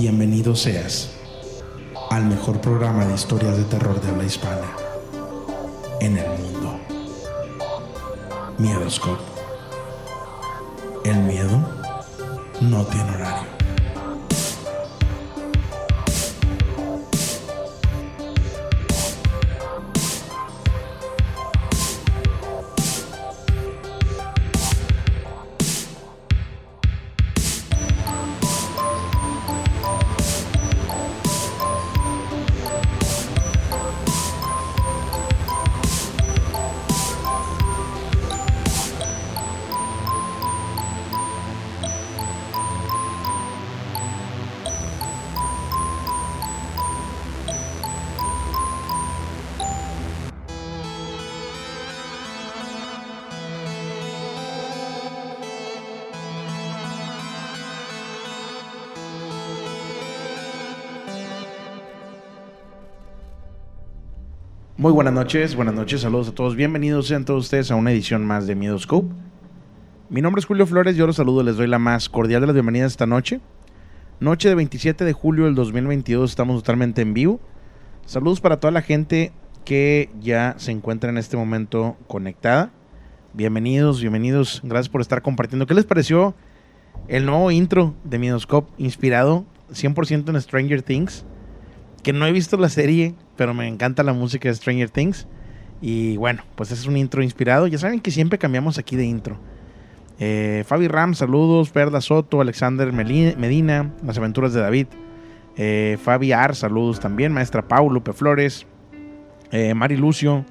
Bienvenido 0.00 0.56
seas 0.56 1.10
al 2.08 2.24
mejor 2.24 2.58
programa 2.62 3.04
de 3.04 3.14
historias 3.14 3.58
de 3.58 3.64
terror 3.64 4.00
de 4.00 4.08
habla 4.08 4.24
hispana 4.24 4.74
en 6.00 6.16
el 6.16 6.26
mundo. 6.38 6.80
Miedoscope. 8.56 9.22
El 11.04 11.18
miedo 11.18 11.60
no 12.62 12.86
tiene 12.86 13.10
horario. 13.10 13.59
Muy 64.80 64.92
buenas 64.92 65.12
noches, 65.12 65.56
buenas 65.56 65.74
noches, 65.74 66.00
saludos 66.00 66.28
a 66.28 66.34
todos. 66.34 66.56
Bienvenidos 66.56 67.06
sean 67.06 67.26
todos 67.26 67.44
ustedes 67.44 67.70
a 67.70 67.74
una 67.74 67.92
edición 67.92 68.24
más 68.24 68.46
de 68.46 68.54
Miedoscope. 68.54 69.12
Mi 70.08 70.22
nombre 70.22 70.40
es 70.40 70.46
Julio 70.46 70.66
Flores, 70.66 70.96
yo 70.96 71.06
los 71.06 71.16
saludo, 71.16 71.42
les 71.42 71.58
doy 71.58 71.66
la 71.66 71.78
más 71.78 72.08
cordial 72.08 72.40
de 72.40 72.46
las 72.46 72.54
bienvenidas 72.54 72.92
esta 72.92 73.04
noche. 73.04 73.42
Noche 74.20 74.48
de 74.48 74.54
27 74.54 75.04
de 75.04 75.12
julio 75.12 75.44
del 75.44 75.54
2022, 75.54 76.30
estamos 76.30 76.62
totalmente 76.62 77.02
en 77.02 77.12
vivo. 77.12 77.40
Saludos 78.06 78.40
para 78.40 78.58
toda 78.58 78.70
la 78.70 78.80
gente 78.80 79.32
que 79.66 80.08
ya 80.18 80.54
se 80.56 80.72
encuentra 80.72 81.10
en 81.10 81.18
este 81.18 81.36
momento 81.36 81.98
conectada. 82.06 82.70
Bienvenidos, 83.34 84.00
bienvenidos, 84.00 84.62
gracias 84.64 84.88
por 84.88 85.02
estar 85.02 85.20
compartiendo. 85.20 85.66
¿Qué 85.66 85.74
les 85.74 85.84
pareció 85.84 86.34
el 87.06 87.26
nuevo 87.26 87.50
intro 87.50 87.94
de 88.04 88.18
Miedoscope 88.18 88.72
inspirado 88.78 89.44
100% 89.74 90.30
en 90.30 90.40
Stranger 90.40 90.80
Things? 90.80 91.26
Que 92.02 92.14
no 92.14 92.24
he 92.24 92.32
visto 92.32 92.56
la 92.56 92.70
serie, 92.70 93.14
pero 93.40 93.54
me 93.54 93.66
encanta 93.66 94.02
la 94.02 94.12
música 94.12 94.50
de 94.50 94.54
Stranger 94.54 94.90
Things. 94.90 95.26
Y 95.80 96.18
bueno, 96.18 96.42
pues 96.56 96.72
es 96.72 96.84
un 96.84 96.98
intro 96.98 97.22
inspirado. 97.22 97.66
Ya 97.68 97.78
saben 97.78 97.98
que 97.98 98.10
siempre 98.10 98.38
cambiamos 98.38 98.76
aquí 98.76 98.96
de 98.96 99.06
intro. 99.06 99.38
Eh, 100.18 100.62
Fabi 100.66 100.88
Ram, 100.88 101.14
saludos. 101.14 101.70
Perda 101.70 102.02
Soto, 102.02 102.42
Alexander 102.42 102.92
Medina, 102.92 103.94
Las 104.04 104.18
aventuras 104.18 104.52
de 104.52 104.60
David. 104.60 104.88
Eh, 105.56 105.96
Fabi 106.02 106.32
Ar, 106.32 106.54
saludos 106.54 107.00
también. 107.00 107.32
Maestra 107.32 107.66
Pau, 107.66 107.88
Lupe 107.88 108.12
Flores. 108.12 108.66
Eh, 109.52 109.72
Mari 109.72 109.96
Lucio. 109.96 110.44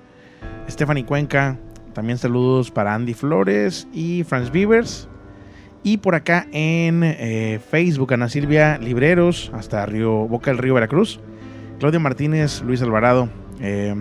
Stephanie 0.68 1.06
Cuenca. 1.06 1.60
También 1.94 2.18
saludos 2.18 2.72
para 2.72 2.96
Andy 2.96 3.14
Flores 3.14 3.88
y 3.94 4.24
Franz 4.24 4.52
Beavers. 4.52 5.08
Y 5.84 5.98
por 5.98 6.16
acá 6.16 6.48
en 6.52 7.04
eh, 7.04 7.60
Facebook, 7.70 8.16
Ana 8.16 8.30
Silvia 8.30 8.80
Libreros, 8.80 9.52
hasta 9.54 9.86
Río, 9.86 10.28
Boca 10.28 10.50
del 10.50 10.58
Río 10.58 10.74
Veracruz. 10.74 11.20
Claudia 11.80 12.00
Martínez, 12.00 12.62
Luis 12.62 12.82
Alvarado, 12.82 13.30
eh, 13.62 13.96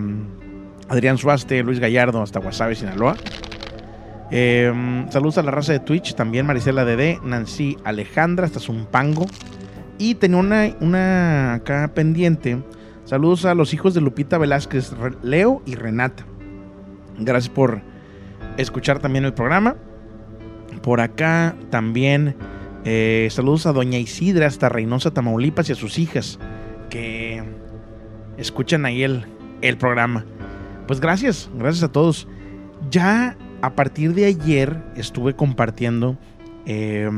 Adrián 0.89 1.17
Suaste, 1.17 1.63
Luis 1.63 1.79
Gallardo, 1.79 2.21
hasta 2.21 2.39
Guasave, 2.39 2.75
Sinaloa. 2.75 3.15
Eh, 4.31 5.05
saludos 5.09 5.37
a 5.37 5.43
la 5.43 5.51
raza 5.51 5.71
de 5.73 5.79
Twitch, 5.79 6.13
también 6.13 6.45
Marisela 6.45 6.85
Dede, 6.85 7.19
Nancy 7.23 7.77
Alejandra, 7.83 8.45
hasta 8.45 8.59
Zumpango. 8.59 9.25
Y 9.97 10.15
tenía 10.15 10.37
una, 10.37 10.75
una 10.81 11.53
acá 11.55 11.91
pendiente. 11.93 12.61
Saludos 13.05 13.45
a 13.45 13.55
los 13.55 13.73
hijos 13.73 13.93
de 13.93 14.01
Lupita 14.01 14.37
Velázquez, 14.37 14.93
Leo 15.23 15.61
y 15.65 15.75
Renata. 15.75 16.25
Gracias 17.17 17.49
por 17.49 17.81
escuchar 18.57 18.99
también 18.99 19.25
el 19.25 19.33
programa. 19.33 19.75
Por 20.81 21.01
acá 21.01 21.55
también 21.69 22.35
eh, 22.85 23.27
saludos 23.31 23.65
a 23.65 23.73
Doña 23.73 23.97
Isidra 23.97 24.47
hasta 24.47 24.69
Reynosa, 24.69 25.11
Tamaulipas 25.11 25.69
y 25.69 25.73
a 25.73 25.75
sus 25.75 25.99
hijas 25.99 26.39
que 26.89 27.43
escuchan 28.39 28.85
ahí 28.85 29.03
el, 29.03 29.25
el 29.61 29.77
programa. 29.77 30.25
Pues 30.87 30.99
gracias, 30.99 31.49
gracias 31.55 31.83
a 31.83 31.91
todos. 31.91 32.27
Ya 32.89 33.37
a 33.61 33.75
partir 33.75 34.13
de 34.13 34.25
ayer 34.25 34.81
estuve 34.95 35.35
compartiendo 35.35 36.17
eh, 36.65 37.09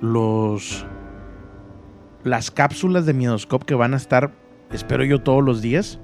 los 0.00 0.86
las 2.24 2.50
cápsulas 2.50 3.06
de 3.06 3.14
Miedoscope 3.14 3.64
que 3.64 3.74
van 3.74 3.94
a 3.94 3.96
estar, 3.96 4.30
espero 4.72 5.04
yo, 5.04 5.20
todos 5.20 5.42
los 5.42 5.62
días. 5.62 5.98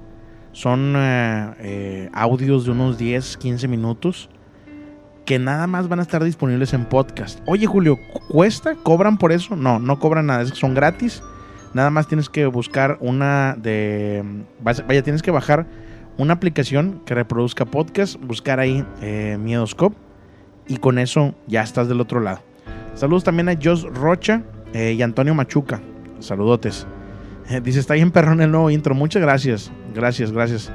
Son 0.51 0.95
eh, 0.95 1.53
eh, 1.59 2.09
audios 2.13 2.65
de 2.65 2.71
unos 2.71 2.97
10, 2.97 3.37
15 3.37 3.67
minutos 3.67 4.29
que 5.25 5.37
nada 5.37 5.67
más 5.67 5.87
van 5.89 5.99
a 5.99 6.01
estar 6.01 6.23
disponibles 6.23 6.73
en 6.73 6.85
podcast. 6.85 7.39
Oye, 7.45 7.67
Julio, 7.67 7.99
¿cuesta? 8.29 8.75
¿Cobran 8.75 9.17
por 9.17 9.31
eso? 9.31 9.55
No, 9.55 9.77
no 9.77 9.99
cobran 9.99 10.27
nada, 10.27 10.45
son 10.45 10.73
gratis. 10.73 11.21
Nada 11.77 11.91
más 11.91 12.07
tienes 12.07 12.27
que 12.27 12.47
buscar 12.47 12.97
una 13.01 13.55
de. 13.55 14.23
Vaya, 14.63 15.03
tienes 15.03 15.21
que 15.21 15.29
bajar 15.29 15.67
una 16.17 16.33
aplicación 16.33 17.03
que 17.05 17.13
reproduzca 17.13 17.65
podcast, 17.65 18.15
buscar 18.19 18.59
ahí 18.59 18.83
eh, 19.03 19.37
Miedoscope 19.39 19.95
y 20.67 20.77
con 20.77 20.97
eso 20.97 21.35
ya 21.45 21.61
estás 21.61 21.87
del 21.87 22.01
otro 22.01 22.19
lado. 22.19 22.39
Saludos 22.95 23.23
también 23.25 23.47
a 23.47 23.53
Jos 23.63 23.83
Rocha 23.83 24.41
eh, 24.73 24.95
y 24.97 25.03
Antonio 25.03 25.35
Machuca. 25.35 25.79
Saludotes. 26.17 26.87
Dice, 27.63 27.79
está 27.79 27.93
bien 27.93 28.09
perrón 28.09 28.41
el 28.41 28.49
nuevo 28.49 28.71
intro. 28.71 28.95
Muchas 28.95 29.21
gracias. 29.21 29.71
Gracias, 29.93 30.31
gracias. 30.31 30.71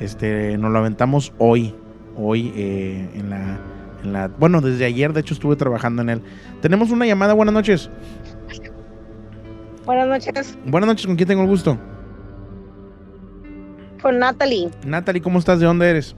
Este, 0.00 0.56
nos 0.56 0.72
lo 0.72 0.78
aventamos 0.78 1.34
hoy. 1.36 1.74
Hoy 2.16 2.50
eh, 2.56 3.10
en, 3.14 3.28
la, 3.28 3.58
en 4.02 4.12
la... 4.14 4.28
Bueno, 4.28 4.62
desde 4.62 4.86
ayer 4.86 5.12
de 5.12 5.20
hecho 5.20 5.34
estuve 5.34 5.56
trabajando 5.56 6.00
en 6.00 6.08
él. 6.08 6.22
Tenemos 6.62 6.92
una 6.92 7.04
llamada. 7.04 7.34
Buenas 7.34 7.52
noches. 7.52 7.90
Buenas 9.86 10.06
noches. 10.08 10.58
Buenas 10.66 10.88
noches, 10.88 11.06
¿con 11.06 11.16
quién 11.16 11.28
tengo 11.28 11.42
el 11.42 11.48
gusto? 11.48 11.78
Con 14.02 14.18
Natalie. 14.18 14.70
Natalie, 14.84 15.22
¿cómo 15.22 15.38
estás? 15.38 15.60
¿De 15.60 15.66
dónde 15.66 15.88
eres? 15.88 16.14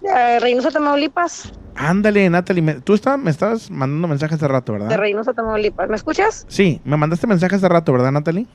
De 0.00 0.40
Reynosa, 0.40 0.70
Tamaulipas. 0.70 1.52
Ándale, 1.74 2.28
Natalie, 2.30 2.62
me- 2.62 2.74
tú 2.80 2.94
está- 2.94 3.16
me 3.16 3.30
estabas 3.30 3.70
mandando 3.70 4.08
mensajes 4.08 4.36
hace 4.36 4.48
rato, 4.48 4.72
¿verdad? 4.72 4.88
De 4.88 4.96
Reynosa, 4.96 5.32
Tamaulipas. 5.32 5.88
¿Me 5.88 5.96
escuchas? 5.96 6.44
Sí, 6.48 6.80
me 6.84 6.96
mandaste 6.96 7.26
mensaje 7.26 7.54
hace 7.56 7.68
rato, 7.68 7.92
¿verdad, 7.92 8.12
Natalie? 8.12 8.46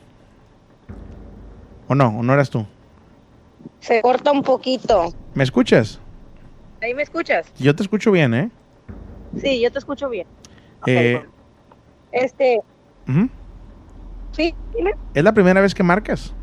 ¿O 1.87 1.95
no? 1.95 2.07
¿O 2.19 2.23
no 2.23 2.33
eras 2.33 2.49
tú? 2.49 2.65
Se 3.79 4.01
corta 4.01 4.31
un 4.31 4.43
poquito. 4.43 5.13
¿Me 5.33 5.43
escuchas? 5.43 5.99
¿Ahí 6.81 6.93
me 6.93 7.03
escuchas? 7.03 7.51
Yo 7.59 7.75
te 7.75 7.83
escucho 7.83 8.11
bien, 8.11 8.33
¿eh? 8.33 8.51
Sí, 9.39 9.61
yo 9.61 9.71
te 9.71 9.79
escucho 9.79 10.09
bien. 10.09 10.27
Eh, 10.85 11.13
bueno. 11.19 11.31
Este, 12.11 12.59
Sí, 14.31 14.53
dime. 14.75 14.91
¿Es 15.13 15.23
la 15.23 15.33
primera 15.33 15.61
vez 15.61 15.73
que 15.73 15.83
marcas? 15.83 16.33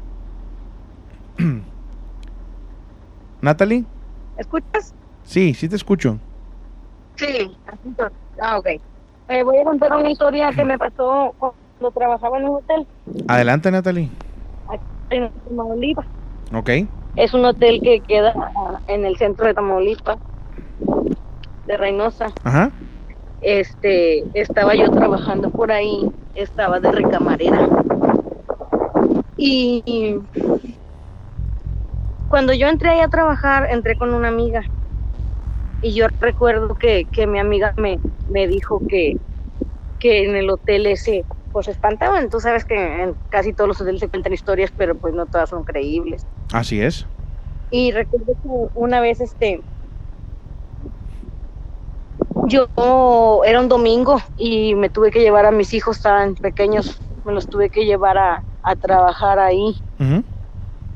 Natalie? 3.41 3.85
¿Escuchas? 4.37 4.95
Sí, 5.25 5.55
sí 5.55 5.69
te 5.69 5.77
escucho. 5.77 6.19
Sí. 7.17 7.51
Ah, 8.41 8.59
ok. 8.59 8.67
Eh, 9.29 9.43
voy 9.43 9.59
a 9.59 9.65
contar 9.65 9.93
una 9.93 10.11
historia 10.11 10.51
que 10.53 10.65
me 10.65 10.79
pasó 10.79 11.35
cuando 11.39 11.91
trabajaba 11.95 12.39
en 12.39 12.45
un 12.49 12.57
hotel 12.57 12.87
Adelante, 13.27 13.71
Natalie. 13.71 14.09
aquí 14.69 14.83
en 15.11 15.31
Tamaulipas. 15.31 16.07
Ok. 16.55 16.71
Es 17.17 17.35
un 17.35 17.45
hotel 17.45 17.81
que 17.83 18.01
queda 18.01 18.33
en 18.87 19.05
el 19.05 19.17
centro 19.17 19.47
de 19.47 19.55
Tamaulipas, 19.55 20.19
de 21.67 21.77
Reynosa. 21.77 22.27
Ajá. 22.45 22.71
Este, 23.41 24.25
estaba 24.35 24.75
yo 24.75 24.91
trabajando 24.91 25.51
por 25.51 25.71
ahí, 25.71 26.11
estaba 26.35 26.81
de 26.81 26.93
recamarera. 26.93 27.69
Y, 29.37 30.17
cuando 32.29 32.53
yo 32.53 32.69
entré 32.69 32.91
ahí 32.91 33.01
a 33.01 33.09
trabajar, 33.09 33.69
entré 33.71 33.97
con 33.97 34.13
una 34.13 34.29
amiga. 34.29 34.63
Y 35.81 35.95
yo 35.95 36.09
recuerdo 36.21 36.75
que, 36.75 37.05
que 37.05 37.27
mi 37.27 37.39
amiga 37.39 37.73
me, 37.77 38.01
me 38.29 38.49
dijo 38.49 38.83
que, 38.89 39.17
que 40.01 40.25
en 40.25 40.37
el 40.37 40.51
hotel 40.51 40.87
ese, 40.87 41.25
pues 41.53 41.69
espantaban. 41.69 42.31
Tú 42.31 42.41
sabes 42.41 42.65
que 42.65 43.03
en 43.03 43.15
casi 43.31 43.53
todos 43.53 43.69
los 43.69 43.81
hoteles 43.81 44.01
se 44.01 44.09
cuentan 44.09 44.33
historias, 44.33 44.73
pero 44.77 44.97
pues 44.97 45.15
no 45.15 45.27
todas 45.27 45.51
son 45.51 45.65
creíbles. 45.65 46.27
Así 46.53 46.81
es. 46.81 47.07
Y 47.71 47.93
recuerdo 47.93 48.33
que 48.43 48.49
una 48.75 49.01
vez, 49.01 49.21
este, 49.21 49.61
yo 52.47 53.43
era 53.45 53.61
un 53.61 53.69
domingo 53.69 54.21
y 54.37 54.75
me 54.75 54.91
tuve 54.91 55.11
que 55.11 55.21
llevar 55.21 55.47
a 55.47 55.51
mis 55.51 55.75
hijos 55.75 56.01
tan 56.01 56.35
pequeños, 56.35 57.01
me 57.25 57.33
los 57.33 57.47
tuve 57.47 57.71
que 57.71 57.85
llevar 57.85 58.19
a, 58.19 58.45
a 58.63 58.77
trabajar 58.77 59.39
ahí. 59.39 59.77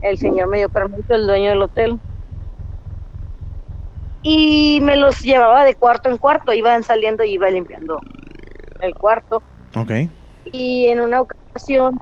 El 0.00 0.19
señor 0.19 0.49
me 0.49 0.59
dio 0.59 0.69
permiso, 0.69 1.15
el 1.15 1.27
dueño 1.27 1.50
del 1.50 1.62
hotel. 1.62 2.00
Y 4.23 4.81
me 4.83 4.97
los 4.97 5.21
llevaba 5.21 5.65
de 5.65 5.75
cuarto 5.75 6.09
en 6.09 6.17
cuarto, 6.17 6.53
iban 6.53 6.85
saliendo 6.85 7.25
y 7.25 7.33
iba 7.33 7.50
limpiando 7.50 8.00
el 8.81 8.94
cuarto. 8.94 9.43
Ok. 9.75 9.91
Y 10.44 10.87
en 10.87 11.00
una 11.00 11.23
ocasión 11.23 11.99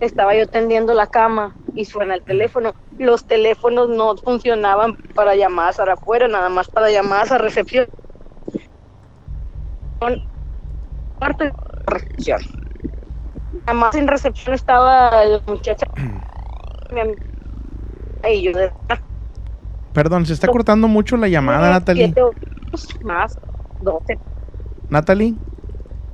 estaba 0.00 0.34
yo 0.34 0.46
tendiendo 0.46 0.94
la 0.94 1.06
cama 1.06 1.54
y 1.74 1.84
suena 1.84 2.14
el 2.14 2.22
teléfono. 2.22 2.74
Los 2.98 3.26
teléfonos 3.26 3.88
no 3.88 4.16
funcionaban 4.16 4.96
para 5.14 5.34
llamadas 5.34 5.80
a 5.80 5.92
afuera, 5.92 6.28
nada 6.28 6.48
más 6.48 6.68
para 6.68 6.90
llamadas 6.90 7.32
a 7.32 7.38
recepción. 7.38 7.86
Cuarto 11.18 11.44
y 11.44 11.50
recepción. 11.86 12.40
Nada 13.66 13.74
más 13.74 13.94
en 13.94 14.08
recepción 14.08 14.54
estaba 14.54 15.24
la 15.24 15.40
muchacha. 15.46 15.86
y 18.30 18.42
yo 18.42 18.52
de 18.52 18.70
Perdón, 19.92 20.26
se 20.26 20.32
está 20.32 20.48
cortando 20.48 20.88
mucho 20.88 21.16
la 21.16 21.28
llamada, 21.28 21.70
Natalie. 21.70 22.12
más 23.02 23.38
12. 23.80 24.18
Natalie, 24.90 25.34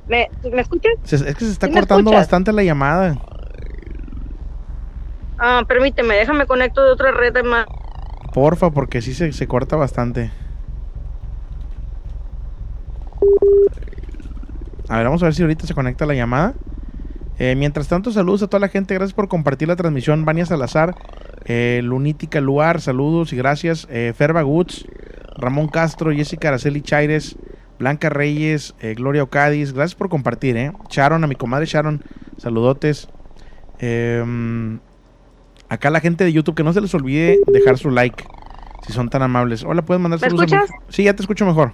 ¿Me, 0.07 0.29
¿Me 0.51 0.61
escuchas? 0.61 0.91
es 1.03 1.23
que 1.23 1.45
se 1.45 1.51
está 1.51 1.67
¿Sí 1.67 1.73
me 1.73 1.79
cortando 1.79 2.11
bastante 2.11 2.51
la 2.51 2.63
llamada. 2.63 3.17
Ah, 5.43 5.63
permíteme, 5.67 6.13
déjame 6.13 6.45
conecto 6.45 6.85
de 6.85 6.91
otra 6.91 7.11
red 7.11 7.43
más. 7.43 7.65
Porfa, 8.31 8.69
porque 8.69 9.01
sí 9.01 9.15
se, 9.15 9.31
se 9.31 9.47
corta 9.47 9.75
bastante. 9.75 10.29
A 14.87 14.97
ver, 14.97 15.05
vamos 15.05 15.23
a 15.23 15.25
ver 15.25 15.33
si 15.33 15.41
ahorita 15.41 15.65
se 15.65 15.73
conecta 15.73 16.05
la 16.05 16.13
llamada. 16.13 16.53
Eh, 17.39 17.55
mientras 17.55 17.87
tanto, 17.87 18.11
saludos 18.11 18.43
a 18.43 18.47
toda 18.47 18.59
la 18.59 18.67
gente. 18.67 18.93
Gracias 18.93 19.15
por 19.15 19.29
compartir 19.29 19.67
la 19.67 19.75
transmisión. 19.75 20.25
Vania 20.25 20.45
Salazar, 20.45 20.93
eh, 21.45 21.81
Lunítica 21.83 22.39
Luar, 22.39 22.79
saludos 22.79 23.33
y 23.33 23.35
gracias. 23.35 23.87
Eh, 23.89 24.13
Ferba 24.15 24.43
Goods, 24.43 24.85
Ramón 25.37 25.69
Castro, 25.69 26.11
Jessica 26.11 26.49
Araceli 26.49 26.83
Chaires, 26.83 27.35
Blanca 27.79 28.09
Reyes, 28.09 28.75
eh, 28.79 28.93
Gloria 28.93 29.23
Ocadis. 29.23 29.73
Gracias 29.73 29.95
por 29.95 30.07
compartir, 30.07 30.55
¿eh? 30.55 30.71
Sharon, 30.91 31.23
a 31.23 31.27
mi 31.27 31.33
comadre 31.33 31.65
Sharon, 31.65 32.03
saludotes. 32.37 33.09
Em, 33.79 34.79
acá 35.71 35.89
la 35.89 36.01
gente 36.01 36.25
de 36.25 36.33
YouTube, 36.33 36.53
que 36.55 36.63
no 36.63 36.73
se 36.73 36.81
les 36.81 36.93
olvide 36.93 37.39
dejar 37.47 37.77
su 37.77 37.89
like, 37.91 38.25
si 38.85 38.91
son 38.91 39.09
tan 39.09 39.21
amables. 39.23 39.63
Hola, 39.63 39.81
¿puedes 39.83 40.01
mandar 40.01 40.19
¿Me 40.19 40.27
saludos? 40.29 40.51
a 40.51 40.55
mi- 40.57 40.61
escuchas? 40.63 40.79
Sí, 40.89 41.03
ya 41.05 41.15
te 41.15 41.21
escucho 41.23 41.45
mejor. 41.45 41.71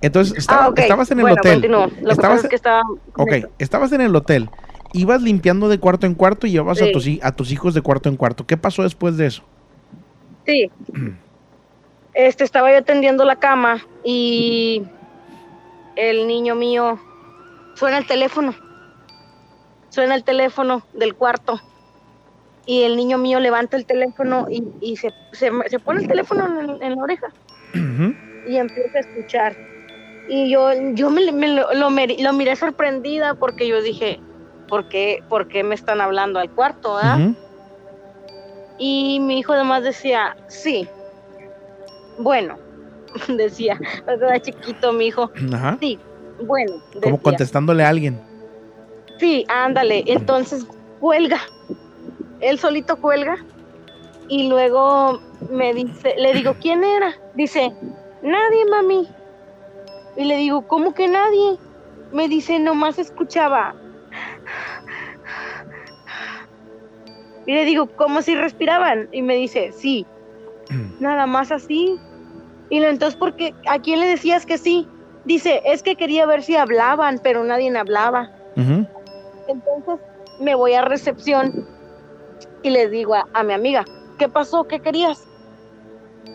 Entonces, 0.00 0.36
estaba- 0.36 0.64
ah, 0.64 0.68
ok. 0.70 0.78
estabas 0.80 1.10
en 1.12 1.18
el 1.20 1.22
bueno, 1.22 1.36
hotel. 1.38 1.60
Lo 1.70 1.86
Estabas, 1.86 2.16
pasa 2.16 2.34
es 2.42 2.48
que 2.48 2.56
estaba... 2.56 2.82
ok, 3.16 3.32
estabas 3.58 3.92
en 3.92 4.00
el 4.00 4.14
hotel. 4.16 4.50
Ibas 4.92 5.22
limpiando 5.22 5.68
de 5.68 5.78
cuarto 5.78 6.06
en 6.06 6.14
cuarto 6.14 6.48
y 6.48 6.50
llevabas 6.50 6.82
a, 6.82 6.90
tus, 6.90 7.06
a 7.22 7.32
tus 7.32 7.52
hijos 7.52 7.72
de 7.74 7.80
cuarto 7.82 8.08
en 8.08 8.16
cuarto. 8.16 8.44
¿Qué 8.44 8.56
pasó 8.56 8.82
después 8.82 9.16
de 9.16 9.26
eso? 9.26 9.42
Sí. 10.46 10.70
Este, 12.14 12.44
estaba 12.44 12.70
yo 12.74 12.84
tendiendo 12.84 13.24
la 13.24 13.36
cama 13.36 13.78
y 14.04 14.82
el 15.96 16.26
niño 16.26 16.54
mío 16.54 16.98
suena 17.74 17.96
el 17.96 18.06
teléfono. 18.06 18.54
Suena 19.92 20.14
el 20.14 20.24
teléfono 20.24 20.86
del 20.94 21.14
cuarto. 21.14 21.60
Y 22.64 22.84
el 22.84 22.96
niño 22.96 23.18
mío 23.18 23.40
levanta 23.40 23.76
el 23.76 23.84
teléfono 23.84 24.46
y, 24.48 24.62
y 24.80 24.96
se, 24.96 25.12
se, 25.32 25.50
se 25.66 25.78
pone 25.80 26.00
el 26.00 26.08
teléfono 26.08 26.46
en, 26.46 26.82
en 26.82 26.96
la 26.96 27.02
oreja 27.02 27.26
y 28.46 28.56
empieza 28.56 28.98
a 28.98 29.00
escuchar. 29.00 29.56
Y 30.28 30.50
yo, 30.50 30.70
yo 30.94 31.10
me, 31.10 31.30
me 31.32 31.48
lo, 31.48 31.74
lo 31.74 31.90
miré 31.90 32.56
sorprendida 32.56 33.34
porque 33.34 33.68
yo 33.68 33.82
dije, 33.82 34.18
¿por 34.66 34.88
qué, 34.88 35.18
por 35.28 35.46
qué 35.46 35.62
me 35.62 35.74
están 35.74 36.00
hablando 36.00 36.38
al 36.38 36.50
cuarto? 36.50 36.96
ah?" 36.96 37.18
Ujú. 37.18 37.36
Y 38.78 39.20
mi 39.20 39.40
hijo 39.40 39.52
además 39.52 39.82
decía, 39.82 40.34
sí. 40.48 40.88
Bueno, 42.16 42.56
decía, 43.36 43.78
era 44.06 44.40
chiquito 44.40 44.94
mi 44.94 45.08
hijo. 45.08 45.30
Sí, 45.80 45.98
bueno. 46.38 46.72
Como 46.92 47.00
decía. 47.02 47.18
contestándole 47.22 47.84
a 47.84 47.90
alguien. 47.90 48.31
Sí, 49.22 49.44
ándale. 49.46 50.02
Entonces 50.08 50.66
cuelga. 50.98 51.40
Él 52.40 52.58
solito 52.58 52.96
cuelga. 52.96 53.36
Y 54.28 54.48
luego 54.48 55.20
me 55.48 55.72
dice, 55.72 56.12
le 56.18 56.32
digo, 56.32 56.56
¿quién 56.60 56.82
era? 56.82 57.14
Dice, 57.34 57.72
nadie, 58.20 58.64
mami. 58.68 59.08
Y 60.16 60.24
le 60.24 60.36
digo, 60.38 60.66
¿cómo 60.66 60.92
que 60.92 61.06
nadie? 61.06 61.56
Me 62.10 62.26
dice, 62.26 62.58
nomás 62.58 62.98
escuchaba. 62.98 63.76
Y 67.46 67.54
le 67.54 67.64
digo, 67.64 67.88
¿cómo 67.94 68.22
si 68.22 68.34
respiraban? 68.34 69.08
Y 69.12 69.22
me 69.22 69.36
dice, 69.36 69.70
sí. 69.70 70.04
Nada 70.98 71.26
más 71.26 71.52
así. 71.52 71.96
Y 72.70 72.82
entonces, 72.82 73.16
¿por 73.16 73.36
qué? 73.36 73.54
¿A 73.68 73.78
quién 73.78 74.00
le 74.00 74.06
decías 74.06 74.46
que 74.46 74.58
sí? 74.58 74.88
Dice, 75.24 75.62
es 75.64 75.84
que 75.84 75.94
quería 75.94 76.26
ver 76.26 76.42
si 76.42 76.56
hablaban, 76.56 77.20
pero 77.22 77.44
nadie 77.44 77.72
hablaba. 77.78 78.28
Ujú. 78.56 78.84
Entonces 79.52 80.00
me 80.40 80.54
voy 80.54 80.74
a 80.74 80.82
recepción 80.82 81.66
y 82.62 82.70
le 82.70 82.88
digo 82.88 83.14
a, 83.14 83.26
a 83.34 83.42
mi 83.42 83.52
amiga, 83.52 83.84
¿qué 84.18 84.28
pasó? 84.28 84.64
¿Qué 84.64 84.80
querías? 84.80 85.26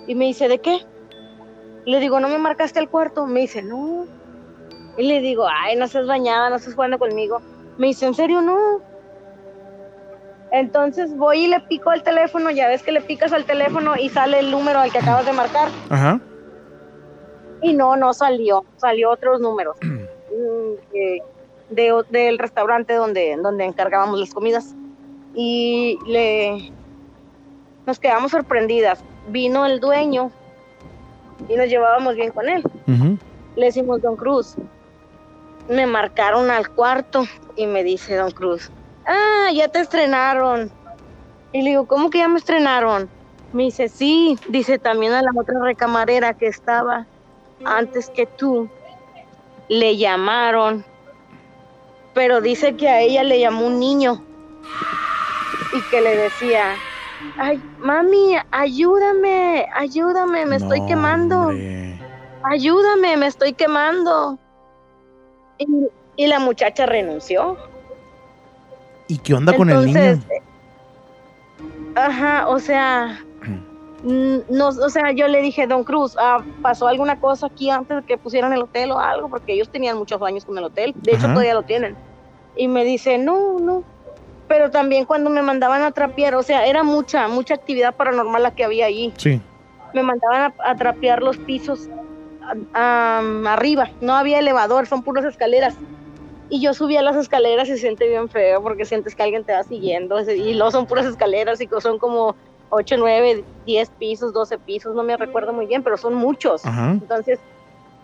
Y 0.08 0.16
me 0.16 0.26
dice, 0.26 0.48
¿de 0.48 0.60
qué? 0.60 0.80
Le 1.86 2.00
digo, 2.00 2.20
¿no 2.20 2.30
me 2.30 2.38
marcaste 2.38 2.80
el 2.80 2.90
cuarto? 2.90 3.26
Me 3.26 3.42
dice, 3.42 3.62
no. 3.62 4.06
Y 4.98 5.08
le 5.08 5.22
digo, 5.22 5.46
ay, 5.50 5.76
no 5.76 5.88
seas 5.88 6.08
bañada, 6.08 6.50
no 6.50 6.58
estás 6.58 6.76
jugando 6.76 7.00
conmigo. 7.00 7.42
Me 7.78 7.88
dice, 7.88 8.06
¿en 8.06 8.14
serio 8.14 8.42
no? 8.42 8.58
Entonces 10.52 11.16
voy 11.16 11.46
y 11.46 11.48
le 11.48 11.60
pico 11.62 11.90
al 11.90 12.04
teléfono, 12.04 12.50
ya 12.52 12.68
ves 12.68 12.84
que 12.84 12.92
le 12.92 13.02
picas 13.02 13.34
al 13.34 13.46
teléfono 13.46 13.96
y 13.98 14.10
sale 14.10 14.40
el 14.40 14.52
número 14.52 14.80
al 14.80 14.92
que 14.92 15.00
acabas 15.00 15.26
de 15.26 15.34
marcar. 15.34 15.70
Ajá. 15.90 16.20
Y 17.62 17.74
no, 17.74 17.96
no 17.98 18.14
salió, 18.14 18.64
salió 18.78 19.12
otros 19.12 19.42
números. 19.42 19.76
Mm, 20.30 20.74
eh, 20.94 21.20
de, 21.70 22.04
del 22.10 22.38
restaurante 22.38 22.94
donde, 22.94 23.38
donde 23.38 23.66
encargábamos 23.66 24.20
las 24.20 24.34
comidas. 24.34 24.76
Y 25.34 26.00
le 26.08 26.72
nos 27.88 28.00
quedamos 28.00 28.32
sorprendidas. 28.32 29.00
Vino 29.30 29.66
el 29.66 29.80
dueño 29.80 30.30
y 31.48 31.56
nos 31.56 31.68
llevábamos 31.68 32.16
bien 32.16 32.32
con 32.32 32.48
él. 32.50 32.64
Le 33.56 33.66
decimos, 33.66 34.02
Don 34.02 34.16
Cruz, 34.16 34.56
me 35.70 35.86
marcaron 35.86 36.52
al 36.52 36.70
cuarto 36.70 37.24
y 37.56 37.66
me 37.66 37.84
dice 37.84 38.16
Don 38.16 38.32
Cruz, 38.32 38.70
ah, 39.06 39.50
ya 39.54 39.68
te 39.70 39.80
estrenaron. 39.80 40.70
Y 41.54 41.62
le 41.62 41.72
digo, 41.72 41.88
¿cómo 41.88 42.10
que 42.10 42.20
ya 42.20 42.28
me 42.28 42.40
estrenaron? 42.40 43.10
Me 43.54 43.64
dice, 43.64 43.88
sí, 43.88 44.38
dice 44.50 44.78
también 44.78 45.14
a 45.14 45.22
la 45.22 45.32
otra 45.36 45.60
recamarera 45.62 46.34
que 46.34 46.48
estaba 46.48 47.06
antes 47.64 48.10
que 48.10 48.26
tú, 48.26 48.70
le 49.70 49.98
llamaron, 49.98 50.86
pero 52.18 52.42
dice 52.42 52.76
que 52.76 52.90
a 52.90 53.00
ella 53.02 53.24
le 53.24 53.40
llamó 53.40 53.68
un 53.68 53.78
niño 53.78 54.24
y 55.72 55.82
que 55.84 56.02
le 56.02 56.16
decía, 56.16 56.76
ay, 57.38 57.62
mami, 57.78 58.36
ayúdame, 58.50 59.68
ayúdame, 59.76 60.48
me 60.48 60.56
estoy 60.56 60.82
quemando 60.88 61.40
hombre. 61.42 62.02
ayúdame, 62.44 63.18
me 63.18 63.28
estoy 63.28 63.54
quemando. 63.54 64.40
Y, 65.60 65.68
y 66.16 66.26
la 66.26 66.40
muchacha 66.40 66.88
renunció. 66.88 67.56
¿Y 69.08 69.20
qué 69.20 69.36
onda 69.36 69.56
con 69.56 69.70
el 69.70 69.86
niño? 69.86 70.20
Ajá, 71.94 72.48
o 72.48 72.58
sea, 72.58 73.24
no, 74.04 74.68
o 74.70 74.90
sea, 74.90 75.12
yo 75.12 75.28
le 75.28 75.42
dije, 75.44 75.68
Don 75.68 75.84
Cruz, 75.84 76.16
ah, 76.20 76.44
¿pasó 76.64 76.88
alguna 76.88 77.20
cosa 77.20 77.46
aquí 77.46 77.70
antes 77.70 77.98
de 77.98 78.04
que 78.04 78.18
pusieran 78.18 78.54
el 78.54 78.64
hotel 78.64 78.92
o 78.92 78.98
algo? 78.98 79.30
Porque 79.30 79.54
ellos 79.54 79.70
tenían 79.70 80.00
muchos 80.00 80.20
años 80.24 80.46
con 80.46 80.58
el 80.58 80.64
hotel, 80.64 80.96
de 80.96 81.12
hecho 81.12 81.26
Ajá. 81.26 81.34
todavía 81.34 81.54
lo 81.54 81.62
tienen. 81.62 82.07
Y 82.58 82.68
me 82.68 82.84
dice, 82.84 83.18
no, 83.18 83.60
no. 83.60 83.84
Pero 84.48 84.72
también 84.72 85.06
cuando 85.06 85.30
me 85.30 85.42
mandaban 85.42 85.84
a 85.84 85.92
trapear, 85.92 86.36
o 86.36 86.44
sea, 86.44 86.66
era 86.66 86.84
mucha, 86.84 87.28
mucha 87.28 87.54
actividad 87.56 87.96
paranormal 87.96 88.42
la 88.44 88.52
que 88.52 88.64
había 88.64 88.86
allí. 88.86 89.14
Sí. 89.18 89.42
Me 89.94 90.04
mandaban 90.04 90.42
a, 90.42 90.56
a 90.72 90.76
trapear 90.76 91.22
los 91.22 91.38
pisos 91.38 91.90
a- 92.74 93.20
arriba, 93.48 93.90
no 94.00 94.14
había 94.16 94.40
elevador, 94.40 94.88
son 94.88 95.04
puras 95.04 95.26
escaleras. 95.26 95.76
Y 96.50 96.62
yo 96.62 96.74
subía 96.74 97.02
las 97.02 97.18
escaleras 97.18 97.68
y 97.68 97.72
se 97.74 97.78
siente 97.80 98.08
bien 98.08 98.30
feo 98.30 98.62
porque 98.64 98.86
sientes 98.86 99.16
que 99.16 99.24
alguien 99.24 99.44
te 99.44 99.52
va 99.52 99.64
siguiendo. 99.64 100.18
Y 100.32 100.54
luego 100.54 100.72
son 100.72 100.86
puras 100.86 101.06
escaleras 101.06 101.60
y 101.60 101.68
son 101.82 102.00
como 102.00 102.38
8, 102.70 102.96
9, 102.98 103.44
10 103.66 103.90
pisos, 104.00 104.32
12 104.34 104.58
pisos, 104.60 104.96
no 104.96 105.04
me 105.04 105.18
recuerdo 105.18 105.52
muy 105.52 105.66
bien, 105.66 105.84
pero 105.84 105.98
son 105.98 106.14
muchos. 106.16 106.66
Ajá. 106.66 106.92
Entonces 106.92 107.40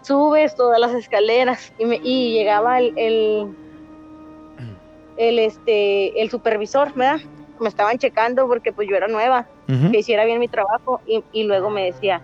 subes 0.02 0.54
todas 0.58 0.78
las 0.80 0.94
escaleras 0.94 1.72
y, 1.78 1.86
me- 1.86 2.02
y 2.04 2.34
llegaba 2.34 2.80
el, 2.80 2.94
el, 2.98 3.48
el, 5.16 5.40
este, 5.40 6.22
el 6.22 6.30
supervisor, 6.30 6.92
¿verdad? 6.96 7.18
Me 7.60 7.70
estaban 7.70 7.98
checando 7.98 8.48
porque 8.48 8.74
pues 8.74 8.88
yo 8.90 8.96
era 8.96 9.08
nueva 9.08 9.48
Ujú. 9.68 9.92
que 9.92 10.00
hiciera 10.00 10.26
bien 10.26 10.40
mi 10.40 10.48
trabajo 10.48 11.02
y, 11.06 11.24
y 11.32 11.44
luego 11.44 11.70
me 11.70 11.86
decía, 11.86 12.22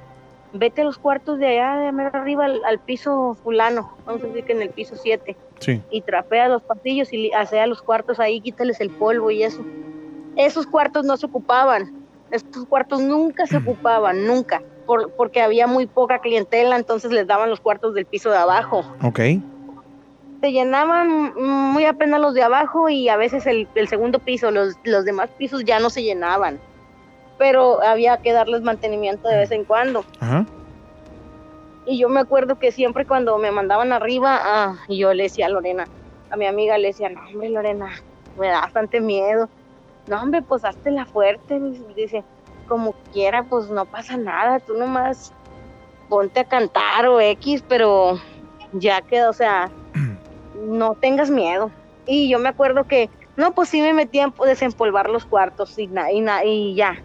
vete 0.52 0.82
a 0.82 0.86
los 0.86 0.98
cuartos 0.98 1.38
de 1.40 1.48
allá, 1.48 1.92
de 1.92 2.04
arriba 2.14 2.46
al, 2.46 2.62
al 2.66 2.80
piso 2.80 3.36
fulano, 3.44 3.88
vamos 4.06 4.24
a 4.24 4.28
decir 4.28 4.44
que 4.44 4.54
en 4.54 4.62
el 4.64 4.72
piso 4.72 4.96
7, 4.98 5.38
Sí. 5.60 5.84
y 5.92 6.02
trapea 6.02 6.48
los 6.48 6.64
pasillos 6.64 7.12
y 7.14 7.18
li- 7.18 7.32
hace 7.34 7.60
a 7.60 7.68
los 7.68 7.82
cuartos 7.82 8.20
ahí, 8.20 8.42
quítales 8.42 8.80
el 8.82 8.92
polvo 8.92 9.30
y 9.30 9.44
eso. 9.44 9.66
Esos 10.36 10.66
cuartos 10.66 11.06
no 11.06 11.18
se 11.18 11.26
ocupaban, 11.28 11.90
estos 12.32 12.66
cuartos 12.66 13.02
nunca 13.02 13.46
se 13.46 13.58
ocupaban, 13.58 14.26
nunca, 14.26 14.64
por, 14.86 15.12
porque 15.16 15.42
había 15.42 15.68
muy 15.68 15.86
poca 15.88 16.20
clientela, 16.20 16.76
entonces 16.78 17.12
les 17.12 17.28
daban 17.28 17.50
los 17.50 17.60
cuartos 17.60 17.94
del 17.94 18.06
piso 18.08 18.32
de 18.32 18.38
abajo. 18.38 18.86
Ok. 19.04 19.20
Se 20.42 20.52
llenaban 20.52 21.34
muy 21.36 21.86
apenas 21.86 22.22
los 22.22 22.34
de 22.34 22.44
abajo 22.44 22.90
y 22.90 23.10
a 23.10 23.18
veces 23.18 23.46
el, 23.46 23.68
el 23.76 23.88
segundo 23.88 24.20
piso, 24.20 24.52
los, 24.52 24.76
los 24.84 25.04
demás 25.04 25.30
pisos 25.38 25.66
ya 25.66 25.80
no 25.80 25.90
se 25.90 26.02
llenaban, 26.02 26.60
pero 27.38 27.82
había 27.84 28.18
que 28.18 28.32
darles 28.32 28.62
mantenimiento 28.62 29.28
de 29.28 29.38
vez 29.38 29.52
en 29.52 29.66
cuando. 29.66 30.06
Ajá. 30.20 30.46
Y 31.86 31.98
yo 31.98 32.08
me 32.08 32.20
acuerdo 32.20 32.60
que 32.60 32.72
siempre 32.72 33.06
cuando 33.06 33.38
me 33.38 33.52
mandaban 33.52 33.92
arriba, 33.92 34.40
ah, 34.42 34.76
yo 34.88 35.14
le 35.14 35.24
decía 35.24 35.48
a 35.48 35.50
Lorena, 35.50 35.88
a 36.30 36.38
mi 36.38 36.46
amiga 36.46 36.78
le 36.78 36.90
decía, 36.90 37.10
no 37.10 37.20
hombre 37.28 37.50
Lorena, 37.50 37.90
me 38.38 38.48
da 38.48 38.62
bastante 38.62 39.02
miedo. 39.02 39.50
No 40.08 40.22
hombre, 40.22 40.42
pues 40.42 40.64
hazte 40.66 40.92
la 40.92 41.06
fuerte, 41.06 41.60
dice, 41.96 42.24
como 42.68 42.94
quiera, 43.12 43.44
pues 43.44 43.70
no 43.70 43.86
pasa 43.86 44.18
nada, 44.18 44.60
tú 44.60 44.74
nomás 44.76 45.34
ponte 46.10 46.40
a 46.40 46.44
cantar 46.44 47.08
o 47.08 47.20
X, 47.20 47.64
pero 47.68 48.20
ya 48.74 49.02
que, 49.02 49.24
o 49.24 49.34
sea, 49.34 49.70
no 50.68 50.96
tengas 50.96 51.30
miedo. 51.30 51.72
Y 52.06 52.30
yo 52.30 52.40
me 52.40 52.50
acuerdo 52.50 52.86
que, 52.86 53.10
no, 53.36 53.54
pues 53.54 53.70
sí 53.70 53.82
me 53.82 53.94
metía 53.94 54.26
a 54.26 54.46
desempolvar 54.46 55.10
los 55.10 55.26
cuartos 55.26 55.78
y, 55.78 55.88
na- 55.88 56.12
y, 56.12 56.22
na- 56.22 56.44
y 56.44 56.76
ya. 56.76 57.04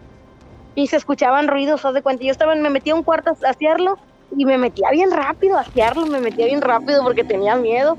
Y 0.73 0.87
se 0.87 0.97
escuchaban 0.97 1.47
ruidos, 1.47 1.85
haz 1.85 1.93
de 1.93 2.01
cuenta. 2.01 2.23
Yo 2.25 2.31
estaba, 2.31 2.55
me 2.55 2.69
metía 2.69 2.93
a 2.93 2.97
un 2.97 3.03
cuarto 3.03 3.31
a 3.31 3.49
hacerlo 3.49 3.97
y 4.31 4.45
me 4.45 4.57
metía 4.57 4.89
bien 4.91 5.11
rápido 5.11 5.57
a 5.57 5.61
asearlo, 5.61 6.05
me 6.07 6.19
metía 6.19 6.45
bien 6.45 6.61
rápido 6.61 7.03
porque 7.03 7.23
tenía 7.23 7.55
miedo 7.55 7.97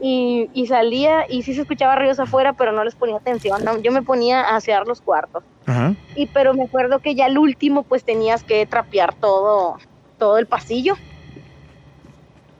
y, 0.00 0.48
y 0.52 0.66
salía 0.66 1.24
y 1.28 1.42
sí 1.42 1.54
se 1.54 1.62
escuchaba 1.62 1.96
ruidos 1.96 2.20
afuera, 2.20 2.52
pero 2.52 2.72
no 2.72 2.84
les 2.84 2.94
ponía 2.96 3.16
atención, 3.16 3.64
no, 3.64 3.80
yo 3.80 3.92
me 3.92 4.02
ponía 4.02 4.40
a 4.42 4.56
asear 4.56 4.86
los 4.86 5.00
cuartos. 5.00 5.44
Ajá. 5.66 5.94
Y 6.14 6.26
pero 6.28 6.54
me 6.54 6.64
acuerdo 6.64 7.00
que 7.00 7.14
ya 7.14 7.26
el 7.26 7.38
último 7.38 7.84
pues 7.84 8.04
tenías 8.04 8.44
que 8.44 8.66
trapear 8.66 9.14
todo, 9.14 9.76
todo 10.18 10.38
el 10.38 10.46
pasillo, 10.46 10.94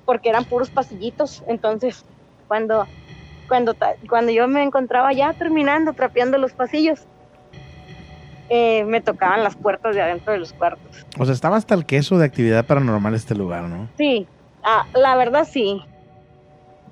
porque 0.04 0.28
eran 0.30 0.44
puros 0.44 0.70
pasillitos, 0.70 1.44
entonces 1.48 2.04
cuando, 2.48 2.86
cuando, 3.46 3.76
cuando 4.08 4.32
yo 4.32 4.48
me 4.48 4.62
encontraba 4.62 5.12
ya 5.12 5.32
terminando 5.34 5.92
trapeando 5.92 6.38
los 6.38 6.52
pasillos, 6.52 7.06
eh, 8.48 8.84
me 8.84 9.00
tocaban 9.00 9.44
las 9.44 9.54
puertas 9.56 9.94
de 9.94 10.00
adentro 10.02 10.32
de 10.32 10.38
los 10.38 10.52
cuartos. 10.54 11.06
O 11.18 11.24
sea, 11.24 11.34
estaba 11.34 11.56
hasta 11.56 11.74
el 11.74 11.84
queso 11.84 12.18
de 12.18 12.24
actividad 12.24 12.64
paranormal 12.64 13.14
este 13.14 13.34
lugar, 13.34 13.64
¿no? 13.64 13.88
Sí, 13.98 14.26
ah, 14.64 14.86
la 14.94 15.16
verdad 15.16 15.46
sí. 15.48 15.82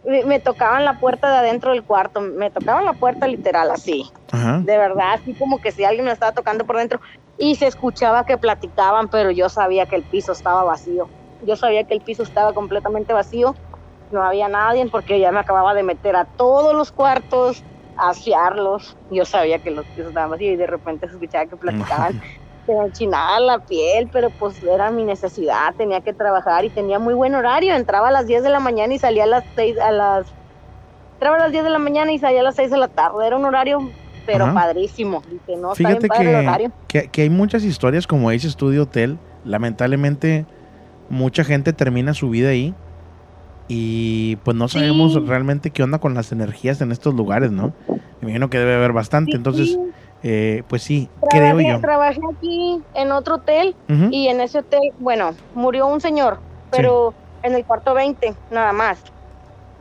Me, 0.04 0.22
me 0.24 0.38
tocaban 0.38 0.84
la 0.84 1.00
puerta 1.00 1.28
de 1.30 1.38
adentro 1.38 1.72
del 1.72 1.82
cuarto, 1.82 2.20
me 2.20 2.50
tocaban 2.50 2.84
la 2.84 2.92
puerta 2.92 3.26
literal 3.26 3.72
así, 3.72 4.08
Ajá. 4.30 4.58
de 4.58 4.78
verdad, 4.78 5.14
así 5.14 5.34
como 5.34 5.60
que 5.60 5.72
si 5.72 5.82
alguien 5.82 6.04
me 6.04 6.12
estaba 6.12 6.30
tocando 6.30 6.64
por 6.64 6.76
dentro 6.76 7.00
y 7.38 7.56
se 7.56 7.66
escuchaba 7.66 8.24
que 8.24 8.38
platicaban, 8.38 9.08
pero 9.08 9.32
yo 9.32 9.48
sabía 9.48 9.86
que 9.86 9.96
el 9.96 10.04
piso 10.04 10.30
estaba 10.30 10.62
vacío. 10.62 11.08
Yo 11.42 11.56
sabía 11.56 11.84
que 11.84 11.94
el 11.94 12.00
piso 12.00 12.22
estaba 12.22 12.52
completamente 12.52 13.12
vacío, 13.12 13.54
no 14.10 14.22
había 14.22 14.48
nadie 14.48 14.86
porque 14.90 15.18
ya 15.18 15.32
me 15.32 15.40
acababa 15.40 15.74
de 15.74 15.82
meter 15.82 16.16
a 16.16 16.24
todos 16.24 16.74
los 16.74 16.92
cuartos, 16.92 17.64
a 17.96 18.10
asearlos. 18.10 18.96
Yo 19.10 19.24
sabía 19.24 19.58
que 19.58 19.70
los 19.70 19.84
pisos 19.86 20.08
estaban 20.08 20.30
vacíos 20.30 20.54
y 20.54 20.56
de 20.56 20.66
repente 20.66 21.06
se 21.08 21.14
escuchaba 21.14 21.46
que 21.46 21.56
platicaban 21.56 22.20
se 22.66 22.74
me 22.74 22.86
enchinaba 22.86 23.38
la 23.40 23.58
piel, 23.60 24.08
pero 24.12 24.28
pues 24.30 24.62
era 24.62 24.90
mi 24.90 25.04
necesidad, 25.04 25.74
tenía 25.76 26.00
que 26.00 26.12
trabajar 26.12 26.64
y 26.64 26.70
tenía 26.70 26.98
muy 26.98 27.14
buen 27.14 27.34
horario, 27.34 27.74
entraba 27.74 28.08
a 28.08 28.10
las 28.10 28.26
10 28.26 28.42
de 28.42 28.50
la 28.50 28.60
mañana 28.60 28.92
y 28.92 28.98
salía 28.98 29.22
a 29.22 29.26
las 29.26 29.44
6, 29.54 29.78
a 29.78 29.92
las... 29.92 30.26
Entraba 31.14 31.36
a 31.36 31.38
las 31.38 31.52
10 31.52 31.64
de 31.64 31.70
la 31.70 31.78
mañana 31.78 32.12
y 32.12 32.18
salía 32.18 32.40
a 32.40 32.42
las 32.42 32.56
6 32.56 32.70
de 32.70 32.76
la 32.76 32.88
tarde, 32.88 33.26
era 33.26 33.36
un 33.36 33.44
horario, 33.44 33.90
pero 34.26 34.44
Ajá. 34.44 34.54
padrísimo, 34.54 35.22
dije, 35.30 35.56
no, 35.56 35.72
está 35.72 35.76
Fíjate 35.76 35.98
bien 36.00 36.08
padre 36.08 36.24
el 36.24 36.30
que, 36.30 36.48
horario. 36.48 36.72
que, 36.88 37.08
que 37.08 37.22
hay 37.22 37.30
muchas 37.30 37.62
historias, 37.62 38.06
como 38.06 38.30
dice 38.30 38.48
Estudio 38.48 38.82
Hotel. 38.82 39.18
Lamentablemente, 39.44 40.44
mucha 41.08 41.44
gente 41.44 41.72
termina 41.72 42.12
su 42.14 42.28
vida 42.28 42.50
ahí. 42.50 42.74
Y 43.68 44.36
pues 44.36 44.56
no 44.56 44.68
sabemos 44.68 45.12
Sí. 45.14 45.20
realmente 45.26 45.70
qué 45.72 45.82
onda 45.82 45.98
con 45.98 46.14
las 46.14 46.32
energías 46.32 46.80
en 46.80 46.92
estos 46.92 47.14
lugares, 47.14 47.50
¿no? 47.50 47.72
Me 48.20 48.28
imagino 48.28 48.48
que 48.48 48.58
debe 48.58 48.74
haber 48.74 48.92
bastante. 48.92 49.32
Sí, 49.32 49.36
Entonces, 49.36 49.68
sí, 49.70 49.78
eh, 50.22 50.62
pues 50.68 50.82
sí, 50.82 51.10
creo 51.30 51.40
trabajé, 51.58 51.68
yo. 51.68 51.80
trabajé 51.80 52.20
aquí 52.34 52.82
en 52.94 53.12
otro 53.12 53.36
hotel 53.36 53.76
Ujú. 53.88 54.08
y 54.10 54.28
en 54.28 54.40
ese 54.40 54.58
hotel, 54.60 54.80
bueno, 54.98 55.34
murió 55.54 55.86
un 55.86 56.00
señor, 56.00 56.40
pero 56.70 57.14
en 57.42 57.54
el 57.54 57.64
cuarto 57.64 57.94
20, 57.94 58.34
nada 58.50 58.72
más. 58.72 59.02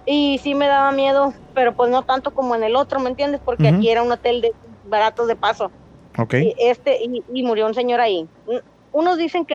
Y 0.06 0.39
sí 0.39 0.54
me 0.54 0.68
daba 0.68 0.92
miedo, 0.92 1.34
pero 1.54 1.74
pues 1.74 1.89
no 1.89 2.04
tanto 2.04 2.32
como 2.32 2.56
en 2.56 2.63
el 2.63 2.75
otro, 2.75 3.00
¿me 3.00 3.10
entiendes? 3.10 3.42
Porque 3.44 3.68
Ujú. 3.70 3.77
aquí 3.77 3.89
era 3.89 4.04
un 4.04 4.12
hotel 4.12 4.42
de 4.42 4.51
baratos 4.84 5.27
de 5.27 5.36
paso. 5.36 5.72
Ok. 6.18 6.36
Y 6.36 6.54
este 6.60 6.98
y, 7.01 7.24
y 7.34 7.44
murió 7.44 7.65
un 7.65 7.74
señor 7.74 8.01
ahí. 8.01 8.27
Unos 8.92 9.18
dicen 9.18 9.46
que 9.46 9.54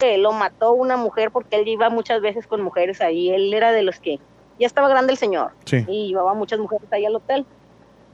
Lo 0.00 0.32
mató 0.32 0.72
una 0.74 0.96
mujer 0.96 1.30
porque 1.32 1.56
él 1.56 1.66
iba 1.66 1.90
muchas 1.90 2.20
veces 2.20 2.46
con 2.46 2.60
mujeres 2.62 3.00
ahí. 3.00 3.30
Él 3.30 3.52
era 3.52 3.72
de 3.72 3.82
los 3.82 3.98
que 3.98 4.20
ya 4.58 4.66
estaba 4.66 4.88
grande 4.88 5.12
el 5.12 5.18
señor 5.18 5.50
Sí. 5.64 5.84
y 5.88 6.08
llevaba 6.08 6.34
muchas 6.34 6.60
mujeres 6.60 6.86
ahí 6.92 7.04
al 7.04 7.16
hotel. 7.16 7.44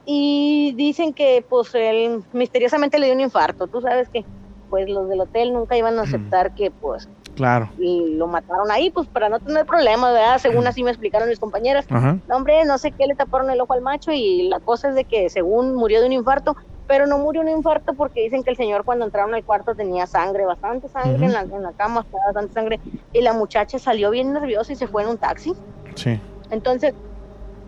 Y 0.05 0.73
dicen 0.75 1.13
que 1.13 1.45
pues 1.47 1.73
él 1.75 2.23
misteriosamente 2.33 2.97
le 2.97 3.05
dio 3.07 3.15
un 3.15 3.21
infarto. 3.21 3.67
Tú 3.67 3.81
sabes 3.81 4.09
que 4.09 4.25
pues 4.69 4.89
los 4.89 5.07
del 5.09 5.21
hotel 5.21 5.53
nunca 5.53 5.77
iban 5.77 5.99
a 5.99 6.03
aceptar 6.03 6.55
que 6.55 6.71
pues 6.71 7.07
Claro. 7.35 7.69
y 7.77 8.15
lo 8.15 8.25
mataron 8.27 8.71
ahí 8.71 8.89
pues 8.89 9.07
para 9.07 9.29
no 9.29 9.39
tener 9.39 9.65
problemas, 9.67 10.11
¿verdad? 10.13 10.39
Según 10.39 10.65
así 10.65 10.83
me 10.83 10.89
explicaron 10.89 11.29
mis 11.29 11.39
compañeras. 11.39 11.85
No, 11.91 12.35
hombre, 12.35 12.65
no 12.65 12.79
sé 12.79 12.91
qué 12.93 13.05
le 13.05 13.13
taparon 13.13 13.51
el 13.51 13.61
ojo 13.61 13.73
al 13.73 13.81
macho 13.81 14.11
y 14.11 14.47
la 14.47 14.59
cosa 14.59 14.89
es 14.89 14.95
de 14.95 15.03
que 15.03 15.29
según 15.29 15.75
murió 15.75 15.99
de 16.01 16.07
un 16.07 16.13
infarto, 16.13 16.55
pero 16.87 17.07
no 17.07 17.17
murió 17.17 17.41
un 17.41 17.49
infarto 17.49 17.93
porque 17.93 18.21
dicen 18.21 18.43
que 18.43 18.51
el 18.51 18.57
señor 18.57 18.83
cuando 18.83 19.05
entraron 19.05 19.33
al 19.33 19.43
cuarto 19.43 19.75
tenía 19.75 20.05
sangre, 20.05 20.45
bastante 20.45 20.87
sangre 20.87 21.25
en, 21.25 21.33
la, 21.33 21.41
en 21.41 21.63
la 21.63 21.73
cama, 21.73 22.01
estaba 22.01 22.25
bastante 22.27 22.53
sangre, 22.53 22.79
y 23.11 23.21
la 23.21 23.33
muchacha 23.33 23.79
salió 23.79 24.11
bien 24.11 24.33
nerviosa 24.33 24.73
y 24.73 24.75
se 24.75 24.87
fue 24.87 25.03
en 25.03 25.09
un 25.09 25.17
taxi. 25.17 25.53
Sí. 25.95 26.19
Entonces, 26.51 26.93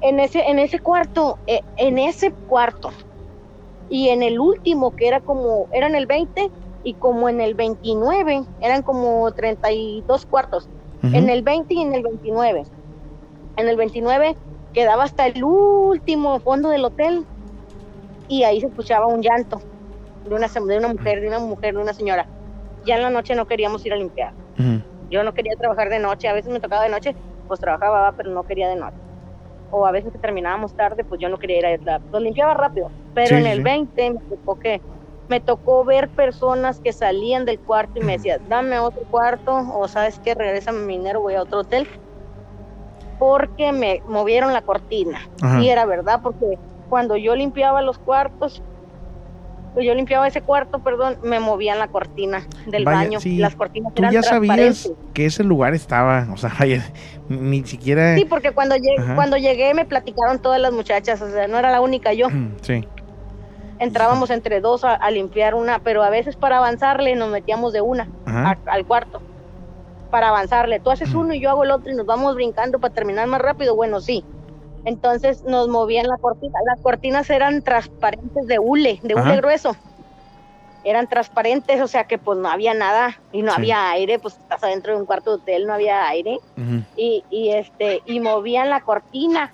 en 0.02 0.20
ese, 0.20 0.42
en 0.48 0.60
ese 0.60 0.80
cuarto, 0.80 1.40
eh, 1.48 1.62
en 1.78 1.98
ese 1.98 2.32
cuarto, 2.48 2.92
y 3.90 4.10
en 4.10 4.22
el 4.22 4.40
último, 4.40 4.96
que 4.96 5.08
era 5.08 5.22
como, 5.22 5.68
era 5.72 5.88
en 5.88 5.96
el 5.96 6.06
20, 6.06 6.52
y 6.84 6.94
como 6.96 7.28
en 7.28 7.42
el 7.42 7.56
29, 7.56 8.44
eran 8.62 8.82
como 8.82 9.32
32 9.32 10.26
cuartos. 10.26 10.70
Ujú. 11.04 11.16
En 11.16 11.30
el 11.30 11.42
20 11.42 11.74
y 11.74 11.82
en 11.82 11.94
el 11.94 12.04
29. 12.04 12.64
En 13.58 13.68
el 13.68 13.76
29 13.76 14.38
quedaba 14.74 15.04
hasta 15.04 15.26
el 15.26 15.44
último 15.44 16.40
fondo 16.40 16.70
del 16.70 16.86
hotel 16.86 17.26
y 18.28 18.44
ahí 18.44 18.60
se 18.62 18.68
escuchaba 18.68 19.08
un 19.08 19.22
llanto 19.22 19.62
de 20.24 20.36
una, 20.36 20.48
de 20.48 20.78
una 20.78 20.88
mujer, 20.90 21.22
de 21.22 21.28
una 21.28 21.40
mujer, 21.40 21.74
de 21.76 21.82
una 21.82 21.94
señora. 21.94 22.30
Ya 22.84 22.96
en 22.96 23.04
la 23.04 23.10
noche 23.10 23.36
no 23.36 23.46
queríamos 23.46 23.86
ir 23.86 23.94
a 23.94 23.98
limpiar. 23.98 24.34
Ujú. 24.58 24.82
Yo 25.10 25.24
no 25.24 25.34
quería 25.34 25.54
trabajar 25.60 25.90
de 25.90 26.00
noche, 26.00 26.28
a 26.28 26.34
veces 26.34 26.52
me 26.52 26.60
tocaba 26.60 26.84
de 26.84 26.90
noche, 26.90 27.16
pues 27.48 27.60
trabajaba, 27.60 28.14
pero 28.18 28.32
no 28.32 28.44
quería 28.44 28.68
de 28.70 28.76
noche. 28.76 28.98
O 29.70 29.86
a 29.86 29.92
veces 29.92 30.12
que 30.12 30.20
terminábamos 30.20 30.76
tarde, 30.76 31.04
pues 31.06 31.20
yo 31.22 31.30
no 31.30 31.38
quería 31.38 31.60
ir 31.60 31.90
a 31.90 32.00
pues 32.10 32.24
limpiaba 32.24 32.54
rápido. 32.54 32.92
Pero 33.14 33.36
Sí, 33.38 33.42
en 33.42 33.48
el 33.48 33.58
sí. 33.58 33.64
20 33.64 34.10
me 34.12 34.20
tocó 34.30 34.58
que 34.58 34.84
me 35.28 35.42
tocó 35.42 35.84
ver 35.84 36.10
personas 36.12 36.80
que 36.80 36.94
salían 36.94 37.44
del 37.46 37.60
cuarto 37.62 38.00
y 38.00 38.04
me 38.04 38.14
decían, 38.14 38.40
dame 38.48 38.80
otro 38.80 39.02
cuarto, 39.10 39.54
o 39.74 39.88
sabes 39.90 40.20
qué, 40.20 40.34
regresa 40.36 40.72
mi 40.72 40.94
dinero, 40.98 41.20
voy 41.22 41.36
a 41.36 41.42
otro 41.42 41.60
hotel. 41.60 41.86
Porque 43.20 43.72
me 43.72 44.02
movieron 44.06 44.54
la 44.54 44.62
cortina. 44.62 45.20
Y 45.60 45.70
era 45.70 45.86
verdad, 45.86 46.20
porque 46.24 46.46
cuando 46.88 47.18
yo 47.18 47.36
limpiaba 47.36 47.82
los 47.82 47.98
cuartos, 48.00 48.64
pues 49.74 49.86
yo 49.86 49.94
limpiaba 49.94 50.28
ese 50.28 50.42
cuarto, 50.42 50.80
perdón, 50.80 51.18
me 51.22 51.40
movían 51.40 51.78
la 51.78 51.88
cortina 51.88 52.48
del 52.66 52.84
Vaya, 52.84 52.98
baño. 53.04 53.20
sí. 53.20 53.38
Las 53.38 53.56
cortinas 53.56 53.94
Tú 53.94 54.02
eran 54.02 54.14
ya 54.14 54.24
sabías 54.24 54.92
que 55.14 55.26
ese 55.28 55.44
lugar 55.44 55.74
estaba, 55.76 56.28
o 56.34 56.38
sea, 56.38 56.52
vaya, 56.60 56.84
ni 57.28 57.64
siquiera... 57.66 58.16
Sí, 58.16 58.26
porque 58.26 58.52
cuando 58.52 58.76
llegué, 58.76 58.98
Ajá. 59.00 59.16
cuando 59.16 59.38
llegué 59.38 59.74
me 59.74 59.86
platicaron 59.86 60.40
todas 60.40 60.60
las 60.60 60.72
muchachas, 60.74 61.22
o 61.22 61.30
sea, 61.30 61.48
no 61.48 61.60
era 61.60 61.72
la 61.72 61.82
única 61.82 62.14
yo. 62.14 62.28
Sí. 62.62 62.88
Entrábamos 63.80 64.32
entre 64.32 64.60
dos 64.62 64.84
a, 64.84 64.96
a 64.96 65.12
limpiar 65.12 65.54
una, 65.54 65.78
pero 65.80 66.02
a 66.04 66.10
veces 66.10 66.36
para 66.36 66.58
avanzarle 66.58 67.16
nos 67.16 67.30
metíamos 67.30 67.74
de 67.74 67.82
una 67.82 68.10
a- 68.26 68.58
al 68.66 68.86
cuarto. 68.88 69.22
Para 70.10 70.30
avanzarle, 70.30 70.80
tú 70.80 70.90
haces 70.90 71.10
Ujú. 71.10 71.20
uno 71.20 71.34
y 71.36 71.42
yo 71.42 71.50
hago 71.52 71.64
el 71.64 71.72
otro 71.72 71.92
y 71.92 71.96
nos 71.96 72.06
vamos 72.08 72.34
brincando 72.34 72.80
para 72.80 72.94
terminar 72.94 73.28
más 73.28 73.42
rápido. 73.42 73.76
Bueno, 73.76 74.02
sí. 74.02 74.26
Entonces 74.88 75.44
nos 75.44 75.68
movían 75.68 76.08
la 76.08 76.18
cortina. 76.18 76.58
Las 76.66 76.82
cortinas 76.82 77.30
eran 77.30 77.62
transparentes 77.62 78.48
de 78.48 78.58
hule, 78.58 79.00
de 79.04 79.14
Ajá. 79.14 79.24
hule 79.24 79.38
grueso. 79.38 79.76
Eran 80.86 81.08
transparentes, 81.08 81.82
o 81.82 81.88
sea 81.88 82.06
que 82.06 82.18
pues 82.18 82.40
no 82.40 82.48
había 82.50 82.74
nada 82.74 83.18
y 83.34 83.42
no 83.42 83.52
Sí. 83.52 83.58
había 83.58 83.92
aire, 83.92 84.18
pues 84.18 84.36
estás 84.36 84.64
adentro 84.64 84.94
de 84.94 85.00
un 85.02 85.06
cuarto 85.06 85.32
de 85.32 85.36
hotel, 85.42 85.68
no 85.68 85.74
había 85.74 86.08
aire 86.08 86.40
y, 86.96 87.26
y 87.30 87.52
este 87.52 88.02
y 88.06 88.20
movían 88.22 88.70
la 88.70 88.80
cortina 88.82 89.54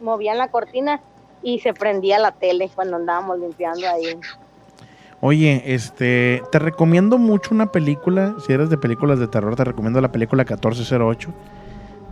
movían 0.00 0.38
la 0.38 0.48
cortina 0.48 1.00
y 1.42 1.60
se 1.60 1.74
prendía 1.74 2.18
la 2.18 2.32
tele 2.32 2.70
cuando 2.74 2.96
andábamos 2.96 3.38
limpiando 3.38 3.86
ahí 3.88 4.16
Oye, 5.20 5.62
este, 5.66 6.42
te 6.50 6.58
recomiendo 6.58 7.18
mucho 7.18 7.54
una 7.54 7.66
película, 7.70 8.34
si 8.46 8.54
eres 8.54 8.70
de 8.70 8.78
películas 8.78 9.18
de 9.18 9.28
terror, 9.28 9.54
te 9.54 9.64
recomiendo 9.64 10.00
la 10.00 10.10
película 10.10 10.44
1408, 10.44 11.28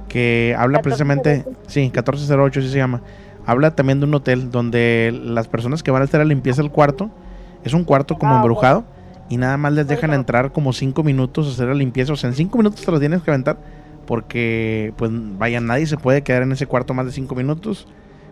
que 0.09 0.55
habla 0.59 0.79
1408. 0.79 0.83
precisamente, 0.83 1.45
sí, 1.67 1.81
1408 1.81 2.63
sí 2.63 2.69
se 2.71 2.79
llama, 2.79 3.03
habla 3.47 3.75
también 3.75 4.01
de 4.01 4.07
un 4.07 4.15
hotel 4.15 4.51
donde 4.51 5.19
las 5.25 5.49
personas 5.49 5.83
que 5.83 5.91
van 5.91 6.03
a 6.03 6.05
hacer 6.07 6.21
la 6.21 6.25
limpieza 6.27 6.63
del 6.63 6.71
cuarto, 6.71 7.11
es 7.65 7.75
un 7.75 7.85
cuarto 7.85 8.19
como 8.19 8.35
Ah, 8.35 8.37
embrujado, 8.37 8.85
y 9.29 9.37
nada 9.37 9.57
más 9.57 9.73
les 9.73 9.87
dejan 9.87 10.15
entrar 10.15 10.53
como 10.53 10.73
cinco 10.73 11.03
minutos 11.03 11.47
a 11.47 11.51
hacer 11.51 11.69
la 11.69 11.75
limpieza, 11.75 12.13
o 12.13 12.17
sea, 12.17 12.31
en 12.31 12.37
cinco 12.37 12.59
minutos 12.59 12.85
te 12.85 12.91
lo 12.91 12.99
tienes 12.99 13.23
que 13.23 13.31
aventar, 13.31 13.59
porque, 14.07 14.95
pues, 14.97 15.11
vaya, 15.13 15.61
nadie 15.61 15.87
se 15.87 15.99
puede 15.99 16.23
quedar 16.23 16.43
en 16.43 16.53
ese 16.53 16.67
cuarto 16.67 16.95
más 16.95 17.05
de 17.07 17.13
cinco 17.13 17.35
minutos, 17.35 17.87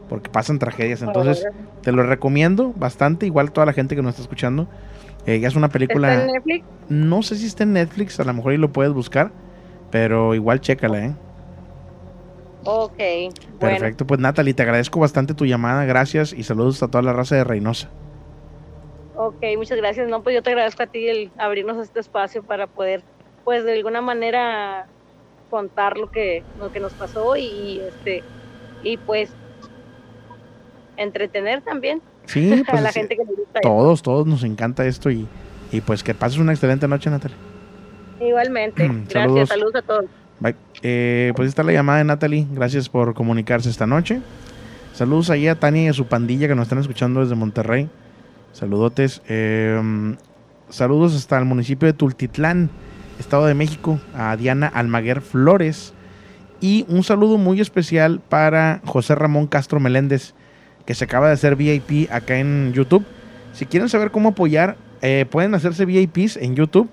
porque 0.09 0.31
pasan 0.31 0.59
tragedias, 0.59 1.03
entonces... 1.03 1.45
Te 1.83 1.93
lo 1.93 2.03
recomiendo 2.03 2.73
bastante, 2.77 3.27
igual 3.27 3.53
toda 3.53 3.65
la 3.67 3.73
gente 3.73 3.95
que 3.95 4.03
nos 4.03 4.11
está 4.11 4.23
escuchando. 4.23 4.67
Eh, 5.25 5.39
ya 5.39 5.47
es 5.47 5.55
una 5.55 5.69
película, 5.69 6.13
¿Está 6.13 6.27
en 6.27 6.33
Netflix? 6.33 6.65
no 6.89 7.23
sé 7.23 7.37
si 7.37 7.47
está 7.47 7.63
en 7.63 7.75
Netflix, 7.75 8.19
a 8.19 8.25
lo 8.25 8.33
mejor 8.35 8.53
ahí 8.53 8.59
lo 8.59 8.73
puedes 8.73 8.93
buscar, 8.93 9.31
pero 9.91 10.35
igual 10.35 10.61
chécala, 10.61 11.05
¿eh? 11.05 11.15
Ok, 12.67 12.99
bueno, 12.99 13.59
Perfecto, 13.61 14.07
pues 14.07 14.21
Natalie, 14.21 14.55
te 14.55 14.63
agradezco 14.63 14.99
bastante 15.01 15.35
tu 15.35 15.47
llamada, 15.47 15.85
gracias 15.85 16.33
y 16.33 16.43
saludos 16.43 16.83
a 16.83 16.89
toda 16.89 17.03
la 17.03 17.13
raza 17.13 17.37
de 17.37 17.45
Reynosa. 17.45 17.89
ok, 19.17 19.43
muchas 19.57 19.79
gracias. 19.79 20.09
No, 20.09 20.23
pues 20.23 20.35
yo 20.35 20.43
te 20.43 20.51
agradezco 20.51 20.83
a 20.83 20.87
ti 20.87 21.09
el 21.09 21.31
abrirnos 21.39 21.79
este 21.79 22.01
espacio 22.01 22.43
para 22.43 22.67
poder, 22.67 23.03
pues 23.45 23.65
de 23.65 23.75
alguna 23.75 24.01
manera 24.01 24.87
contar 25.49 25.97
lo 25.97 26.11
que, 26.11 26.43
lo 26.59 26.73
que 26.73 26.81
nos 26.81 26.93
pasó 26.95 27.37
y 27.37 27.81
este, 27.81 28.25
y 28.83 28.97
pues 28.99 29.31
entretener 30.97 31.63
también 31.63 32.03
Sí, 32.27 32.65
a 32.67 32.71
pues 32.71 32.83
la 32.83 32.93
gente 32.93 33.17
que 33.17 33.25
le 33.25 33.31
gusta. 33.31 33.61
esto. 33.61 33.69
todos, 33.69 34.03
todos 34.03 34.27
nos 34.27 34.43
encanta 34.45 34.85
esto 34.87 35.11
y, 35.11 35.27
y 35.71 35.81
pues 35.81 36.03
que 36.03 36.15
pases 36.15 36.39
una 36.39 36.53
excelente 36.53 36.89
noche, 36.89 37.09
Natalie. 37.11 37.37
Igualmente, 38.21 38.83
gracias, 39.09 39.13
saludos. 39.13 39.49
saludos 39.49 39.75
a 39.77 39.83
todos. 39.83 40.05
Bye. 40.41 40.57
Eh, 40.83 41.33
pues 41.37 41.49
está 41.49 41.63
la 41.63 41.73
llamada 41.73 41.99
de 41.99 42.05
Natalie. 42.05 42.47
Gracias 42.53 42.89
por 42.89 43.15
comunicarse 43.15 43.71
esta 43.71 43.87
noche. 43.87 44.21
Saludos 44.93 45.31
ahí 45.31 45.49
a 45.49 45.59
Tania 45.59 45.85
y 45.85 45.89
a 45.89 45.93
su 45.93 46.07
pandilla 46.07 46.49
que 46.49 46.55
nos 46.55 46.65
están 46.65 46.79
escuchando 46.79 47.21
desde 47.21 47.35
Monterrey. 47.35 47.89
Saludotes. 48.53 49.23
Eh, 49.29 49.79
saludos 50.71 51.15
hasta 51.15 51.39
el 51.39 51.45
municipio 51.45 51.87
de 51.87 51.93
Tultitlán, 51.93 52.71
Estado 53.19 53.47
de 53.47 53.55
México, 53.55 54.01
a 54.15 54.37
Diana 54.37 54.67
Almaguer 54.67 55.21
Flores. 55.21 55.93
Y 56.61 56.87
un 56.89 57.03
saludo 57.03 57.37
muy 57.37 57.61
especial 57.61 58.21
para 58.27 58.81
José 58.85 59.15
Ramón 59.15 59.47
Castro 59.47 59.81
Meléndez, 59.81 60.35
que 60.87 60.95
se 60.95 61.05
acaba 61.05 61.27
de 61.27 61.35
hacer 61.35 61.57
VIP 61.57 62.11
acá 62.11 62.39
en 62.39 62.73
YouTube. 62.73 63.05
Si 63.53 63.67
quieren 63.67 63.89
saber 63.89 64.11
cómo 64.11 64.31
apoyar, 64.31 64.77
eh, 65.03 65.27
pueden 65.31 65.55
hacerse 65.55 65.85
VIPs 65.85 66.37
en 66.39 66.57
YouTube. 66.57 66.89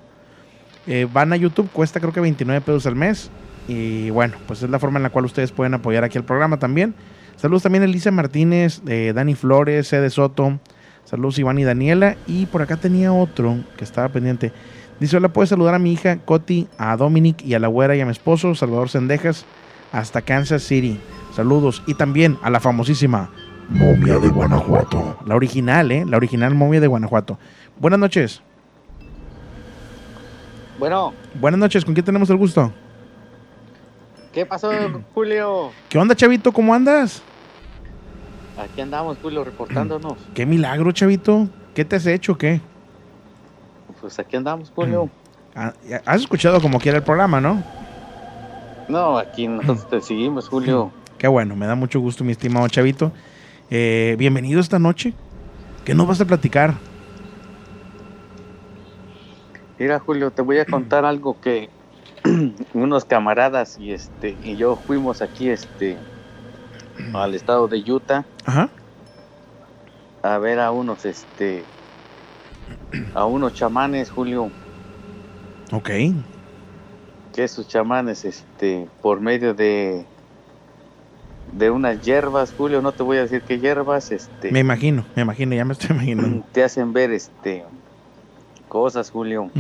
Eh, 0.88 1.08
van 1.12 1.32
a 1.34 1.38
YouTube, 1.38 1.70
cuesta 1.72 2.00
creo 2.00 2.12
que 2.12 2.20
29 2.20 2.62
pesos 2.62 2.86
al 2.86 2.96
mes. 2.96 3.30
Y 3.68 4.10
bueno, 4.10 4.36
pues 4.48 4.62
es 4.62 4.70
la 4.70 4.80
forma 4.80 5.00
en 5.00 5.04
la 5.04 5.10
cual 5.10 5.26
ustedes 5.26 5.52
pueden 5.52 5.74
apoyar 5.74 6.04
aquí 6.04 6.18
el 6.18 6.24
programa 6.24 6.60
también. 6.60 6.96
Saludos 7.38 7.64
también 7.64 7.84
a 7.84 7.86
Elisa 7.86 8.12
Martínez, 8.12 8.82
eh, 8.88 9.14
Dani 9.16 9.36
Flores, 9.36 9.88
Cede 9.88 10.10
Soto. 10.10 10.60
Saludos 11.06 11.40
Iván 11.40 11.60
y 11.60 11.64
Daniela. 11.64 12.18
Y 12.28 12.46
por 12.46 12.62
acá 12.62 12.78
tenía 12.78 13.14
otro 13.14 13.58
que 13.78 13.84
estaba 13.84 14.10
pendiente. 14.10 14.52
Dice, 15.00 15.18
hola, 15.18 15.30
puedes 15.30 15.50
saludar 15.50 15.76
a 15.76 15.80
mi 15.80 15.92
hija 15.92 16.18
Coti, 16.18 16.68
a 16.78 16.96
Dominic 16.96 17.44
y 17.44 17.54
a 17.56 17.60
la 17.60 17.68
güera 17.68 17.96
y 17.96 18.02
a 18.02 18.06
mi 18.06 18.12
esposo, 18.12 18.56
Salvador 18.56 18.90
Sendejas, 18.90 19.46
hasta 19.92 20.22
Kansas 20.22 20.64
City. 20.64 21.00
Saludos. 21.36 21.84
Y 21.88 21.96
también 21.96 22.38
a 22.44 22.50
la 22.50 22.60
famosísima 22.60 23.30
Momia 23.70 24.20
de 24.20 24.30
Guanajuato. 24.30 25.18
La 25.26 25.36
original, 25.36 25.92
¿eh? 25.92 26.06
La 26.06 26.18
original 26.18 26.54
Momia 26.54 26.80
de 26.80 26.88
Guanajuato. 26.88 27.40
Buenas 27.80 28.00
noches. 28.00 28.42
Bueno, 30.80 31.14
Buenas 31.40 31.60
noches, 31.60 31.86
¿con 31.86 31.94
quién 31.94 32.06
tenemos 32.06 32.30
el 32.30 32.38
gusto? 32.38 32.72
¿qué 34.32 34.46
pasó, 34.46 34.72
Julio? 35.14 35.72
¿Qué 35.90 35.98
onda, 35.98 36.16
chavito? 36.16 36.52
¿Cómo 36.52 36.74
andas? 36.74 37.22
Aquí 38.58 38.82
andamos, 38.82 39.18
Julio, 39.22 39.44
reportándonos. 39.44 40.18
Qué 40.34 40.46
milagro, 40.46 40.92
chavito. 40.92 41.48
¿Qué 41.74 41.86
te 41.86 41.96
has 41.96 42.06
hecho? 42.06 42.38
¿Qué? 42.38 42.62
Pues 44.02 44.18
aquí 44.20 44.36
andamos, 44.36 44.72
Julio. 44.74 45.10
Ah, 45.56 45.72
Has 46.04 46.22
escuchado 46.22 46.60
como 46.60 46.80
quiera 46.80 46.98
el 46.98 47.04
programa, 47.04 47.40
¿no? 47.40 47.62
No, 48.90 49.20
aquí 49.20 49.48
nosotros 49.48 49.88
te 49.88 50.02
seguimos, 50.02 50.50
Julio. 50.50 50.92
Qué 51.20 51.28
bueno, 51.28 51.56
me 51.56 51.68
da 51.68 51.76
mucho 51.76 52.00
gusto, 52.00 52.24
mi 52.24 52.32
estimado 52.32 52.68
chavito. 52.70 53.12
Eh, 53.70 54.16
bienvenido 54.18 54.60
esta 54.60 54.80
noche. 54.80 55.14
¿Qué 55.86 55.94
nos 55.94 56.08
vas 56.08 56.20
a 56.22 56.26
platicar? 56.26 56.74
Mira, 59.84 60.00
Julio, 60.00 60.32
te 60.32 60.42
voy 60.42 60.60
a 60.60 60.66
contar 60.66 61.04
algo 61.04 61.42
que 61.42 61.70
unos 62.74 63.04
camaradas 63.04 63.78
y 63.78 63.92
este 63.92 64.38
y 64.42 64.56
yo 64.56 64.78
fuimos 64.78 65.22
aquí 65.22 65.50
este 65.50 65.98
al 67.14 67.36
estado 67.36 67.68
de 67.68 67.84
Utah 67.92 68.24
Ajá. 68.46 68.70
a 70.22 70.38
ver 70.38 70.62
a 70.62 70.72
unos 70.72 71.04
este 71.04 71.66
a 73.14 73.26
unos 73.26 73.52
chamanes, 73.56 74.10
Julio, 74.10 74.52
Ok. 75.74 75.90
que 77.34 77.44
esos 77.44 77.68
chamanes 77.68 78.24
este 78.24 78.88
por 79.02 79.20
medio 79.20 79.54
de 79.54 80.06
de 81.52 81.70
unas 81.72 82.00
hierbas, 82.00 82.54
Julio, 82.54 82.82
no 82.82 82.94
te 82.94 83.04
voy 83.04 83.18
a 83.18 83.24
decir 83.24 83.42
qué 83.46 83.60
hierbas, 83.60 84.14
este 84.14 84.50
Me 84.50 84.60
imagino, 84.60 85.04
me 85.14 85.24
imagino, 85.24 85.54
ya 85.56 85.66
me 85.66 85.74
estoy 85.74 85.94
imaginando. 85.94 86.46
te 86.54 86.64
hacen 86.64 86.94
ver 86.94 87.12
este 87.12 87.66
cosas, 88.74 89.12
Julio. 89.12 89.52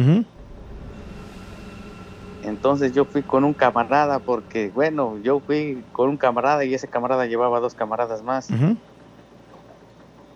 Entonces 2.41 2.93
yo 2.93 3.06
fui 3.06 3.21
con 3.21 3.43
un 3.43 3.54
camarada 3.54 4.17
porque, 4.17 4.71
bueno, 4.71 5.19
yo 5.19 5.39
fui 5.39 5.86
con 5.91 6.10
un 6.10 6.17
camarada 6.17 6.65
y 6.65 6.73
ese 6.73 6.88
camarada 6.88 7.28
llevaba 7.28 7.60
dos 7.60 7.76
camaradas 7.76 8.23
más. 8.23 8.47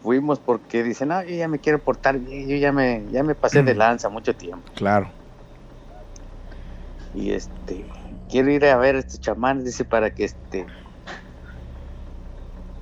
Fuimos 0.04 0.40
porque 0.40 0.84
dicen, 0.84 1.08
no, 1.08 1.24
yo 1.24 1.36
ya 1.36 1.48
me 1.48 1.58
quiero 1.60 1.80
portar 1.80 2.20
bien, 2.20 2.48
yo 2.48 2.56
ya 2.58 2.72
me, 2.72 3.04
ya 3.10 3.24
me 3.24 3.34
pasé 3.34 3.64
de 3.64 3.74
lanza 3.74 4.10
mucho 4.10 4.36
tiempo. 4.36 4.72
Claro. 4.76 5.12
Y 7.16 7.32
este, 7.32 7.90
quiero 8.30 8.52
ir 8.52 8.64
a 8.66 8.78
ver 8.78 8.96
a 8.96 9.00
estos 9.00 9.20
chamanes, 9.20 9.66
dice, 9.66 9.86
para 9.86 10.12
que 10.12 10.26
este, 10.26 10.68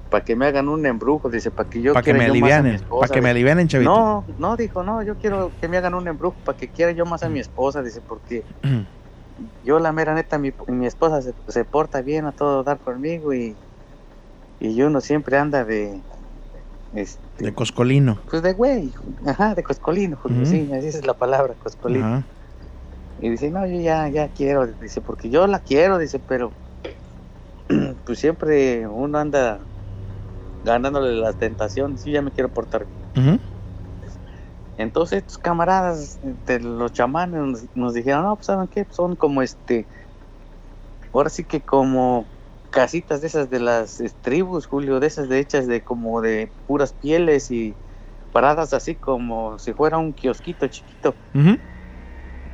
para 0.09 0.23
que 0.23 0.35
me 0.35 0.45
hagan 0.45 0.69
un 0.69 0.85
embrujo, 0.85 1.29
dice, 1.29 1.51
para 1.51 1.69
que 1.69 1.81
yo 1.81 1.93
Para 1.93 2.05
que 2.05 2.13
me 2.13 2.25
yo 2.25 2.31
alivianen. 2.31 2.75
esposa", 2.75 3.07
Para 3.07 3.15
que 3.15 3.21
me 3.21 3.29
alivianen, 3.29 3.67
chavito. 3.67 3.91
No, 3.91 4.25
no, 4.37 4.55
dijo, 4.55 4.83
no, 4.83 5.03
yo 5.03 5.17
quiero 5.17 5.53
que 5.59 5.67
me 5.67 5.77
hagan 5.77 5.93
un 5.95 6.07
embrujo 6.07 6.37
para 6.43 6.57
que 6.57 6.69
quiera 6.69 6.91
yo 6.91 7.05
más 7.05 7.23
a 7.23 7.29
mi 7.29 7.39
esposa, 7.39 7.81
dice, 7.83 8.01
porque 8.01 8.45
yo 9.63 9.79
la 9.79 9.91
mera 9.91 10.13
neta, 10.13 10.37
mi, 10.37 10.53
mi 10.67 10.85
esposa 10.85 11.21
se, 11.21 11.33
se 11.47 11.65
porta 11.65 12.01
bien 12.01 12.25
a 12.25 12.31
todo 12.31 12.63
dar 12.63 12.79
conmigo 12.79 13.33
y, 13.33 13.57
Y 14.59 14.81
uno 14.81 15.01
siempre 15.01 15.37
anda 15.37 15.63
de... 15.65 16.03
Este, 16.93 17.43
De 17.43 17.53
Coscolino. 17.53 18.17
pues 18.29 18.41
de 18.41 18.53
güey, 18.53 18.93
ajá, 19.25 19.53
de 19.53 19.63
coscolino, 19.63 20.17
Julio, 20.17 20.37
Ujú. 20.43 20.45
sí, 20.47 20.71
así 20.73 20.87
es 20.87 21.05
la 21.05 21.13
palabra, 21.13 21.55
coscolino. 21.55 22.23
Y 23.17 23.29
dice, 23.29 23.51
no, 23.51 23.65
yo 23.67 23.79
ya, 23.81 24.07
ya 24.09 24.29
quiero, 24.29 24.65
dice, 24.67 25.01
porque 25.01 25.29
yo 25.29 25.45
la 25.47 25.59
quiero, 25.59 25.97
dice, 25.97 26.19
pero 26.19 26.53
pues 28.05 28.19
siempre 28.19 28.87
uno 28.87 29.17
anda 29.17 29.67
ganándole 30.65 31.15
las 31.15 31.37
tentaciones, 31.37 32.05
y 32.05 32.11
ya 32.11 32.21
me 32.21 32.31
quiero 32.31 32.49
portar 32.49 32.87
bien. 33.13 33.41
Entonces 34.77 35.19
estos 35.19 35.37
camaradas 35.37 36.19
de 36.21 36.59
los 36.59 36.91
chamanes 36.91 37.39
nos, 37.39 37.75
nos 37.75 37.93
dijeron, 37.93 38.23
no, 38.23 38.35
pues 38.35 38.47
saben 38.47 38.67
qué, 38.67 38.85
son 38.91 39.15
como 39.15 39.41
este, 39.41 39.87
ahora 41.13 41.29
sí 41.29 41.45
que 41.45 41.61
como 41.61 42.27
casitas 42.71 43.21
de 43.21 43.27
esas 43.27 43.49
de 43.49 43.61
las 43.61 44.01
eh, 44.01 44.11
tribus, 44.21 44.65
Julio, 44.67 44.99
de 44.99 45.07
esas 45.07 45.29
de 45.29 45.39
hechas 45.39 45.65
de 45.65 45.81
como 45.81 46.21
de 46.21 46.51
puras 46.65 46.91
pieles 46.91 47.49
y 47.51 47.77
paradas 48.33 48.73
así 48.73 48.95
como 48.95 49.57
si 49.59 49.71
fuera 49.73 49.97
un 49.97 50.13
kiosquito 50.13 50.67
chiquito. 50.67 51.15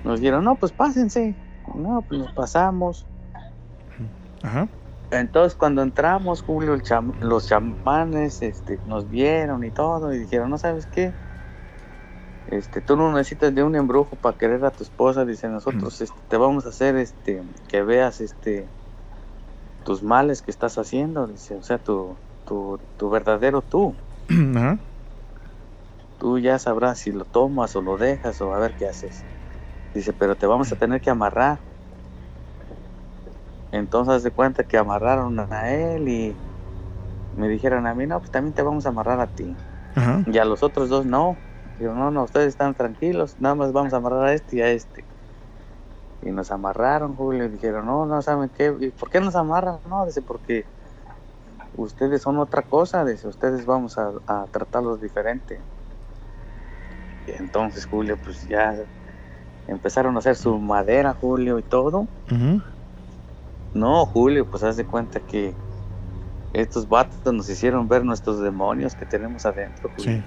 Nos 0.03 0.19
dijeron, 0.19 0.43
no, 0.43 0.55
pues 0.57 0.71
pásense. 0.71 1.35
No, 1.75 2.05
pues 2.07 2.19
nos 2.19 2.33
pasamos. 2.33 3.07
Ajá. 4.43 4.69
Entonces 5.11 5.55
cuando 5.57 5.83
entramos, 5.83 6.41
Julio, 6.43 6.75
el 6.75 6.83
cham- 6.83 7.15
los 7.21 7.47
chamanes 7.47 8.43
este, 8.43 8.81
nos 8.85 9.09
vieron 9.09 9.63
y 9.65 9.71
todo 9.71 10.13
y 10.13 10.19
dijeron, 10.19 10.51
no 10.51 10.59
sabes 10.59 10.87
qué, 10.87 11.17
este, 12.47 12.81
tú 12.81 12.97
no 12.97 13.11
necesitas 13.13 13.55
de 13.55 13.63
un 13.63 13.75
embrujo 13.75 14.17
para 14.17 14.37
querer 14.37 14.65
a 14.65 14.71
tu 14.71 14.83
esposa, 14.83 15.25
dice 15.25 15.49
nosotros 15.49 16.01
este, 16.01 16.21
te 16.29 16.37
vamos 16.37 16.65
a 16.65 16.69
hacer 16.69 16.97
este, 16.97 17.43
que 17.69 17.83
veas 17.83 18.21
este, 18.21 18.71
tus 19.83 20.03
males 20.03 20.41
que 20.41 20.51
estás 20.51 20.77
haciendo, 20.77 21.27
dice, 21.27 21.55
o 21.57 21.63
sea, 21.63 21.79
tu, 21.79 22.19
tu, 22.45 22.81
tu 22.97 23.09
verdadero 23.09 23.61
tú. 23.63 23.97
Tú 26.17 26.39
ya 26.39 26.59
sabrás 26.59 26.99
si 26.99 27.11
lo 27.11 27.25
tomas 27.25 27.75
o 27.75 27.81
lo 27.81 27.97
dejas 27.97 28.41
o 28.41 28.53
a 28.53 28.59
ver 28.59 28.75
qué 28.75 28.87
haces. 28.87 29.25
Dice, 29.93 30.13
pero 30.13 30.37
te 30.37 30.47
vamos 30.47 30.71
a 30.71 30.77
tener 30.77 31.01
que 31.01 31.09
amarrar. 31.11 31.63
Entonces 33.71 34.23
de 34.23 34.31
cuenta 34.31 34.63
que 34.63 34.77
amarraron 34.77 35.39
a 35.39 35.71
él 35.71 36.07
y 36.07 36.35
me 37.37 37.47
dijeron 37.47 37.87
a 37.87 37.93
mí, 37.95 38.05
no, 38.05 38.19
pues 38.19 38.31
también 38.31 38.53
te 38.53 38.61
vamos 38.61 38.85
a 38.85 38.89
amarrar 38.89 39.19
a 39.19 39.27
ti. 39.27 39.55
Ajá. 39.95 40.23
Y 40.25 40.37
a 40.37 40.45
los 40.45 40.63
otros 40.63 40.89
dos 40.89 41.05
no. 41.05 41.37
Digo, 41.79 41.93
no, 41.93 42.11
no, 42.11 42.23
ustedes 42.23 42.47
están 42.47 42.75
tranquilos, 42.75 43.35
nada 43.39 43.55
más 43.55 43.71
vamos 43.71 43.93
a 43.93 43.97
amarrar 43.97 44.25
a 44.25 44.33
este 44.33 44.57
y 44.57 44.61
a 44.61 44.69
este. 44.69 45.03
Y 46.21 46.29
nos 46.29 46.51
amarraron, 46.51 47.15
Julio, 47.15 47.45
y 47.45 47.49
dijeron, 47.49 47.87
no, 47.87 48.05
no, 48.05 48.21
¿saben 48.21 48.51
qué? 48.55 48.75
¿Y 48.79 48.89
por 48.91 49.09
qué 49.09 49.19
nos 49.19 49.35
amarran? 49.35 49.79
No, 49.89 50.05
dice, 50.05 50.21
porque 50.21 50.65
ustedes 51.75 52.21
son 52.21 52.37
otra 52.37 52.61
cosa, 52.61 53.03
dice, 53.03 53.27
ustedes 53.27 53.65
vamos 53.65 53.97
a, 53.97 54.11
a 54.27 54.45
tratarlos 54.51 55.01
diferente. 55.01 55.59
Y 57.25 57.31
entonces, 57.31 57.85
Julio, 57.85 58.17
pues 58.23 58.47
ya 58.47 58.75
empezaron 59.67 60.15
a 60.15 60.19
hacer 60.19 60.35
su 60.35 60.57
madera, 60.59 61.13
Julio, 61.13 61.57
y 61.57 61.63
todo. 61.63 62.07
No, 63.73 64.05
Julio, 64.05 64.45
pues 64.49 64.63
haz 64.63 64.77
de 64.77 64.85
cuenta 64.85 65.19
que 65.19 65.53
estos 66.53 66.87
vatos 66.87 67.33
nos 67.33 67.49
hicieron 67.49 67.87
ver 67.87 68.03
nuestros 68.03 68.41
demonios 68.41 68.95
que 68.95 69.05
tenemos 69.05 69.45
adentro, 69.45 69.89
Julio. 69.95 70.17
Sí. 70.17 70.23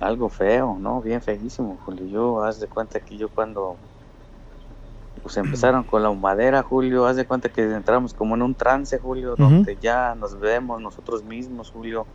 Algo 0.00 0.28
feo, 0.28 0.76
¿no? 0.80 1.00
Bien 1.00 1.22
feísimo, 1.22 1.78
Julio. 1.84 2.06
Yo, 2.06 2.42
haz 2.42 2.60
de 2.60 2.66
cuenta 2.66 2.98
que 2.98 3.16
yo 3.16 3.28
cuando 3.28 3.76
pues 5.22 5.36
empezaron 5.36 5.84
con 5.84 6.02
la 6.02 6.10
humadera, 6.10 6.62
Julio, 6.62 7.06
haz 7.06 7.16
de 7.16 7.24
cuenta 7.24 7.48
que 7.48 7.62
entramos 7.62 8.12
como 8.12 8.34
en 8.34 8.42
un 8.42 8.54
trance, 8.54 8.98
Julio, 8.98 9.36
donde 9.36 9.78
ya 9.80 10.14
nos 10.14 10.38
vemos 10.38 10.82
nosotros 10.82 11.24
mismos, 11.24 11.70
Julio, 11.70 12.06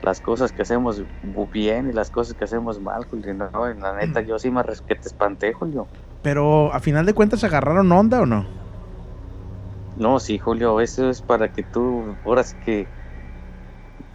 las 0.00 0.20
cosas 0.20 0.52
que 0.52 0.62
hacemos 0.62 1.02
bien 1.52 1.90
y 1.90 1.92
las 1.92 2.10
cosas 2.10 2.34
que 2.34 2.44
hacemos 2.44 2.80
mal, 2.80 3.04
Julio. 3.04 3.34
No, 3.34 3.70
y 3.70 3.78
la 3.78 3.94
neta, 3.96 4.20
yo 4.20 4.38
sí 4.38 4.50
me 4.50 4.62
que 4.86 4.94
te 4.94 5.08
espanté, 5.08 5.52
Julio. 5.52 5.86
Pero 6.22 6.72
a 6.72 6.80
final 6.80 7.06
de 7.06 7.14
cuentas 7.14 7.44
agarraron 7.44 7.90
onda 7.92 8.20
o 8.20 8.26
no? 8.26 8.46
No, 9.96 10.20
sí, 10.20 10.38
Julio, 10.38 10.80
eso 10.80 11.10
es 11.10 11.20
para 11.20 11.48
que 11.48 11.62
tú, 11.62 12.14
ahora 12.24 12.44
sí 12.44 12.54
que 12.64 12.86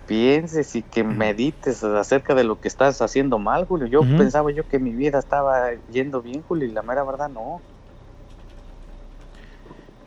pienses 0.08 0.76
y 0.76 0.82
que 0.82 1.04
medites 1.04 1.84
acerca 1.84 2.36
de 2.36 2.44
lo 2.44 2.60
que 2.60 2.68
estás 2.68 3.02
haciendo 3.02 3.40
mal, 3.40 3.66
Julio. 3.66 3.88
Yo 3.88 4.02
pensaba 4.18 4.52
yo 4.52 4.68
que 4.68 4.80
mi 4.80 4.92
vida 4.92 5.20
estaba 5.20 5.72
yendo 5.92 6.22
bien, 6.22 6.42
Julio, 6.48 6.68
y 6.68 6.72
la 6.72 6.82
mera 6.82 7.04
verdad 7.04 7.30
no. 7.30 7.62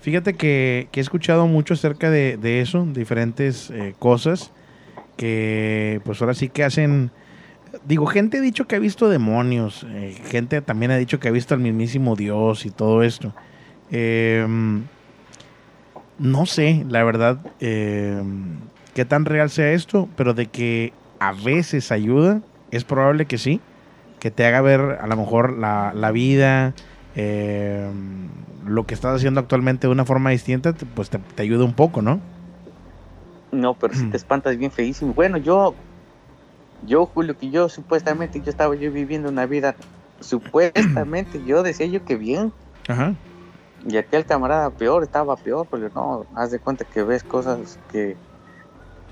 Fíjate 0.01 0.35
que, 0.35 0.89
que 0.93 1.01
he 1.01 1.03
escuchado 1.03 1.47
mucho 1.47 1.75
acerca 1.75 2.11
de, 2.11 2.37
de 2.37 2.61
eso, 2.61 2.87
diferentes 2.87 3.71
eh, 3.71 3.95
cosas 3.99 4.53
que 5.17 6.01
pues 6.05 6.21
ahora 6.21 6.35
sí 6.35 6.49
que 6.49 6.65
hacen... 6.65 7.11
Digo, 7.85 8.07
gente 8.07 8.39
ha 8.39 8.41
dicho 8.41 8.67
que 8.67 8.77
ha 8.77 8.79
visto 8.79 9.09
demonios, 9.09 9.85
eh, 9.89 10.15
gente 10.29 10.61
también 10.63 10.91
ha 10.91 10.97
dicho 10.97 11.19
que 11.21 11.29
ha 11.29 11.33
visto 11.33 11.55
al 11.55 11.61
mismísimo 11.61 12.17
Dios 12.17 12.67
y 12.67 12.71
todo 12.71 13.03
esto. 13.03 13.35
Em, 13.91 14.83
no 16.19 16.47
sé, 16.47 16.85
la 16.89 17.05
verdad, 17.05 17.39
em, 17.61 18.57
qué 18.95 19.05
tan 19.05 19.25
real 19.25 19.51
sea 19.51 19.73
esto, 19.73 20.09
pero 20.17 20.35
de 20.35 20.47
que 20.47 20.93
a 21.19 21.33
veces 21.33 21.93
ayuda, 21.93 22.41
es 22.71 22.85
probable 22.85 23.27
que 23.27 23.39
sí, 23.39 23.61
que 24.19 24.31
te 24.31 24.45
haga 24.47 24.61
ver 24.61 24.81
a 24.81 25.07
lo 25.07 25.17
mejor 25.17 25.59
la, 25.59 25.93
la 25.95 26.11
vida, 26.11 26.75
eh, 27.15 27.89
lo 28.67 28.85
que 28.85 28.95
estás 28.95 29.17
haciendo 29.17 29.41
actualmente 29.41 29.87
de 29.87 29.93
una 29.93 30.05
forma 30.05 30.31
distinta, 30.31 30.75
pues 30.95 31.11
te, 31.11 31.19
te 31.19 31.43
ayuda 31.43 31.65
un 31.65 31.75
poco, 31.75 32.03
¿no? 32.03 32.21
No, 33.53 33.75
pero 33.75 33.95
si 33.95 34.05
Mm. 34.05 34.11
te 34.11 34.17
espantas 34.17 34.57
bien 34.59 34.71
feísimo. 34.71 35.15
Bueno, 35.15 35.39
yo, 35.39 35.75
yo, 36.83 37.07
Julio, 37.07 37.37
que 37.37 37.51
yo 37.51 37.69
supuestamente 37.69 38.41
yo 38.41 38.51
estaba 38.51 38.75
yo 38.77 38.93
viviendo 38.93 39.29
una 39.29 39.47
vida, 39.47 39.77
supuestamente 40.21 41.43
yo 41.45 41.63
decía 41.63 41.87
yo 41.87 42.05
que 42.05 42.17
bien, 42.17 42.53
Ajá. 42.89 43.15
y 43.87 43.97
aquel 43.97 44.25
camarada 44.27 44.71
peor, 44.71 45.03
estaba 45.03 45.37
peor, 45.37 45.67
Julio. 45.69 45.91
No, 45.95 46.27
haz 46.35 46.51
de 46.51 46.59
cuenta 46.59 46.85
que 46.85 47.03
ves 47.03 47.23
cosas 47.25 47.79
que 47.91 48.17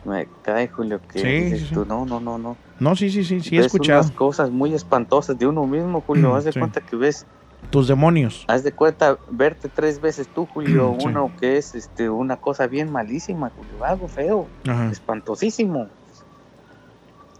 me 0.05 0.29
cae, 0.43 0.69
Julio, 0.69 1.01
que 1.09 1.21
Sí, 1.21 1.27
dices 1.27 1.61
sí, 1.61 1.67
sí. 1.69 1.75
tú, 1.75 1.85
no, 1.87 2.05
no, 2.05 2.21
no, 2.21 2.39
no. 2.39 2.59
No, 2.81 2.97
sí, 2.97 3.09
sí, 3.11 3.25
sí, 3.25 3.41
sí 3.41 3.55
he 3.57 3.59
ves 3.59 3.67
escuchado. 3.67 4.01
unas 4.01 4.11
cosas 4.13 4.51
muy 4.51 4.75
espantosas 4.75 5.39
de 5.39 5.47
uno 5.47 5.67
mismo, 5.67 6.01
Julio. 6.03 6.31
Mm, 6.31 6.35
haz 6.35 6.45
de 6.45 6.53
sí. 6.53 6.59
cuenta 6.59 6.81
que 6.81 6.97
ves, 6.97 7.27
Tus 7.71 7.89
demonios. 7.89 8.45
haz 8.49 8.63
de 8.65 8.73
cuenta 8.73 9.19
verte 9.31 9.69
tres 9.69 10.01
veces 10.01 10.29
tú, 10.29 10.47
Julio, 10.47 10.95
Sí. 10.99 11.07
uno 11.07 11.33
que 11.39 11.57
es 11.57 11.75
este 11.75 12.11
una 12.11 12.37
cosa 12.37 12.67
bien 12.67 12.91
malísima, 12.93 13.51
Julio, 13.51 13.83
algo 13.85 14.09
feo, 14.09 14.49
Ajá. 14.67 14.91
espantosísimo. 14.91 15.89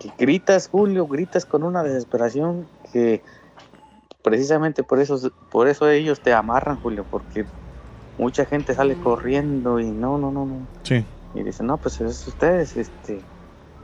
Que 0.05 0.13
gritas, 0.19 0.69
Julio, 0.69 1.07
gritas 1.07 1.47
con 1.47 1.63
una 1.63 1.83
desesperación 1.83 2.69
que 2.93 3.25
precisamente 4.23 4.83
por 4.83 5.01
eso 5.01 5.19
por 5.49 5.67
eso 5.67 5.89
ellos 5.89 6.21
te 6.21 6.35
amarran, 6.35 6.77
Julio, 6.77 7.07
porque 7.09 7.47
mucha 8.19 8.45
gente 8.45 8.75
sale 8.75 8.97
corriendo 8.97 9.81
y 9.81 9.91
no, 9.93 10.19
no, 10.19 10.31
no, 10.31 10.45
no. 10.45 10.69
Sí. 10.83 11.07
Y 11.33 11.43
dicen, 11.43 11.67
no, 11.67 11.79
pues 11.79 12.01
es 12.01 12.27
ustedes, 12.27 12.77
este. 12.77 13.25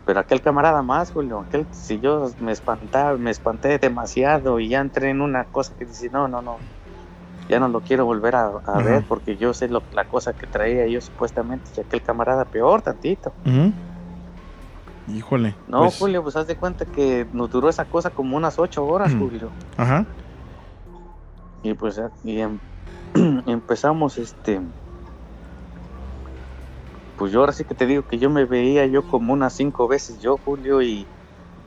Pero 0.05 0.21
aquel 0.21 0.43
camarada 0.43 0.83
más, 0.83 1.11
Julio, 1.11 1.41
aquel, 1.41 1.67
si 1.73 2.01
yo 2.01 2.31
me 2.39 2.53
espantaba, 2.53 3.17
me 3.17 3.31
espanté 3.31 3.79
demasiado 3.79 4.61
y 4.61 4.69
ya 4.69 4.81
entré 4.81 5.09
en 5.09 5.23
una 5.23 5.45
cosa 5.45 5.75
que 5.75 5.87
dice, 5.87 6.11
no, 6.11 6.29
no, 6.29 6.43
no, 6.43 6.61
ya 7.49 7.61
no 7.61 7.69
lo 7.69 7.81
quiero 7.81 8.05
volver 8.05 8.37
a, 8.37 8.51
ver 8.85 9.05
porque 9.09 9.37
yo 9.37 9.55
sé 9.55 9.69
lo, 9.69 9.83
la 9.93 10.05
cosa 10.05 10.35
que 10.35 10.47
traía 10.47 10.87
yo 10.87 11.01
supuestamente 11.01 11.71
y 11.77 11.81
aquel 11.81 12.03
camarada 12.03 12.45
peor 12.45 12.83
tantito. 12.83 13.33
Ujú. 13.47 13.73
Híjole. 15.11 15.57
No, 15.67 15.81
pues, 15.85 15.99
Julio, 15.99 16.23
pues 16.23 16.37
haz 16.37 16.47
de 16.47 16.57
cuenta 16.57 16.85
que 16.87 17.29
nos 17.33 17.51
duró 17.51 17.69
esa 17.69 17.85
cosa 17.85 18.11
como 18.11 18.37
unas 18.37 18.59
ocho 18.59 18.87
horas. 18.87 19.13
Julio. 19.19 19.53
Ajá. 19.77 20.07
Y 21.63 21.75
pues 21.75 22.01
y 22.23 22.41
em- 22.41 22.61
empezamos 23.47 24.17
este 24.19 24.61
pues 27.17 27.33
yo 27.33 27.41
ahora 27.41 27.53
sí 27.53 27.65
que 27.65 27.75
te 27.75 27.85
digo 27.87 28.03
que 28.05 28.19
yo 28.19 28.31
me 28.31 28.47
veía 28.47 28.87
yo 28.87 29.03
como 29.07 29.35
unas 29.35 29.53
cinco 29.53 29.87
veces 29.89 30.21
yo 30.23 30.39
Julio 30.39 30.81
y, 30.81 31.07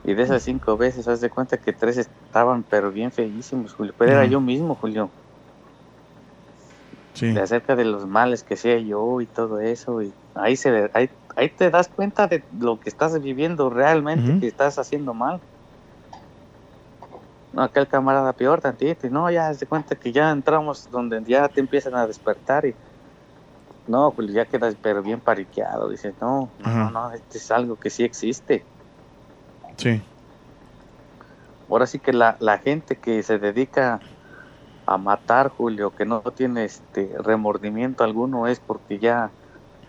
y 0.02 0.14
de 0.14 0.20
esas 0.22 0.42
cinco 0.42 0.76
veces 0.76 1.06
haz 1.06 1.20
de 1.20 1.30
cuenta 1.30 1.58
que 1.58 1.72
tres 1.72 1.96
estaban 1.96 2.64
pero 2.64 2.90
bien 2.90 3.12
feísimos 3.12 3.72
Julio 3.72 3.94
pero 3.96 4.10
era 4.10 4.24
yo 4.26 4.40
mismo 4.40 4.74
Julio 4.74 5.12
Sí. 7.12 7.32
de 7.32 7.40
acerca 7.40 7.76
de 7.76 7.84
los 7.84 8.08
males 8.08 8.42
que 8.42 8.54
hacía 8.54 8.80
yo 8.80 9.20
y 9.20 9.26
todo 9.28 9.60
eso 9.60 10.02
y 10.02 10.12
ahí 10.34 10.56
se 10.56 10.72
ve- 10.72 10.90
ahí, 10.94 11.08
ahí 11.36 11.50
te 11.54 11.70
das 11.70 11.88
cuenta 11.88 12.26
de 12.26 12.44
lo 12.50 12.78
que 12.78 12.88
estás 12.90 13.20
viviendo 13.20 13.70
realmente 13.70 14.38
que 14.40 14.46
estás 14.46 14.78
haciendo 14.78 15.14
mal 15.14 15.40
no, 17.52 17.62
aquel 17.62 17.86
camarada 17.88 18.32
peor 18.32 18.60
tantito 18.60 19.06
y 19.06 19.10
no 19.10 19.30
ya 19.30 19.52
de 19.52 19.66
cuenta 19.66 19.96
que 19.96 20.12
ya 20.12 20.30
entramos 20.30 20.90
donde 20.90 21.22
ya 21.24 21.48
te 21.48 21.60
empiezan 21.60 21.94
a 21.94 22.06
despertar 22.06 22.66
y 22.66 22.76
no 23.86 24.12
pues 24.14 24.32
ya 24.32 24.46
quedas 24.46 24.76
pero 24.82 25.02
bien 25.02 25.20
pariqueado 25.20 25.88
dices 25.88 26.14
no 26.20 26.52
Ajá. 26.62 26.84
no 26.84 26.90
no 26.90 27.12
este 27.12 27.38
es 27.38 27.50
algo 27.50 27.76
que 27.76 27.90
sí 27.90 28.04
existe 28.04 28.66
Sí. 29.76 30.02
ahora 31.68 31.86
sí 31.86 31.98
que 32.00 32.12
la, 32.12 32.36
la 32.40 32.58
gente 32.58 32.98
que 32.98 33.22
se 33.22 33.38
dedica 33.38 34.00
a 34.86 34.98
matar 34.98 35.48
Julio 35.48 35.94
que 35.94 36.04
no 36.04 36.22
tiene 36.22 36.64
este 36.64 37.14
remordimiento 37.18 38.04
alguno 38.04 38.46
es 38.46 38.60
porque 38.60 38.98
ya 38.98 39.32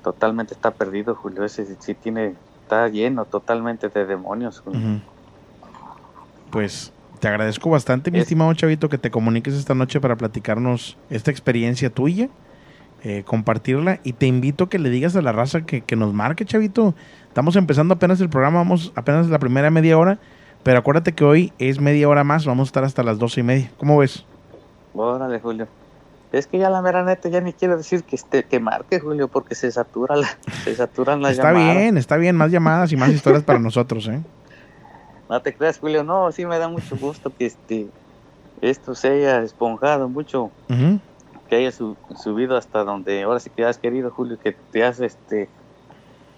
totalmente 0.05 0.53
está 0.53 0.69
perdido, 0.69 1.15
Julio. 1.15 1.43
Ese 1.43 1.65
sí- 1.79 1.95
tiene, 1.95 2.35
está 2.61 2.87
lleno 2.89 3.25
totalmente 3.25 3.89
de 3.89 4.05
demonios, 4.05 4.59
Julio. 4.59 5.01
Pues 6.51 6.93
te 7.19 7.27
agradezco 7.27 7.71
bastante, 7.71 8.11
mi 8.11 8.19
Es- 8.19 8.23
estimado 8.25 8.53
Chavito, 8.53 8.87
que 8.87 8.99
te 8.99 9.09
comuniques 9.09 9.55
esta 9.55 9.73
noche 9.73 9.99
para 9.99 10.15
platicarnos 10.15 10.95
esta 11.09 11.31
experiencia 11.31 11.89
tuya, 11.89 12.29
eh, 13.03 13.23
compartirla 13.25 13.99
y 14.03 14.13
te 14.13 14.27
invito 14.27 14.65
a 14.65 14.69
que 14.69 14.77
le 14.77 14.91
digas 14.91 15.15
a 15.15 15.23
la 15.23 15.31
raza 15.31 15.61
que, 15.65 15.81
que 15.81 15.95
nos 15.95 16.13
marque, 16.13 16.45
Chavito. 16.45 16.93
Estamos 17.27 17.55
empezando 17.55 17.95
apenas 17.95 18.21
el 18.21 18.29
programa, 18.29 18.59
vamos 18.59 18.91
apenas 18.95 19.27
la 19.27 19.39
primera 19.39 19.71
media 19.71 19.97
hora, 19.97 20.19
pero 20.61 20.77
acuérdate 20.77 21.13
que 21.13 21.25
hoy 21.25 21.51
es 21.57 21.81
media 21.81 22.07
hora 22.07 22.23
más, 22.23 22.45
vamos 22.45 22.67
a 22.67 22.69
estar 22.69 22.83
hasta 22.83 23.01
las 23.01 23.17
doce 23.17 23.39
y 23.39 23.43
media. 23.43 23.71
¿Cómo 23.77 23.97
ves? 23.97 24.23
Órale, 24.93 25.39
Julio. 25.39 25.67
Es 26.37 26.47
que 26.47 26.57
ya 26.57 26.69
la 26.69 26.81
mera 26.81 27.03
neta 27.03 27.29
ya 27.29 27.41
ni 27.41 27.53
quiero 27.53 27.77
decir 27.77 28.03
que 28.03 28.15
este, 28.15 28.43
que 28.43 28.59
marque, 28.59 28.99
Julio, 28.99 29.27
porque 29.29 29.55
se 29.55 29.71
satura 29.71 30.15
la, 30.15 30.27
se 30.63 30.75
saturan 30.75 31.21
las 31.21 31.31
Está 31.33 31.53
llamadas. 31.53 31.75
bien, 31.77 31.97
está 31.97 32.17
bien, 32.17 32.35
más 32.35 32.51
llamadas 32.51 32.91
y 32.91 32.97
más 32.97 33.09
historias 33.09 33.43
para 33.43 33.59
nosotros, 33.59 34.07
¿eh? 34.07 34.21
No 35.29 35.41
te 35.41 35.55
creas, 35.55 35.79
Julio, 35.79 36.03
no, 36.03 36.31
sí 36.31 36.45
me 36.45 36.59
da 36.59 36.67
mucho 36.67 36.95
gusto 36.97 37.33
que 37.35 37.47
este 37.47 37.87
esto 38.61 38.93
se 38.95 39.09
haya 39.09 39.41
esponjado 39.41 40.07
mucho, 40.07 40.51
que 41.49 41.55
haya 41.55 41.71
su- 41.71 41.97
subido 42.15 42.55
hasta 42.57 42.83
donde 42.83 43.23
ahora 43.23 43.39
sí 43.39 43.49
que 43.49 43.65
has 43.65 43.77
querido, 43.79 44.11
Julio, 44.11 44.37
que 44.37 44.55
te 44.71 44.83
has 44.83 44.99
este 44.99 45.49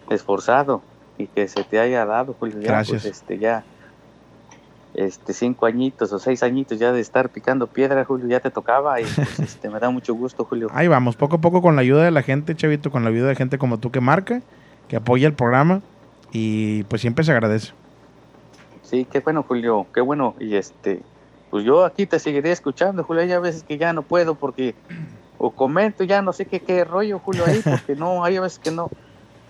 esforzado 0.10 0.82
y 1.18 1.28
que 1.28 1.48
se 1.48 1.64
te 1.64 1.80
haya 1.80 2.06
dado, 2.06 2.34
Julio, 2.40 2.60
ya 2.62 2.68
Gracias. 2.70 3.04
pues 3.04 3.14
este 3.18 3.38
ya 3.40 3.66
este 4.94 5.34
cinco 5.34 5.66
añitos 5.66 6.12
o 6.12 6.20
seis 6.20 6.44
añitos 6.44 6.80
ya 6.80 6.92
de 6.92 7.02
estar 7.02 7.30
picando 7.30 7.68
piedra, 7.68 8.04
Julio, 8.06 8.28
ya 8.28 8.40
te 8.40 8.50
tocaba 8.50 9.00
y 9.00 9.06
pues 9.06 9.40
este 9.40 9.70
me 9.70 9.80
da 9.80 9.90
mucho 9.90 10.14
gusto, 10.14 10.44
Julio. 10.46 10.70
Ahí 10.74 10.88
vamos, 10.88 11.16
poco 11.16 11.36
a 11.36 11.42
poco 11.42 11.62
con 11.62 11.76
la 11.76 11.82
ayuda 11.82 12.04
de 12.04 12.12
la 12.12 12.24
gente, 12.24 12.56
Chavito, 12.56 12.92
con 12.92 13.04
la 13.04 13.10
ayuda 13.10 13.30
de 13.30 13.36
gente 13.36 13.58
como 13.58 13.80
tú 13.80 13.92
que 13.92 14.02
marca, 14.02 14.42
que 14.88 14.96
apoya 14.96 15.28
el 15.28 15.34
programa 15.34 15.82
y 16.32 16.84
pues 16.84 17.02
siempre 17.02 17.24
se 17.24 17.32
agradece. 17.32 17.74
Sí, 18.84 19.06
qué 19.12 19.20
bueno, 19.20 19.44
Julio, 19.44 19.86
qué 19.94 20.02
bueno. 20.02 20.36
Y 20.40 20.56
este, 20.56 21.02
pues 21.50 21.66
yo 21.66 21.86
aquí 21.86 22.06
te 22.06 22.20
seguiré 22.20 22.52
escuchando, 22.52 23.04
Julio. 23.04 23.22
Hay 23.22 23.32
a 23.34 23.40
veces 23.40 23.64
que 23.64 23.78
ya 23.78 23.92
no 23.92 24.02
puedo 24.02 24.36
porque 24.36 24.76
o 25.38 25.52
comento, 25.52 26.04
ya 26.04 26.22
no 26.22 26.34
sé 26.34 26.46
qué, 26.46 26.60
qué 26.60 26.84
rollo, 26.84 27.20
Julio, 27.20 27.44
ahí, 27.46 27.62
porque 27.64 27.96
no, 27.96 28.24
hay 28.24 28.38
a 28.38 28.42
veces 28.42 28.60
que 28.60 28.72
no. 28.72 28.90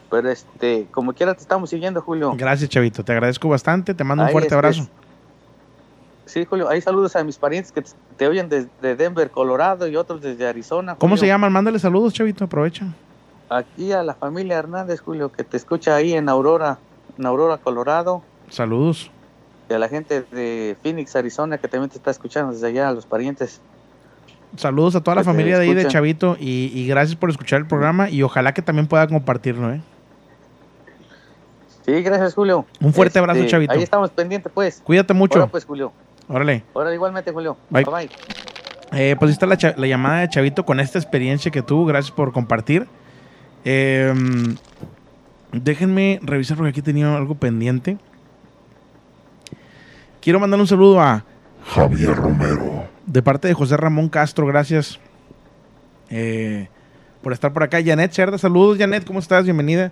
Pero 0.10 0.30
este, 0.30 0.88
como 0.92 1.14
quiera 1.14 1.34
te 1.34 1.42
estamos 1.42 1.70
siguiendo, 1.70 2.02
Julio. 2.02 2.34
Gracias, 2.38 2.70
Chavito, 2.70 3.04
te 3.04 3.12
agradezco 3.12 3.50
bastante, 3.50 3.94
te 3.94 4.04
mando 4.04 4.24
un 4.24 4.30
fuerte 4.30 4.48
este, 4.48 4.56
abrazo. 4.56 4.90
Sí, 6.28 6.46
Julio, 6.46 6.70
ahí 6.70 6.82
saludos 6.82 7.16
a 7.16 7.24
mis 7.24 7.38
parientes 7.38 7.72
que 7.72 7.84
te, 8.18 8.28
oyen 8.28 8.50
desde 8.50 8.96
Denver, 8.96 9.32
Colorado 9.32 9.88
y 9.88 9.96
otros 9.96 10.22
desde 10.22 10.46
Arizona. 10.48 10.96
¿Cómo 10.96 11.16
se 11.18 11.26
llaman? 11.26 11.52
Mándale 11.52 11.80
saludos, 11.80 12.14
Chavito, 12.14 12.46
aprovecha. 12.46 12.86
Aquí 13.50 13.94
a 13.94 14.04
la 14.04 14.14
familia 14.14 14.58
Hernández, 14.58 15.00
Julio, 15.00 15.32
que 15.32 15.46
te 15.46 15.56
escucha 15.56 15.96
ahí 15.96 16.14
en 16.14 16.28
Aurora, 16.28 16.80
en 17.18 17.26
Aurora, 17.26 17.58
Colorado. 17.58 18.22
Saludos. 18.50 19.10
Y 19.70 19.74
a 19.74 19.80
la 19.80 19.88
gente 19.88 20.22
de 20.32 20.76
Phoenix, 20.84 21.16
Arizona, 21.16 21.58
que 21.58 21.70
también 21.70 21.90
te 21.90 21.98
está 21.98 22.12
escuchando 22.12 22.52
desde 22.52 22.68
allá, 22.68 22.90
a 22.90 22.92
los 22.92 23.06
parientes. 23.06 23.62
Saludos 24.58 24.96
a 24.96 25.02
toda 25.02 25.16
la 25.16 25.22
Que 25.22 25.26
familia 25.26 25.58
de 25.60 25.66
ahí 25.66 25.74
de. 25.74 25.88
Chavito 25.88 26.36
y, 26.40 26.72
y 26.74 26.88
gracias 26.88 27.18
por 27.18 27.30
escuchar 27.30 27.60
el 27.60 27.68
programa 27.68 28.10
y 28.10 28.22
ojalá 28.24 28.54
que 28.54 28.62
también 28.62 28.88
pueda 28.88 29.08
compartirlo, 29.08 29.74
¿eh? 29.74 29.82
Sí, 31.88 32.02
gracias, 32.02 32.34
Julio. 32.34 32.66
Un 32.82 32.92
fuerte 32.92 33.18
abrazo, 33.18 33.40
Este, 33.40 33.52
Chavito. 33.52 33.72
Ahí 33.72 33.82
estamos 33.82 34.10
pendientes, 34.10 34.52
pues. 34.54 34.82
Cuídate 34.84 35.14
mucho. 35.14 35.40
Ahora, 35.40 35.50
pues, 35.50 35.64
Julio. 35.64 35.94
Órale. 36.28 36.64
Ahora 36.74 36.94
igualmente, 36.94 37.32
Julio. 37.32 37.58
Bye. 37.70 37.84
bye. 37.84 37.94
bye. 37.94 38.10
Eh, 38.94 39.16
pues 39.20 39.30
ahí 39.30 39.34
está 39.34 39.76
la, 39.78 39.88
llamada 39.88 40.22
de 40.22 40.30
Chavito 40.30 40.66
con 40.66 40.80
esta 40.80 40.98
experiencia 40.98 41.52
que 41.52 41.62
tuvo. 41.62 41.86
Gracias 41.86 42.12
por 42.12 42.32
compartir. 42.32 42.88
Eh, 43.66 44.14
déjenme 45.52 46.20
revisar 46.24 46.58
porque 46.58 46.70
aquí 46.70 46.82
tenía 46.82 47.16
algo 47.16 47.36
pendiente. 47.36 47.98
Quiero 50.22 50.40
mandar 50.40 50.60
un 50.60 50.68
saludo 50.68 51.02
a 51.02 51.24
Javier 51.66 52.16
Romero. 52.16 52.86
de 53.06 53.22
parte 53.22 53.48
de 53.48 53.54
José 53.54 53.78
Ramón 53.78 54.10
Castro. 54.10 54.46
Gracias 54.48 55.00
eh, 56.10 56.70
por 57.22 57.34
estar 57.34 57.52
por 57.52 57.64
acá. 57.64 57.80
Janet 57.84 58.14
Cerda, 58.14 58.38
saludos. 58.38 58.78
Janet, 58.78 59.06
¿cómo 59.06 59.20
estás? 59.20 59.44
Bienvenida. 59.44 59.92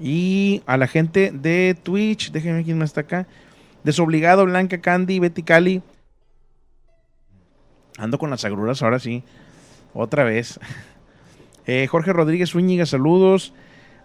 Y 0.00 0.62
a 0.66 0.76
la 0.76 0.86
gente 0.86 1.30
de 1.30 1.76
Twitch, 1.80 2.32
déjenme 2.32 2.64
quién 2.64 2.78
más 2.78 2.90
está 2.90 3.02
acá. 3.02 3.26
Desobligado, 3.84 4.46
Blanca 4.46 4.80
Candy, 4.80 5.18
Betty 5.18 5.42
Cali. 5.42 5.82
Ando 7.98 8.18
con 8.18 8.30
las 8.30 8.44
agruras 8.44 8.82
ahora 8.82 8.98
sí. 8.98 9.22
Otra 9.94 10.24
vez. 10.24 10.58
Eh, 11.66 11.86
Jorge 11.86 12.12
Rodríguez 12.12 12.50
Zúñiga, 12.50 12.84
saludos. 12.84 13.52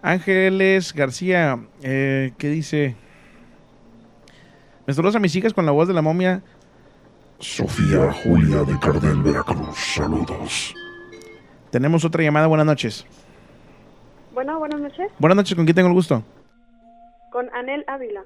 Ángeles 0.03 0.93
García, 0.93 1.57
eh, 1.81 2.33
¿qué 2.37 2.49
dice? 2.49 2.95
Me 4.85 4.93
saludos 4.93 5.15
a 5.15 5.19
mis 5.19 5.35
hijas 5.35 5.53
con 5.53 5.65
la 5.65 5.71
voz 5.71 5.87
de 5.87 5.95
la 5.95 6.03
momia. 6.03 6.43
Sofía 7.39 8.11
Julia 8.11 8.63
de 8.63 8.77
Cardel, 8.77 9.23
Veracruz. 9.23 9.75
Saludos. 9.95 10.75
Tenemos 11.71 12.05
otra 12.05 12.21
llamada, 12.21 12.45
buenas 12.45 12.67
noches. 12.67 13.05
Bueno, 14.35 14.59
buenas 14.59 14.81
noches. 14.81 15.09
Buenas 15.17 15.37
noches, 15.37 15.55
¿con 15.55 15.63
quién 15.63 15.75
tengo 15.75 15.87
el 15.87 15.93
gusto? 15.93 16.21
Con 17.31 17.49
Anel 17.55 17.85
Ávila. 17.87 18.25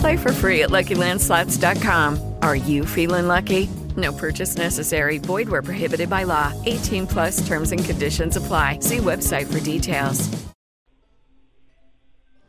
Play 0.00 0.16
for 0.16 0.32
free 0.32 0.62
at 0.62 0.70
LuckyLandSlots.com. 0.70 2.18
Are 2.42 2.56
you 2.56 2.84
feeling 2.84 3.26
lucky? 3.26 3.68
No 3.96 4.12
purchase 4.12 4.56
necessary. 4.56 5.18
Void 5.18 5.48
where 5.48 5.62
prohibited 5.62 6.08
by 6.08 6.24
law. 6.24 6.52
18 6.66 7.06
plus 7.06 7.46
terms 7.46 7.72
and 7.72 7.84
conditions 7.84 8.36
apply. 8.36 8.78
See 8.80 8.98
website 8.98 9.46
for 9.46 9.60
details. 9.60 10.28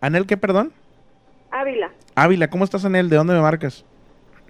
¿Anel 0.01 0.25
qué, 0.25 0.37
perdón? 0.37 0.71
Ávila. 1.51 1.91
Ávila, 2.15 2.49
¿cómo 2.49 2.63
estás, 2.63 2.85
Anel? 2.85 3.09
¿De 3.09 3.17
dónde 3.17 3.33
me 3.33 3.41
marcas? 3.41 3.83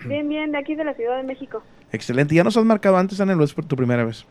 Bien, 0.06 0.28
bien, 0.28 0.52
de 0.52 0.58
aquí 0.60 0.76
de 0.76 0.84
la 0.84 0.94
Ciudad 0.94 1.18
de 1.18 1.24
México. 1.24 1.64
Excelente. 1.92 2.36
¿Ya 2.36 2.44
nos 2.44 2.56
has 2.58 2.66
marcado 2.66 2.98
antes, 2.98 3.20
Anel, 3.20 3.40
o 3.40 3.44
es 3.44 3.54
por 3.54 3.66
tu 3.66 3.76
primera 3.76 4.04
vez? 4.04 4.26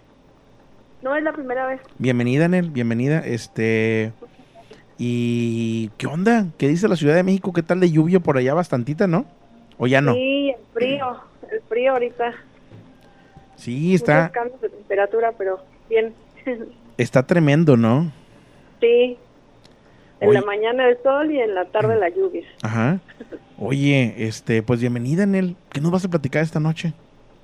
No 1.03 1.17
es 1.17 1.23
la 1.23 1.33
primera 1.33 1.67
vez. 1.67 1.81
Bienvenida, 1.99 2.45
Anel, 2.45 2.71
bienvenida. 2.71 3.21
Este. 3.21 4.13
¿Y 4.99 5.91
qué 5.97 6.09
onda? 6.09 6.47
¿Qué 6.59 6.67
dice 6.67 6.89
la 6.89 6.97
Ciudad 6.97 7.15
de 7.15 7.23
México? 7.23 7.53
¿Qué 7.53 7.63
tal 7.63 7.79
de 7.79 7.91
lluvia 7.91 8.19
por 8.19 8.37
allá 8.37 8.53
bastantita, 8.53 9.07
no? 9.07 9.27
¿O 9.79 9.87
ya 9.87 10.01
no? 10.01 10.15
Sí, 10.15 10.51
el 10.51 10.57
frío, 10.75 11.21
el 11.53 11.61
frío 11.63 11.93
ahorita. 11.93 12.35
Sí, 13.55 13.95
está, 13.95 14.23
Muchos 14.23 14.33
cambios 14.33 14.61
de 14.61 14.69
temperatura, 14.71 15.33
pero 15.39 15.61
bien. 15.89 16.13
está 16.99 17.25
tremendo, 17.25 17.77
¿no? 17.77 18.11
sí. 18.81 19.17
En 20.21 20.31
Oye. 20.31 20.41
la 20.41 20.47
mañana 20.47 20.89
el 20.89 21.01
sol 21.01 21.31
y 21.31 21.41
en 21.41 21.55
la 21.55 21.65
tarde 21.67 21.97
la 21.97 22.09
lluvia. 22.09 22.43
Ajá. 22.63 22.99
Oye, 23.57 24.15
este, 24.19 24.65
pues 24.65 24.81
bienvenida, 24.81 25.23
Anel. 25.23 25.55
¿Qué 25.71 25.81
nos 25.81 25.93
vas 25.93 26.05
a 26.05 26.09
platicar 26.09 26.43
esta 26.43 26.59
noche? 26.59 26.93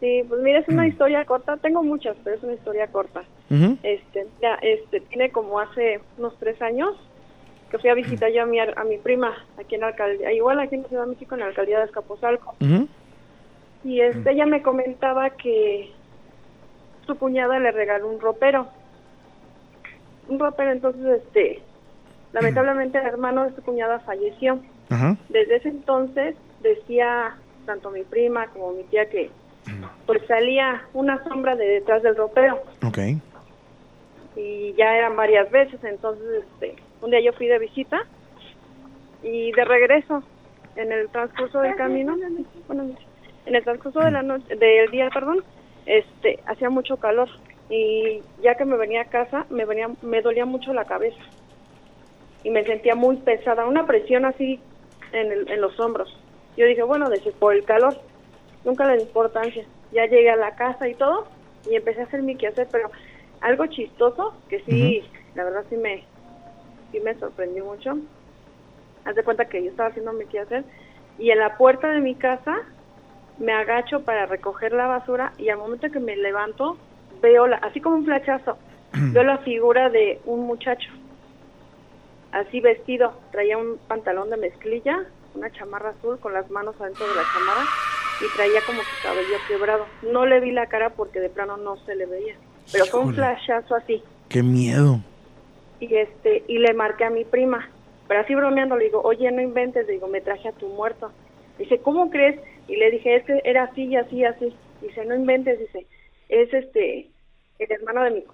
Sí, 0.01 0.25
pues 0.29 0.43
mira, 0.43 0.59
es 0.59 0.67
una 0.67 0.89
historia 0.89 1.25
corta. 1.25 1.57
Tengo 1.59 1.85
muchas, 1.85 2.17
pero 2.25 2.35
es 2.35 2.43
una 2.43 2.55
historia 2.55 2.89
corta. 2.89 3.23
Este, 3.85 4.27
ya, 4.43 4.55
este, 4.61 5.01
tiene 5.03 5.31
como 5.31 5.61
hace 5.61 6.01
unos 6.19 6.37
tres 6.41 6.61
años 6.61 6.97
que 7.75 7.79
fui 7.81 7.91
a 7.91 7.95
visitar 7.95 8.31
yo 8.31 8.45
a 8.45 8.47
mi, 8.47 8.61
a 8.61 8.85
mi 8.89 8.99
prima 8.99 9.35
aquí 9.59 9.75
en 9.75 9.81
la 9.81 9.89
alcaldía, 9.89 10.33
igual 10.33 10.61
aquí 10.61 10.77
en 10.77 10.83
la 10.83 10.89
Ciudad 10.89 11.03
de 11.05 11.11
México, 11.11 11.35
en 11.35 11.41
la 11.41 11.47
alcaldía 11.47 11.81
de 11.81 11.87
Escapozalco. 11.87 12.55
Y 13.83 14.01
este, 14.01 14.31
ella 14.31 14.47
me 14.47 14.63
comentaba 14.63 15.31
que 15.31 15.91
su 17.05 17.17
cuñada 17.17 17.59
le 17.59 17.73
regaló 17.73 18.09
un 18.09 18.21
ropero. 18.21 18.69
Un 20.29 20.39
ropero, 20.39 20.71
entonces, 20.71 21.21
este, 21.23 21.63
lamentablemente 22.33 22.99
el 22.99 23.07
hermano 23.07 23.43
de 23.45 23.57
su 23.57 23.63
cuñada 23.63 23.99
falleció. 24.01 24.61
Desde 25.29 25.57
ese 25.57 25.71
entonces 25.71 26.37
decía 26.63 27.37
tanto 27.67 27.91
mi 27.91 28.05
prima 28.05 28.47
como 28.49 28.73
mi 28.73 28.85
tía 28.85 29.09
que 29.09 29.31
pues 30.07 30.23
salía 30.29 30.83
una 30.93 31.25
sombra 31.25 31.57
de 31.57 31.67
detrás 31.67 32.03
del 32.03 32.15
ropero 32.15 32.63
y 34.37 34.75
ya 34.75 34.97
eran 34.97 35.17
varias 35.17 35.51
veces, 35.51 35.83
entonces 35.83 36.45
este, 36.45 36.77
un 37.05 37.11
día 37.11 37.21
yo 37.21 37.33
fui 37.33 37.47
de 37.47 37.59
visita 37.59 37.99
y 39.23 39.53
de 39.53 39.65
regreso 39.65 40.25
en 40.75 40.93
el 40.93 41.11
transcurso 41.11 41.61
del 41.61 41.75
camino, 41.77 42.15
en 43.47 43.55
el 43.55 43.65
transcurso 43.65 44.01
de 44.01 44.11
la 44.11 44.23
noche, 44.23 44.57
del 44.57 44.91
día, 44.91 45.11
perdón, 45.13 45.45
este, 45.87 46.43
hacía 46.47 46.71
mucho 46.71 46.97
calor 46.99 47.29
y 47.69 48.25
ya 48.39 48.57
que 48.57 48.65
me 48.65 48.77
venía 48.77 49.03
a 49.03 49.09
casa 49.11 49.47
me 49.51 49.65
venía, 49.65 49.89
me 50.03 50.23
dolía 50.23 50.45
mucho 50.47 50.73
la 50.73 50.87
cabeza 50.87 51.21
y 52.43 52.51
me 52.51 52.65
sentía 52.65 52.95
muy 52.95 53.17
pesada, 53.19 53.67
una 53.67 53.87
presión 53.87 54.25
así 54.25 54.63
en, 55.13 55.33
el- 55.33 55.51
en 55.51 55.61
los 55.61 55.79
hombros. 55.81 56.09
Yo 56.57 56.67
dije, 56.67 56.83
bueno, 56.83 57.09
de 57.11 57.21
por 57.41 57.55
el 57.55 57.65
calor, 57.65 58.01
nunca 58.65 58.87
di 58.93 59.03
importancia. 59.03 59.67
Ya 59.91 60.07
llegué 60.07 60.31
a 60.31 60.37
la 60.37 60.55
casa 60.55 60.89
y 60.89 60.95
todo 60.97 61.29
y 61.65 61.77
empecé 61.77 62.01
a 62.03 62.05
hacer 62.05 62.23
mi 62.23 62.37
quehacer, 62.37 62.69
pero 62.71 62.91
algo 63.41 63.67
chistoso 63.67 64.43
que 64.49 64.61
sí, 64.61 65.03
la 65.35 65.45
verdad 65.45 65.65
sí 65.69 65.77
me, 65.77 66.05
sí 66.95 67.01
me 67.01 67.15
sorprendió 67.19 67.65
mucho. 67.65 67.99
Haz 69.05 69.17
de 69.17 69.25
cuenta 69.25 69.47
que 69.47 69.63
yo 69.63 69.71
estaba 69.71 69.89
haciendo 69.89 70.13
mi 70.13 70.27
quehacer 70.27 70.65
y 71.19 71.31
en 71.31 71.39
la 71.39 71.57
puerta 71.57 71.91
de 71.91 72.01
mi 72.01 72.15
casa 72.15 72.57
me 73.39 73.53
agacho 73.53 74.05
para 74.05 74.27
recoger 74.27 74.73
la 74.73 74.87
basura 74.87 75.33
y 75.39 75.49
al 75.49 75.59
momento 75.59 75.91
que 75.91 75.99
me 75.99 76.17
levanto 76.17 76.79
veo, 77.21 77.47
la, 77.47 77.57
así 77.57 77.81
como 77.81 77.97
un 77.97 78.05
flachazo, 78.05 78.57
veo 78.93 79.25
la 79.25 79.39
figura 79.39 79.91
de 79.91 80.21
un 80.25 80.47
muchacho 80.47 80.91
así 82.33 82.61
vestido, 82.61 83.13
traía 83.31 83.59
un 83.59 83.79
pantalón 83.89 84.31
de 84.31 84.37
mezclilla, 84.37 85.05
una 85.35 85.51
chamarra 85.53 85.91
azul 85.91 86.19
con 86.19 86.33
las 86.33 86.51
manos 86.51 86.75
adentro 86.81 87.07
de 87.07 87.15
la 87.15 87.23
chamarra 87.33 87.65
y 88.21 88.37
traía 88.37 88.61
como 88.67 88.81
su 88.83 89.03
cabello 89.03 89.37
quebrado. 89.49 89.87
No 90.03 90.27
le 90.27 90.41
vi 90.41 90.51
la 90.51 90.67
cara 90.67 90.91
porque 90.91 91.21
de 91.21 91.29
plano 91.29 91.57
no 91.57 91.77
se 91.85 91.95
le 91.95 92.07
veía, 92.07 92.35
pero 92.73 92.87
fue 92.87 93.01
un 93.01 93.15
flashazo 93.15 93.75
así. 93.77 94.03
Qué 94.29 94.43
miedo. 94.43 95.01
Y 95.85 95.97
este 95.97 96.45
y 96.49 96.59
le 96.59 96.73
marqué 96.73 97.05
a 97.05 97.11
mi 97.11 97.25
prima, 97.25 97.69
pero 98.09 98.21
así 98.21 98.35
bromeando 98.35 98.77
le 98.77 98.87
digo, 98.87 99.03
"Oye, 99.03 99.31
no 99.31 99.43
inventes", 99.43 99.87
le 99.87 99.95
digo, 99.95 100.09
"Me 100.09 100.23
traje 100.23 100.49
a 100.49 100.53
tu 100.53 100.67
muerto." 100.69 101.13
Dice, 101.59 101.79
"¿Cómo 101.81 102.09
crees?" 102.09 102.41
Y 102.69 102.77
le 102.77 102.91
dije, 102.91 103.17
"Es 103.17 103.25
que 103.25 103.43
era 103.45 103.65
así 103.65 103.85
y 103.85 103.97
así 103.97 104.17
y 104.17 104.25
así." 104.25 104.57
Dice, 104.81 105.05
"No 105.05 105.15
inventes", 105.15 105.59
dice, 105.59 105.87
"Es 106.31 106.53
este 106.55 107.11
el 107.59 107.71
hermano 107.73 108.03
de 108.03 108.11
mi 108.13 108.25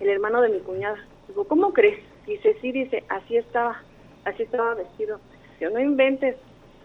el 0.00 0.08
hermano 0.10 0.42
de 0.42 0.50
mi 0.50 0.58
cuñada." 0.60 0.98
Digo, 1.26 1.44
"¿Cómo 1.44 1.72
crees?" 1.72 1.98
Dice, 2.26 2.54
"Sí", 2.60 2.70
dice, 2.70 3.02
"Así 3.08 3.38
estaba, 3.38 3.82
así 4.26 4.42
estaba 4.42 4.74
vestido." 4.74 5.20
Yo, 5.60 5.70
"No 5.70 5.80
inventes." 5.80 6.36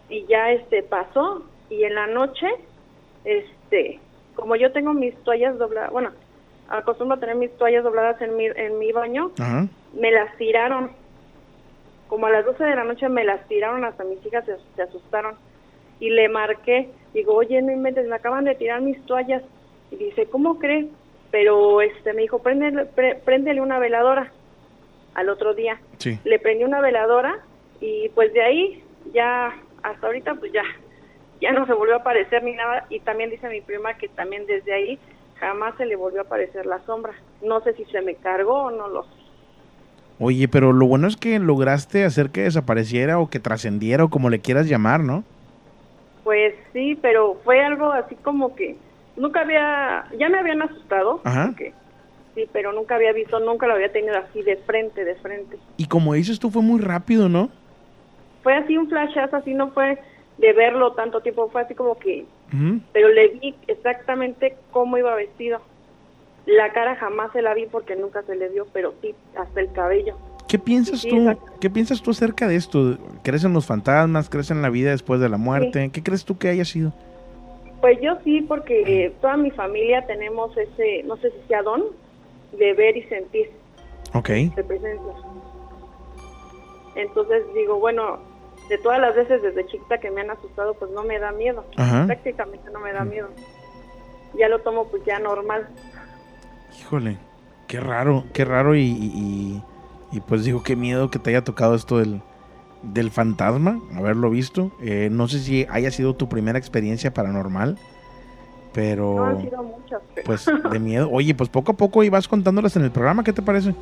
Y 0.07 0.25
ya 0.27 0.51
este 0.51 0.83
pasó 0.83 1.45
y 1.69 1.83
en 1.83 1.95
la 1.95 2.07
noche 2.07 2.47
este 3.25 3.99
como 4.35 4.55
yo 4.55 4.71
tengo 4.71 4.93
mis 4.93 5.15
toallas 5.23 5.57
dobladas, 5.57 5.91
bueno, 5.91 6.11
acostumbro 6.69 7.17
a 7.17 7.19
tener 7.19 7.35
mis 7.35 7.51
toallas 7.57 7.83
dobladas 7.83 8.21
en 8.21 8.35
mi 8.35 8.45
en 8.47 8.79
mi 8.79 8.91
baño, 8.91 9.31
Ajá. 9.39 9.67
me 9.99 10.11
las 10.11 10.35
tiraron. 10.37 10.91
Como 12.07 12.27
a 12.27 12.29
las 12.31 12.45
12 12.45 12.63
de 12.63 12.75
la 12.75 12.83
noche 12.83 13.09
me 13.09 13.23
las 13.23 13.47
tiraron, 13.47 13.83
hasta 13.85 14.03
mis 14.03 14.23
hijas 14.25 14.45
se, 14.45 14.55
se 14.75 14.81
asustaron. 14.83 15.35
Y 15.99 16.09
le 16.09 16.29
marqué, 16.29 16.89
digo, 17.13 17.33
oye, 17.33 17.61
no 17.61 17.71
inventes, 17.71 18.07
me 18.07 18.15
acaban 18.15 18.45
de 18.45 18.55
tirar 18.55 18.81
mis 18.81 19.03
toallas. 19.05 19.41
Y 19.91 19.95
dice, 19.95 20.25
¿cómo 20.27 20.59
cree? 20.59 20.87
Pero 21.31 21.81
este 21.81 22.13
me 22.13 22.21
dijo, 22.23 22.39
préndele, 22.39 22.85
pre- 22.85 23.15
préndele 23.15 23.61
una 23.61 23.79
veladora 23.79 24.31
al 25.15 25.29
otro 25.29 25.53
día. 25.53 25.79
Sí. 25.97 26.19
Le 26.23 26.39
prendí 26.39 26.63
una 26.63 26.81
veladora 26.81 27.39
y 27.81 28.09
pues 28.09 28.33
de 28.33 28.41
ahí 28.43 28.83
ya, 29.13 29.55
hasta 29.81 30.05
ahorita 30.07 30.35
pues 30.35 30.51
ya, 30.51 30.63
ya 31.41 31.51
no 31.51 31.65
se 31.65 31.73
volvió 31.73 31.95
a 31.95 31.99
aparecer 31.99 32.43
ni 32.43 32.53
nada. 32.53 32.85
Y 32.89 32.99
también 32.99 33.29
dice 33.31 33.47
mi 33.49 33.61
prima 33.61 33.95
que 33.95 34.07
también 34.09 34.45
desde 34.45 34.73
ahí 34.73 34.99
jamás 35.39 35.75
se 35.77 35.85
le 35.85 35.95
volvió 35.95 36.21
a 36.21 36.23
aparecer 36.23 36.65
la 36.65 36.79
sombra. 36.85 37.13
No 37.41 37.61
sé 37.61 37.73
si 37.73 37.85
se 37.85 38.01
me 38.01 38.15
cargó 38.15 38.63
o 38.63 38.71
no 38.71 38.87
lo 38.87 39.03
sé. 39.03 39.09
Oye, 40.19 40.47
pero 40.47 40.71
lo 40.73 40.85
bueno 40.85 41.07
es 41.07 41.17
que 41.17 41.39
lograste 41.39 42.05
hacer 42.05 42.29
que 42.29 42.41
desapareciera 42.41 43.19
o 43.19 43.29
que 43.29 43.39
trascendiera 43.39 44.03
o 44.05 44.09
como 44.09 44.29
le 44.29 44.39
quieras 44.39 44.67
llamar, 44.67 45.01
¿no? 45.01 45.23
Pues 46.23 46.53
sí, 46.71 46.97
pero 47.01 47.37
fue 47.43 47.63
algo 47.63 47.91
así 47.91 48.15
como 48.15 48.55
que 48.55 48.77
nunca 49.17 49.41
había, 49.41 50.05
ya 50.17 50.29
me 50.29 50.39
habían 50.39 50.61
asustado, 50.61 51.19
Ajá. 51.23 51.47
porque- 51.47 51.73
sí, 52.35 52.47
pero 52.53 52.71
nunca 52.71 52.95
había 52.95 53.11
visto, 53.11 53.39
nunca 53.39 53.67
lo 53.67 53.73
había 53.73 53.91
tenido 53.91 54.15
así 54.17 54.41
de 54.43 54.55
frente, 54.57 55.03
de 55.03 55.15
frente. 55.15 55.57
Y 55.77 55.87
como 55.87 56.13
dices 56.13 56.39
tú, 56.39 56.49
fue 56.49 56.61
muy 56.61 56.79
rápido, 56.79 57.27
¿no? 57.27 57.49
Fue 58.43 58.53
así 58.55 58.77
un 58.77 58.89
flashazo, 58.89 59.37
así 59.37 59.53
no 59.53 59.71
fue 59.71 59.99
de 60.37 60.53
verlo 60.53 60.93
tanto 60.93 61.21
tiempo, 61.21 61.49
fue 61.49 61.61
así 61.61 61.75
como 61.75 61.97
que, 61.99 62.25
Ujú. 62.53 62.79
pero 62.91 63.09
le 63.09 63.29
vi 63.29 63.55
exactamente 63.67 64.55
cómo 64.71 64.97
iba 64.97 65.15
vestido. 65.15 65.59
La 66.45 66.71
cara 66.73 66.95
jamás 66.95 67.31
se 67.31 67.41
la 67.41 67.53
vi 67.53 67.65
porque 67.65 67.95
nunca 67.95 68.21
se 68.23 68.35
le 68.35 68.49
vio, 68.49 68.67
pero 68.73 68.93
sí, 69.01 69.15
hasta 69.37 69.61
el 69.61 69.71
cabello. 69.71 70.15
¿Qué 70.47 70.59
piensas 70.59 70.99
Sí, 70.99 71.09
tú? 71.09 71.35
¿Qué 71.59 71.69
piensas 71.69 72.01
tú 72.03 72.11
acerca 72.11 72.47
de 72.47 72.55
esto? 72.57 72.97
¿Crees 73.23 73.43
en 73.45 73.53
los 73.53 73.65
fantasmas? 73.65 74.29
¿Crees 74.29 74.51
en 74.51 74.61
la 74.61 74.69
vida 74.69 74.91
después 74.91 75.19
de 75.21 75.29
la 75.29 75.37
muerte? 75.37 75.89
¿Qué 75.91 76.03
crees 76.03 76.25
tú 76.25 76.37
que 76.37 76.49
haya 76.49 76.65
sido? 76.65 76.93
Pues 77.81 77.99
yo 78.01 78.17
sí, 78.23 78.41
porque 78.41 79.05
eh, 79.05 79.13
toda 79.21 79.35
mi 79.37 79.51
familia 79.51 80.05
tenemos 80.05 80.55
ese, 80.57 81.03
no 81.03 81.17
sé 81.17 81.31
si 81.31 81.47
sea 81.47 81.63
don, 81.63 81.83
de 82.57 82.73
ver 82.73 82.95
y 82.97 83.03
sentir. 83.03 83.49
Ok. 84.13 84.29
de 84.29 84.63
presencia. 84.63 85.13
Entonces 86.95 87.41
digo, 87.55 87.79
bueno, 87.79 88.19
de 88.73 88.79
todas 88.79 88.99
las 88.99 89.15
veces 89.15 89.41
desde 89.43 89.65
chiquita 89.67 89.99
que 89.99 90.09
me 90.09 90.21
han 90.21 90.31
asustado, 90.31 90.73
pues 90.73 90.89
no 90.91 91.03
me 91.03 91.19
da 91.19 91.31
miedo. 91.31 91.63
Ajá. 91.77 92.05
Prácticamente 92.07 92.71
no 92.71 92.79
me 92.79 92.91
da 92.91 93.03
miedo. 93.05 93.27
Ya 94.37 94.49
lo 94.49 94.59
tomo 94.59 94.87
pues 94.87 95.03
ya 95.05 95.19
normal. 95.19 95.67
Híjole, 96.79 97.17
qué 97.67 97.79
raro, 97.79 98.23
qué 98.33 98.45
raro 98.45 98.75
y, 98.75 98.81
y- 98.81 99.63
pues 100.27 100.43
digo, 100.43 100.61
qué 100.63 100.75
miedo 100.75 101.09
que 101.11 101.17
te 101.19 101.31
haya 101.31 101.43
tocado 101.43 101.73
esto 101.75 101.97
del, 101.99 102.21
del 102.83 103.09
fantasma, 103.11 103.79
haberlo 103.95 104.29
visto. 104.29 104.71
Eh, 104.81 105.09
no 105.11 105.27
sé 105.27 105.39
si 105.39 105.65
haya 105.71 105.89
sido 105.91 106.15
tu 106.15 106.29
primera 106.29 106.57
experiencia 106.59 107.13
paranormal, 107.13 107.77
pero 108.73 109.15
No 109.15 109.25
han 109.25 109.41
sido 109.41 109.63
muchas. 109.63 110.01
pero- 110.15 110.25
pues 110.25 110.45
de 110.71 110.79
miedo. 110.79 111.09
Oye, 111.11 111.33
pues 111.35 111.49
poco 111.49 111.71
a 111.73 111.75
poco 111.75 112.03
ibas 112.03 112.27
contándolas 112.27 112.75
en 112.75 112.83
el 112.83 112.91
programa, 112.91 113.23
¿qué 113.23 113.33
te 113.33 113.41
parece? 113.41 113.73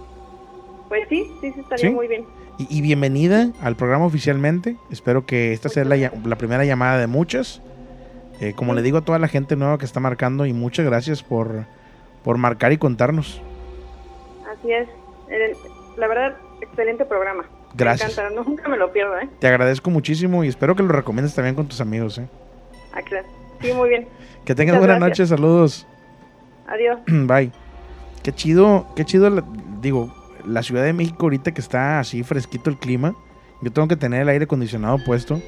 Pues 0.91 1.07
sí, 1.07 1.31
sí, 1.39 1.53
sí, 1.53 1.59
estaría 1.61 1.87
¿Sí? 1.87 1.95
muy 1.95 2.09
bien. 2.09 2.25
Y, 2.57 2.67
y 2.69 2.81
bienvenida 2.81 3.47
al 3.61 3.77
programa 3.77 4.03
oficialmente. 4.03 4.75
Espero 4.89 5.25
que 5.25 5.53
esta 5.53 5.69
sea 5.69 5.85
la, 5.85 6.35
primera 6.37 6.65
llamada 6.65 6.97
de 6.99 7.07
muchas. 7.07 7.61
Eh, 8.41 8.51
como 8.57 8.73
le 8.73 8.81
digo 8.81 8.97
a 8.97 9.01
toda 9.01 9.17
la 9.17 9.29
gente 9.29 9.55
nueva 9.55 9.77
que 9.77 9.85
está 9.85 10.01
marcando, 10.01 10.45
y 10.45 10.51
muchas 10.51 10.85
gracias 10.85 11.23
por, 11.23 11.63
por 12.25 12.37
marcar 12.37 12.73
y 12.73 12.77
contarnos. 12.77 13.41
Así 14.51 14.73
es. 14.73 14.89
El- 15.29 15.55
la 15.95 16.09
verdad, 16.09 16.35
excelente 16.59 17.05
programa. 17.05 17.45
Gracias. 17.73 18.17
Me 18.17 18.23
encanta, 18.25 18.43
nunca 18.43 18.67
me 18.67 18.75
lo 18.75 18.91
pierdo, 18.91 19.17
¿eh? 19.17 19.29
Te 19.39 19.47
agradezco 19.47 19.91
muchísimo 19.91 20.43
y 20.43 20.49
espero 20.49 20.75
que 20.75 20.83
lo 20.83 20.89
recomiendes 20.89 21.33
también 21.33 21.55
con 21.55 21.67
tus 21.69 21.79
amigos. 21.79 22.17
¿eh? 22.17 22.27
Ah, 22.91 23.01
claro. 23.01 23.29
Sí, 23.61 23.71
muy 23.71 23.87
bien. 23.87 24.09
Que 24.43 24.55
tengas 24.55 24.75
gracias. 24.75 24.99
noches, 24.99 25.29
saludos. 25.29 25.87
Adiós. 26.67 26.99
Bye. 27.07 27.53
Qué 28.23 28.33
chido, 28.33 28.87
qué 28.97 29.05
chido, 29.05 29.41
digo, 29.79 30.13
la 30.45 30.63
Ciudad 30.63 30.83
de 30.83 30.93
México 30.93 31.23
ahorita 31.23 31.53
que 31.53 31.61
está 31.61 31.99
así 31.99 32.23
fresquito 32.23 32.69
el 32.69 32.77
clima. 32.77 33.15
Yo 33.61 33.71
tengo 33.71 33.87
que 33.87 33.95
tener 33.95 34.21
el 34.21 34.29
aire 34.29 34.45
acondicionado 34.45 34.97
puesto 35.05 35.39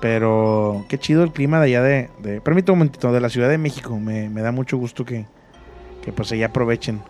Pero 0.00 0.84
qué 0.88 0.98
chido 0.98 1.22
el 1.22 1.30
clima 1.30 1.60
de 1.60 1.66
allá 1.66 1.82
de... 1.82 2.10
de 2.18 2.40
permítame 2.40 2.74
un 2.74 2.78
momentito, 2.80 3.12
de 3.12 3.20
la 3.20 3.28
Ciudad 3.28 3.48
de 3.48 3.58
México. 3.58 3.98
Me, 3.98 4.28
me 4.28 4.42
da 4.42 4.50
mucho 4.50 4.76
gusto 4.76 5.04
que, 5.04 5.26
que 6.02 6.12
pues 6.12 6.32
allá 6.32 6.46
aprovechen 6.46 7.00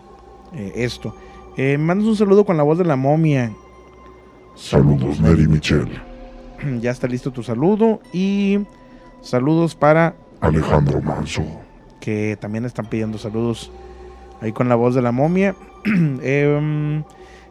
eh, 0.53 0.71
esto. 0.75 1.15
Eh, 1.57 1.77
mandas 1.77 2.07
un 2.07 2.15
saludo 2.15 2.45
con 2.45 2.57
la 2.57 2.63
voz 2.63 2.77
de 2.77 2.85
la 2.85 2.95
momia. 2.95 3.51
Saludos, 4.55 5.19
Neri 5.19 5.47
Michelle. 5.47 6.01
Ya 6.79 6.91
está 6.91 7.07
listo 7.07 7.31
tu 7.31 7.43
saludo. 7.43 7.99
Y 8.13 8.59
saludos 9.21 9.75
para 9.75 10.15
Alejandro 10.39 11.01
Manso. 11.01 11.43
que 11.99 12.37
también 12.39 12.63
están 12.63 12.85
pidiendo 12.85 13.17
saludos 13.17 13.69
ahí 14.39 14.53
con 14.53 14.69
la 14.69 14.75
voz 14.75 14.95
de 14.95 15.01
la 15.01 15.11
momia. 15.11 15.55
Em, 16.23 17.03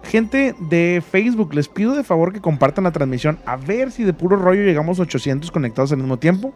gente 0.02 0.54
de 0.58 1.02
Facebook, 1.08 1.54
les 1.54 1.68
pido 1.68 1.94
de 1.94 2.04
favor 2.04 2.32
que 2.32 2.40
compartan 2.40 2.84
la 2.84 2.92
transmisión 2.92 3.38
a 3.46 3.56
ver 3.56 3.90
si 3.90 4.04
de 4.04 4.12
puro 4.12 4.36
rollo 4.36 4.62
llegamos 4.62 4.98
a 4.98 5.02
800 5.02 5.50
conectados 5.50 5.92
al 5.92 5.98
mismo 5.98 6.18
tiempo. 6.18 6.54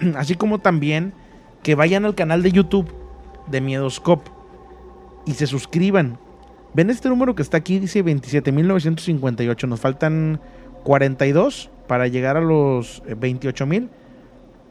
Así 0.16 0.34
como 0.34 0.58
también 0.58 1.12
que 1.62 1.74
vayan 1.74 2.04
al 2.04 2.14
canal 2.14 2.42
de 2.42 2.52
YouTube 2.52 2.92
de 3.46 3.60
Miedoscope 3.60 4.30
y 5.26 5.32
se 5.32 5.46
suscriban. 5.46 6.18
Ven 6.74 6.90
este 6.90 7.08
número 7.08 7.34
que 7.34 7.42
está 7.42 7.58
aquí, 7.58 7.78
dice 7.78 8.04
27.958. 8.04 9.68
Nos 9.68 9.80
faltan 9.80 10.40
42 10.84 11.70
para 11.86 12.08
llegar 12.08 12.36
a 12.36 12.40
los 12.40 13.02
eh, 13.06 13.16
28.000. 13.16 13.88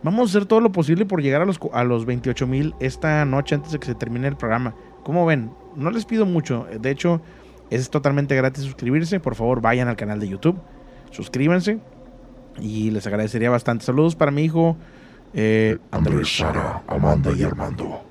Vamos 0.03 0.21
a 0.21 0.31
hacer 0.31 0.47
todo 0.47 0.61
lo 0.61 0.71
posible 0.71 1.05
por 1.05 1.21
llegar 1.21 1.41
a 1.41 1.45
los, 1.45 1.59
a 1.73 1.83
los 1.83 2.05
28 2.05 2.47
mil 2.47 2.73
esta 2.79 3.23
noche 3.23 3.53
antes 3.53 3.71
de 3.71 3.79
que 3.79 3.85
se 3.85 3.93
termine 3.93 4.27
el 4.27 4.35
programa. 4.35 4.73
Como 5.03 5.25
ven, 5.25 5.51
no 5.75 5.89
les 5.91 6.05
pido 6.05 6.25
mucho. 6.25 6.67
De 6.79 6.91
hecho, 6.91 7.21
es 7.69 7.89
totalmente 7.89 8.35
gratis 8.35 8.63
suscribirse. 8.63 9.19
Por 9.19 9.35
favor, 9.35 9.61
vayan 9.61 9.87
al 9.87 9.95
canal 9.95 10.19
de 10.19 10.27
YouTube. 10.29 10.57
Suscríbanse. 11.11 11.79
Y 12.59 12.91
les 12.91 13.07
agradecería 13.07 13.49
bastante. 13.49 13.85
Saludos 13.85 14.15
para 14.15 14.31
mi 14.31 14.43
hijo. 14.43 14.77
eh, 15.33 15.77
Andrés, 15.91 16.37
Sara, 16.37 16.83
Amanda 16.87 17.31
y 17.37 17.43
Armando. 17.43 18.01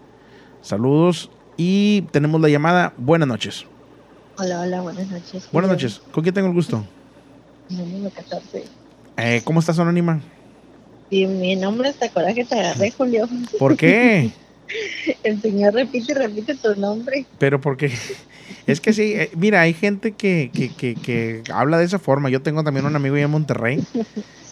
Saludos. 0.62 1.30
Y 1.57 2.03
tenemos 2.11 2.41
la 2.41 2.49
llamada. 2.49 2.93
Buenas 2.97 3.28
noches. 3.28 3.66
Hola, 4.38 4.61
hola, 4.61 4.80
buenas 4.80 5.09
noches. 5.11 5.49
Buenas 5.53 5.70
noches. 5.70 6.01
¿Con 6.12 6.22
quién 6.22 6.34
tengo 6.34 6.49
el 6.49 6.55
gusto? 6.55 6.82
Número 7.68 8.11
14. 8.14 8.64
Eh, 9.18 9.43
¿Cómo 9.45 9.61
estás, 9.61 9.78
Anónima? 9.78 10.20
Y 11.11 11.26
mi 11.26 11.57
nombre 11.57 11.91
hasta 11.91 12.09
coraje 12.09 12.45
te 12.45 12.59
agarré, 12.59 12.91
Julio. 12.91 13.28
¿Por 13.59 13.76
qué? 13.76 14.32
El 15.25 15.41
señor 15.41 15.75
repite 15.75 16.12
y 16.12 16.14
repite 16.14 16.55
tu 16.55 16.75
nombre. 16.77 17.27
Pero 17.39 17.61
porque 17.61 17.93
es 18.66 18.81
que 18.81 18.93
sí, 18.93 19.14
eh, 19.14 19.31
mira, 19.37 19.61
hay 19.61 19.75
gente 19.75 20.12
que, 20.12 20.51
que, 20.53 20.71
que, 20.71 20.95
que 20.95 21.43
habla 21.53 21.79
de 21.79 21.85
esa 21.85 21.99
forma. 21.99 22.31
Yo 22.31 22.43
tengo 22.43 22.64
también 22.64 22.87
un 22.87 22.97
amigo 22.97 23.14
allá 23.14 23.25
en 23.25 23.31
Monterrey 23.31 23.85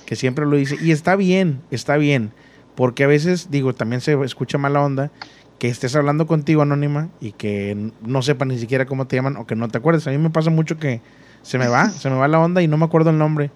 que 0.06 0.16
siempre 0.16 0.46
lo 0.46 0.56
dice. 0.56 0.76
Y 0.80 0.90
está 0.90 1.16
bien, 1.16 1.60
está 1.70 1.96
bien. 1.96 2.32
Porque 2.74 3.04
a 3.04 3.06
veces, 3.06 3.50
digo, 3.50 3.74
también 3.74 4.00
se 4.00 4.14
escucha 4.24 4.56
mala 4.56 4.80
onda 4.82 5.10
que 5.58 5.68
estés 5.68 5.96
hablando 5.96 6.26
contigo 6.26 6.62
anónima 6.62 7.08
y 7.20 7.32
que 7.32 7.90
no 8.02 8.22
sepa 8.22 8.44
ni 8.44 8.58
siquiera 8.58 8.86
cómo 8.86 9.06
te 9.06 9.16
llaman 9.16 9.36
o 9.36 9.46
que 9.46 9.56
no 9.56 9.68
te 9.68 9.78
acuerdes. 9.78 10.06
A 10.06 10.10
mí 10.10 10.18
me 10.18 10.30
pasa 10.30 10.50
mucho 10.50 10.78
que 10.78 11.00
se 11.42 11.58
me 11.58 11.66
va, 11.66 11.90
se 11.90 12.08
me 12.08 12.16
va 12.16 12.28
la 12.28 12.38
onda 12.38 12.62
y 12.62 12.68
no 12.68 12.76
me 12.76 12.84
acuerdo 12.84 13.10
el 13.10 13.18
nombre. 13.18 13.50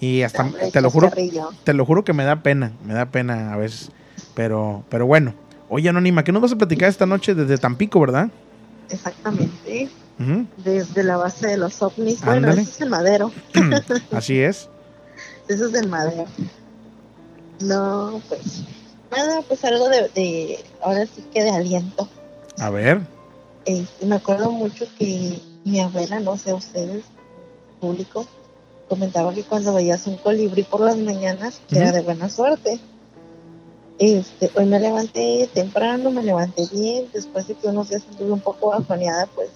Y 0.00 0.22
hasta 0.22 0.50
te 0.72 0.80
lo 0.80 0.90
juro, 0.90 1.12
te 1.64 1.74
lo 1.74 1.84
juro 1.84 2.02
que 2.02 2.12
me 2.12 2.24
da 2.24 2.42
pena, 2.42 2.72
me 2.84 2.94
da 2.94 3.06
pena 3.06 3.52
a 3.52 3.56
veces. 3.56 3.90
Pero, 4.34 4.84
pero 4.88 5.06
bueno. 5.06 5.34
Oye, 5.74 5.88
Anónima, 5.88 6.22
¿qué 6.22 6.32
nos 6.32 6.42
vas 6.42 6.52
a 6.52 6.56
platicar 6.56 6.90
esta 6.90 7.06
noche 7.06 7.34
desde 7.34 7.56
Tampico, 7.56 7.98
verdad? 7.98 8.28
Exactamente. 8.90 9.88
Desde 10.58 11.02
la 11.02 11.16
base 11.16 11.46
de 11.46 11.56
los 11.56 11.80
ovnis. 11.80 12.22
Bueno, 12.22 12.50
ese 12.50 12.60
es 12.60 12.80
el 12.82 12.90
madero. 12.90 13.32
Así 14.12 14.38
es. 14.38 14.68
Eso 15.48 15.64
es 15.64 15.72
del 15.72 15.88
madero. 15.88 16.26
No, 17.60 18.20
pues. 18.28 18.64
Nada, 19.10 19.40
pues 19.48 19.64
algo 19.64 19.88
de, 19.88 20.10
de. 20.14 20.58
Ahora 20.82 21.06
sí 21.06 21.24
que 21.32 21.42
de 21.42 21.50
aliento. 21.52 22.06
A 22.58 22.68
ver. 22.68 23.00
Este, 23.64 24.04
me 24.04 24.16
acuerdo 24.16 24.50
mucho 24.50 24.84
que 24.98 25.40
mi 25.64 25.80
abuela, 25.80 26.20
no 26.20 26.36
sé 26.36 26.52
ustedes, 26.52 27.02
público, 27.80 28.26
comentaba 28.90 29.32
que 29.32 29.42
cuando 29.42 29.72
veías 29.72 30.06
un 30.06 30.18
colibrí 30.18 30.64
por 30.64 30.82
las 30.82 30.98
mañanas, 30.98 31.62
que 31.66 31.78
era 31.78 31.92
de 31.92 32.02
buena 32.02 32.28
suerte. 32.28 32.78
Este, 34.04 34.50
hoy 34.56 34.66
me 34.66 34.80
levanté 34.80 35.48
temprano, 35.54 36.10
me 36.10 36.24
levanté 36.24 36.62
bien, 36.72 37.06
después 37.12 37.46
de 37.46 37.54
que 37.54 37.68
unos 37.68 37.88
días 37.88 38.02
estuve 38.10 38.32
un 38.32 38.40
poco 38.40 38.70
bajoneada, 38.70 39.28
pues, 39.32 39.48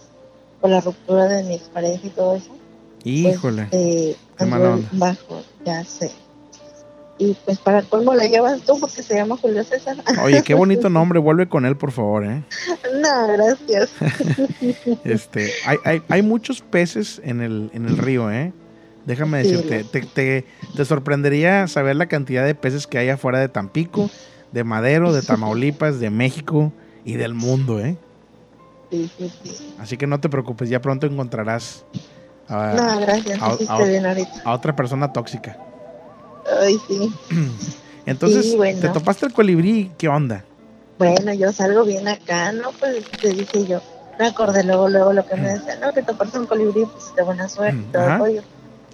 por 0.60 0.70
la 0.70 0.80
ruptura 0.80 1.24
de 1.26 1.42
mi 1.42 1.54
expareja 1.54 2.06
y 2.06 2.10
todo 2.10 2.36
eso. 2.36 2.50
Híjole. 3.02 3.66
Eh, 3.72 4.14
Qué 4.38 4.44
anduve 4.44 4.58
mala 4.60 4.74
onda. 4.74 4.88
bajo, 4.92 5.42
ya 5.64 5.84
sé. 5.84 6.12
Y 7.18 7.34
pues 7.44 7.58
para 7.58 7.82
colmo 7.82 8.14
la 8.14 8.26
llevas 8.26 8.60
tú 8.60 8.78
porque 8.78 9.02
se 9.02 9.16
llama 9.16 9.36
Julio 9.36 9.64
César. 9.64 9.96
Oye, 10.22 10.40
qué 10.44 10.54
bonito 10.54 10.88
nombre. 10.90 11.18
Vuelve 11.18 11.48
con 11.48 11.66
él, 11.66 11.76
por 11.76 11.90
favor, 11.90 12.24
¿eh? 12.24 12.44
no, 13.00 13.26
gracias. 13.32 13.90
Este, 15.04 15.50
hay, 15.66 15.78
hay, 15.84 16.02
hay 16.08 16.22
muchos 16.22 16.60
peces 16.60 17.20
en 17.24 17.40
el, 17.40 17.70
en 17.74 17.86
el 17.86 17.98
río, 17.98 18.30
¿eh? 18.30 18.52
Déjame 19.06 19.38
decirte, 19.38 19.82
te, 19.84 20.02
te, 20.02 20.44
te 20.76 20.84
sorprendería 20.84 21.66
saber 21.66 21.96
la 21.96 22.06
cantidad 22.06 22.44
de 22.44 22.54
peces 22.54 22.86
que 22.86 22.98
hay 22.98 23.08
afuera 23.08 23.38
de 23.40 23.48
Tampico, 23.48 24.10
de 24.52 24.64
Madero, 24.64 25.12
de 25.12 25.22
Tamaulipas, 25.26 26.00
de 26.00 26.10
México 26.10 26.72
y 27.04 27.14
del 27.14 27.34
mundo, 27.34 27.80
¿eh? 27.80 27.96
Sí, 28.90 29.10
sí, 29.18 29.30
sí. 29.42 29.74
Así 29.78 29.96
que 29.96 30.06
no 30.06 30.20
te 30.20 30.28
preocupes, 30.28 30.68
ya 30.68 30.80
pronto 30.80 31.06
encontrarás 31.06 31.84
a, 32.48 32.74
No, 32.76 33.00
gracias, 33.00 33.40
a- 33.42 33.46
a- 33.68 34.50
a 34.50 34.54
otra 34.54 34.74
persona 34.74 35.12
tóxica. 35.12 35.58
Ay, 36.60 36.78
sí. 36.88 37.12
Entonces, 38.06 38.56
bueno. 38.56 38.80
te 38.80 38.88
topaste 38.88 39.26
el 39.26 39.32
colibrí, 39.32 39.90
¿qué 39.98 40.08
onda? 40.08 40.44
Bueno, 40.98 41.34
yo 41.34 41.52
salgo 41.52 41.84
bien 41.84 42.08
acá, 42.08 42.52
¿no? 42.52 42.70
Pues 42.78 43.04
te 43.20 43.30
dije 43.34 43.66
yo, 43.66 43.82
me 44.18 44.26
acordé 44.26 44.64
luego, 44.64 44.88
luego 44.88 45.12
lo 45.12 45.26
que 45.26 45.36
me 45.36 45.48
decía, 45.48 45.76
no, 45.76 45.92
que 45.92 46.02
toparse 46.02 46.38
un 46.38 46.46
colibrí, 46.46 46.84
pues 46.86 47.14
de 47.14 47.22
buena 47.22 47.48
suerte, 47.48 47.82
todo 47.92 48.02
el 48.02 48.08
Ajá. 48.08 48.18
rollo. 48.18 48.42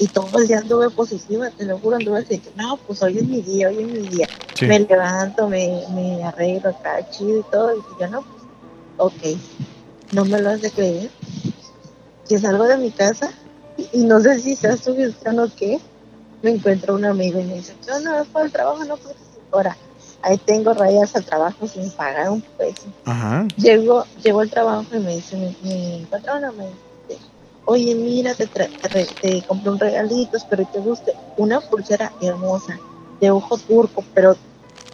Y 0.02 0.08
todo 0.08 0.36
el 0.40 0.48
día 0.48 0.58
anduve 0.58 0.90
positiva, 0.90 1.48
te 1.50 1.64
lo 1.64 1.78
juro, 1.78 1.94
anduve 1.94 2.18
así, 2.18 2.42
no, 2.56 2.76
pues 2.88 3.00
hoy 3.04 3.18
es 3.18 3.24
mi 3.24 3.40
día, 3.40 3.68
hoy 3.68 3.84
es 3.84 3.86
mi 3.86 4.08
día. 4.08 4.28
Sí. 4.52 4.66
Me 4.66 4.80
levanto, 4.80 5.48
me, 5.48 5.84
me 5.94 6.24
arreglo 6.24 6.70
acá, 6.70 7.08
chido 7.08 7.38
y 7.38 7.44
todo, 7.52 7.72
y 7.76 8.00
yo, 8.00 8.08
no, 8.08 8.22
pues, 8.22 8.42
ok, 8.96 9.38
no 10.10 10.24
me 10.24 10.40
lo 10.40 10.50
has 10.50 10.60
de 10.60 10.72
creer. 10.72 11.08
Que 12.28 12.36
salgo 12.36 12.64
de 12.64 12.78
mi 12.78 12.90
casa 12.90 13.30
y, 13.76 14.00
y 14.00 14.04
no 14.04 14.18
sé 14.18 14.40
si 14.40 14.56
sea 14.56 14.76
sugestión 14.76 15.38
o 15.38 15.48
qué, 15.54 15.78
me 16.42 16.50
encuentro 16.50 16.96
un 16.96 17.04
amigo 17.04 17.38
y 17.38 17.44
me 17.44 17.54
dice, 17.54 17.76
yo 17.86 18.00
no, 18.00 18.20
es 18.20 18.26
por 18.26 18.44
el 18.44 18.50
trabajo, 18.50 18.84
no, 18.84 18.96
porque 18.96 19.14
ahora, 19.52 19.76
ahí 20.22 20.36
tengo 20.38 20.74
rayas 20.74 21.14
al 21.14 21.24
trabajo 21.24 21.68
sin 21.68 21.88
pagar 21.92 22.28
un 22.28 22.40
peso. 22.58 22.88
Ajá. 23.04 23.46
Llego, 23.56 24.04
llego 24.20 24.40
al 24.40 24.50
trabajo 24.50 24.96
y 24.96 24.98
me 24.98 25.14
dice 25.14 25.36
mi, 25.36 25.56
mi 25.62 26.06
patrona, 26.10 26.50
me 26.50 26.64
dice, 26.64 26.91
oye, 27.64 27.94
mira, 27.94 28.34
te, 28.34 28.48
tra- 28.48 28.68
te, 29.20 29.42
compré 29.46 29.70
un 29.70 29.78
regalito, 29.78 30.36
espero 30.36 30.64
que 30.64 30.72
te 30.72 30.80
guste. 30.80 31.14
Una 31.36 31.60
pulsera 31.60 32.12
hermosa, 32.20 32.78
de 33.20 33.30
ojo 33.30 33.58
turco, 33.58 34.04
pero 34.14 34.36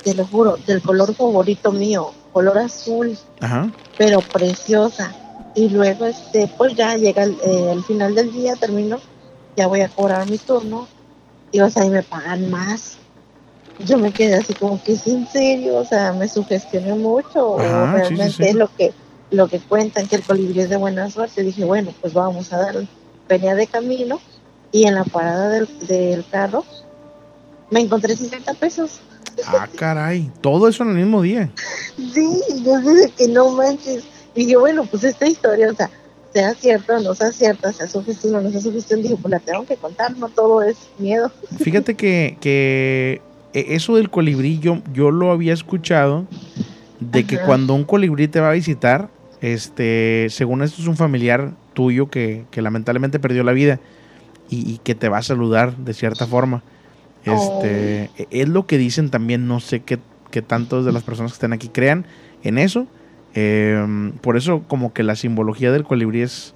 te 0.03 0.15
lo 0.15 0.27
juro, 0.27 0.57
del 0.67 0.83
color 0.83 1.15
favorito 1.15 1.73
mío, 1.73 2.13
color 2.33 2.59
azul, 2.59 3.19
Ajá. 3.41 3.71
pero 3.97 4.21
preciosa. 4.21 5.15
Y 5.55 5.69
luego, 5.71 6.05
este, 6.07 6.49
pues 6.57 6.75
ya 6.75 6.97
llega 6.97 7.25
el, 7.25 7.33
eh, 7.43 7.73
el 7.73 7.83
final 7.83 8.15
del 8.15 8.33
día, 8.33 8.55
termino, 8.57 9.01
ya 9.57 9.67
voy 9.67 9.81
a 9.81 9.89
cobrar 9.89 10.27
mi 10.27 10.39
turno, 10.39 10.87
y 11.51 11.61
o 11.61 11.71
sea, 11.71 11.85
y 11.85 11.91
me 11.91 12.03
pagan 12.03 12.51
más. 12.51 12.99
Yo 13.81 13.97
me 13.97 14.13
quedé 14.13 14.35
así 14.37 14.55
como 14.55 14.81
que 14.83 14.93
es 14.93 15.07
en 15.07 15.27
serio, 15.27 15.77
o 15.79 15.85
sea, 15.85 16.13
me 16.13 16.29
sugestioné 16.29 16.95
mucho, 16.95 17.55
Ajá, 17.57 17.83
o 17.83 17.87
sí, 17.87 17.93
sí, 17.93 17.99
realmente 17.99 18.45
sí. 18.45 18.49
es 18.51 18.55
lo 18.55 18.69
que, 18.77 18.93
lo 19.31 19.49
que 19.49 19.59
cuentan, 19.59 20.07
que 20.09 20.17
el 20.17 20.23
colibrí 20.23 20.61
es 20.61 20.71
de 20.71 20.77
buena 20.77 21.11
suerte. 21.11 21.43
Dije, 21.43 21.65
bueno, 21.65 21.93
pues 22.01 22.15
vamos 22.15 22.53
a 22.53 22.59
darle. 22.59 22.89
Venía 23.29 23.55
de 23.55 23.67
camino, 23.67 24.21
y 24.73 24.85
en 24.85 24.95
la 24.95 25.05
parada 25.05 25.49
del, 25.51 25.69
del 25.87 26.25
carro, 26.31 26.65
me 27.71 27.81
encontré 27.81 28.17
50 28.17 28.55
pesos. 28.55 29.01
Ah, 29.47 29.69
caray. 29.77 30.31
Todo 30.41 30.69
eso 30.69 30.83
en 30.83 30.91
el 30.91 30.97
mismo 30.97 31.23
día. 31.23 31.51
Sí, 32.15 32.41
yo 32.65 32.79
dije 32.79 33.13
que 33.17 33.29
no 33.29 33.51
manches. 33.51 34.05
Dije, 34.35 34.57
bueno, 34.57 34.85
pues 34.85 35.03
esta 35.03 35.27
historia, 35.27 35.71
o 35.73 35.75
sea, 35.75 35.91
sea 36.33 36.55
cierta 36.55 36.97
o 36.99 37.01
no 37.01 37.13
sea 37.13 37.33
cierta, 37.33 37.73
sea 37.73 37.89
sugestión 37.89 38.37
o 38.37 38.41
no 38.41 38.51
sea 38.53 38.61
sugestión, 38.61 39.03
dije, 39.03 39.17
pues 39.21 39.33
la 39.33 39.41
tengo 39.41 39.67
que 39.67 39.75
contar, 39.77 40.17
no 40.17 40.29
todo 40.29 40.63
es 40.63 40.77
miedo. 40.99 41.33
Fíjate 41.59 41.97
que, 41.97 42.39
que 42.41 43.21
e- 43.53 43.75
eso 43.75 43.97
del 43.97 44.11
colibrí 44.11 44.61
yo, 44.61 44.81
yo 44.93 45.11
lo 45.11 45.33
había 45.33 45.53
escuchado 45.53 46.27
de 47.01 47.25
que 47.27 47.41
cuando 47.41 47.75
un 47.75 47.83
colibrí 47.83 48.29
te 48.29 48.39
va 48.39 48.51
a 48.51 48.53
visitar, 48.53 49.09
este, 49.41 50.27
según 50.31 50.63
esto 50.63 50.81
es 50.83 50.89
un 50.89 50.97
familiar 50.97 51.53
tuyo 51.75 52.11
que, 52.11 52.45
que 52.51 52.63
lamentablemente 52.63 53.19
perdió 53.19 53.45
la 53.45 53.53
vida 53.53 53.79
y, 54.51 54.71
y 54.71 54.79
que 54.79 54.95
te 54.95 55.09
va 55.09 55.19
a 55.19 55.23
saludar 55.23 55.77
de 55.77 55.95
cierta 55.95 56.27
forma. 56.27 56.63
Este, 57.25 58.11
e- 58.17 58.29
es 58.31 58.49
lo 58.49 58.67
que 58.67 58.79
dicen 58.79 59.11
también, 59.11 59.47
no 59.47 59.61
sé 59.61 59.81
qué, 59.81 59.99
qué 60.31 60.43
tantos 60.43 60.85
de 60.85 60.93
las 60.93 61.03
personas 61.03 61.33
que 61.33 61.37
están 61.37 61.53
aquí 61.53 61.69
crean 61.69 62.07
en 62.43 62.59
eso. 62.59 62.87
Em, 63.35 64.13
por 64.13 64.37
eso 64.37 64.63
como 64.67 64.93
que 64.93 65.03
la 65.03 65.15
simbología 65.15 65.71
del 65.71 65.85
colibrí 65.85 66.23
es 66.23 66.55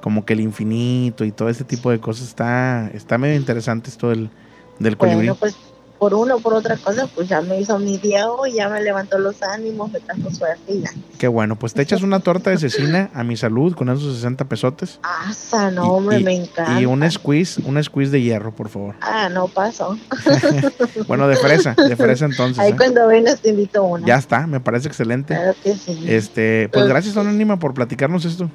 como 0.00 0.24
que 0.24 0.34
el 0.34 0.40
infinito 0.40 1.24
y 1.24 1.32
todo 1.32 1.48
este 1.48 1.64
tipo 1.64 1.90
de 1.90 1.98
cosas 1.98 2.28
está, 2.28 2.90
está 2.94 3.18
medio 3.18 3.36
interesante 3.36 3.90
esto 3.90 4.10
del, 4.10 4.30
del 4.78 4.96
colibrí. 4.96 5.28
Bueno, 5.28 5.36
pues 5.40 5.56
por 6.04 6.12
una 6.12 6.34
o 6.34 6.38
por 6.38 6.52
otra 6.52 6.76
cosa, 6.76 7.06
pues 7.06 7.30
ya 7.30 7.40
me 7.40 7.58
hizo 7.58 7.78
mi 7.78 7.96
día 7.96 8.30
hoy, 8.30 8.52
ya 8.52 8.68
me 8.68 8.82
levantó 8.82 9.16
los 9.16 9.42
ánimos, 9.42 9.90
me 9.90 10.00
trajo 10.00 10.30
suerte 10.30 10.74
y 10.74 10.82
ya. 10.82 10.90
Qué 11.16 11.28
bueno, 11.28 11.56
pues 11.56 11.72
te 11.72 11.80
echas 11.80 12.02
una 12.02 12.20
torta 12.20 12.50
de 12.50 12.58
cecina 12.58 13.08
a 13.14 13.24
mi 13.24 13.38
salud 13.38 13.74
con 13.74 13.88
esos 13.88 14.16
60 14.16 14.44
pesotes. 14.44 15.00
Ah, 15.02 15.70
no, 15.72 15.84
hombre, 15.84 16.20
y, 16.20 16.24
me 16.24 16.34
encanta. 16.34 16.78
Y 16.78 16.84
un 16.84 17.10
squeeze, 17.10 17.62
un 17.64 17.82
squeeze 17.82 18.12
de 18.12 18.20
hierro, 18.20 18.54
por 18.54 18.68
favor. 18.68 18.96
Ah, 19.00 19.30
no 19.30 19.48
pasó. 19.48 19.96
bueno, 21.08 21.26
de 21.26 21.36
fresa, 21.36 21.74
de 21.74 21.96
fresa 21.96 22.26
entonces. 22.26 22.58
Ahí 22.58 22.72
¿eh? 22.72 22.76
cuando 22.76 23.06
vengas 23.06 23.40
te 23.40 23.48
invito 23.48 23.82
una. 23.82 24.06
Ya 24.06 24.16
está, 24.16 24.46
me 24.46 24.60
parece 24.60 24.88
excelente. 24.88 25.34
Claro 25.34 25.54
que 25.62 25.74
sí. 25.74 26.04
Este, 26.06 26.68
pues 26.70 26.86
gracias 26.86 27.16
Anónima 27.16 27.58
por 27.58 27.72
platicarnos 27.72 28.26
esto. 28.26 28.50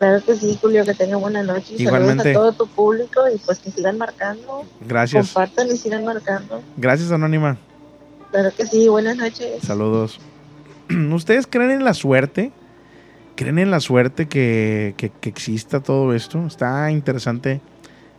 Claro 0.00 0.24
que 0.24 0.34
sí, 0.34 0.58
Julio, 0.60 0.84
que 0.84 0.94
tengan 0.94 1.20
buena 1.20 1.42
noche. 1.42 1.74
Igualmente. 1.76 2.24
Saludos 2.32 2.52
a 2.52 2.52
todo 2.56 2.66
tu 2.66 2.74
público 2.74 3.20
y 3.32 3.38
pues 3.38 3.58
que 3.60 3.70
sigan 3.70 3.98
marcando. 3.98 4.64
Gracias. 4.80 5.26
Compartan 5.32 5.68
y 5.68 5.76
sigan 5.76 6.04
marcando. 6.04 6.62
Gracias 6.78 7.12
Anónima. 7.12 7.58
Claro 8.32 8.50
que 8.56 8.64
sí, 8.66 8.88
buenas 8.88 9.16
noches. 9.16 9.62
Saludos. 9.62 10.18
¿Ustedes 11.12 11.46
creen 11.46 11.70
en 11.70 11.84
la 11.84 11.94
suerte? 11.94 12.50
¿Creen 13.36 13.58
en 13.58 13.70
la 13.70 13.80
suerte 13.80 14.26
que, 14.26 14.94
que- 14.96 15.10
que 15.10 15.28
exista 15.28 15.80
todo 15.80 16.14
esto? 16.14 16.46
Está 16.46 16.90
interesante 16.90 17.60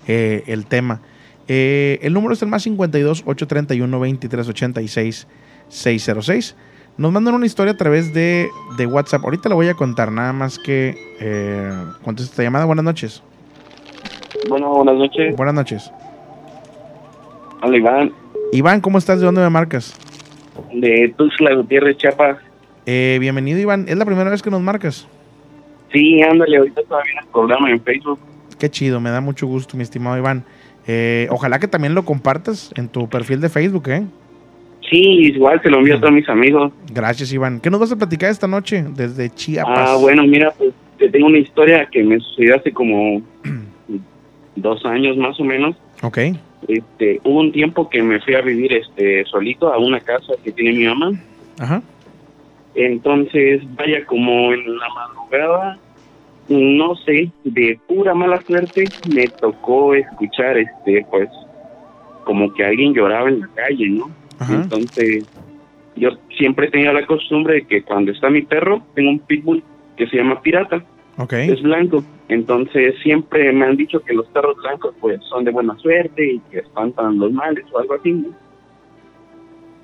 eh, 0.07 0.43
el 0.47 0.67
tema. 0.67 1.01
Eh, 1.47 1.97
el 2.03 2.13
número 2.13 2.33
es 2.35 2.41
el 2.43 2.47
más 2.47 2.61
52 2.63 3.23
831 3.25 3.99
23 3.99 4.47
86 4.47 5.27
606. 5.67 6.55
Nos 7.01 7.11
mandan 7.11 7.33
una 7.33 7.47
historia 7.47 7.73
a 7.73 7.77
través 7.77 8.13
de, 8.13 8.51
de 8.77 8.85
WhatsApp. 8.85 9.23
Ahorita 9.23 9.49
la 9.49 9.55
voy 9.55 9.67
a 9.67 9.73
contar, 9.73 10.11
nada 10.11 10.33
más 10.33 10.59
que 10.59 10.95
eh, 11.19 11.73
contesta 12.03 12.33
esta 12.33 12.43
llamada. 12.43 12.65
Buenas 12.65 12.85
noches. 12.85 13.23
Bueno, 14.47 14.69
buenas 14.69 14.97
noches. 14.97 15.35
Buenas 15.35 15.55
noches. 15.55 15.91
Hola, 17.63 17.75
Iván, 17.75 18.13
Iván, 18.51 18.81
¿cómo 18.81 18.99
estás? 18.99 19.19
¿De 19.19 19.25
dónde 19.25 19.41
me 19.41 19.49
marcas? 19.49 19.97
de 20.71 21.11
Tuxtla 21.17 21.55
Gutiérrez, 21.55 21.97
Chiapas. 21.97 22.37
Eh, 22.85 23.17
bienvenido, 23.19 23.57
Iván. 23.57 23.85
¿Es 23.87 23.97
la 23.97 24.05
primera 24.05 24.29
vez 24.29 24.43
que 24.43 24.51
nos 24.51 24.61
marcas? 24.61 25.07
Sí, 25.91 26.21
ándale, 26.21 26.57
ahorita 26.57 26.83
todavía 26.83 27.13
en 27.13 27.25
el 27.25 27.31
programa 27.31 27.71
en 27.71 27.81
Facebook. 27.81 28.19
Qué 28.59 28.69
chido, 28.69 28.99
me 28.99 29.09
da 29.09 29.21
mucho 29.21 29.47
gusto, 29.47 29.75
mi 29.75 29.81
estimado 29.81 30.19
Iván. 30.19 30.43
Eh, 30.85 31.27
ojalá 31.31 31.57
que 31.57 31.67
también 31.67 31.95
lo 31.95 32.05
compartas 32.05 32.71
en 32.75 32.89
tu 32.89 33.09
perfil 33.09 33.41
de 33.41 33.49
Facebook, 33.49 33.89
¿eh? 33.89 34.03
Sí, 34.91 34.99
igual 34.99 35.61
se 35.61 35.69
lo 35.69 35.77
envío 35.77 35.95
a 35.95 35.99
todos 36.01 36.13
mis 36.13 36.27
amigos. 36.27 36.73
Gracias, 36.93 37.31
Iván. 37.31 37.61
¿Qué 37.61 37.69
nos 37.69 37.79
vas 37.79 37.93
a 37.93 37.95
platicar 37.95 38.29
esta 38.29 38.45
noche 38.45 38.83
desde 38.89 39.29
Chiapas? 39.29 39.89
Ah, 39.89 39.95
bueno, 39.95 40.23
mira, 40.27 40.51
pues 40.57 40.73
te 40.97 41.07
tengo 41.07 41.27
una 41.27 41.37
historia 41.37 41.87
que 41.89 42.03
me 42.03 42.19
sucedió 42.19 42.57
hace 42.57 42.73
como 42.73 43.21
dos 44.57 44.85
años 44.85 45.15
más 45.15 45.39
o 45.39 45.45
menos. 45.45 45.77
Ok. 46.03 46.17
Este, 46.67 47.21
hubo 47.23 47.39
un 47.39 47.53
tiempo 47.53 47.89
que 47.89 48.03
me 48.03 48.19
fui 48.19 48.35
a 48.35 48.41
vivir 48.41 48.73
este 48.73 49.23
solito 49.25 49.71
a 49.71 49.77
una 49.77 50.01
casa 50.01 50.33
que 50.43 50.51
tiene 50.51 50.77
mi 50.77 50.85
mamá. 50.85 51.13
Ajá. 51.57 51.81
Entonces, 52.75 53.61
vaya, 53.77 54.05
como 54.05 54.51
en 54.51 54.77
la 54.77 54.89
madrugada, 54.89 55.79
no 56.49 56.95
sé, 56.97 57.31
de 57.45 57.79
pura 57.87 58.13
mala 58.13 58.41
suerte, 58.41 58.89
me 59.15 59.29
tocó 59.29 59.95
escuchar, 59.95 60.57
este, 60.57 61.05
pues, 61.09 61.29
como 62.25 62.53
que 62.53 62.65
alguien 62.65 62.93
lloraba 62.93 63.29
en 63.29 63.39
la 63.39 63.47
calle, 63.55 63.87
¿no? 63.87 64.20
Entonces, 64.49 65.25
yo 65.95 66.09
siempre 66.37 66.67
he 66.67 66.71
tenido 66.71 66.93
la 66.93 67.05
costumbre 67.05 67.55
de 67.55 67.67
que 67.67 67.83
cuando 67.83 68.11
está 68.11 68.29
mi 68.29 68.41
perro, 68.41 68.81
tengo 68.95 69.09
un 69.11 69.19
pitbull 69.19 69.63
que 69.97 70.07
se 70.07 70.17
llama 70.17 70.41
Pirata, 70.41 70.83
Ok. 71.17 71.33
es 71.33 71.61
blanco. 71.61 72.03
Entonces, 72.29 72.95
siempre 73.03 73.51
me 73.51 73.65
han 73.65 73.75
dicho 73.75 73.99
que 74.01 74.13
los 74.13 74.25
perros 74.27 74.55
blancos, 74.57 74.95
pues, 75.01 75.19
son 75.29 75.43
de 75.43 75.51
buena 75.51 75.77
suerte 75.77 76.33
y 76.33 76.39
que 76.49 76.59
espantan 76.59 77.19
los 77.19 77.31
males 77.31 77.65
o 77.71 77.79
algo 77.79 77.95
así, 77.95 78.11
¿no? 78.13 78.29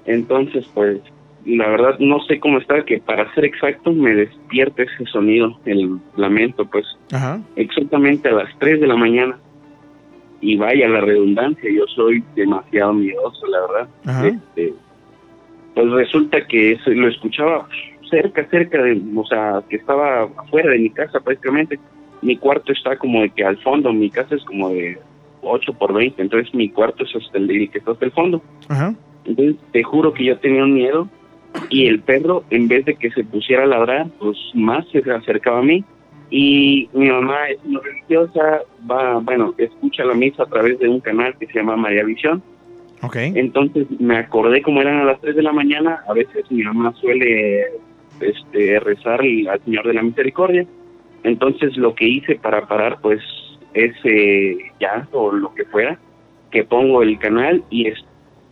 Entonces, 0.05 0.65
pues, 0.73 1.01
la 1.45 1.67
verdad 1.67 1.99
no 1.99 2.19
sé 2.21 2.39
cómo 2.39 2.57
está, 2.57 2.83
que 2.83 2.99
para 2.99 3.33
ser 3.33 3.45
exacto 3.45 3.91
me 3.91 4.15
despierta 4.15 4.83
ese 4.83 5.05
sonido, 5.11 5.59
el 5.65 5.99
lamento, 6.15 6.65
pues, 6.65 6.85
Ajá. 7.11 7.39
exactamente 7.57 8.29
a 8.29 8.33
las 8.33 8.57
3 8.59 8.79
de 8.79 8.87
la 8.87 8.95
mañana. 8.95 9.37
Y 10.41 10.55
vaya 10.55 10.87
la 10.87 11.01
redundancia, 11.01 11.69
yo 11.71 11.85
soy 11.87 12.23
demasiado 12.35 12.93
miedoso, 12.93 13.45
la 13.47 13.59
verdad. 13.61 13.87
Ajá. 14.05 14.27
Este, 14.27 14.73
pues 15.73 15.89
resulta 15.91 16.45
que 16.47 16.77
se- 16.83 16.91
lo 16.95 17.07
escuchaba 17.07 17.67
cerca, 18.09 18.47
cerca 18.49 18.81
de, 18.81 19.01
o 19.15 19.25
sea, 19.25 19.61
que 19.69 19.75
estaba 19.77 20.23
afuera 20.37 20.71
de 20.71 20.79
mi 20.79 20.89
casa 20.89 21.19
prácticamente. 21.19 21.79
Mi 22.21 22.37
cuarto 22.37 22.71
está 22.71 22.97
como 22.97 23.21
de 23.21 23.29
que 23.29 23.43
al 23.43 23.57
fondo, 23.57 23.91
mi 23.93 24.09
casa 24.09 24.35
es 24.35 24.43
como 24.45 24.69
de 24.69 24.97
8 25.41 25.73
por 25.73 25.93
20, 25.93 26.21
entonces 26.21 26.53
mi 26.53 26.69
cuarto 26.69 27.03
es 27.03 27.15
hasta 27.15 27.37
el 27.37 27.47
de 27.47 27.67
que 27.67 27.79
está 27.79 27.91
hasta 27.91 28.05
el 28.05 28.11
fondo. 28.11 28.41
Ajá. 28.69 28.93
Entonces, 29.25 29.55
te 29.71 29.83
juro 29.83 30.13
que 30.13 30.23
yo 30.25 30.37
tenía 30.37 30.63
un 30.63 30.73
miedo 30.73 31.09
y 31.69 31.87
el 31.87 31.99
perro, 32.01 32.43
en 32.49 32.67
vez 32.67 32.85
de 32.85 32.95
que 32.95 33.11
se 33.11 33.23
pusiera 33.23 33.63
a 33.63 33.67
ladrar, 33.67 34.07
pues 34.19 34.37
más 34.53 34.87
se 34.89 34.99
acercaba 35.11 35.59
a 35.59 35.63
mí. 35.63 35.83
Y 36.29 36.89
mi 36.93 37.09
mamá 37.09 37.49
es 37.49 37.59
una 37.63 37.79
religiosa, 37.79 38.61
va, 38.89 39.19
bueno, 39.19 39.53
escucha 39.57 40.03
la 40.03 40.13
misa 40.13 40.43
a 40.43 40.47
través 40.47 40.77
de 40.79 40.89
un 40.89 40.99
canal 40.99 41.37
que 41.37 41.47
se 41.47 41.53
llama 41.53 41.77
María 41.77 42.03
Visión. 42.03 42.43
Ok. 43.01 43.15
Entonces 43.15 43.87
me 43.99 44.17
acordé 44.17 44.61
como 44.61 44.81
eran 44.81 44.99
a 44.99 45.05
las 45.05 45.21
3 45.21 45.35
de 45.35 45.43
la 45.43 45.53
mañana, 45.53 46.03
a 46.07 46.13
veces 46.13 46.49
mi 46.51 46.63
mamá 46.63 46.93
suele 46.99 47.65
este, 48.19 48.79
rezar 48.79 49.21
al 49.21 49.61
Señor 49.63 49.87
de 49.87 49.93
la 49.93 50.01
Misericordia. 50.01 50.65
Entonces 51.23 51.77
lo 51.77 51.95
que 51.95 52.07
hice 52.07 52.35
para 52.35 52.67
parar 52.67 52.99
pues 53.01 53.21
ese 53.73 54.57
llanto 54.79 55.21
o 55.21 55.31
lo 55.31 55.53
que 55.53 55.65
fuera, 55.65 55.99
que 56.51 56.63
pongo 56.63 57.03
el 57.03 57.17
canal 57.19 57.63
y 57.69 57.87
es 57.87 57.99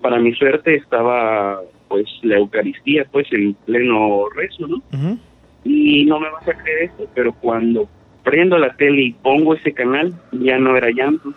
para 0.02 0.20
mi 0.20 0.34
suerte 0.34 0.76
estaba 0.76 1.62
pues 1.88 2.06
la 2.22 2.38
Eucaristía 2.38 3.06
pues 3.12 3.28
en 3.32 3.54
pleno 3.66 4.30
rezo, 4.36 4.68
¿no? 4.68 4.78
Ujú. 4.94 5.18
Y 5.66 6.06
no 6.06 6.20
me 6.20 6.30
vas 6.30 6.48
a 6.48 6.54
creer 6.54 6.84
esto, 6.84 7.08
pero 7.14 7.34
cuando 7.34 7.90
prendo 8.24 8.58
la 8.58 8.74
tele 8.76 9.02
y 9.02 9.14
pongo 9.14 9.56
ese 9.56 9.74
canal, 9.74 10.14
ya 10.32 10.58
no 10.58 10.78
era 10.78 10.90
llanto, 10.92 11.34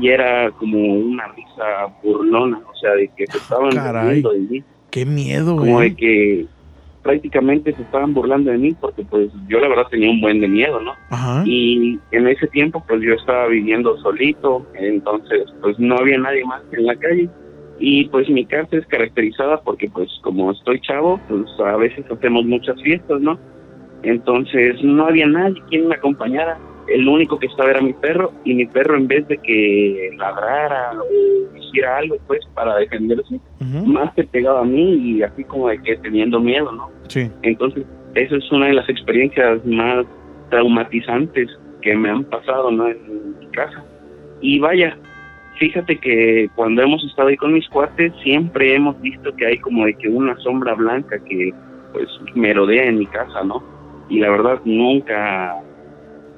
y 0.00 0.08
era 0.08 0.50
como 0.52 0.78
una 0.94 1.26
risa 1.28 1.86
burlona, 2.02 2.60
o 2.70 2.74
sea, 2.76 2.92
de 2.92 3.08
que 3.16 3.26
se 3.26 3.38
estaban 3.38 3.70
Caray. 3.74 4.10
riendo 4.22 4.32
de 4.32 4.38
mí, 4.40 4.62
Qué 4.90 5.04
miedo, 5.06 5.56
como 5.56 5.72
güey. 5.72 5.90
de 5.90 5.96
que 5.96 6.46
prácticamente 7.02 7.72
se 7.74 7.82
estaban 7.82 8.14
burlando 8.14 8.50
de 8.50 8.58
mí, 8.58 8.74
porque 8.80 9.02
pues 9.04 9.28
yo 9.48 9.58
la 9.60 9.68
verdad 9.68 9.84
tenía 9.90 10.10
un 10.10 10.20
buen 10.20 10.40
de 10.40 10.48
miedo, 10.48 10.80
¿no? 10.80 10.92
Ajá. 11.10 11.42
Y 11.46 11.98
en 12.12 12.28
ese 12.28 12.46
tiempo 12.48 12.82
pues 12.88 13.02
yo 13.02 13.12
estaba 13.14 13.46
viviendo 13.48 13.96
solito, 13.98 14.66
entonces 14.74 15.42
pues 15.60 15.78
no 15.78 15.96
había 15.96 16.18
nadie 16.18 16.44
más 16.44 16.62
en 16.72 16.86
la 16.86 16.96
calle. 16.96 17.28
Y 17.78 18.06
pues 18.08 18.28
mi 18.28 18.46
casa 18.46 18.76
es 18.76 18.86
caracterizada 18.86 19.60
porque 19.62 19.88
pues 19.90 20.08
como 20.22 20.52
estoy 20.52 20.80
chavo, 20.80 21.20
pues 21.28 21.44
a 21.64 21.76
veces 21.76 22.04
hacemos 22.10 22.44
muchas 22.44 22.80
fiestas, 22.82 23.20
¿no? 23.20 23.38
Entonces 24.02 24.82
no 24.82 25.06
había 25.06 25.26
nadie 25.26 25.62
quien 25.68 25.88
me 25.88 25.96
acompañara. 25.96 26.58
El 26.86 27.08
único 27.08 27.38
que 27.38 27.46
estaba 27.46 27.70
era 27.70 27.80
mi 27.80 27.94
perro 27.94 28.32
y 28.44 28.54
mi 28.54 28.66
perro 28.66 28.96
en 28.96 29.08
vez 29.08 29.26
de 29.26 29.38
que 29.38 30.10
ladrara 30.18 30.92
o 30.92 31.56
hiciera 31.56 31.98
algo 31.98 32.16
pues 32.26 32.40
para 32.54 32.76
defenderse, 32.76 33.40
más 33.86 34.14
se 34.14 34.24
pegaba 34.24 34.60
a 34.60 34.64
mí 34.64 34.94
y 34.94 35.22
así 35.22 35.44
como 35.44 35.68
de 35.68 35.80
que 35.82 35.96
teniendo 35.96 36.40
miedo, 36.40 36.70
¿no? 36.70 36.90
Sí. 37.08 37.30
Entonces, 37.42 37.86
esa 38.14 38.36
es 38.36 38.52
una 38.52 38.66
de 38.66 38.74
las 38.74 38.88
experiencias 38.88 39.64
más 39.64 40.04
traumatizantes 40.50 41.48
que 41.80 41.96
me 41.96 42.10
han 42.10 42.24
pasado 42.24 42.70
¿no? 42.70 42.88
en 42.88 43.38
mi 43.38 43.46
casa. 43.48 43.84
Y 44.40 44.58
vaya, 44.58 44.96
fíjate 45.64 45.98
que 45.98 46.50
cuando 46.54 46.82
hemos 46.82 47.02
estado 47.04 47.28
ahí 47.28 47.38
con 47.38 47.54
mis 47.54 47.66
cuates, 47.70 48.12
siempre 48.22 48.74
hemos 48.74 49.00
visto 49.00 49.34
que 49.34 49.46
hay 49.46 49.58
como 49.58 49.86
de 49.86 49.94
que 49.94 50.08
una 50.08 50.36
sombra 50.40 50.74
blanca 50.74 51.18
que 51.24 51.54
pues 51.92 52.06
merodea 52.34 52.84
en 52.84 52.98
mi 52.98 53.06
casa, 53.06 53.42
¿no? 53.44 53.62
Y 54.10 54.18
la 54.18 54.28
verdad 54.30 54.60
nunca, 54.66 55.54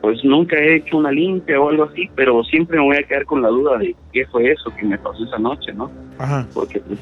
pues 0.00 0.22
nunca 0.22 0.56
he 0.56 0.76
hecho 0.76 0.98
una 0.98 1.10
limpia 1.10 1.60
o 1.60 1.68
algo 1.68 1.84
así, 1.84 2.08
pero 2.14 2.44
siempre 2.44 2.78
me 2.78 2.84
voy 2.84 2.96
a 2.98 3.02
quedar 3.02 3.24
con 3.24 3.42
la 3.42 3.48
duda 3.48 3.78
de 3.78 3.96
qué 4.12 4.26
fue 4.26 4.52
eso 4.52 4.72
que 4.78 4.86
me 4.86 4.96
pasó 4.96 5.24
esa 5.24 5.38
noche, 5.38 5.72
¿no? 5.72 5.90
Ajá. 6.18 6.46
porque 6.54 6.78
pues 6.80 7.00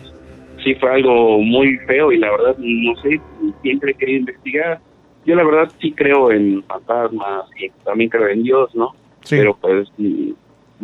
sí 0.64 0.74
fue 0.76 0.90
algo 0.90 1.38
muy 1.40 1.76
feo 1.86 2.10
y 2.10 2.18
la 2.18 2.30
verdad 2.30 2.56
no 2.58 2.96
sé, 3.02 3.20
siempre 3.60 3.90
he 3.90 3.94
querido 3.94 4.20
investigar. 4.20 4.80
Yo 5.26 5.34
la 5.34 5.44
verdad 5.44 5.70
sí 5.78 5.92
creo 5.92 6.32
en 6.32 6.62
fantasmas 6.62 7.50
y 7.60 7.68
también 7.84 8.08
creo 8.08 8.28
en 8.28 8.42
Dios, 8.42 8.74
¿no? 8.74 8.92
Sí. 9.24 9.36
Pero 9.36 9.56
pues 9.60 9.90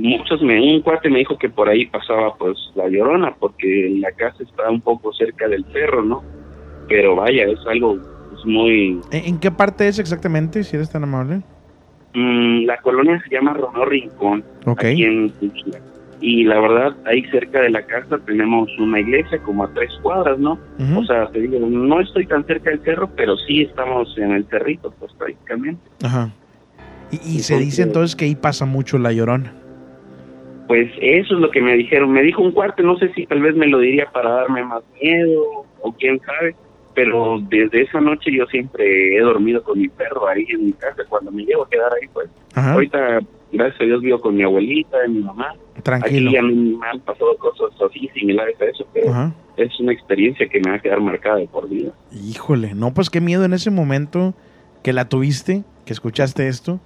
muchos 0.01 0.43
me, 0.43 0.61
un 0.61 0.81
cuate 0.81 1.11
me 1.11 1.19
dijo 1.19 1.39
que 1.39 1.49
por 1.49 1.69
ahí 1.69 1.87
pasaba 1.87 2.35
pues 2.37 2.57
la 2.75 2.89
llorona 2.89 3.35
porque 3.39 3.95
la 3.99 4.11
casa 4.13 4.43
está 4.43 4.71
un 4.71 4.81
poco 4.81 5.13
cerca 5.13 5.49
del 5.49 5.65
perro, 5.65 6.03
¿no? 6.03 6.23
Pero 6.89 7.17
vaya, 7.17 7.45
es 7.45 7.59
algo 7.67 7.99
pues, 8.31 8.45
muy... 8.45 9.01
¿En 9.13 9.39
qué 9.39 9.51
parte 9.51 9.87
es 9.87 9.99
exactamente, 9.99 10.65
si 10.65 10.77
eres 10.77 10.91
tan 10.91 11.05
amable? 11.05 11.43
Mm, 12.15 12.65
la 12.65 12.79
colonia 12.79 13.23
se 13.23 13.35
llama 13.35 13.55
Ronó 13.55 13.85
Rincón, 13.85 14.43
aquí 14.67 15.05
en. 15.05 15.33
Y 16.23 16.45
la 16.45 16.61
verdad, 16.61 16.97
ahí 17.07 17.23
cerca 17.31 17.63
de 17.63 17.71
la 17.71 17.83
casa 17.87 18.19
tenemos 18.27 18.69
una 18.79 19.01
iglesia 19.01 19.39
como 19.39 19.65
a 19.65 19.73
tres 19.73 19.91
cuadras, 20.03 20.39
¿no? 20.39 20.59
O 20.95 21.05
sea, 21.05 21.29
te 21.29 21.41
digo, 21.41 21.59
no 21.67 22.01
estoy 22.01 22.27
tan 22.27 22.45
cerca 22.45 22.71
del 22.71 22.81
cerro, 22.83 23.09
pero 23.17 23.39
sí 23.39 23.63
estamos 23.63 24.13
en 24.19 24.33
el 24.33 24.45
cerrito, 24.49 24.93
pues 24.99 25.13
prácticamente. 25.15 25.81
Ajá. 26.03 26.31
Y, 27.11 27.17
y 27.37 27.39
se 27.41 27.57
dice 27.59 27.83
entonces 27.83 28.17
que 28.17 28.27
ahí 28.27 28.35
pasa 28.35 28.67
mucho 28.67 28.99
la 28.99 29.13
llorona. 29.13 29.55
Pues 30.71 30.89
eso 31.01 31.35
es 31.35 31.41
lo 31.41 31.51
que 31.51 31.61
me 31.61 31.75
dijeron. 31.75 32.13
Me 32.13 32.23
dijo 32.23 32.43
un 32.43 32.53
cuarto, 32.53 32.85
no 32.85 32.97
sé 32.97 33.13
si 33.15 33.27
tal 33.27 33.43
vez 33.43 33.57
me 33.57 33.67
lo 33.67 33.81
diría 33.81 34.07
para 34.13 34.31
darme 34.31 34.63
más 34.63 34.85
miedo 35.03 35.67
o 35.81 35.93
quién 35.99 36.21
sabe, 36.21 36.55
pero 36.95 37.41
desde 37.49 37.83
esa 37.83 38.01
noche 38.01 38.31
yo 38.33 38.47
siempre 38.47 39.17
he 39.17 39.19
dormido 39.19 39.65
con 39.65 39.81
mi 39.81 39.89
perro 39.89 40.29
ahí 40.29 40.47
en 40.49 40.67
mi 40.67 40.73
casa. 40.75 41.03
Cuando 41.09 41.33
me 41.33 41.43
llevo 41.43 41.65
a 41.65 41.69
quedar 41.69 41.91
ahí, 42.01 42.07
pues 42.13 42.31
Ajá. 42.55 42.75
ahorita, 42.75 43.19
gracias 43.51 43.81
a 43.81 43.85
Dios, 43.85 44.01
vivo 44.01 44.21
con 44.21 44.37
mi 44.37 44.45
abuelita 44.45 44.97
y 45.09 45.11
mi 45.11 45.23
mamá. 45.23 45.57
Tranquilo. 45.83 46.31
Aquí 46.31 46.37
a 46.37 46.43
mí 46.43 46.55
me 46.81 46.87
han 46.87 47.01
pasado 47.01 47.37
cosas 47.39 47.73
así 47.85 48.09
similares 48.15 48.55
a 48.61 48.67
eso, 48.67 48.87
pero 48.95 49.11
Ajá. 49.11 49.35
es 49.57 49.81
una 49.81 49.93
experiencia 49.93 50.49
que 50.49 50.61
me 50.61 50.71
va 50.71 50.77
a 50.77 50.81
quedar 50.81 51.01
marcada 51.01 51.39
de 51.39 51.49
por 51.49 51.69
vida. 51.69 51.91
Híjole, 52.13 52.75
no, 52.77 52.95
pues 52.95 53.11
qué 53.11 53.21
miedo 53.21 53.45
en 53.45 53.55
ese 53.55 53.73
momento 53.73 54.35
que 54.85 54.93
la 54.93 55.09
tuviste, 55.09 55.65
que 55.85 55.93
escuchaste 55.93 56.47
esto. 56.47 56.79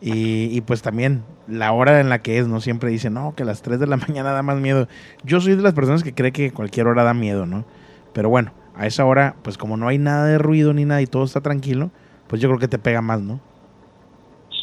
Y, 0.00 0.48
y 0.56 0.60
pues 0.60 0.82
también 0.82 1.22
la 1.48 1.72
hora 1.72 2.00
en 2.00 2.08
la 2.10 2.18
que 2.20 2.38
es, 2.38 2.46
¿no? 2.48 2.60
Siempre 2.60 2.90
dicen, 2.90 3.14
no, 3.14 3.34
que 3.34 3.44
a 3.44 3.46
las 3.46 3.62
3 3.62 3.80
de 3.80 3.86
la 3.86 3.96
mañana 4.08 4.32
da 4.32 4.42
más 4.42 4.60
miedo. 4.60 4.88
Yo 5.24 5.40
soy 5.40 5.56
de 5.56 5.62
las 5.62 5.72
personas 5.74 6.02
que 6.02 6.12
cree 6.14 6.32
que 6.32 6.50
cualquier 6.52 6.86
hora 6.86 7.02
da 7.02 7.14
miedo, 7.14 7.46
¿no? 7.46 7.64
Pero 8.12 8.28
bueno, 8.28 8.52
a 8.74 8.86
esa 8.86 9.04
hora, 9.04 9.36
pues 9.42 9.56
como 9.58 9.76
no 9.76 9.88
hay 9.88 9.98
nada 9.98 10.26
de 10.26 10.38
ruido 10.38 10.72
ni 10.74 10.84
nada 10.84 11.00
y 11.02 11.06
todo 11.06 11.24
está 11.24 11.40
tranquilo, 11.40 11.90
pues 12.28 12.42
yo 12.42 12.48
creo 12.48 12.58
que 12.58 12.68
te 12.68 12.78
pega 12.78 13.00
más, 13.00 13.22
¿no? 13.22 13.40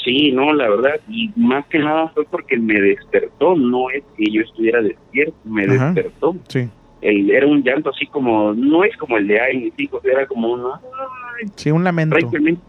Sí, 0.04 0.32
no, 0.34 0.52
la 0.54 0.70
verdad, 0.70 1.00
y 1.08 1.32
más 1.36 1.66
que 1.68 1.80
nada 1.80 2.10
fue 2.10 2.26
porque 2.26 2.58
me 2.58 2.80
despertó, 2.80 3.56
no 3.56 3.90
es 3.90 4.04
que 4.18 4.26
yo 4.30 4.42
estuviera 4.42 4.82
despierto, 4.82 5.34
me 5.46 5.64
Ajá. 5.64 5.94
despertó. 5.94 6.36
Sí. 6.50 6.68
El, 7.02 7.32
era 7.32 7.48
un 7.48 7.64
llanto 7.64 7.90
así 7.90 8.06
como, 8.08 8.54
no 8.54 8.84
es 8.84 8.96
como 8.98 9.18
el 9.18 9.28
de 9.28 9.40
ay, 9.40 9.58
mis 9.58 9.74
hijos, 9.80 10.04
era 10.04 10.26
como 10.28 10.52
una, 10.54 10.80
Sí, 11.56 11.72
un 11.72 11.84
lamento. 11.84 12.16
prácticamente, 12.16 12.62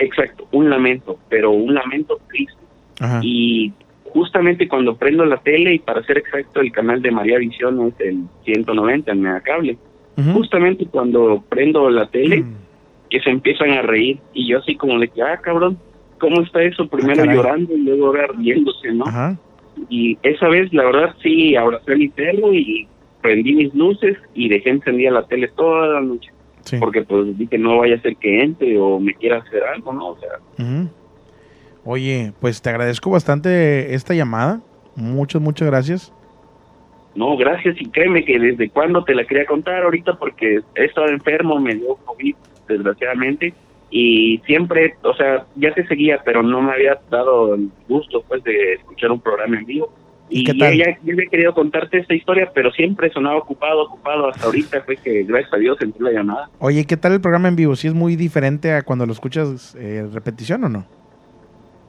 exacto, 0.00 0.46
un 0.52 0.68
lamento, 0.70 1.18
pero 1.28 1.50
un 1.52 1.74
lamento 1.74 2.18
triste. 2.28 2.58
Ajá. 3.00 3.20
Y 3.22 3.72
justamente 4.12 4.66
cuando 4.68 4.96
prendo 4.96 5.24
la 5.24 5.36
tele, 5.38 5.74
y 5.74 5.78
para 5.78 6.02
ser 6.02 6.18
exacto, 6.18 6.60
el 6.60 6.72
canal 6.72 7.00
de 7.00 7.10
María 7.12 7.38
Visión 7.38 7.80
es 7.88 7.94
el 8.00 8.24
190 8.44 9.12
en 9.12 9.20
Megacable, 9.22 9.78
Ujú. 10.18 10.32
justamente 10.32 10.86
cuando 10.86 11.42
prendo 11.48 11.88
la 11.90 12.06
tele, 12.08 12.38
Mm. 12.42 12.54
que 13.08 13.20
se 13.20 13.30
empiezan 13.30 13.70
a 13.70 13.82
reír, 13.82 14.18
y 14.34 14.48
yo 14.48 14.58
así 14.58 14.74
como 14.74 14.98
de 14.98 15.08
que, 15.08 15.22
ah, 15.22 15.38
cabrón, 15.42 15.78
¿cómo 16.18 16.42
está 16.42 16.62
eso? 16.62 16.86
Primero 16.88 17.22
Ah, 17.22 17.32
llorando 17.32 17.74
y 17.74 17.80
luego 17.82 18.06
ahora 18.08 18.26
riéndose, 18.36 18.92
¿no? 18.92 19.04
Ajá. 19.06 19.36
Y 19.88 20.18
esa 20.22 20.48
vez, 20.48 20.72
la 20.74 20.84
verdad, 20.84 21.14
sí, 21.22 21.56
abracé 21.56 21.92
a 21.92 21.96
mi 21.96 22.08
perro 22.08 22.52
y 22.52 22.86
prendí 23.22 23.54
mis 23.54 23.74
luces 23.74 24.16
y 24.34 24.48
dejé 24.48 24.70
encendida 24.70 25.10
la 25.10 25.26
tele 25.26 25.48
toda 25.56 25.86
la 25.88 26.00
noche. 26.00 26.30
Sí. 26.70 26.76
Porque 26.78 27.02
pues 27.02 27.36
dije, 27.36 27.58
no 27.58 27.78
vaya 27.78 27.96
a 27.96 28.00
ser 28.00 28.16
que 28.16 28.42
entre 28.42 28.78
o 28.78 29.00
me 29.00 29.14
quiera 29.14 29.38
hacer 29.38 29.62
algo, 29.64 29.92
¿no? 29.92 30.08
O 30.10 30.18
sea. 30.18 30.88
Oye, 31.84 32.32
pues 32.40 32.62
te 32.62 32.70
agradezco 32.70 33.10
bastante 33.10 33.94
esta 33.94 34.14
llamada. 34.14 34.60
Muchas, 34.94 35.42
muchas 35.42 35.68
gracias. 35.68 36.12
no, 37.14 37.36
gracias 37.36 37.76
y 37.80 37.86
créeme 37.86 38.24
que 38.24 38.38
desde 38.38 38.70
cuando 38.70 39.02
te 39.04 39.14
la 39.14 39.24
quería 39.24 39.46
contar 39.46 39.82
ahorita 39.82 40.14
porque 40.14 40.60
he 40.74 40.84
estado 40.84 41.08
enfermo, 41.08 41.58
me 41.58 41.74
dio 41.74 41.96
COVID, 42.04 42.34
desgraciadamente, 42.68 43.52
y 43.90 44.40
siempre, 44.46 44.94
o 45.02 45.14
sea, 45.14 45.46
ya 45.56 45.74
te 45.74 45.86
seguía, 45.86 46.22
pero 46.24 46.42
no 46.42 46.62
me 46.62 46.72
había 46.72 47.00
dado 47.10 47.54
el 47.54 47.70
gusto, 47.88 48.22
pues, 48.28 48.42
de 48.44 48.74
escuchar 48.74 49.10
un 49.10 49.20
programa 49.20 49.58
en 49.58 49.66
vivo. 49.66 49.92
¿Y 50.30 50.44
qué 50.44 50.54
tal? 50.54 50.76
ya 50.76 50.96
había 51.02 51.26
querido 51.26 51.52
contarte 51.52 51.98
esta 51.98 52.14
historia, 52.14 52.50
pero 52.54 52.70
siempre 52.70 53.10
sonaba 53.10 53.38
ocupado, 53.38 53.82
ocupado. 53.82 54.28
Hasta 54.28 54.46
ahorita 54.46 54.82
fue 54.82 54.96
que, 54.96 55.24
gracias 55.24 55.52
a 55.52 55.56
Dios, 55.56 55.76
entré 55.80 56.02
la 56.04 56.12
llamada. 56.12 56.50
Oye, 56.58 56.84
¿qué 56.86 56.96
tal 56.96 57.12
el 57.12 57.20
programa 57.20 57.48
en 57.48 57.56
vivo? 57.56 57.74
¿Sí 57.76 57.88
es 57.88 57.94
muy 57.94 58.16
diferente 58.16 58.72
a 58.72 58.82
cuando 58.82 59.06
lo 59.06 59.12
escuchas 59.12 59.74
eh, 59.78 60.06
repetición 60.12 60.64
o 60.64 60.68
no? 60.68 60.86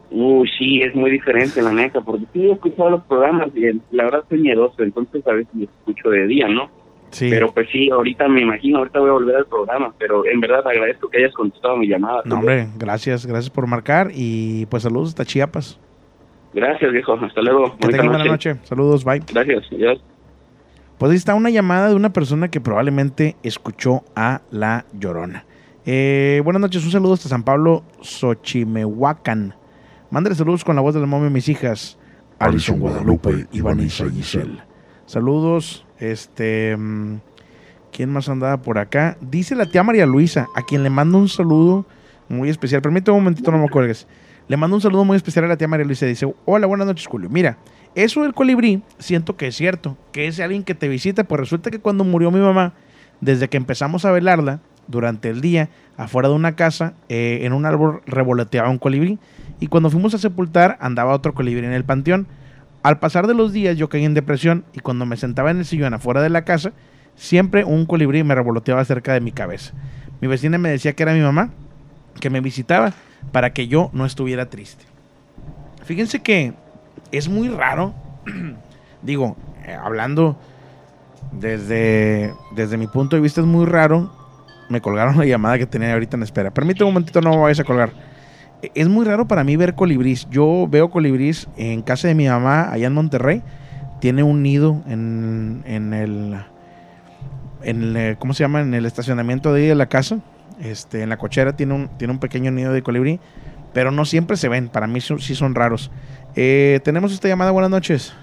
Uy, 0.09 0.49
sí, 0.57 0.81
es 0.81 0.93
muy 0.93 1.09
diferente, 1.09 1.61
la 1.61 1.71
neta, 1.71 2.01
porque 2.01 2.25
sí 2.33 2.45
he 2.45 2.51
escuchado 2.51 2.89
los 2.89 3.03
programas 3.03 3.47
y 3.55 3.61
la 3.95 4.03
verdad 4.03 4.23
soy 4.27 4.39
miedoso, 4.39 4.83
entonces 4.83 5.25
a 5.25 5.31
veces 5.31 5.53
los 5.53 5.69
escucho 5.69 6.09
de 6.09 6.27
día, 6.27 6.49
¿no? 6.49 6.69
Sí. 7.11 7.29
Pero 7.29 7.53
pues 7.53 7.69
sí, 7.71 7.89
ahorita 7.89 8.27
me 8.27 8.41
imagino, 8.41 8.79
ahorita 8.79 8.99
voy 8.99 9.09
a 9.09 9.13
volver 9.13 9.35
al 9.37 9.45
programa, 9.45 9.93
pero 9.97 10.25
en 10.25 10.41
verdad 10.41 10.67
agradezco 10.67 11.09
que 11.09 11.19
hayas 11.19 11.33
contestado 11.33 11.77
mi 11.77 11.87
llamada. 11.87 12.23
No, 12.25 12.39
hombre, 12.39 12.67
gracias, 12.77 13.25
gracias 13.25 13.49
por 13.49 13.67
marcar 13.67 14.11
y 14.13 14.65
pues 14.65 14.83
saludos 14.83 15.09
hasta 15.09 15.23
Chiapas. 15.23 15.79
Gracias, 16.53 16.91
viejo, 16.91 17.13
hasta 17.13 17.41
luego. 17.41 17.77
Que 17.77 17.87
tengan 17.89 18.07
buena 18.07 18.25
noche. 18.25 18.57
Saludos, 18.63 19.03
bye. 19.05 19.21
Gracias, 19.31 19.65
adiós. 19.71 20.01
Pues 20.97 21.11
ahí 21.11 21.17
está 21.17 21.33
una 21.33 21.49
llamada 21.49 21.89
de 21.89 21.95
una 21.95 22.13
persona 22.13 22.49
que 22.49 22.61
probablemente 22.61 23.35
escuchó 23.43 24.03
a 24.15 24.41
La 24.51 24.85
Llorona. 24.93 25.45
Eh, 25.85 26.41
buenas 26.43 26.61
noches, 26.61 26.85
un 26.85 26.91
saludo 26.91 27.13
hasta 27.13 27.29
San 27.29 27.43
Pablo, 27.43 27.83
Xochimehuacán. 28.01 29.55
Mándale 30.11 30.35
saludos 30.35 30.63
con 30.63 30.75
la 30.75 30.81
voz 30.81 30.93
de 30.93 30.99
la 30.99 31.07
momia 31.07 31.27
a 31.27 31.31
mis 31.31 31.49
hijas, 31.49 31.97
Alison 32.37 32.79
Guadalupe 32.79 33.47
y 33.51 33.61
Vanessa 33.61 34.07
Giselle. 34.09 34.59
Saludos, 35.05 35.85
este... 35.99 36.75
mm, 36.77 37.15
¿Quién 37.91 38.09
más 38.09 38.29
andaba 38.29 38.61
por 38.61 38.77
acá? 38.77 39.17
Dice 39.19 39.55
la 39.55 39.65
tía 39.65 39.83
María 39.83 40.05
Luisa, 40.05 40.47
a 40.55 40.61
quien 40.61 40.83
le 40.83 40.89
mando 40.89 41.17
un 41.17 41.27
saludo 41.27 41.85
muy 42.29 42.49
especial. 42.49 42.81
Permítame 42.81 43.17
un 43.17 43.23
momentito, 43.23 43.51
no 43.51 43.57
me 43.57 43.69
cuelgues. 43.69 44.07
Le 44.51 44.57
mando 44.57 44.75
un 44.75 44.81
saludo 44.81 45.05
muy 45.05 45.15
especial 45.15 45.45
a 45.45 45.47
la 45.47 45.55
tía 45.55 45.69
María 45.69 45.85
Luisa. 45.85 46.05
Dice, 46.05 46.29
hola, 46.43 46.67
buenas 46.67 46.85
noches, 46.85 47.07
Julio. 47.07 47.29
Mira, 47.29 47.57
eso 47.95 48.23
del 48.23 48.33
colibrí, 48.33 48.83
siento 48.99 49.37
que 49.37 49.47
es 49.47 49.55
cierto, 49.55 49.97
que 50.11 50.27
es 50.27 50.41
alguien 50.41 50.63
que 50.63 50.75
te 50.75 50.89
visita. 50.89 51.23
Pues 51.23 51.39
resulta 51.39 51.71
que 51.71 51.79
cuando 51.79 52.03
murió 52.03 52.31
mi 52.31 52.41
mamá, 52.41 52.73
desde 53.21 53.47
que 53.47 53.55
empezamos 53.55 54.03
a 54.03 54.11
velarla, 54.11 54.59
durante 54.89 55.29
el 55.29 55.39
día, 55.39 55.69
afuera 55.95 56.27
de 56.27 56.35
una 56.35 56.57
casa, 56.57 56.95
eh, 57.07 57.39
en 57.43 57.53
un 57.53 57.65
árbol 57.65 58.01
revoloteaba 58.05 58.69
un 58.69 58.77
colibrí. 58.77 59.19
Y 59.61 59.67
cuando 59.67 59.89
fuimos 59.89 60.13
a 60.15 60.17
sepultar, 60.17 60.77
andaba 60.81 61.13
otro 61.13 61.33
colibrí 61.33 61.65
en 61.65 61.71
el 61.71 61.85
panteón. 61.85 62.27
Al 62.83 62.99
pasar 62.99 63.27
de 63.27 63.33
los 63.33 63.53
días, 63.53 63.77
yo 63.77 63.87
caí 63.87 64.03
en 64.03 64.13
depresión 64.13 64.65
y 64.73 64.81
cuando 64.81 65.05
me 65.05 65.15
sentaba 65.15 65.51
en 65.51 65.59
el 65.59 65.65
sillón 65.65 65.93
afuera 65.93 66.21
de 66.21 66.29
la 66.29 66.43
casa, 66.43 66.73
siempre 67.15 67.63
un 67.63 67.85
colibrí 67.85 68.21
me 68.25 68.35
revoloteaba 68.35 68.83
cerca 68.83 69.13
de 69.13 69.21
mi 69.21 69.31
cabeza. 69.31 69.71
Mi 70.19 70.27
vecina 70.27 70.57
me 70.57 70.71
decía 70.71 70.91
que 70.91 71.03
era 71.03 71.13
mi 71.13 71.21
mamá, 71.21 71.51
que 72.19 72.29
me 72.29 72.41
visitaba 72.41 72.91
para 73.31 73.51
que 73.53 73.67
yo 73.67 73.89
no 73.93 74.05
estuviera 74.05 74.47
triste. 74.49 74.85
Fíjense 75.83 76.21
que 76.21 76.53
es 77.11 77.27
muy 77.29 77.49
raro, 77.49 77.93
digo, 79.01 79.35
eh, 79.65 79.73
hablando 79.73 80.37
desde, 81.31 82.33
desde 82.55 82.77
mi 82.77 82.87
punto 82.87 83.15
de 83.15 83.21
vista 83.21 83.41
es 83.41 83.47
muy 83.47 83.65
raro. 83.65 84.11
Me 84.69 84.79
colgaron 84.81 85.17
la 85.17 85.25
llamada 85.25 85.57
que 85.57 85.65
tenía 85.65 85.93
ahorita 85.93 86.15
en 86.17 86.23
espera. 86.23 86.51
Permíteme 86.51 86.87
un 86.87 86.93
momentito, 86.93 87.19
no 87.21 87.31
me 87.31 87.37
vayas 87.37 87.59
a 87.59 87.63
colgar. 87.63 87.91
Eh, 88.61 88.71
Es 88.73 88.87
muy 88.87 89.05
raro 89.05 89.27
para 89.27 89.43
mí 89.43 89.55
ver 89.57 89.75
colibrís. 89.75 90.27
Yo 90.29 90.67
veo 90.69 90.89
colibrís 90.89 91.47
en 91.57 91.81
casa 91.81 92.07
de 92.07 92.15
mi 92.15 92.27
mamá 92.27 92.71
allá 92.71 92.87
en 92.87 92.93
Monterrey. 92.93 93.41
Tiene 93.99 94.23
un 94.23 94.41
nido 94.41 94.81
en, 94.87 95.63
en 95.65 95.93
el, 95.93 96.35
en 97.63 97.95
el, 97.97 98.17
¿cómo 98.17 98.33
se 98.33 98.43
llama? 98.43 98.61
En 98.61 98.73
el 98.73 98.85
estacionamiento 98.85 99.53
de 99.53 99.61
ahí 99.61 99.67
de 99.67 99.75
la 99.75 99.87
casa. 99.87 100.19
Este, 100.59 101.01
en 101.03 101.09
la 101.09 101.17
cochera 101.17 101.55
tiene 101.55 101.73
un, 101.73 101.87
tiene 101.97 102.13
un 102.13 102.19
pequeño 102.19 102.51
nido 102.51 102.73
de 102.73 102.81
colibrí. 102.81 103.19
Pero 103.73 103.91
no 103.91 104.03
siempre 104.05 104.35
se 104.37 104.49
ven. 104.49 104.67
Para 104.67 104.87
mí 104.87 104.99
son- 104.99 105.19
sí 105.21 105.33
son 105.35 105.55
raros. 105.55 105.91
Eh, 106.35 106.79
tenemos 106.83 107.13
esta 107.13 107.27
llamada. 107.27 107.51
Buenas 107.51 107.71
noches. 107.71 108.13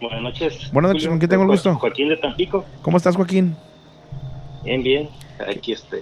Buenas 0.00 0.22
noches. 0.22 0.70
Buenas 0.72 0.92
noches, 0.92 1.08
¿con 1.08 1.18
quién 1.18 1.30
tengo 1.30 1.42
el 1.44 1.48
gusto? 1.48 1.74
Joaquín 1.76 2.08
de 2.08 2.16
Tampico. 2.16 2.64
¿Cómo 2.82 2.96
estás, 2.96 3.14
Joaquín? 3.16 3.54
Bien, 4.64 4.82
bien. 4.82 5.08
Aquí 5.48 5.72
estoy. 5.72 6.00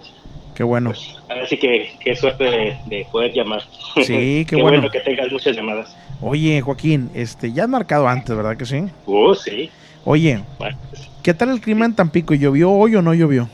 Qué 0.55 0.63
bueno. 0.63 0.93
Ahora 1.29 1.47
sí 1.47 1.59
que 1.59 1.93
qué 2.03 2.15
suerte 2.17 2.45
de, 2.45 2.77
de 2.87 3.07
poder 3.11 3.33
llamar. 3.33 3.63
Sí, 4.05 4.45
qué 4.49 4.57
bueno. 4.57 4.91
que 4.91 5.01
tengas 5.01 5.31
muchas 5.33 5.57
llamadas. 5.57 5.95
Oye, 6.23 6.61
Joaquín, 6.61 7.11
este, 7.15 7.53
ya 7.53 7.63
has 7.65 7.69
marcado 7.69 8.07
antes, 8.09 8.35
¿verdad 8.37 8.57
que 8.57 8.67
sí? 8.67 8.85
Oh, 9.07 9.35
sí. 9.35 9.71
Oye, 10.05 10.43
Bueno, 10.59 10.77
¿qué 11.23 11.33
tal 11.35 11.51
el 11.51 11.61
clima 11.61 11.85
en 11.87 11.95
Tampico? 11.95 12.35
¿Llovió 12.35 12.71
hoy 12.71 12.95
o 12.97 13.03
no 13.03 13.15
llovió? 13.15 13.49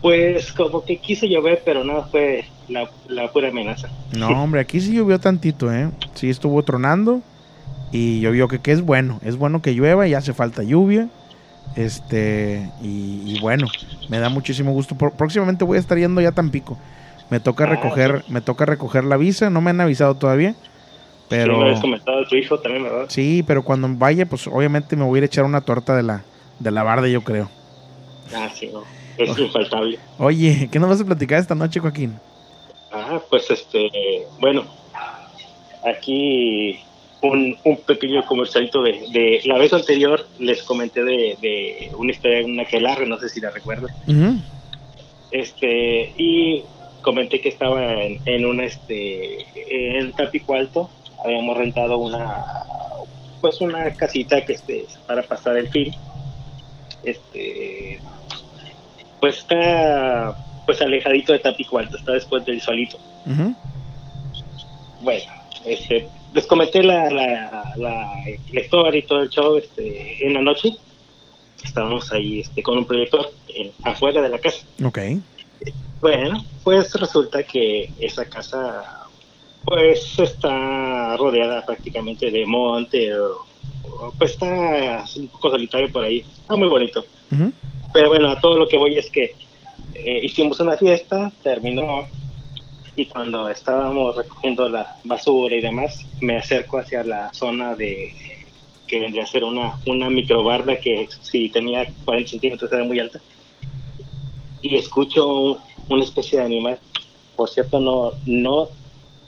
Pues 0.00 0.52
como 0.52 0.84
que 0.84 0.98
quiso 0.98 1.26
llover, 1.26 1.62
pero 1.64 1.84
no 1.84 2.04
fue 2.04 2.44
la, 2.68 2.88
la 3.08 3.30
pura 3.32 3.48
amenaza. 3.48 3.88
No, 4.12 4.42
hombre, 4.42 4.60
aquí 4.60 4.80
sí 4.80 4.94
llovió 4.94 5.18
tantito, 5.18 5.72
¿eh? 5.72 5.90
Sí 6.14 6.30
estuvo 6.30 6.62
tronando 6.62 7.20
y 7.92 8.20
llovió, 8.20 8.48
que, 8.48 8.58
que 8.60 8.72
es 8.72 8.82
bueno. 8.82 9.18
Es 9.24 9.36
bueno 9.36 9.60
que 9.62 9.72
llueva 9.74 10.06
y 10.08 10.14
hace 10.14 10.32
falta 10.32 10.62
lluvia. 10.62 11.08
Este, 11.76 12.70
y, 12.82 13.34
y 13.34 13.40
bueno, 13.40 13.68
me 14.08 14.18
da 14.18 14.28
muchísimo 14.28 14.72
gusto. 14.72 14.94
Por- 14.96 15.12
próximamente 15.12 15.64
voy 15.64 15.76
a 15.76 15.80
estar 15.80 15.98
yendo 15.98 16.20
ya 16.20 16.30
a 16.30 16.32
Tampico. 16.32 16.76
Me 17.30 17.40
toca 17.40 17.64
Ah, 17.64 17.70
recoger, 17.70 18.24
me 18.28 18.40
toca 18.40 18.64
recoger 18.64 19.04
la 19.04 19.16
visa, 19.16 19.50
no 19.50 19.60
me 19.60 19.70
han 19.70 19.80
avisado 19.80 20.14
todavía. 20.16 20.52
Sí, 20.52 21.26
Pero 21.28 21.58
me 21.58 21.64
habías 21.64 21.80
comentado 21.80 22.24
tu 22.26 22.36
hijo 22.36 22.58
también, 22.60 22.84
¿verdad? 22.84 23.04
sí, 23.10 23.44
pero 23.46 23.62
cuando 23.62 23.88
vaya, 23.90 24.24
pues 24.26 24.46
obviamente 24.46 24.96
me 24.96 25.04
voy 25.04 25.16
a 25.16 25.18
ir 25.18 25.22
a 25.24 25.26
echar 25.26 25.44
una 25.44 25.60
torta 25.60 25.94
de 25.94 26.02
la, 26.02 26.24
de 26.58 26.70
la 26.70 26.82
barda, 26.82 27.06
yo 27.08 27.22
creo. 27.22 27.50
Ah, 28.34 28.48
sí, 28.54 28.70
no. 28.72 28.84
Es 29.18 29.38
infaltable. 29.38 29.98
Oye, 30.18 30.68
¿qué 30.70 30.78
nos 30.78 30.88
vas 30.88 31.00
a 31.00 31.04
platicar 31.04 31.40
esta 31.40 31.54
noche, 31.54 31.80
Joaquín? 31.80 32.18
Ah, 32.92 33.20
pues 33.28 33.50
este, 33.50 33.90
bueno, 34.40 34.64
aquí 35.84 36.80
un, 37.20 37.56
un 37.64 37.76
pequeño 37.78 38.24
comercialito 38.24 38.82
de, 38.82 38.92
de 39.12 39.40
la 39.44 39.58
vez 39.58 39.72
anterior 39.72 40.26
les 40.38 40.62
comenté 40.62 41.04
de, 41.04 41.36
de 41.42 41.90
una 41.98 42.12
historia 42.12 42.38
de 42.38 42.44
una 42.44 42.64
quelarre, 42.64 43.06
no 43.06 43.18
sé 43.18 43.28
si 43.28 43.40
la 43.40 43.50
recuerdan. 43.50 43.90
Ujú. 44.06 44.40
Este, 45.30 46.14
y 46.16 46.62
comenté 47.02 47.40
que 47.40 47.48
estaba 47.50 48.02
en, 48.02 48.20
en 48.24 48.46
un 48.46 48.60
este, 48.60 49.46
en 49.54 50.12
Tampico 50.12 50.54
Alto, 50.54 50.88
habíamos 51.24 51.58
rentado 51.58 51.98
una, 51.98 52.44
pues 53.40 53.60
una 53.60 53.92
casita 53.94 54.44
que 54.44 54.54
este 54.54 54.86
para 55.06 55.22
pasar 55.22 55.56
el 55.58 55.68
fin. 55.68 55.92
Este 57.04 58.00
pues 59.20 59.38
está 59.38 60.36
pues 60.66 60.80
alejadito 60.82 61.32
de 61.32 61.38
Tampico 61.38 61.78
Alto, 61.78 61.96
está 61.96 62.12
después 62.12 62.44
del 62.44 62.60
solito. 62.60 62.98
Bueno, 65.00 65.32
este, 65.64 66.08
les 66.34 66.46
comenté 66.46 66.82
la, 66.82 67.08
la, 67.10 67.72
la, 67.76 68.12
la 68.52 68.60
historia 68.60 68.98
y 68.98 69.02
todo 69.02 69.22
el 69.22 69.30
show 69.30 69.56
este, 69.56 70.26
en 70.26 70.34
la 70.34 70.42
noche. 70.42 70.70
Estábamos 71.64 72.12
ahí 72.12 72.40
este, 72.40 72.62
con 72.62 72.78
un 72.78 72.84
proyector 72.86 73.30
afuera 73.82 74.20
de 74.22 74.28
la 74.28 74.38
casa. 74.38 74.64
Ok. 74.84 74.98
Bueno, 76.00 76.44
pues 76.62 76.92
resulta 76.94 77.42
que 77.42 77.90
esa 78.00 78.24
casa 78.26 79.04
pues 79.64 80.18
está 80.18 81.16
rodeada 81.16 81.64
prácticamente 81.66 82.30
de 82.30 82.46
monte, 82.46 83.12
o- 83.18 83.44
o, 83.84 84.14
pues 84.16 84.32
está 84.32 85.04
un 85.16 85.28
poco 85.28 85.50
solitario 85.50 85.90
por 85.90 86.04
ahí. 86.04 86.18
Está 86.20 86.56
muy 86.56 86.68
bonito. 86.68 87.04
Ujú. 87.32 87.52
Pero 87.92 88.08
bueno, 88.08 88.28
a 88.30 88.40
todo 88.40 88.58
lo 88.58 88.68
que 88.68 88.76
voy 88.78 88.96
es 88.98 89.10
que 89.10 89.34
eh, 89.94 90.20
hicimos 90.22 90.60
una 90.60 90.76
fiesta, 90.76 91.32
terminó, 91.42 92.06
y 92.96 93.06
cuando 93.06 93.48
estábamos 93.48 94.16
recogiendo 94.16 94.68
la 94.68 94.96
basura 95.04 95.54
y 95.56 95.60
demás, 95.60 96.06
me 96.20 96.36
acerco 96.36 96.78
hacia 96.78 97.04
la 97.04 97.32
zona 97.32 97.74
de 97.74 98.12
que 98.86 99.00
vendría 99.00 99.22
a 99.24 99.26
ser 99.26 99.44
una, 99.44 99.76
una 99.86 100.08
microbarda 100.10 100.80
que 100.80 101.08
si 101.20 101.48
tenía 101.50 101.86
40 102.04 102.30
centímetros 102.30 102.72
era 102.72 102.84
muy 102.84 102.98
alta, 102.98 103.20
y 104.62 104.76
escucho 104.76 105.28
un- 105.28 105.58
una 105.88 106.04
especie 106.04 106.38
de 106.38 106.44
animal. 106.44 106.78
Por 107.36 107.48
cierto, 107.48 107.78
no, 107.80 108.14
no, 108.26 108.68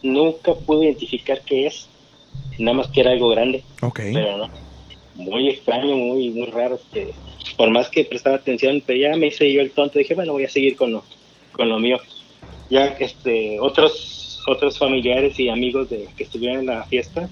nunca 0.03 0.55
pude 0.55 0.87
identificar 0.87 1.43
qué 1.45 1.67
es, 1.67 1.89
nada 2.59 2.77
más 2.79 2.89
que 2.89 3.01
era 3.03 3.13
algo 3.13 3.29
grande 3.29 3.63
pero 4.13 4.37
no, 4.39 4.51
muy 5.21 5.49
extraño, 5.49 5.97
muy, 5.97 6.31
muy 6.31 6.47
raro. 6.47 6.77
Este, 6.77 7.13
por 7.57 7.71
más 7.71 7.89
que 7.89 8.05
prestaba 8.05 8.37
atención, 8.37 8.83
pero 8.85 8.99
ya 8.99 9.17
me 9.17 9.29
hice 9.29 9.53
yo 9.53 9.61
el 9.61 9.71
tonto, 9.71 9.99
dije, 9.99 10.15
bueno, 10.15 10.33
voy 10.33 10.45
a 10.45 10.49
seguir 10.49 10.77
con 10.77 10.93
lo, 10.93 11.05
con 11.53 11.69
lo 11.69 11.79
mío. 11.79 11.99
Ya 12.69 12.87
este, 12.87 13.59
otros, 13.61 14.43
otros 14.47 14.79
familiares 14.79 15.39
y 15.39 15.49
amigos 15.49 15.91
de, 15.91 16.09
que 16.17 16.25
estuvieron 16.25 16.61
en 16.61 16.67
la 16.67 16.85
fiesta, 16.85 17.29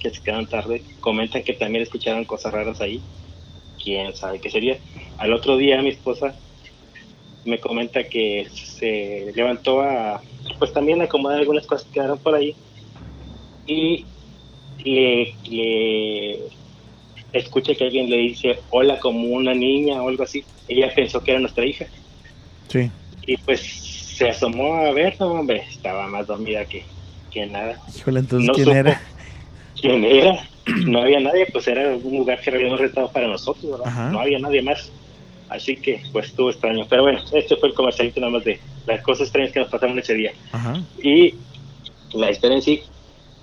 que 0.00 0.10
se 0.10 0.22
quedaron 0.22 0.46
tarde, 0.46 0.82
comentan 1.00 1.42
que 1.42 1.54
también 1.54 1.82
escucharon 1.82 2.24
cosas 2.24 2.52
raras 2.52 2.80
ahí. 2.80 3.00
Quién 3.82 4.14
sabe 4.14 4.40
qué 4.40 4.50
sería. 4.50 4.78
Al 5.18 5.32
otro 5.32 5.56
día 5.56 5.80
mi 5.82 5.90
esposa 5.90 6.34
me 7.44 7.58
comenta 7.58 8.04
que 8.04 8.48
se 8.52 9.32
levantó 9.34 9.80
a, 9.80 10.22
pues 10.58 10.72
también 10.72 11.00
a 11.00 11.04
acomodar 11.04 11.38
algunas 11.38 11.66
cosas 11.66 11.86
que 11.86 11.94
quedaron 11.94 12.18
por 12.18 12.34
ahí 12.34 12.54
y 13.66 14.04
le, 14.84 15.34
le 15.48 16.40
escucha 17.34 17.74
que 17.74 17.84
alguien 17.84 18.08
le 18.08 18.16
dice 18.16 18.58
hola 18.70 18.98
como 19.00 19.28
una 19.28 19.52
niña 19.54 20.02
o 20.02 20.08
algo 20.08 20.22
así. 20.24 20.44
Ella 20.68 20.90
pensó 20.94 21.22
que 21.22 21.32
era 21.32 21.40
nuestra 21.40 21.64
hija 21.66 21.86
Sí. 22.68 22.90
y 23.26 23.36
pues 23.36 23.60
se 23.60 24.28
asomó 24.30 24.74
a 24.76 24.92
ver, 24.92 25.16
no, 25.20 25.26
hombre, 25.32 25.64
estaba 25.70 26.06
más 26.06 26.26
dormida 26.26 26.64
que, 26.64 26.84
que 27.30 27.46
nada. 27.46 27.78
Híjole, 27.96 28.20
entonces, 28.20 28.46
No 28.48 28.54
¿quién 28.54 28.64
supo 28.66 28.76
era? 28.76 29.02
¿Quién 29.80 30.04
era? 30.04 30.48
No 30.86 31.02
había 31.02 31.20
nadie, 31.20 31.46
pues 31.52 31.68
era 31.68 31.94
un 31.94 32.16
lugar 32.18 32.40
que 32.40 32.48
habíamos 32.50 32.80
rentado 32.80 33.10
para 33.12 33.26
nosotros, 33.28 33.70
¿verdad? 33.70 33.86
Ajá. 33.86 34.10
No 34.10 34.20
había 34.20 34.38
nadie 34.38 34.62
más. 34.62 34.90
Así 35.50 35.76
que, 35.76 36.00
pues 36.10 36.26
estuvo 36.28 36.48
extraño. 36.50 36.86
Pero 36.88 37.02
bueno, 37.02 37.20
este 37.32 37.56
fue 37.56 37.68
el 37.68 37.74
comercialito 37.74 38.18
nada 38.20 38.32
más 38.32 38.44
de 38.44 38.58
las 38.86 39.02
cosas 39.02 39.26
extrañas 39.26 39.52
que 39.52 39.60
nos 39.60 39.68
pasaron 39.68 39.98
ese 39.98 40.14
día. 40.14 40.32
Ajá. 40.52 40.82
Y 41.02 41.34
la 42.14 42.30
historia 42.30 42.56
en 42.56 42.62
sí, 42.62 42.82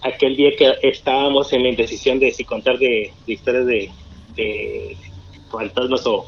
aquel 0.01 0.35
día 0.35 0.51
que 0.57 0.73
estábamos 0.83 1.53
en 1.53 1.63
la 1.63 1.69
indecisión 1.69 2.19
de 2.19 2.31
si 2.31 2.43
contar 2.43 2.77
de, 2.77 3.11
de 3.25 3.33
historias 3.33 3.65
de, 3.65 3.91
de 4.35 4.97
fantasmas 5.51 6.05
o 6.07 6.25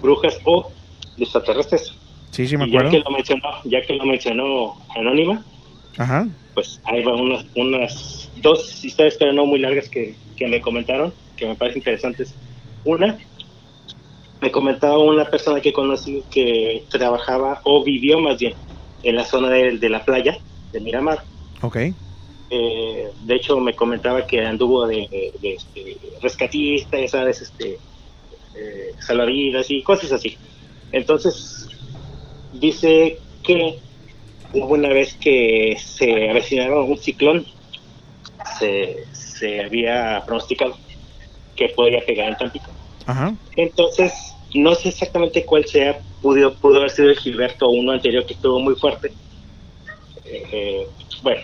brujas 0.00 0.38
o 0.44 0.70
de 1.16 1.24
extraterrestres. 1.24 1.94
Sí, 2.30 2.46
sí, 2.46 2.56
me 2.56 2.66
Y 2.66 2.70
ya 2.72 2.78
acuerdo. 2.80 2.90
que 2.90 2.98
lo 3.00 3.10
mencionó, 3.10 3.48
ya 3.64 3.82
que 3.82 3.94
lo 3.94 4.04
mencionó 4.04 4.76
Anónima, 4.94 5.44
Ajá. 5.96 6.28
pues 6.54 6.80
ahí 6.84 7.02
van 7.02 7.20
unas, 7.20 7.46
unas 7.54 8.30
dos 8.42 8.84
historias, 8.84 9.16
pero 9.18 9.32
no 9.32 9.46
muy 9.46 9.58
largas 9.58 9.88
que, 9.88 10.14
que 10.36 10.46
me 10.46 10.60
comentaron, 10.60 11.12
que 11.36 11.46
me 11.46 11.54
parecen 11.54 11.78
interesantes. 11.80 12.34
Una, 12.84 13.18
me 14.40 14.50
comentaba 14.50 14.98
una 14.98 15.24
persona 15.24 15.60
que 15.60 15.72
conocí 15.72 16.22
que 16.30 16.84
trabajaba 16.90 17.60
o 17.64 17.82
vivió 17.82 18.20
más 18.20 18.38
bien 18.38 18.54
en 19.02 19.16
la 19.16 19.24
zona 19.24 19.48
de, 19.50 19.78
de 19.78 19.88
la 19.88 20.04
playa 20.04 20.38
de 20.72 20.80
Miramar. 20.80 21.22
Ok. 21.62 21.78
Eh, 22.48 23.10
de 23.16 23.34
hecho, 23.34 23.58
me 23.60 23.74
comentaba 23.74 24.26
que 24.26 24.40
anduvo 24.40 24.86
de, 24.86 25.08
de- 25.10 25.32
de, 25.40 25.54
este, 25.54 25.98
rescatista, 26.22 26.98
ya 27.00 27.08
sabes, 27.08 27.42
este, 27.42 27.80
eh, 28.54 28.92
salvavidas 29.00 29.70
y 29.70 29.82
cosas 29.82 30.12
así. 30.12 30.38
Entonces, 30.92 31.66
dice 32.50 33.20
que 33.42 33.82
hubo 34.52 34.74
una 34.74 34.90
vez 34.90 35.16
que 35.20 35.76
se 35.78 36.30
avecinaba 36.30 36.84
un 36.84 36.98
ciclón, 36.98 37.46
se, 38.58 38.96
se 39.12 39.60
había 39.64 40.22
pronosticado 40.26 40.78
que 41.56 41.70
podría 41.70 42.04
pegar 42.06 42.28
en 42.28 42.36
Tampico. 42.36 42.72
Ajá. 43.06 43.36
Entonces, 43.56 44.12
no 44.54 44.74
sé 44.74 44.90
exactamente 44.90 45.44
cuál 45.44 45.64
sea, 45.66 46.00
pudo, 46.20 46.58
pudo 46.58 46.78
haber 46.78 46.90
sido 46.90 47.10
el 47.10 47.18
Gilberto 47.18 47.68
uno 47.70 47.92
anterior 47.92 48.24
que 48.26 48.34
estuvo 48.34 48.60
muy 48.60 48.74
fuerte. 48.76 49.16
Eh, 50.24 50.42
eh, 50.52 50.86
bueno, 51.22 51.42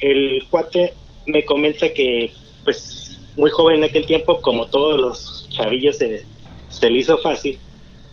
el 0.00 0.46
cuate 0.50 0.94
me 1.26 1.44
comenta 1.44 1.92
que, 1.92 2.32
pues, 2.64 3.18
muy 3.36 3.50
joven 3.50 3.78
en 3.78 3.84
aquel 3.84 4.06
tiempo, 4.06 4.40
como 4.40 4.66
todos 4.66 5.00
los 5.00 5.48
chavillos, 5.50 5.96
se, 5.98 6.24
se 6.68 6.90
le 6.90 6.98
hizo 6.98 7.18
fácil. 7.18 7.58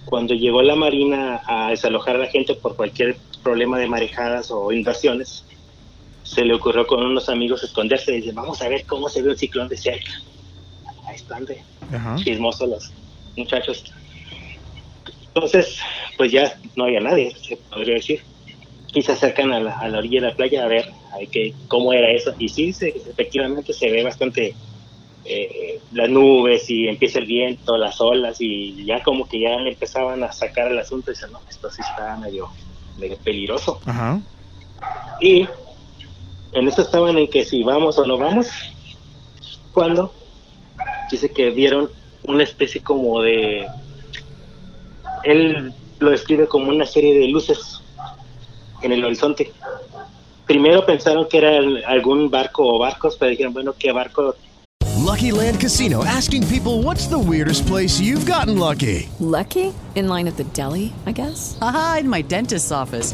Cuando 0.06 0.34
llegó 0.34 0.62
la 0.62 0.76
Marina 0.76 1.42
a 1.48 1.70
desalojar 1.72 2.16
a 2.16 2.20
la 2.20 2.28
gente 2.28 2.54
por 2.56 2.76
cualquier 2.76 3.18
problema 3.44 3.80
de 3.80 3.88
marejadas 3.88 4.52
o 4.52 4.72
invasiones, 4.72 5.44
se 6.24 6.44
le 6.44 6.54
ocurrió 6.54 6.86
con 6.86 7.04
unos 7.04 7.30
amigos 7.30 7.64
esconderse 7.64 8.12
y 8.14 8.22
dice, 8.22 8.32
vamos 8.34 8.62
a 8.62 8.68
ver 8.70 8.86
cómo 8.86 9.10
se 9.10 9.22
ve 9.22 9.30
un 9.30 9.38
ciclón 9.38 9.68
de 9.68 9.78
cerca. 9.78 10.12
Ahí 11.08 11.16
están 11.16 11.46
de 11.46 11.62
Ajá. 11.94 12.16
chismosos 12.18 12.70
los 12.70 12.92
muchachos. 13.36 13.84
Entonces, 15.28 15.78
pues 16.18 16.32
ya 16.32 16.58
no 16.76 16.86
había 16.86 17.00
nadie, 17.00 17.36
se 17.42 17.58
podría 17.58 17.96
decir. 17.96 18.22
Y 18.96 19.02
se 19.02 19.12
acercan 19.12 19.52
a 19.52 19.60
la, 19.60 19.78
a 19.78 19.88
la 19.90 20.00
orilla 20.00 20.22
de 20.22 20.28
la 20.30 20.36
playa 20.36 20.64
a 20.64 20.68
ver, 20.68 20.86
a 21.12 21.18
ver 21.18 21.28
qué, 21.30 21.54
cómo 21.68 21.92
era 21.94 22.10
eso. 22.12 22.34
Y 22.40 22.50
sí, 22.50 22.72
se- 22.74 22.90
efectivamente 22.96 23.74
se 23.74 23.92
ve 23.92 24.04
bastante 24.04 24.56
eh, 25.26 25.80
las 25.92 26.10
nubes 26.10 26.70
y 26.70 26.88
empieza 26.88 27.20
el 27.20 27.26
viento, 27.26 27.78
las 27.78 28.00
olas 28.00 28.38
y 28.40 28.86
ya 28.86 29.04
como 29.04 29.28
que 29.28 29.40
ya 29.42 29.58
le 29.58 29.72
empezaban 29.72 30.24
a 30.24 30.32
sacar 30.32 30.72
el 30.72 30.80
asunto 30.80 31.12
y 31.12 31.14
dicen, 31.14 31.32
no, 31.32 31.42
esto 31.50 31.70
sí 31.70 31.82
está 31.82 32.16
medio, 32.18 32.48
medio 32.98 33.18
peligroso. 33.18 33.80
Ajá. 33.86 34.22
Y 35.20 35.48
en 36.54 36.68
eso 36.68 36.82
estaban 36.82 37.18
en 37.18 37.28
que 37.28 37.44
si 37.44 37.64
vamos 37.64 38.00
o 38.00 38.06
no 38.06 38.18
vamos, 38.18 38.48
cuando 39.74 40.14
dice 41.12 41.30
que 41.34 41.50
vieron 41.50 41.92
una 42.24 42.44
especie 42.44 42.82
como 42.82 43.22
de, 43.22 43.68
él 45.24 45.74
lo 46.00 46.12
describe 46.12 46.48
como 46.48 46.70
una 46.70 46.86
serie 46.86 47.18
de 47.18 47.28
luces 47.28 47.82
en 48.82 48.92
el 48.92 49.04
horizonte. 49.04 49.52
Primero 50.46 50.86
pensaron 50.86 51.28
que 51.30 51.38
era 51.40 51.58
el- 51.58 51.84
algún 51.86 52.30
barco 52.30 52.76
o 52.76 52.80
barcos, 52.80 53.16
pero 53.20 53.32
dijeron, 53.32 53.54
bueno, 53.54 53.74
¿qué 53.78 53.92
barco? 53.92 54.36
Lucky 55.04 55.32
Land 55.32 55.60
Casino 55.60 56.04
asking 56.04 56.44
people 56.48 56.82
what's 56.84 57.08
the 57.08 57.18
weirdest 57.18 57.68
place 57.68 58.00
you've 58.02 58.26
gotten 58.26 58.58
lucky? 58.58 59.08
Lucky? 59.20 59.72
In 59.96 60.08
line 60.08 60.28
at 60.28 60.36
the 60.38 60.44
deli, 60.54 60.94
I 61.06 61.12
guess? 61.14 61.58
Aha, 61.62 61.98
in 62.02 62.10
my 62.10 62.22
dentist's 62.24 62.72
office. 62.72 63.14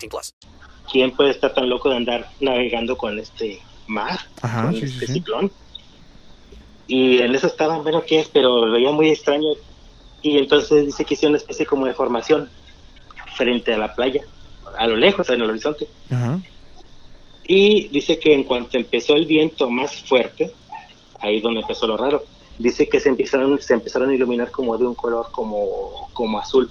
plus. 0.07 0.33
¿Quién 0.91 1.11
puede 1.11 1.31
estar 1.31 1.53
tan 1.53 1.69
loco 1.69 1.89
de 1.89 1.97
andar 1.97 2.29
navegando 2.39 2.97
con 2.97 3.17
este 3.19 3.61
mar, 3.87 4.19
Ajá, 4.41 4.63
con 4.63 4.75
sí, 4.75 4.85
este 4.85 5.07
sí. 5.07 5.13
ciclón? 5.13 5.51
Y 6.87 7.19
en 7.19 7.33
eso 7.33 7.47
estaban, 7.47 7.83
bueno, 7.83 8.03
¿qué 8.05 8.19
es? 8.19 8.27
Pero 8.27 8.65
lo 8.65 8.71
veía 8.71 8.91
muy 8.91 9.09
extraño. 9.09 9.49
Y 10.21 10.37
entonces 10.37 10.85
dice 10.85 11.05
que 11.05 11.13
hizo 11.13 11.27
una 11.27 11.37
especie 11.37 11.65
como 11.65 11.85
de 11.85 11.93
formación 11.93 12.49
frente 13.35 13.73
a 13.73 13.77
la 13.77 13.95
playa, 13.95 14.23
a 14.77 14.87
lo 14.87 14.95
lejos, 14.95 15.29
en 15.29 15.41
el 15.41 15.49
horizonte. 15.49 15.87
Ajá. 16.09 16.39
Y 17.47 17.87
dice 17.89 18.19
que 18.19 18.33
en 18.33 18.43
cuanto 18.43 18.77
empezó 18.77 19.15
el 19.15 19.25
viento 19.25 19.69
más 19.69 19.95
fuerte, 20.03 20.51
ahí 21.19 21.37
es 21.37 21.43
donde 21.43 21.61
empezó 21.61 21.87
lo 21.87 21.97
raro, 21.97 22.23
dice 22.57 22.87
que 22.87 22.99
se 22.99 23.09
empezaron, 23.09 23.59
se 23.61 23.73
empezaron 23.73 24.09
a 24.09 24.13
iluminar 24.13 24.51
como 24.51 24.77
de 24.77 24.85
un 24.85 24.95
color 24.95 25.27
como, 25.31 26.09
como 26.13 26.39
azul. 26.39 26.69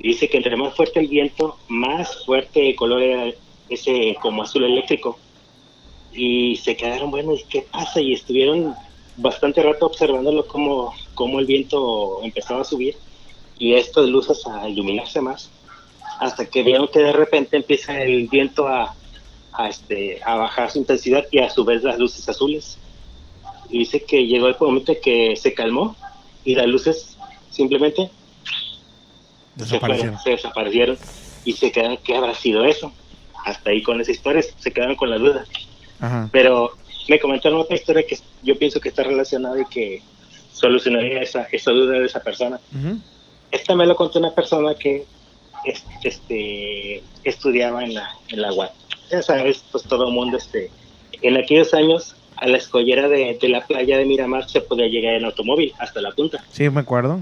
Dice 0.00 0.28
que 0.28 0.38
entre 0.38 0.56
más 0.56 0.74
fuerte 0.74 1.00
el 1.00 1.08
viento, 1.08 1.56
más 1.68 2.24
fuerte 2.24 2.70
el 2.70 2.76
color 2.76 3.02
era 3.02 3.34
ese 3.68 4.16
como 4.20 4.42
azul 4.42 4.64
eléctrico. 4.64 5.18
Y 6.12 6.56
se 6.56 6.76
quedaron, 6.76 7.10
bueno, 7.10 7.34
¿y 7.34 7.44
qué 7.44 7.62
pasa? 7.70 8.00
Y 8.00 8.14
estuvieron 8.14 8.74
bastante 9.16 9.62
rato 9.62 9.86
observándolo 9.86 10.46
como, 10.46 10.94
como 11.14 11.38
el 11.38 11.46
viento 11.46 12.22
empezaba 12.22 12.62
a 12.62 12.64
subir 12.64 12.96
y 13.58 13.74
esto 13.74 14.02
de 14.02 14.08
luces 14.08 14.46
a 14.46 14.68
iluminarse 14.68 15.20
más 15.20 15.50
hasta 16.18 16.46
que 16.46 16.62
vieron 16.62 16.88
que 16.88 17.00
de 17.00 17.12
repente 17.12 17.56
empieza 17.56 18.02
el 18.02 18.28
viento 18.28 18.66
a, 18.66 18.94
a, 19.52 19.68
este, 19.68 20.20
a 20.24 20.36
bajar 20.36 20.70
su 20.70 20.78
intensidad 20.78 21.24
y 21.30 21.38
a 21.38 21.50
su 21.50 21.64
vez 21.64 21.82
las 21.82 21.98
luces 21.98 22.28
azules. 22.28 22.78
Y 23.70 23.80
dice 23.80 24.04
que 24.04 24.26
llegó 24.26 24.48
el 24.48 24.56
momento 24.60 24.92
en 24.92 25.00
que 25.00 25.36
se 25.36 25.54
calmó 25.54 25.96
y 26.44 26.54
las 26.54 26.66
luces 26.66 27.16
simplemente 27.50 28.10
se, 29.64 29.74
Desaparecieron. 29.74 30.18
fueron, 30.18 30.22
se 30.24 30.30
desaparecieron 30.30 30.98
y 31.44 31.52
se 31.54 31.72
quedaron, 31.72 31.96
¿qué 32.04 32.16
habrá 32.16 32.34
sido 32.34 32.64
eso? 32.64 32.92
Hasta 33.44 33.70
ahí 33.70 33.82
con 33.82 34.00
esa 34.00 34.10
historia 34.12 34.42
se 34.58 34.70
quedaron 34.72 34.96
con 34.96 35.10
la 35.10 35.18
duda. 35.18 35.44
Ajá. 36.00 36.28
Pero 36.32 36.72
me 37.08 37.18
comentaron 37.18 37.60
otra 37.60 37.76
historia 37.76 38.04
que 38.06 38.18
yo 38.42 38.58
pienso 38.58 38.80
que 38.80 38.90
está 38.90 39.02
relacionada 39.02 39.60
y 39.60 39.64
que 39.66 40.02
solucionaría 40.52 41.22
esa, 41.22 41.44
esa 41.52 41.70
duda 41.70 41.98
de 41.98 42.06
esa 42.06 42.20
persona. 42.20 42.60
Esta 43.50 43.74
me 43.74 43.86
lo 43.86 43.96
contó 43.96 44.18
una 44.18 44.32
persona 44.34 44.74
que 44.74 45.04
es- 45.64 45.84
este, 46.04 47.02
estudiaba 47.24 47.82
en 47.84 47.94
la, 47.94 48.08
en 48.28 48.42
la 48.42 48.52
UAT. 48.52 48.72
Ya 49.10 49.22
sabes, 49.22 49.64
pues 49.72 49.84
todo 49.84 50.06
el 50.08 50.12
mundo, 50.14 50.36
este, 50.36 50.70
en 51.22 51.36
aquellos 51.36 51.74
años, 51.74 52.14
a 52.36 52.46
la 52.46 52.56
escollera 52.56 53.08
de, 53.08 53.36
de 53.40 53.48
la 53.48 53.66
playa 53.66 53.98
de 53.98 54.04
Miramar 54.06 54.48
se 54.48 54.60
podía 54.62 54.86
llegar 54.86 55.14
en 55.14 55.24
automóvil 55.26 55.74
hasta 55.78 56.00
la 56.00 56.10
punta. 56.12 56.42
Sí, 56.52 56.68
me 56.70 56.80
acuerdo. 56.80 57.20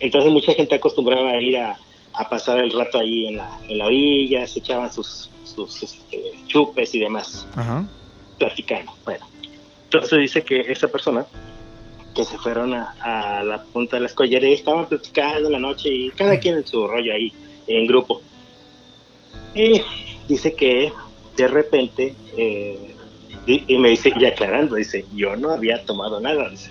Entonces 0.00 0.32
mucha 0.32 0.52
gente 0.54 0.74
acostumbraba 0.74 1.30
a 1.30 1.40
ir 1.40 1.58
a, 1.58 1.78
a 2.14 2.28
pasar 2.28 2.58
el 2.58 2.72
rato 2.72 2.98
ahí 2.98 3.26
en 3.26 3.36
la, 3.36 3.58
en 3.68 3.78
la 3.78 3.86
orilla, 3.86 4.46
se 4.46 4.58
echaban 4.60 4.92
sus, 4.92 5.30
sus 5.44 5.82
este, 5.82 6.32
chupes 6.46 6.94
y 6.94 7.00
demás, 7.00 7.46
Ajá. 7.54 7.86
platicando. 8.38 8.92
Bueno, 9.04 9.26
entonces 9.84 10.18
dice 10.18 10.42
que 10.42 10.60
esa 10.60 10.88
persona 10.88 11.26
que 12.14 12.24
se 12.24 12.36
fueron 12.38 12.74
a, 12.74 12.94
a 13.02 13.44
la 13.44 13.62
punta 13.62 13.96
de 13.96 14.00
la 14.00 14.06
escollera 14.06 14.48
y 14.48 14.54
estaban 14.54 14.86
platicando 14.86 15.46
en 15.48 15.52
la 15.52 15.58
noche 15.60 15.88
y 15.88 16.10
cada 16.10 16.38
quien 16.40 16.56
en 16.56 16.66
su 16.66 16.86
rollo 16.86 17.12
ahí, 17.12 17.32
en 17.66 17.86
grupo. 17.86 18.20
Y 19.54 19.80
dice 20.28 20.54
que 20.54 20.92
de 21.36 21.48
repente, 21.48 22.14
eh, 22.36 22.94
y, 23.46 23.74
y 23.74 23.78
me 23.78 23.90
dice, 23.90 24.12
y 24.18 24.24
aclarando, 24.24 24.76
dice, 24.76 25.04
yo 25.14 25.36
no 25.36 25.50
había 25.50 25.84
tomado 25.84 26.20
nada, 26.20 26.48
dice, 26.48 26.70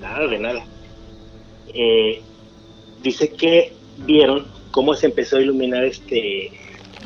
nada 0.00 0.26
de 0.26 0.38
nada. 0.38 0.64
Eh, 1.74 2.22
dice 3.02 3.30
que 3.30 3.72
vieron 4.06 4.46
cómo 4.70 4.94
se 4.94 5.06
empezó 5.06 5.36
a 5.36 5.40
iluminar 5.40 5.84
este, 5.84 6.50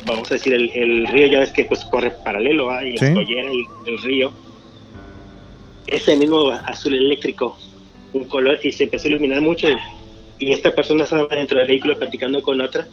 vamos 0.05 0.31
a 0.31 0.35
decir, 0.35 0.53
el, 0.53 0.71
el 0.75 1.07
río, 1.07 1.27
ya 1.29 1.41
ves 1.41 1.53
que 1.53 1.65
pues 1.65 1.85
corre 1.85 2.11
paralelo, 2.11 2.69
y 2.83 2.93
la 2.93 2.99
Sí. 2.99 3.05
escollera 3.07 3.53
y 3.53 3.65
el 3.89 3.99
río. 3.99 4.33
Ese 5.87 6.17
mismo 6.17 6.51
azul 6.51 6.95
eléctrico, 6.95 7.57
un 8.13 8.25
color, 8.25 8.59
y 8.63 8.73
se 8.73 8.85
empezó 8.85 9.09
a 9.09 9.11
iluminar 9.11 9.41
mucho. 9.41 9.69
Y 10.39 10.53
esta 10.53 10.75
persona 10.75 11.05
estaba 11.05 11.27
dentro 11.35 11.59
del 11.59 11.69
vehículo 11.69 11.99
platicando 11.99 12.43
con 12.43 12.61
otra, 12.61 12.87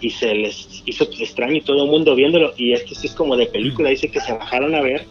y 0.00 0.10
se 0.10 0.34
les 0.34 0.82
hizo 0.84 1.04
extraño 1.04 1.56
y 1.56 1.60
todo 1.62 1.84
el 1.84 1.90
mundo 1.90 2.14
viéndolo. 2.14 2.52
Y 2.56 2.72
esto 2.72 2.94
sí 2.94 3.06
es 3.06 3.14
como 3.14 3.36
de 3.36 3.46
película, 3.46 3.88
dice 3.90 4.10
que 4.10 4.20
se 4.20 4.32
bajaron 4.32 4.74
a 4.74 4.82
ver. 4.82 5.06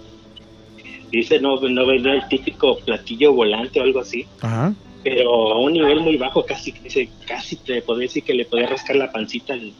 Dice, 1.10 1.40
no, 1.40 1.60
no 1.60 1.92
el 1.92 2.28
típico 2.28 2.78
platillo 2.80 3.34
volante 3.34 3.80
o 3.80 3.84
algo 3.84 4.00
así 4.00 4.26
Ajá. 4.42 4.74
Pero 5.04 5.54
a 5.54 5.60
un 5.60 5.74
nivel 5.74 6.00
muy 6.00 6.18
bajo, 6.18 6.46
casi 6.46 6.72
dice, 6.72 7.10
casi 7.28 7.58
te 7.58 7.82
podría 7.82 8.08
decir 8.08 8.24
que 8.24 8.34
le 8.34 8.46
podía 8.46 8.68
rascar 8.68 8.96
la 8.96 9.12
pancita 9.12 9.54
al, 9.54 9.74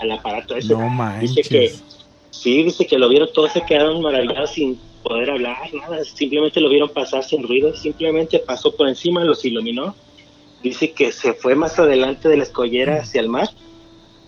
al 0.00 0.12
aparato 0.12 0.56
ese. 0.56 0.72
No 0.72 0.90
dice 1.20 1.42
que 1.42 1.58
manches. 1.60 1.84
sí, 2.30 2.62
dice 2.62 2.86
que 2.86 2.98
lo 2.98 3.08
vieron 3.08 3.28
todos 3.32 3.52
se 3.52 3.62
quedaron 3.62 4.00
maravillados 4.00 4.50
sin 4.50 4.78
poder 5.02 5.30
hablar, 5.30 5.56
nada, 5.74 6.04
simplemente 6.04 6.60
lo 6.60 6.68
vieron 6.68 6.88
pasar 6.88 7.24
sin 7.24 7.46
ruido, 7.46 7.74
simplemente 7.74 8.38
pasó 8.38 8.74
por 8.74 8.88
encima, 8.88 9.24
los 9.24 9.44
iluminó. 9.44 9.94
Dice 10.62 10.92
que 10.92 11.10
se 11.10 11.32
fue 11.32 11.54
más 11.54 11.78
adelante 11.78 12.28
de 12.28 12.36
la 12.36 12.42
escollera 12.42 13.00
hacia 13.00 13.20
el 13.20 13.28
mar 13.28 13.48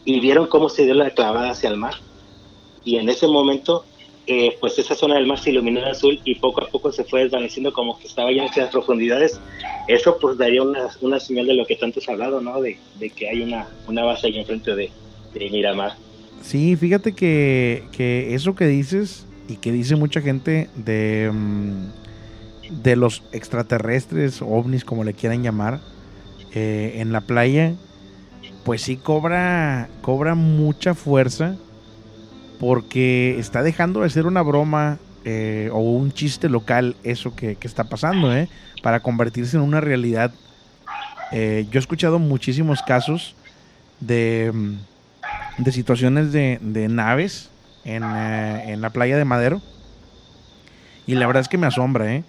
y 0.04 0.18
vieron 0.20 0.46
cómo 0.46 0.68
se 0.68 0.84
dio 0.84 0.94
la 0.94 1.10
clavada 1.10 1.50
hacia 1.50 1.68
el 1.68 1.76
mar. 1.76 1.94
Y 2.84 2.96
en 2.96 3.08
ese 3.08 3.28
momento, 3.28 3.84
eh, 4.26 4.56
pues 4.60 4.78
esa 4.78 4.94
zona 4.94 5.16
del 5.16 5.26
mar 5.26 5.38
se 5.38 5.50
iluminó 5.50 5.80
de 5.80 5.90
azul 5.90 6.20
y 6.24 6.36
poco 6.36 6.62
a 6.62 6.68
poco 6.68 6.92
se 6.92 7.04
fue 7.04 7.24
desvaneciendo 7.24 7.72
como 7.72 7.98
que 7.98 8.06
estaba 8.06 8.30
ya 8.32 8.44
en 8.44 8.50
esas 8.50 8.70
profundidades. 8.70 9.40
Eso 9.88 10.16
pues 10.20 10.38
daría 10.38 10.62
una, 10.62 10.88
una 11.00 11.18
señal 11.18 11.46
de 11.46 11.54
lo 11.54 11.66
que 11.66 11.76
tanto 11.76 12.00
se 12.00 12.10
ha 12.10 12.14
hablado, 12.14 12.40
¿no? 12.40 12.60
De, 12.60 12.78
de 13.00 13.10
que 13.10 13.28
hay 13.28 13.42
una, 13.42 13.66
una 13.88 14.04
base 14.04 14.28
ahí 14.28 14.38
enfrente 14.38 14.76
de, 14.76 14.90
de 15.34 15.50
Miramar. 15.50 15.96
Sí, 16.40 16.76
fíjate 16.76 17.12
que, 17.12 17.84
que 17.92 18.34
eso 18.34 18.54
que 18.54 18.66
dices 18.66 19.26
y 19.48 19.56
que 19.56 19.72
dice 19.72 19.96
mucha 19.96 20.20
gente 20.20 20.68
de, 20.76 21.30
mm, 21.32 22.82
de 22.82 22.96
los 22.96 23.22
extraterrestres, 23.32 24.40
ovnis, 24.40 24.84
como 24.84 25.04
le 25.04 25.14
quieran 25.14 25.42
llamar, 25.42 25.80
eh, 26.54 26.94
en 26.96 27.12
la 27.12 27.22
playa, 27.22 27.74
pues 28.64 28.82
sí 28.82 28.96
cobra, 28.96 29.88
cobra 30.00 30.34
mucha 30.34 30.94
fuerza 30.94 31.56
porque 32.62 33.40
está 33.40 33.64
dejando 33.64 34.02
de 34.02 34.10
ser 34.10 34.24
una 34.24 34.40
broma 34.40 34.98
eh, 35.24 35.68
o 35.72 35.80
un 35.80 36.12
chiste 36.12 36.48
local 36.48 36.94
eso 37.02 37.34
que, 37.34 37.56
que 37.56 37.66
está 37.66 37.82
pasando, 37.82 38.32
¿eh? 38.32 38.48
para 38.84 39.00
convertirse 39.00 39.56
en 39.56 39.64
una 39.64 39.80
realidad. 39.80 40.32
Eh, 41.32 41.66
yo 41.72 41.78
he 41.78 41.80
escuchado 41.80 42.20
muchísimos 42.20 42.80
casos 42.82 43.34
de, 43.98 44.52
mm, 44.54 44.76
de 45.58 45.72
situaciones 45.72 46.30
de, 46.30 46.60
de 46.62 46.86
naves 46.86 47.50
en, 47.84 48.04
eh, 48.04 48.72
en 48.72 48.80
la 48.80 48.90
playa 48.90 49.16
de 49.16 49.24
Madero. 49.24 49.60
Y 51.04 51.16
la 51.16 51.26
verdad 51.26 51.40
es 51.40 51.48
que 51.48 51.58
me 51.58 51.66
asombra, 51.66 52.14
¿eh? 52.14 52.22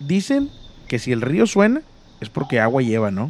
Dicen 0.00 0.50
que 0.88 0.98
si 0.98 1.12
el 1.12 1.20
río 1.20 1.46
suena 1.46 1.82
es 2.20 2.28
porque 2.28 2.58
agua 2.58 2.82
lleva, 2.82 3.12
¿no? 3.12 3.28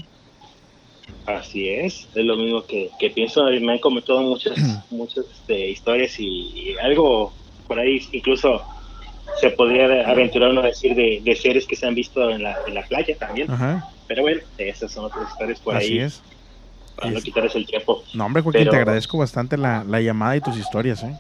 Así 1.39 1.69
es, 1.69 2.09
es 2.15 2.25
lo 2.25 2.37
mismo 2.37 2.65
que, 2.65 2.91
que 2.99 3.11
pienso, 3.11 3.45
me 3.45 3.73
han 3.73 3.79
comentado 3.79 4.21
muchas, 4.23 4.59
muchas 4.91 5.25
este, 5.33 5.69
historias 5.71 6.19
y, 6.19 6.25
y 6.27 6.77
algo 6.83 7.33
por 7.67 7.79
ahí 7.79 8.01
incluso 8.13 8.63
se 9.41 9.51
podría 9.51 10.09
aventurar 10.09 10.51
uno 10.51 10.61
a 10.61 10.67
decir 10.67 10.95
de, 10.95 11.21
de 11.25 11.37
seres 11.37 11.67
que 11.67 11.77
se 11.77 11.87
han 11.87 11.95
visto 11.95 12.29
en 12.31 12.43
la, 12.43 12.57
en 12.67 12.75
la 12.75 12.83
playa 12.83 13.17
también. 13.17 13.51
Ajá. 13.51 13.89
Pero 14.09 14.23
bueno, 14.23 14.41
esas 14.59 14.91
son 14.93 15.05
otras 15.05 15.31
historias 15.31 15.61
por 15.61 15.77
Así 15.77 15.93
ahí. 15.93 15.99
es. 16.01 16.21
Para 16.97 17.13
no 17.13 17.21
quitarles 17.21 17.55
el 17.55 17.65
tiempo. 17.67 18.03
No, 18.13 18.27
hombre, 18.27 18.43
Joaquín, 18.43 18.61
Pero- 18.63 18.71
te 18.73 18.77
agradezco 18.77 19.17
bastante 19.19 19.57
la, 19.57 19.85
la 19.85 20.01
llamada 20.01 20.37
y 20.37 20.41
tus 20.41 20.57
historias, 20.57 21.03
¿eh? 21.05 21.17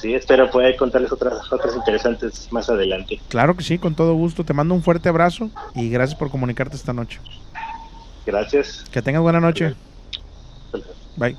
Sí, 0.00 0.14
espero 0.14 0.50
poder 0.50 0.76
contarles 0.76 1.10
otras, 1.12 1.50
otras 1.52 1.74
interesantes 1.76 2.48
más 2.52 2.68
adelante. 2.68 3.20
Claro 3.28 3.56
que 3.56 3.64
sí, 3.64 3.78
con 3.78 3.94
todo 3.94 4.14
gusto. 4.14 4.44
Te 4.44 4.52
mando 4.52 4.74
un 4.74 4.82
fuerte 4.82 5.08
abrazo 5.08 5.50
y 5.74 5.88
gracias 5.88 6.18
por 6.18 6.30
comunicarte 6.30 6.76
esta 6.76 6.92
noche. 6.92 7.20
Gracias. 8.26 8.84
Que 8.90 9.02
tengas 9.02 9.22
buena 9.22 9.40
noche. 9.40 9.74
Bye. 11.16 11.36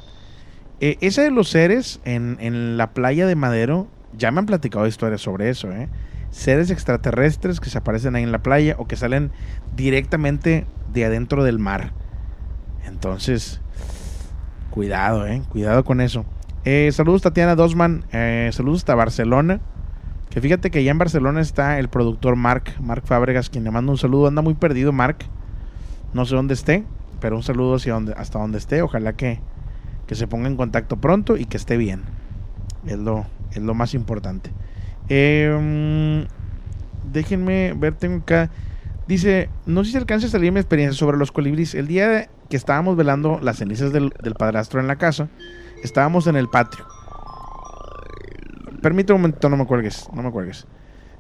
Eh, 0.80 0.98
ese 1.02 1.22
de 1.22 1.32
los 1.32 1.50
seres 1.50 2.00
en, 2.06 2.38
en 2.40 2.78
la 2.78 2.92
playa 2.92 3.26
de 3.26 3.36
Madero, 3.36 3.88
ya 4.18 4.32
me 4.32 4.40
han 4.40 4.46
platicado 4.46 4.88
historias 4.88 5.22
sobre 5.22 5.50
eso, 5.50 5.72
¿eh? 5.72 5.90
Seres 6.32 6.70
extraterrestres 6.70 7.60
que 7.60 7.70
se 7.70 7.78
aparecen 7.78 8.16
ahí 8.16 8.24
en 8.24 8.32
la 8.32 8.44
playa 8.44 8.76
o 8.78 8.88
que 8.88 8.98
salen 8.98 9.32
directamente 9.76 10.68
de 10.94 11.06
adentro 11.06 11.44
del 11.44 11.60
mar. 11.60 11.94
Entonces, 12.86 13.62
cuidado, 14.70 15.26
¿eh? 15.28 15.42
Cuidado 15.50 15.86
con 15.86 16.02
eso. 16.02 16.26
Eh, 16.66 16.90
saludos 16.92 17.22
Tatiana 17.22 17.56
Dosman, 17.56 18.06
eh, 18.12 18.50
saludos 18.52 18.82
hasta 18.82 18.96
Barcelona. 18.96 19.62
Que 20.30 20.42
fíjate 20.42 20.72
que 20.72 20.80
allá 20.80 20.92
en 20.92 20.98
Barcelona 20.98 21.40
está 21.40 21.80
el 21.80 21.88
productor 21.88 22.36
Mark, 22.36 22.74
Mark 22.82 23.04
Fábregas, 23.06 23.50
quien 23.50 23.64
le 23.64 23.72
manda 23.72 23.92
un 23.92 23.98
saludo. 23.98 24.28
Anda 24.28 24.42
muy 24.42 24.56
perdido 24.56 24.92
Mark. 24.92 25.18
No 26.16 26.24
sé 26.26 26.34
dónde 26.34 26.54
esté, 26.54 26.86
pero 27.20 27.36
un 27.36 27.44
saludo 27.44 27.76
hacia 27.76 27.98
hasta 28.16 28.40
donde 28.40 28.58
esté. 28.58 28.82
Ojalá 28.82 29.18
que, 29.18 29.42
que 30.08 30.16
se 30.16 30.28
ponga 30.28 30.48
en 30.48 30.56
contacto 30.56 30.96
pronto 30.96 31.36
y 31.36 31.44
que 31.44 31.58
esté 31.58 31.76
bien. 31.76 32.04
Es 32.86 32.98
lo, 32.98 33.26
es 33.52 33.62
lo 33.62 33.74
más 33.74 33.94
importante. 33.94 34.50
Mm, 35.10 36.22
déjenme 37.12 37.74
ver, 37.74 37.96
tengo 37.96 38.20
acá. 38.20 38.50
Dice, 39.10 39.50
no 39.66 39.84
sé 39.84 39.92
si 39.92 39.98
alcanza 39.98 40.28
a 40.28 40.30
salir 40.30 40.54
mi 40.54 40.62
experiencia 40.62 40.98
sobre 40.98 41.18
los 41.18 41.34
colibríes. 41.34 41.76
El 41.76 41.88
día 41.88 42.30
que 42.50 42.56
estábamos 42.56 42.96
velando 42.96 43.42
las 43.42 43.58
cenizas 43.58 43.92
del, 43.92 44.14
del 44.24 44.36
padrastro 44.36 44.80
en 44.80 44.88
la 44.88 44.96
casa. 44.96 45.28
Estábamos 45.84 46.28
en 46.28 46.38
el 46.38 46.48
patio. 46.48 46.86
Permíteme 48.82 49.16
un 49.18 49.22
momento, 49.24 49.50
no 49.50 49.58
me 49.58 49.66
cuelgues, 49.66 50.08
no 50.14 50.24
me 50.24 50.32
cuelgues. 50.32 50.66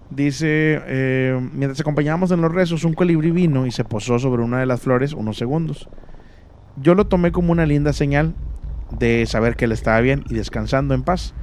Dice, 0.10 0.82
eh, 0.86 1.50
mientras 1.54 1.80
acompañábamos 1.80 2.32
en 2.32 2.42
los 2.42 2.54
rezos, 2.54 2.84
un 2.84 2.94
colibrí 2.94 3.32
vino 3.32 3.66
y 3.66 3.72
se 3.72 3.84
posó 3.84 4.20
sobre 4.20 4.44
una 4.44 4.60
de 4.60 4.66
las 4.66 4.82
flores 4.82 5.14
unos 5.14 5.38
segundos. 5.38 5.90
Yo 6.78 6.94
lo 6.94 7.08
tomé 7.08 7.32
como 7.32 7.52
una 7.52 7.66
linda 7.66 7.92
señal 7.94 8.36
de 8.92 9.26
saber 9.26 9.56
que 9.56 9.66
él 9.66 9.72
estaba 9.72 10.00
bien 10.02 10.24
y 10.30 10.36
descansando 10.36 10.94
en 10.94 11.04
paz. 11.04 11.34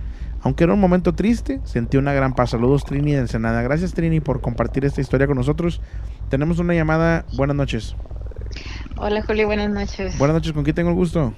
Aunque 0.43 0.65
era 0.65 0.75
un 0.75 0.81
momento 0.81 1.15
triste, 1.15 1.61
sentí 1.65 1.97
una 1.97 2.13
gran 2.13 2.35
paz. 2.35 2.51
Saludos 2.51 2.85
Trini 2.85 3.13
de 3.13 3.19
Ensenada. 3.19 3.63
Gracias 3.63 3.95
Trini 3.95 4.21
por 4.21 4.41
compartir 4.41 4.85
esta 4.85 5.01
historia 5.01 5.27
con 5.27 5.37
nosotros. 5.37 5.81
Tenemos 6.29 6.59
una 6.59 6.75
llamada. 6.75 7.25
Buenas 7.37 7.57
noches. 7.57 7.97
Hola 8.97 9.23
Julio, 9.23 9.47
buenas 9.47 9.71
noches. 9.71 10.19
Buenas 10.19 10.35
noches, 10.35 10.53
¿con 10.53 10.65
quién 10.65 10.75
tengo 10.75 10.91
el 10.91 10.97
gusto? 10.97 11.33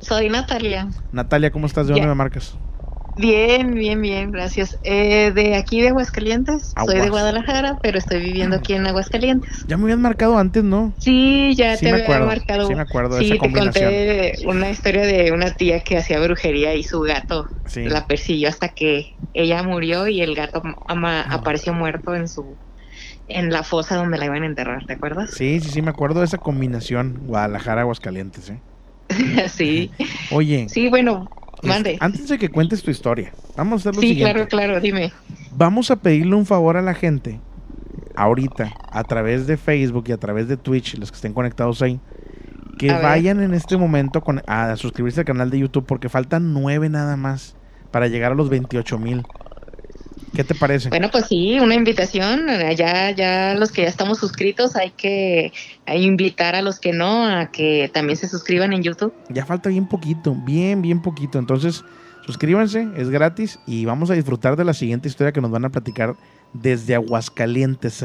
Soy 0.00 0.28
Natalia. 0.28 0.88
Natalia, 1.12 1.50
¿cómo 1.50 1.66
estás? 1.66 1.86
¿De 1.86 1.92
dónde 1.92 2.08
me 2.08 2.14
marcas? 2.14 2.56
Bien, 3.20 3.74
bien, 3.74 4.00
bien, 4.00 4.30
gracias. 4.32 4.78
Eh, 4.82 5.30
de 5.32 5.54
aquí 5.54 5.82
de 5.82 5.88
Aguascalientes. 5.88 6.72
Soy 6.86 7.00
de. 7.00 7.10
Guadalajara, 7.10 7.78
pero 7.82 7.98
estoy 7.98 8.20
viviendo 8.20 8.56
aquí 8.56 8.72
en 8.72 8.86
Aguascalientes. 8.86 9.50
Ya 9.66 9.76
me 9.76 9.84
habían 9.84 10.00
marcado 10.00 10.38
antes, 10.38 10.64
¿no? 10.64 10.94
Sí, 10.98 11.54
ya 11.54 11.76
Sí 11.76 11.84
te 11.84 11.90
me 11.90 11.96
había 11.98 12.04
acuerdo, 12.04 12.26
marcado. 12.26 12.68
sí 12.68 12.74
me 12.74 12.80
acuerdo 12.80 13.16
de 13.16 13.22
Sí, 13.24 13.32
esa 13.34 13.44
te 13.44 13.52
conté 13.52 14.34
una 14.46 14.70
historia 14.70 15.02
de 15.06 15.32
una 15.32 15.50
tía 15.50 15.80
que 15.80 15.98
hacía 15.98 16.18
brujería 16.20 16.74
y 16.74 16.82
su 16.82 17.00
gato 17.00 17.46
Sí. 17.66 17.84
la 17.84 18.06
persiguió 18.06 18.48
hasta 18.48 18.68
que 18.70 19.16
ella 19.34 19.62
murió 19.62 20.08
y 20.08 20.22
el 20.22 20.34
gato 20.34 20.62
ama- 20.86 21.22
apareció 21.22 21.72
muerto 21.74 22.14
en 22.14 22.26
su 22.28 22.58
en 23.26 23.50
la 23.52 23.62
fosa 23.62 23.96
donde 23.96 24.18
la 24.18 24.24
iban 24.24 24.42
a 24.42 24.46
enterrar, 24.46 24.84
¿te 24.86 24.94
acuerdas? 24.94 25.30
Sí, 25.30 25.60
sí, 25.60 25.70
sí, 25.70 25.82
me 25.82 25.90
acuerdo 25.90 26.20
de 26.20 26.26
esa 26.26 26.38
combinación. 26.38 27.20
Guadalajara, 27.26 27.82
Aguascalientes, 27.82 28.48
¿eh? 28.50 28.62
sí. 29.48 29.92
Oye. 30.32 30.68
Sí, 30.68 30.88
bueno, 30.88 31.28
mande. 31.68 31.96
antes 32.00 32.28
de 32.28 32.38
que 32.38 32.48
cuentes 32.48 32.82
tu 32.82 32.90
historia, 32.90 33.32
vamos 33.56 33.80
a 33.86 33.90
hacer 33.90 33.94
lo 33.96 34.00
Sí, 34.00 34.08
siguiente. 34.08 34.32
claro, 34.32 34.48
claro, 34.48 34.80
dime. 34.80 35.12
Vamos 35.56 35.90
a 35.90 35.96
pedirle 35.96 36.34
un 36.34 36.46
favor 36.46 36.76
a 36.76 36.82
la 36.82 36.94
gente 36.94 37.40
ahorita 38.16 38.72
a 38.90 39.04
través 39.04 39.46
de 39.46 39.56
Facebook 39.56 40.04
y 40.08 40.12
a 40.12 40.18
través 40.18 40.48
de 40.48 40.56
Twitch, 40.56 40.96
los 40.98 41.10
que 41.10 41.16
estén 41.16 41.32
conectados 41.32 41.82
ahí, 41.82 42.00
que 42.78 42.90
A 42.90 42.94
ver. 42.94 43.02
vayan 43.02 43.42
en 43.42 43.54
este 43.54 43.76
momento 43.76 44.20
con, 44.22 44.42
a 44.46 44.76
suscribirse 44.76 45.20
al 45.20 45.26
canal 45.26 45.50
de 45.50 45.58
YouTube 45.58 45.86
porque 45.86 46.08
faltan 46.08 46.52
nueve 46.52 46.88
nada 46.88 47.16
más 47.16 47.56
para 47.90 48.06
llegar 48.08 48.32
a 48.32 48.34
los 48.34 48.48
28 48.48 48.98
mil. 48.98 49.22
¿Qué 50.34 50.44
te 50.44 50.54
parece? 50.54 50.88
Bueno, 50.88 51.10
pues 51.10 51.26
sí, 51.26 51.58
una 51.58 51.74
invitación. 51.74 52.46
Ya, 52.76 53.10
ya 53.10 53.54
los 53.54 53.72
que 53.72 53.82
ya 53.82 53.88
estamos 53.88 54.18
suscritos 54.18 54.76
hay 54.76 54.90
que 54.90 55.52
hay 55.86 56.04
invitar 56.04 56.54
a 56.54 56.62
los 56.62 56.78
que 56.78 56.92
no 56.92 57.26
a 57.26 57.50
que 57.50 57.90
también 57.92 58.16
se 58.16 58.28
suscriban 58.28 58.72
en 58.72 58.82
YouTube. 58.82 59.12
Ya 59.28 59.44
falta 59.44 59.68
bien 59.70 59.88
poquito, 59.88 60.34
bien, 60.34 60.82
bien 60.82 61.02
poquito. 61.02 61.38
Entonces, 61.38 61.84
suscríbanse, 62.26 62.88
es 62.96 63.10
gratis 63.10 63.58
y 63.66 63.84
vamos 63.84 64.10
a 64.10 64.14
disfrutar 64.14 64.56
de 64.56 64.64
la 64.64 64.74
siguiente 64.74 65.08
historia 65.08 65.32
que 65.32 65.40
nos 65.40 65.50
van 65.50 65.64
a 65.64 65.70
platicar 65.70 66.14
desde 66.52 66.94
Aguascalientes. 66.94 68.04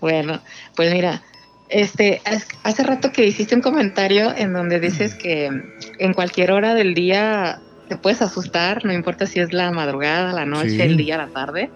Bueno, 0.00 0.40
pues 0.76 0.92
mira, 0.92 1.22
este, 1.68 2.22
hace 2.62 2.82
rato 2.84 3.12
que 3.12 3.26
hiciste 3.26 3.54
un 3.54 3.60
comentario 3.60 4.32
en 4.34 4.52
donde 4.52 4.80
dices 4.80 5.14
que 5.14 5.50
en 5.98 6.14
cualquier 6.14 6.52
hora 6.52 6.74
del 6.74 6.94
día 6.94 7.60
te 7.88 7.96
puedes 7.96 8.22
asustar, 8.22 8.84
no 8.84 8.92
importa 8.92 9.26
si 9.26 9.40
es 9.40 9.52
la 9.52 9.70
madrugada, 9.70 10.32
la 10.32 10.44
noche, 10.44 10.70
Sí. 10.70 10.82
el 10.82 10.96
día, 10.96 11.16
la 11.16 11.28
tarde. 11.28 11.70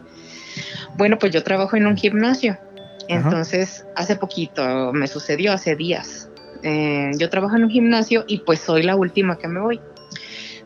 Bueno, 0.97 1.19
pues 1.19 1.33
yo 1.33 1.43
trabajo 1.43 1.77
en 1.77 1.87
un 1.87 1.97
gimnasio. 1.97 2.59
Entonces, 3.09 3.87
hace 3.97 4.17
poquito 4.17 4.93
me 4.93 5.09
sucedió, 5.09 5.53
hace 5.53 5.75
días. 5.75 6.29
Eh, 6.63 7.11
yo 7.19 7.29
trabajo 7.31 7.57
en 7.57 7.65
un 7.65 7.71
gimnasio 7.71 8.25
y 8.29 8.39
pues 8.39 8.61
soy 8.61 8.83
la 8.83 8.97
última 8.97 9.39
que 9.39 9.49
me 9.49 9.61
voy. 9.61 9.81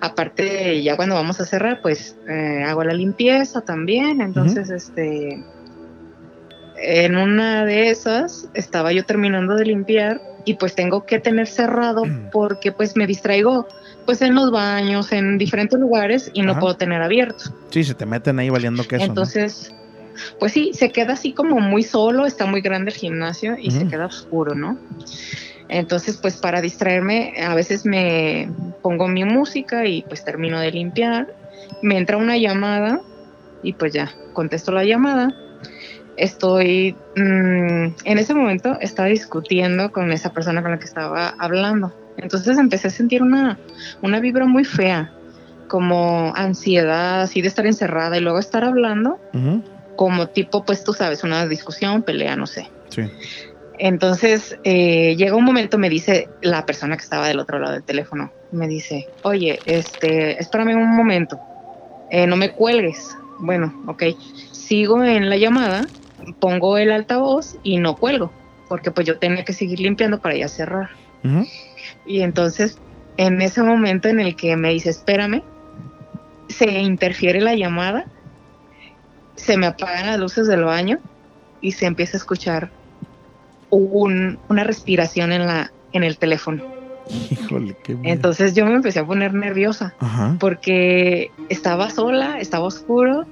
Aparte, 0.01 0.83
ya 0.83 0.97
cuando 0.97 1.15
vamos 1.15 1.41
a 1.41 1.47
cerrar, 1.47 1.81
pues 1.81 2.17
eh, 2.29 2.65
hago 2.67 2.85
la 2.85 2.93
limpieza 2.93 3.63
también. 3.63 4.21
Entonces, 4.21 4.69
este, 4.71 5.43
en 6.77 7.17
una 7.17 7.65
de 7.65 7.91
esas 7.91 8.49
estaba 8.55 8.93
yo 8.93 9.05
terminando 9.05 9.55
de 9.55 9.65
limpiar 9.65 10.21
y 10.45 10.55
pues 10.55 10.75
tengo 10.75 11.07
que 11.07 11.21
tener 11.21 11.47
cerrado 11.47 12.03
porque 12.33 12.73
pues 12.73 12.97
me 12.97 13.07
distraigo 13.07 13.67
pues 14.05 14.23
en 14.23 14.35
los 14.35 14.51
baños, 14.51 15.13
en 15.13 15.39
diferentes 15.39 15.79
lugares 15.79 16.31
y 16.35 16.43
no 16.43 16.53
Ajá. 16.53 16.61
puedo 16.61 16.77
tener 16.77 17.03
abierto. 17.03 17.45
Sí, 17.71 17.85
se 17.85 17.95
te 17.95 18.07
meten 18.07 18.39
ahí 18.39 18.51
valiendo 18.51 18.87
queso. 18.87 19.05
¿no? 19.05 19.11
Entonces, 19.11 19.73
pues 20.39 20.53
sí, 20.53 20.73
se 20.75 20.91
queda 20.91 21.15
así 21.15 21.33
como 21.33 21.61
muy 21.61 21.83
solo, 21.83 22.27
está 22.27 22.47
muy 22.47 22.61
grande 22.61 22.91
el 22.91 22.97
gimnasio 22.97 23.57
y 23.59 23.71
se 23.71 23.87
queda 23.89 24.07
oscuro, 24.07 24.55
¿no? 24.55 24.79
Entonces, 25.69 26.19
pues 26.19 26.37
para 26.37 26.61
distraerme, 26.61 27.35
a 27.43 27.55
veces 27.55 27.85
me 27.87 28.51
pongo 28.83 29.09
mi 29.09 29.25
música 29.25 29.87
y 29.87 30.03
pues 30.03 30.25
termino 30.25 30.61
de 30.61 30.71
limpiar. 30.71 31.35
Me 31.83 31.99
entra 31.99 32.17
una 32.17 32.37
llamada 32.37 33.01
y 33.63 33.73
pues 33.73 33.93
ya, 33.93 34.15
contesto 34.33 34.73
la 34.73 34.85
llamada. 34.85 35.35
Estoy, 36.17 36.95
mm, 37.17 37.87
en 38.05 38.19
ese 38.19 38.35
momento 38.35 38.79
estaba 38.81 39.09
discutiendo 39.09 39.91
con 39.91 40.13
esa 40.13 40.33
persona 40.33 40.63
con 40.63 40.73
la 40.73 40.79
que 40.79 40.85
estaba 40.85 41.35
hablando. 41.39 41.93
Entonces 42.17 42.59
empecé 42.59 42.89
a 42.89 42.91
sentir 42.91 43.23
una, 43.23 43.59
una 44.03 44.21
vibra 44.21 44.47
muy 44.47 44.65
fea, 44.65 45.13
como 45.67 46.33
ansiedad, 46.37 47.23
así 47.23 47.43
de 47.43 47.49
estar 47.49 47.67
encerrada 47.67 48.17
y 48.17 48.21
luego 48.21 48.39
estar 48.39 48.65
hablando, 48.65 49.19
como 49.97 50.29
tipo, 50.29 50.65
pues 50.65 50.85
tú 50.85 50.93
sabes, 50.93 51.25
una 51.25 51.47
discusión, 51.47 52.03
pelea, 52.03 52.37
no 52.37 52.47
sé. 52.47 52.69
Sí. 52.91 53.03
Entonces, 53.79 54.57
eh, 54.63 55.17
llega 55.17 55.37
un 55.37 55.45
momento, 55.45 55.79
me 55.79 55.91
dice 55.91 56.29
la 56.41 56.65
persona 56.65 56.97
que 56.97 57.03
estaba 57.03 57.27
del 57.29 57.41
otro 57.41 57.59
lado 57.59 57.73
del 57.75 57.85
teléfono, 57.85 58.33
me 58.51 58.69
dice, 58.69 59.09
oye, 59.23 59.61
este, 59.67 60.41
espérame 60.41 60.77
un 60.77 60.95
momento, 60.95 61.41
eh, 62.09 62.27
no 62.27 62.37
me 62.37 62.51
cuelgues. 62.53 63.09
Bueno, 63.39 63.75
ok, 63.89 64.05
sigo 64.53 65.03
en 65.03 65.29
la 65.29 65.37
llamada, 65.37 65.89
pongo 66.39 66.79
el 66.79 66.93
altavoz 66.93 67.57
y 67.65 67.79
no 67.79 67.97
cuelgo, 67.97 68.33
porque 68.69 68.93
pues 68.93 69.07
yo 69.07 69.19
tenía 69.19 69.45
que 69.45 69.53
seguir 69.53 69.81
limpiando 69.81 70.21
para 70.21 70.37
ya 70.37 70.49
cerrar. 70.49 70.91
ujú. 71.25 71.45
Y 72.07 72.21
entonces, 72.23 72.79
en 73.17 73.41
ese 73.43 73.63
momento 73.63 74.09
en 74.09 74.21
el 74.21 74.37
que 74.37 74.57
me 74.57 74.71
dice, 74.71 74.91
espérame, 74.91 75.43
se 76.49 76.71
interfiere 76.81 77.41
la 77.41 77.55
llamada, 77.55 78.07
se 79.37 79.57
me 79.57 79.67
apagan 79.67 80.07
las 80.07 80.19
luces 80.21 80.47
del 80.47 80.65
baño 80.65 80.99
y 81.61 81.73
se 81.73 81.87
empieza 81.87 82.17
a 82.17 82.21
escuchar 82.21 82.71
un- 83.71 84.39
una 84.49 84.65
respiración 84.65 85.33
en, 85.33 85.47
la, 85.47 85.73
en 85.93 86.05
el 86.05 86.19
teléfono. 86.19 86.63
Híjole, 87.31 87.77
qué 87.83 87.95
miedo. 87.95 88.15
Entonces 88.15 88.55
yo 88.55 88.65
me 88.67 88.75
empecé 88.75 89.01
a 89.01 89.07
poner 89.07 89.35
nerviosa 89.35 89.95
Ajá. 89.99 90.37
porque 90.39 91.31
estaba 91.49 91.91
sola, 91.91 92.39
estaba 92.39 92.67
oscuro. 92.67 93.27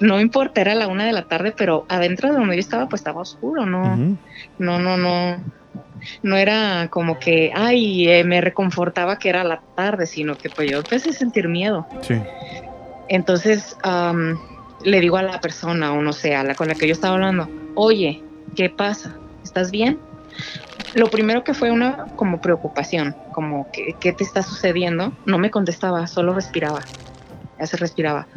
No 0.00 0.20
importa, 0.20 0.60
era 0.60 0.74
la 0.74 0.86
una 0.86 1.06
de 1.06 1.12
la 1.12 1.24
tarde, 1.24 1.52
pero 1.56 1.84
adentro 1.88 2.30
de 2.30 2.38
donde 2.38 2.54
yo 2.56 2.60
estaba, 2.60 2.88
pues 2.88 3.00
estaba 3.00 3.20
oscuro, 3.22 3.66
¿no? 3.66 3.96
No, 4.58 4.78
no, 4.78 4.96
no. 4.96 5.42
No 6.22 6.36
era 6.36 6.88
como 6.90 7.18
que, 7.18 7.52
ay, 7.54 8.08
eh, 8.08 8.24
me 8.24 8.40
reconfortaba 8.40 9.18
que 9.18 9.28
era 9.28 9.44
la 9.44 9.62
tarde, 9.74 10.06
sino 10.06 10.38
que 10.38 10.50
pues 10.50 10.70
yo 10.70 10.78
empecé 10.78 11.10
a 11.10 11.12
sentir 11.12 11.48
miedo. 11.48 11.86
Sí. 12.02 12.14
Entonces 13.08 13.76
le 14.80 15.00
digo 15.00 15.16
a 15.16 15.22
la 15.22 15.40
persona, 15.40 15.92
o 15.92 16.02
no 16.02 16.12
sé, 16.12 16.34
a 16.34 16.44
la 16.44 16.54
con 16.54 16.68
la 16.68 16.74
que 16.74 16.86
yo 16.86 16.92
estaba 16.92 17.14
hablando, 17.14 17.48
oye, 17.74 18.22
¿qué 18.54 18.70
pasa? 18.70 19.18
¿Estás 19.42 19.70
bien? 19.70 19.98
Lo 20.94 21.10
primero 21.10 21.42
que 21.42 21.54
fue 21.54 21.70
una 21.70 22.06
como 22.16 22.38
preocupación, 22.38 23.16
como 23.32 23.68
que, 23.72 23.96
¿qué 24.00 24.12
te 24.12 24.24
está 24.24 24.42
sucediendo? 24.42 25.12
No 25.24 25.38
me 25.38 25.50
contestaba, 25.50 26.06
solo 26.06 26.34
respiraba. 26.34 26.88
Ya 27.58 27.66
se 27.66 27.76
respiraba. 27.76 28.28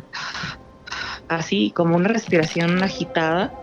Así, 1.27 1.71
como 1.71 1.95
una 1.95 2.09
respiración 2.09 2.83
agitada, 2.83 3.53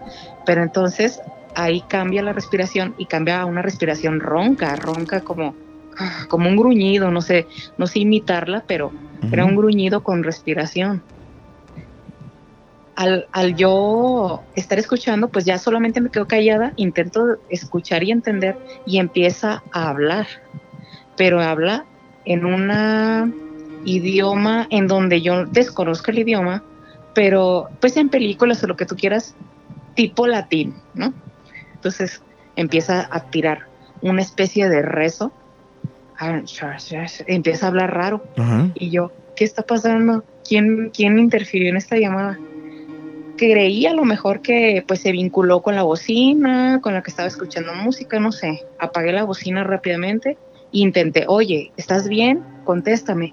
pero 0.47 0.63
entonces 0.63 1.21
ahí 1.59 1.83
cambia 1.89 2.23
la 2.23 2.33
respiración 2.33 2.95
y 2.99 3.07
cambia 3.07 3.41
a 3.41 3.45
una 3.45 3.63
respiración 3.63 4.21
ronca, 4.21 4.77
ronca 4.77 5.23
como, 5.23 5.57
como 6.29 6.49
un 6.49 6.57
gruñido, 6.57 7.11
no 7.11 7.21
sé, 7.21 7.49
no 7.77 7.89
sé 7.89 7.99
imitarla, 7.99 8.63
pero 8.67 8.93
era 9.33 9.45
un 9.45 9.57
gruñido 9.57 10.05
con 10.05 10.23
respiración. 10.23 11.03
Al, 12.95 13.27
al 13.33 13.57
yo 13.57 14.43
estar 14.55 14.79
escuchando, 14.79 15.29
pues 15.29 15.45
ya 15.45 15.59
solamente 15.59 16.01
me 16.01 16.11
quedo 16.11 16.29
callada, 16.29 16.73
intento 16.77 17.39
escuchar 17.49 18.05
y 18.05 18.13
entender 18.13 18.57
y 18.87 18.99
empieza 18.99 19.63
a 19.73 19.89
hablar, 19.89 20.29
pero 21.17 21.41
habla 21.41 21.85
en 22.25 22.45
un 22.45 23.35
idioma 23.85 24.69
en 24.71 24.87
donde 24.87 25.23
yo 25.23 25.45
desconozco 25.47 26.13
el 26.13 26.21
idioma, 26.21 26.63
pero 27.15 27.69
pues 27.81 27.97
en 27.97 28.09
películas 28.11 28.63
o 28.63 28.69
lo 28.69 28.77
que 28.77 28.87
tú 28.87 28.95
quieras, 28.95 29.35
tipo 29.95 30.29
latín, 30.29 30.75
¿no? 30.95 31.13
Entonces 31.79 32.23
empieza 32.57 33.09
a 33.11 33.21
tirar 33.31 33.67
una 34.03 34.23
especie 34.23 34.69
de 34.69 34.83
rezo, 34.83 35.33
empieza 37.27 37.67
a 37.67 37.69
hablar 37.69 37.95
raro, 37.95 38.25
Ajá. 38.37 38.69
y 38.75 38.91
yo, 38.91 39.13
¿qué 39.37 39.45
está 39.45 39.63
pasando? 39.63 40.25
¿Quién, 40.47 40.91
quién 40.93 41.19
interfirió 41.19 41.69
en 41.69 41.77
esta 41.77 41.97
llamada? 41.97 42.39
creí 43.39 43.87
a 43.87 43.95
lo 43.95 44.05
mejor 44.05 44.43
que 44.43 44.85
pues 44.87 45.01
se 45.01 45.13
vinculó 45.13 45.63
con 45.63 45.75
la 45.75 45.85
bocina, 45.85 46.81
con 46.83 46.93
la 46.93 47.03
que 47.03 47.11
estaba 47.11 47.29
escuchando 47.29 47.73
música, 47.73 48.21
no 48.21 48.33
sé. 48.33 48.67
Apagué 48.79 49.13
la 49.13 49.25
bocina 49.25 49.65
rápidamente 49.65 50.31
e 50.31 50.37
intenté, 50.79 51.25
oye, 51.27 51.73
¿estás 51.79 52.09
bien? 52.09 52.45
Contéstame. 52.65 53.33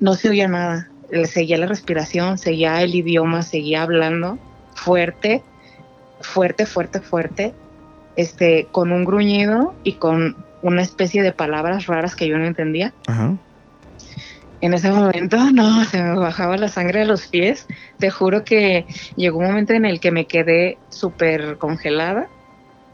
No 0.00 0.14
se 0.14 0.30
oía 0.30 0.48
nada. 0.48 0.88
Le 1.10 1.26
Seguía 1.26 1.58
la 1.58 1.66
respiración, 1.66 2.38
seguía 2.38 2.80
el 2.82 2.94
idioma, 2.94 3.42
seguía 3.42 3.82
hablando 3.82 4.38
fuerte, 4.74 5.42
fuerte, 6.24 6.66
fuerte, 6.66 7.00
fuerte, 7.00 7.54
este, 8.16 8.66
con 8.72 8.92
un 8.92 9.04
gruñido 9.04 9.74
y 9.84 9.94
con 9.94 10.36
una 10.62 10.82
especie 10.82 11.22
de 11.22 11.32
palabras 11.32 11.86
raras 11.86 12.16
que 12.16 12.26
yo 12.26 12.38
no 12.38 12.46
entendía. 12.46 12.92
Ajá. 13.06 13.36
En 14.60 14.72
ese 14.72 14.90
momento, 14.90 15.36
no, 15.52 15.84
se 15.84 16.02
me 16.02 16.18
bajaba 16.18 16.56
la 16.56 16.68
sangre 16.68 17.00
de 17.00 17.04
los 17.04 17.26
pies. 17.26 17.66
Te 17.98 18.10
juro 18.10 18.44
que 18.44 18.86
llegó 19.14 19.40
un 19.40 19.46
momento 19.46 19.74
en 19.74 19.84
el 19.84 20.00
que 20.00 20.10
me 20.10 20.26
quedé 20.26 20.78
súper 20.88 21.58
congelada. 21.58 22.28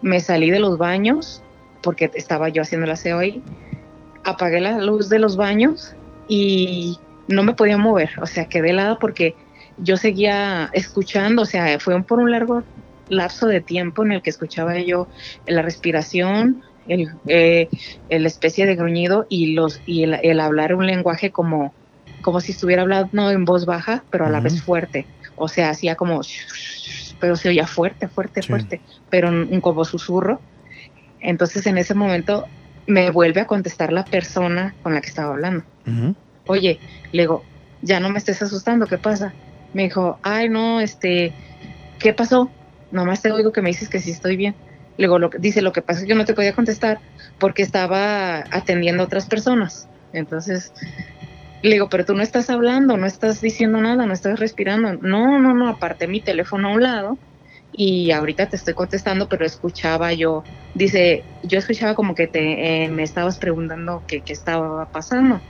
Me 0.02 0.18
salí 0.18 0.50
de 0.50 0.58
los 0.58 0.78
baños 0.78 1.42
porque 1.80 2.10
estaba 2.14 2.48
yo 2.48 2.62
haciendo 2.62 2.86
el 2.86 2.90
aseo 2.90 3.20
ahí. 3.20 3.40
Apagué 4.24 4.60
la 4.60 4.78
luz 4.78 5.08
de 5.08 5.20
los 5.20 5.36
baños 5.36 5.94
y 6.26 6.98
no 7.28 7.44
me 7.44 7.54
podía 7.54 7.78
mover. 7.78 8.10
O 8.20 8.26
sea, 8.26 8.46
quedé 8.46 8.70
helada 8.70 8.98
porque 8.98 9.36
yo 9.78 9.96
seguía 9.96 10.70
escuchando. 10.72 11.42
O 11.42 11.46
sea, 11.46 11.78
fue 11.78 12.02
por 12.02 12.18
un 12.18 12.32
largo 12.32 12.64
lapso 13.10 13.46
de 13.46 13.60
tiempo 13.60 14.04
en 14.04 14.12
el 14.12 14.22
que 14.22 14.30
escuchaba 14.30 14.78
yo 14.78 15.08
la 15.46 15.62
respiración, 15.62 16.62
el, 16.88 17.10
eh, 17.26 17.68
el 18.08 18.26
especie 18.26 18.66
de 18.66 18.76
gruñido 18.76 19.26
y 19.28 19.52
los 19.52 19.80
y 19.86 20.04
el, 20.04 20.14
el 20.22 20.40
hablar 20.40 20.74
un 20.74 20.86
lenguaje 20.86 21.30
como 21.30 21.74
como 22.22 22.40
si 22.40 22.52
estuviera 22.52 22.82
hablando 22.82 23.30
en 23.30 23.44
voz 23.44 23.66
baja 23.66 24.04
pero 24.10 24.26
a 24.26 24.30
la 24.30 24.40
vez 24.40 24.62
fuerte. 24.62 25.06
O 25.36 25.48
sea 25.48 25.70
hacía 25.70 25.96
como 25.96 26.20
pero 27.18 27.36
se 27.36 27.48
oía 27.48 27.66
fuerte 27.66 28.08
fuerte 28.08 28.42
fuerte 28.42 28.80
pero 29.10 29.28
un 29.28 29.60
como 29.60 29.84
susurro. 29.84 30.40
Entonces 31.20 31.66
en 31.66 31.78
ese 31.78 31.94
momento 31.94 32.46
me 32.86 33.10
vuelve 33.10 33.42
a 33.42 33.46
contestar 33.46 33.92
la 33.92 34.04
persona 34.04 34.74
con 34.82 34.94
la 34.94 35.00
que 35.00 35.08
estaba 35.08 35.34
hablando. 35.34 35.64
Oye 36.46 36.78
le 37.12 37.22
digo 37.22 37.44
ya 37.82 38.00
no 38.00 38.10
me 38.10 38.18
estés 38.18 38.42
asustando 38.42 38.86
qué 38.86 38.98
pasa 38.98 39.32
me 39.72 39.84
dijo 39.84 40.18
ay 40.22 40.48
no 40.48 40.80
este 40.80 41.32
qué 41.98 42.12
pasó 42.12 42.50
nomás 42.90 43.22
te 43.22 43.32
oigo 43.32 43.52
que 43.52 43.62
me 43.62 43.70
dices 43.70 43.88
que 43.88 44.00
sí 44.00 44.10
estoy 44.10 44.36
bien 44.36 44.56
Luego 45.00 45.18
lo 45.18 45.30
que, 45.30 45.38
dice, 45.38 45.62
lo 45.62 45.72
que 45.72 45.80
pasa 45.80 46.00
es 46.00 46.04
que 46.04 46.10
yo 46.10 46.16
no 46.16 46.26
te 46.26 46.34
podía 46.34 46.52
contestar 46.52 47.00
porque 47.38 47.62
estaba 47.62 48.44
atendiendo 48.50 49.02
a 49.02 49.06
otras 49.06 49.26
personas. 49.26 49.88
Entonces, 50.12 50.74
le 51.62 51.72
digo, 51.72 51.88
pero 51.88 52.04
tú 52.04 52.14
no 52.14 52.22
estás 52.22 52.50
hablando, 52.50 52.98
no 52.98 53.06
estás 53.06 53.40
diciendo 53.40 53.80
nada, 53.80 54.04
no 54.04 54.12
estás 54.12 54.38
respirando. 54.38 54.92
No, 54.94 55.38
no, 55.38 55.54
no, 55.54 55.68
aparté 55.68 56.06
mi 56.06 56.22
teléfono 56.22 56.68
a 56.68 56.72
un 56.72 56.82
lado 56.82 57.18
y 57.72 58.10
ahorita 58.10 58.50
te 58.50 58.56
estoy 58.56 58.74
contestando, 58.74 59.26
pero 59.26 59.46
escuchaba 59.46 60.12
yo, 60.12 60.44
dice, 60.74 61.24
yo 61.42 61.58
escuchaba 61.60 61.94
como 61.94 62.14
que 62.14 62.26
te, 62.26 62.84
eh, 62.84 62.90
me 62.90 63.02
estabas 63.02 63.38
preguntando 63.38 64.04
qué 64.06 64.22
qué 64.22 64.34
estaba 64.34 64.90
pasando. 64.92 65.42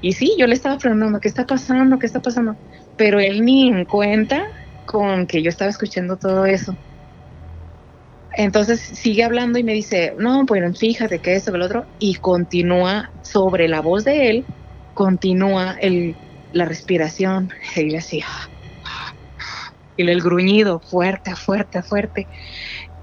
Y 0.00 0.12
sí, 0.12 0.34
yo 0.38 0.46
le 0.46 0.54
estaba 0.54 0.76
preguntando, 0.76 1.20
¿qué 1.20 1.28
está 1.28 1.46
pasando? 1.46 1.98
¿Qué 1.98 2.06
está 2.06 2.20
pasando? 2.20 2.58
Pero 2.96 3.18
él 3.18 3.44
ni 3.46 3.68
en 3.68 3.86
cuenta 3.86 4.44
con 4.84 5.26
que 5.26 5.42
yo 5.42 5.50
estaba 5.50 5.70
escuchando 5.70 6.16
todo 6.16 6.46
eso. 6.46 6.76
Entonces 8.36 8.80
sigue 8.80 9.22
hablando 9.22 9.58
y 9.58 9.64
me 9.64 9.74
dice, 9.74 10.14
no, 10.18 10.44
pues 10.46 10.78
fíjate 10.78 11.20
que 11.20 11.34
esto, 11.34 11.52
que 11.52 11.58
lo 11.58 11.66
otro, 11.66 11.86
y 11.98 12.16
continúa 12.16 13.10
sobre 13.22 13.68
la 13.68 13.80
voz 13.80 14.04
de 14.04 14.28
él, 14.28 14.46
continúa 14.92 15.76
el, 15.80 16.16
la 16.50 16.64
respiración, 16.64 17.50
y 17.76 17.90
le 17.90 17.98
hacía, 17.98 18.26
y 19.96 20.08
el 20.08 20.20
gruñido, 20.20 20.80
fuerte, 20.80 21.36
fuerte, 21.36 21.82
fuerte. 21.82 22.28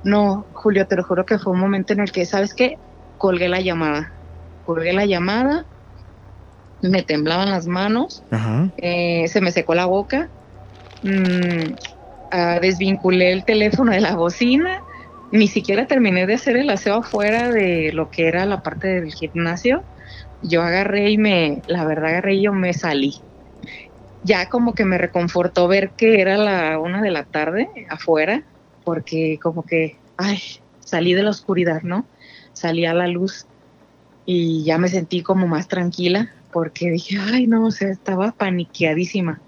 No, 0.03 0.47
Julio, 0.51 0.86
te 0.88 0.95
lo 0.95 1.03
juro 1.03 1.25
que 1.25 1.39
fue 1.39 1.53
un 1.53 1.59
momento 1.59 1.93
en 1.93 2.01
el 2.01 2.11
que, 2.11 2.25
¿sabes 2.25 2.53
qué? 2.53 2.79
Colgué 3.17 3.47
la 3.47 3.61
llamada, 3.61 4.11
colgué 4.63 4.91
la 4.91 5.05
llamada, 5.05 5.65
me 6.82 7.03
temblaban 7.03 7.51
las 7.51 7.67
manos, 7.67 8.23
eh, 8.77 9.27
se 9.27 9.41
me 9.41 9.51
secó 9.51 9.75
la 9.75 9.86
boca, 9.86 10.32
mm, 11.02 11.74
ah, 12.32 12.60
desvinculé 12.62 13.32
el 13.32 13.45
teléfono 13.45 13.91
de 13.91 14.02
la 14.02 14.16
bocina, 14.16 14.84
ni 15.32 15.47
siquiera 15.47 15.88
terminé 15.88 16.28
de 16.28 16.34
hacer 16.36 16.58
el 16.58 16.70
aseo 16.70 16.95
afuera 16.95 17.52
de 17.52 17.91
lo 17.93 18.10
que 18.10 18.28
era 18.28 18.45
la 18.45 18.62
parte 18.62 18.88
del 18.88 19.14
gimnasio. 19.14 19.86
Yo 20.41 20.62
agarré 20.64 21.12
y 21.12 21.18
me, 21.18 21.64
la 21.68 21.86
verdad 21.86 22.12
agarré 22.12 22.36
y 22.36 22.43
yo 22.43 22.54
me 22.54 22.74
salí. 22.74 23.24
Ya 24.24 24.49
como 24.49 24.74
que 24.74 24.86
me 24.86 24.97
reconfortó 24.97 25.68
ver 25.68 25.93
que 25.95 26.22
era 26.22 26.38
la 26.38 26.80
una 26.80 27.02
de 27.02 27.12
la 27.12 27.26
tarde 27.26 27.70
afuera, 27.89 28.45
porque 28.84 29.39
como 29.41 29.66
que, 29.66 30.02
ay, 30.18 30.39
salí 30.80 31.14
de 31.14 31.24
la 31.24 31.32
oscuridad, 31.32 31.82
¿no? 31.84 32.08
Salí 32.54 32.86
a 32.86 32.93
la 32.93 33.08
luz 33.08 33.47
y 34.26 34.64
ya 34.64 34.78
me 34.78 34.89
sentí 34.89 35.24
como 35.24 35.47
más 35.47 35.68
tranquila, 35.68 36.30
porque 36.52 36.89
dije, 36.91 37.18
ay, 37.20 37.47
no, 37.47 37.66
o 37.66 37.72
sea, 37.72 37.89
estaba 37.89 38.34
paniqueadísima, 38.34 39.41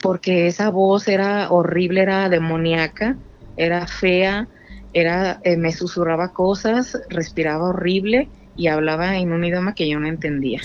porque 0.00 0.46
esa 0.46 0.70
voz 0.70 1.08
era 1.08 1.50
horrible, 1.50 2.02
era 2.02 2.28
demoníaca, 2.28 3.16
era 3.56 3.86
fea, 3.86 4.48
era, 4.92 5.40
eh, 5.44 5.56
me 5.56 5.72
susurraba 5.72 6.32
cosas, 6.32 6.98
respiraba 7.08 7.68
horrible 7.68 8.30
y 8.56 8.68
hablaba 8.68 9.16
en 9.16 9.32
un 9.32 9.44
idioma 9.44 9.74
que 9.74 9.88
yo 9.88 10.00
no 10.00 10.08
entendía. 10.08 10.60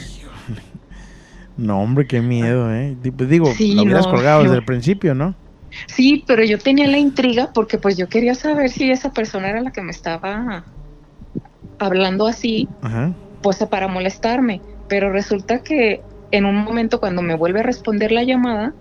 No, 1.57 1.81
hombre, 1.81 2.05
qué 2.05 2.21
miedo, 2.21 2.73
¿eh? 2.73 2.97
Pues 3.15 3.29
Digo, 3.29 3.45
Sí, 3.53 3.75
lo 3.75 3.83
hubieras 3.83 4.07
no, 4.07 4.11
colgado 4.11 4.43
desde 4.43 4.57
el 4.57 4.65
principio, 4.65 5.15
¿no? 5.15 5.35
Sí, 5.87 6.23
pero 6.27 6.43
yo 6.43 6.57
tenía 6.57 6.87
la 6.87 6.97
intriga 6.97 7.51
porque 7.53 7.77
pues 7.77 7.97
yo 7.97 8.07
quería 8.07 8.35
saber 8.35 8.69
si 8.69 8.91
esa 8.91 9.11
persona 9.11 9.49
era 9.49 9.61
la 9.61 9.71
que 9.71 9.81
me 9.81 9.91
estaba 9.91 10.65
hablando 11.79 12.27
así, 12.27 12.67
Ajá. 12.81 13.13
pues 13.41 13.57
para 13.69 13.87
molestarme, 13.87 14.61
pero 14.87 15.11
resulta 15.11 15.59
que 15.59 16.01
en 16.31 16.45
un 16.45 16.55
momento 16.55 16.99
cuando 16.99 17.21
me 17.21 17.35
vuelve 17.35 17.61
a 17.61 17.63
responder 17.63 18.11
la 18.11 18.23
llamada, 18.23 18.73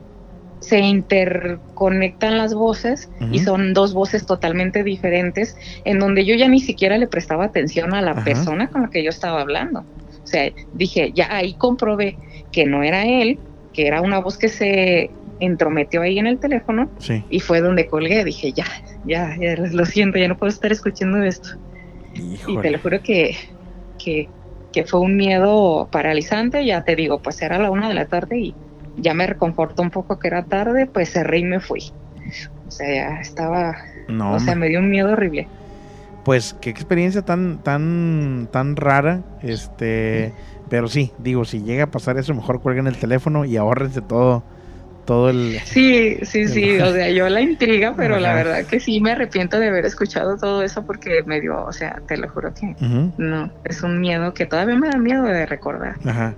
se 0.65 0.79
interconectan 0.79 2.39
las 2.39 2.55
voces 2.55 3.11
y 3.31 3.39
son 3.41 3.75
dos 3.75 3.93
voces 3.93 4.25
totalmente 4.27 4.83
diferentes, 4.83 5.57
en 5.85 5.99
donde 5.99 6.25
yo 6.25 6.35
ya 6.35 6.49
ni 6.49 6.61
siquiera 6.61 6.97
le 6.99 7.07
prestaba 7.07 7.45
atención 7.45 7.95
a 7.95 8.01
la 8.01 8.13
Ajá. 8.13 8.25
persona 8.25 8.69
con 8.69 8.83
la 8.83 8.91
que 8.91 9.03
yo 9.03 9.11
estaba 9.11 9.41
hablando. 9.43 9.81
O 9.81 10.27
sea, 10.27 10.51
dije, 10.73 11.13
ya 11.15 11.29
ahí 11.37 11.55
comprobé 11.55 12.17
que 12.51 12.65
no 12.67 12.83
era 12.83 13.05
él, 13.05 13.39
que 13.73 13.87
era 13.87 14.01
una 14.01 14.21
voz 14.21 14.39
que 14.39 14.49
se 14.49 15.11
entrometió 15.41 16.01
ahí 16.03 16.19
en 16.19 16.27
el 16.27 16.39
teléfono 16.39 16.89
Sí. 16.99 17.23
y 17.29 17.41
fue 17.41 17.61
donde 17.61 17.87
colgué. 17.87 18.25
Dije, 18.25 18.53
ya, 18.53 18.65
ya, 19.05 19.37
ya, 19.39 19.57
lo 19.57 19.85
siento, 19.85 20.19
ya 20.19 20.29
no 20.29 20.37
puedo 20.39 20.51
estar 20.51 20.73
escuchando 20.73 21.23
esto. 21.23 21.51
Y 22.47 22.57
te 22.59 22.71
lo 22.71 22.79
juro 22.79 23.03
que, 23.03 23.37
que, 24.03 24.29
que 24.73 24.85
fue 24.85 25.01
un 25.01 25.17
miedo 25.17 25.89
paralizante. 25.91 26.65
Ya 26.65 26.85
te 26.85 26.97
digo, 26.97 27.21
pues 27.21 27.43
era 27.43 27.59
la 27.59 27.71
una 27.71 27.89
de 27.89 27.95
la 27.95 28.07
tarde 28.07 28.39
y 28.39 28.55
ya 28.97 29.15
me 29.15 29.27
reconfortó 29.27 29.83
un 29.83 29.91
poco 29.91 30.19
que 30.19 30.29
era 30.29 30.45
tarde, 30.45 30.87
pues 30.87 31.11
cerré 31.11 31.39
y 31.39 31.45
me 31.45 31.61
fui. 31.61 31.93
O 32.67 32.71
sea, 32.71 32.95
ya 32.95 33.21
estaba, 33.21 33.77
No, 34.09 34.35
o 34.35 34.41
sea, 34.41 34.55
me 34.55 34.69
dio 34.69 34.81
un 34.81 34.91
miedo 34.91 35.13
horrible. 35.13 35.49
Pues 36.25 36.57
qué 36.61 36.71
experiencia 36.71 37.23
tan, 37.23 37.59
tan, 37.63 38.49
tan 38.51 38.77
rara. 38.77 39.21
Este, 39.43 40.33
pero 40.71 40.89
sí, 40.89 41.13
digo, 41.19 41.45
si 41.45 41.63
llega 41.63 41.85
a 41.85 41.91
pasar 41.91 42.17
eso, 42.19 42.35
mejor 42.35 42.61
cuelguen 42.61 42.87
el 42.87 42.97
teléfono 42.97 43.45
y 43.45 43.57
ahorrense 43.57 44.01
todo, 44.01 44.43
todo 45.05 45.29
el. 45.29 45.61
Sí, 45.65 46.17
sí, 46.23 46.49
sí, 46.49 46.79
o 46.81 46.93
sea, 46.93 47.11
yo 47.11 47.29
la 47.29 47.43
intriga, 47.43 47.95
pero 47.97 48.19
la 48.19 48.35
verdad 48.35 48.65
que 48.65 48.81
sí 48.81 49.01
me 49.01 49.13
arrepiento 49.13 49.59
de 49.61 49.69
haber 49.69 49.85
escuchado 49.85 50.37
todo 50.37 50.63
eso 50.63 50.85
porque 50.85 51.23
me 51.27 51.41
dio, 51.41 51.63
o 51.63 51.73
sea, 51.73 52.01
te 52.07 52.17
lo 52.17 52.29
juro 52.31 52.55
que 52.55 52.75
no, 53.19 53.51
es 53.65 53.83
un 53.83 54.01
miedo 54.01 54.33
que 54.33 54.47
todavía 54.47 54.77
me 54.77 54.89
da 54.89 54.99
miedo 54.99 55.25
de 55.25 55.47
recordar. 55.47 55.97
Ajá. 56.07 56.35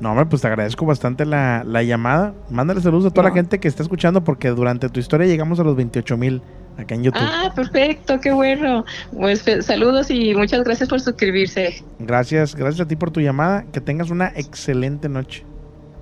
No, 0.00 0.10
hombre, 0.10 0.26
pues 0.26 0.42
te 0.42 0.48
agradezco 0.48 0.84
bastante 0.84 1.24
la, 1.24 1.64
la 1.64 1.82
llamada. 1.82 2.34
Mándale 2.50 2.80
saludos 2.80 3.06
a 3.06 3.10
toda 3.10 3.28
la 3.28 3.34
gente 3.34 3.58
que 3.58 3.68
está 3.68 3.82
escuchando 3.82 4.22
porque 4.22 4.48
durante 4.50 4.88
tu 4.88 5.00
historia 5.00 5.26
llegamos 5.26 5.58
a 5.58 5.64
los 5.64 5.74
28 5.74 6.16
mil 6.16 6.42
acá 6.76 6.94
en 6.94 7.04
YouTube. 7.04 7.22
Ah, 7.22 7.50
perfecto, 7.54 8.20
qué 8.20 8.32
bueno. 8.32 8.84
Pues 9.12 9.44
saludos 9.60 10.10
y 10.10 10.34
muchas 10.34 10.64
gracias 10.64 10.88
por 10.88 11.00
suscribirse. 11.00 11.82
Gracias, 11.98 12.54
gracias 12.54 12.84
a 12.84 12.88
ti 12.88 12.96
por 12.96 13.10
tu 13.10 13.20
llamada. 13.20 13.64
Que 13.72 13.80
tengas 13.80 14.10
una 14.10 14.32
excelente 14.36 15.08
noche. 15.08 15.44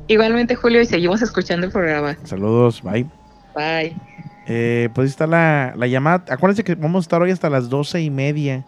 Igualmente, 0.09 0.55
Julio, 0.57 0.83
y 0.83 0.87
seguimos 0.87 1.23
escuchando 1.23 1.67
el 1.67 1.73
programa. 1.73 2.17
Saludos, 2.25 2.83
bye. 2.83 3.07
Bye. 3.55 3.97
Eh, 4.47 4.91
pues 4.95 5.07
ahí 5.07 5.11
está 5.11 5.27
la, 5.27 5.73
la 5.77 5.87
llamada. 5.87 6.25
Acuérdense 6.29 6.65
que 6.65 6.75
vamos 6.75 7.03
a 7.03 7.05
estar 7.05 7.23
hoy 7.23 7.31
hasta 7.31 7.49
las 7.49 7.71
doce 7.71 8.03
y 8.03 8.11
media 8.11 8.65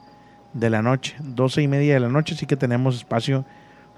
de 0.55 0.71
la 0.71 0.83
noche. 0.83 1.17
Doce 1.19 1.63
y 1.63 1.69
media 1.69 1.95
de 1.95 2.01
la 2.01 2.09
noche, 2.09 2.35
así 2.35 2.47
que 2.47 2.57
tenemos 2.57 2.97
espacio 2.97 3.45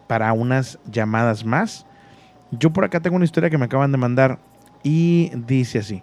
para 0.09 0.33
unas 0.33 0.79
llamadas 0.91 1.45
más. 1.45 1.87
Yo 2.51 2.71
por 2.73 2.85
acá 2.85 2.99
tengo 2.99 3.15
una 3.17 3.25
historia 3.25 3.51
que 3.51 3.59
me 3.59 3.67
acaban 3.67 3.93
de 3.93 3.99
mandar 3.99 4.39
y 4.83 5.31
dice 5.47 5.79
así. 5.79 6.03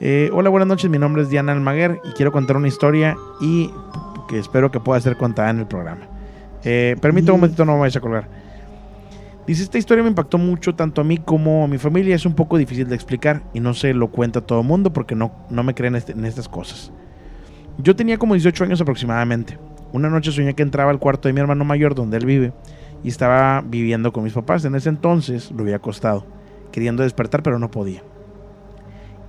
Eh, 0.00 0.30
hola, 0.32 0.48
buenas 0.48 0.68
noches. 0.68 0.88
Mi 0.88 0.98
nombre 0.98 1.22
es 1.22 1.28
Diana 1.28 1.52
Almaguer 1.52 2.00
y 2.08 2.12
quiero 2.12 2.32
contar 2.32 2.56
una 2.56 2.68
historia 2.68 3.16
y 3.40 3.70
que 4.28 4.38
espero 4.38 4.70
que 4.70 4.78
pueda 4.80 5.00
ser 5.00 5.16
contada 5.16 5.50
en 5.50 5.58
el 5.58 5.66
programa. 5.66 6.06
Eh, 6.64 6.96
permítame 7.00 7.32
un 7.34 7.40
momentito, 7.40 7.64
no 7.64 7.74
me 7.74 7.80
vayas 7.80 7.96
a 7.96 8.00
colgar. 8.00 8.28
Dice, 9.46 9.62
esta 9.62 9.78
historia 9.78 10.04
me 10.04 10.10
impactó 10.10 10.36
mucho 10.38 10.74
tanto 10.74 11.00
a 11.00 11.04
mí 11.04 11.16
como 11.16 11.64
a 11.64 11.68
mi 11.68 11.78
familia. 11.78 12.14
Es 12.14 12.26
un 12.26 12.34
poco 12.34 12.58
difícil 12.58 12.86
de 12.88 12.94
explicar 12.94 13.42
y 13.54 13.60
no 13.60 13.74
se 13.74 13.94
lo 13.94 14.08
cuenta 14.08 14.40
a 14.40 14.42
todo 14.42 14.60
el 14.60 14.66
mundo 14.66 14.92
porque 14.92 15.14
no, 15.14 15.32
no 15.50 15.62
me 15.62 15.74
creen 15.74 15.96
este- 15.96 16.12
en 16.12 16.24
estas 16.26 16.48
cosas. 16.48 16.92
Yo 17.78 17.96
tenía 17.96 18.18
como 18.18 18.34
18 18.34 18.64
años 18.64 18.80
aproximadamente. 18.80 19.58
Una 19.92 20.10
noche 20.10 20.30
soñé 20.30 20.54
que 20.54 20.62
entraba 20.62 20.90
al 20.90 20.98
cuarto 20.98 21.28
de 21.28 21.32
mi 21.32 21.40
hermano 21.40 21.64
mayor 21.64 21.94
donde 21.94 22.18
él 22.18 22.26
vive 22.26 22.52
y 23.02 23.08
estaba 23.08 23.62
viviendo 23.66 24.12
con 24.12 24.24
mis 24.24 24.32
papás. 24.32 24.64
En 24.64 24.74
ese 24.74 24.88
entonces 24.88 25.50
lo 25.50 25.62
había 25.62 25.76
acostado, 25.76 26.26
queriendo 26.72 27.02
despertar 27.02 27.42
pero 27.42 27.58
no 27.58 27.70
podía. 27.70 28.02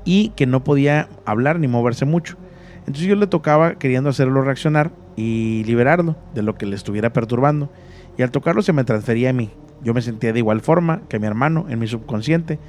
Y 0.06 0.30
que 0.30 0.46
no 0.46 0.64
podía 0.64 1.10
hablar 1.26 1.60
ni 1.60 1.68
moverse 1.68 2.06
mucho. 2.06 2.38
Entonces 2.80 3.06
yo 3.06 3.16
le 3.16 3.28
tocaba 3.28 3.76
queriendo 3.76 4.10
hacerlo 4.10 4.42
reaccionar 4.42 4.92
y 5.16 5.64
liberarlo 5.66 6.16
de 6.34 6.42
lo 6.42 6.56
que 6.56 6.66
le 6.66 6.76
estuviera 6.76 7.14
perturbando. 7.14 7.70
Y 8.18 8.24
al 8.24 8.32
tocarlo 8.32 8.62
se 8.62 8.74
me 8.74 8.84
transfería 8.84 9.30
a 9.30 9.34
mí. 9.34 9.52
Yo 9.84 9.94
me 9.94 10.02
sentía 10.02 10.34
de 10.34 10.40
igual 10.40 10.62
forma 10.62 11.02
que 11.08 11.20
mi 11.20 11.28
hermano 11.28 11.66
en 11.70 11.80
mi 11.80 11.88
subconsciente. 11.88 12.60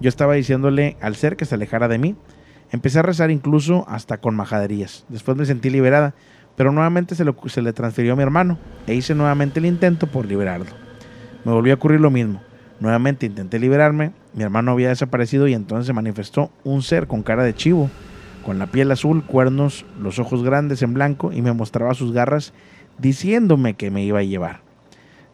Yo 0.00 0.08
estaba 0.08 0.34
diciéndole 0.34 0.96
al 1.00 1.16
ser 1.16 1.36
que 1.36 1.44
se 1.44 1.54
alejara 1.54 1.88
de 1.88 1.98
mí. 1.98 2.14
Empecé 2.70 3.00
a 3.00 3.02
rezar 3.02 3.30
incluso 3.30 3.84
hasta 3.88 4.18
con 4.18 4.34
majaderías. 4.34 5.04
Después 5.08 5.36
me 5.36 5.46
sentí 5.46 5.70
liberada, 5.70 6.14
pero 6.56 6.72
nuevamente 6.72 7.14
se, 7.14 7.24
lo- 7.24 7.36
se 7.46 7.62
le 7.62 7.72
transfirió 7.72 8.12
a 8.12 8.16
mi 8.16 8.22
hermano 8.22 8.58
e 8.86 8.94
hice 8.94 9.14
nuevamente 9.14 9.58
el 9.60 9.66
intento 9.66 10.06
por 10.06 10.26
liberarlo. 10.26 10.66
Me 11.44 11.52
volvió 11.52 11.72
a 11.72 11.76
ocurrir 11.76 12.00
lo 12.00 12.10
mismo. 12.10 12.40
Nuevamente 12.80 13.26
intenté 13.26 13.58
liberarme, 13.58 14.12
mi 14.34 14.42
hermano 14.42 14.72
había 14.72 14.88
desaparecido 14.88 15.46
y 15.46 15.54
entonces 15.54 15.86
se 15.86 15.92
manifestó 15.92 16.50
un 16.64 16.82
ser 16.82 17.06
con 17.06 17.22
cara 17.22 17.44
de 17.44 17.54
chivo, 17.54 17.88
con 18.44 18.58
la 18.58 18.66
piel 18.66 18.90
azul, 18.90 19.24
cuernos, 19.24 19.84
los 20.00 20.18
ojos 20.18 20.42
grandes 20.42 20.82
en 20.82 20.92
blanco 20.94 21.32
y 21.32 21.40
me 21.40 21.52
mostraba 21.52 21.94
sus 21.94 22.12
garras 22.12 22.52
diciéndome 22.98 23.74
que 23.74 23.90
me 23.90 24.04
iba 24.04 24.18
a 24.18 24.22
llevar. 24.24 24.60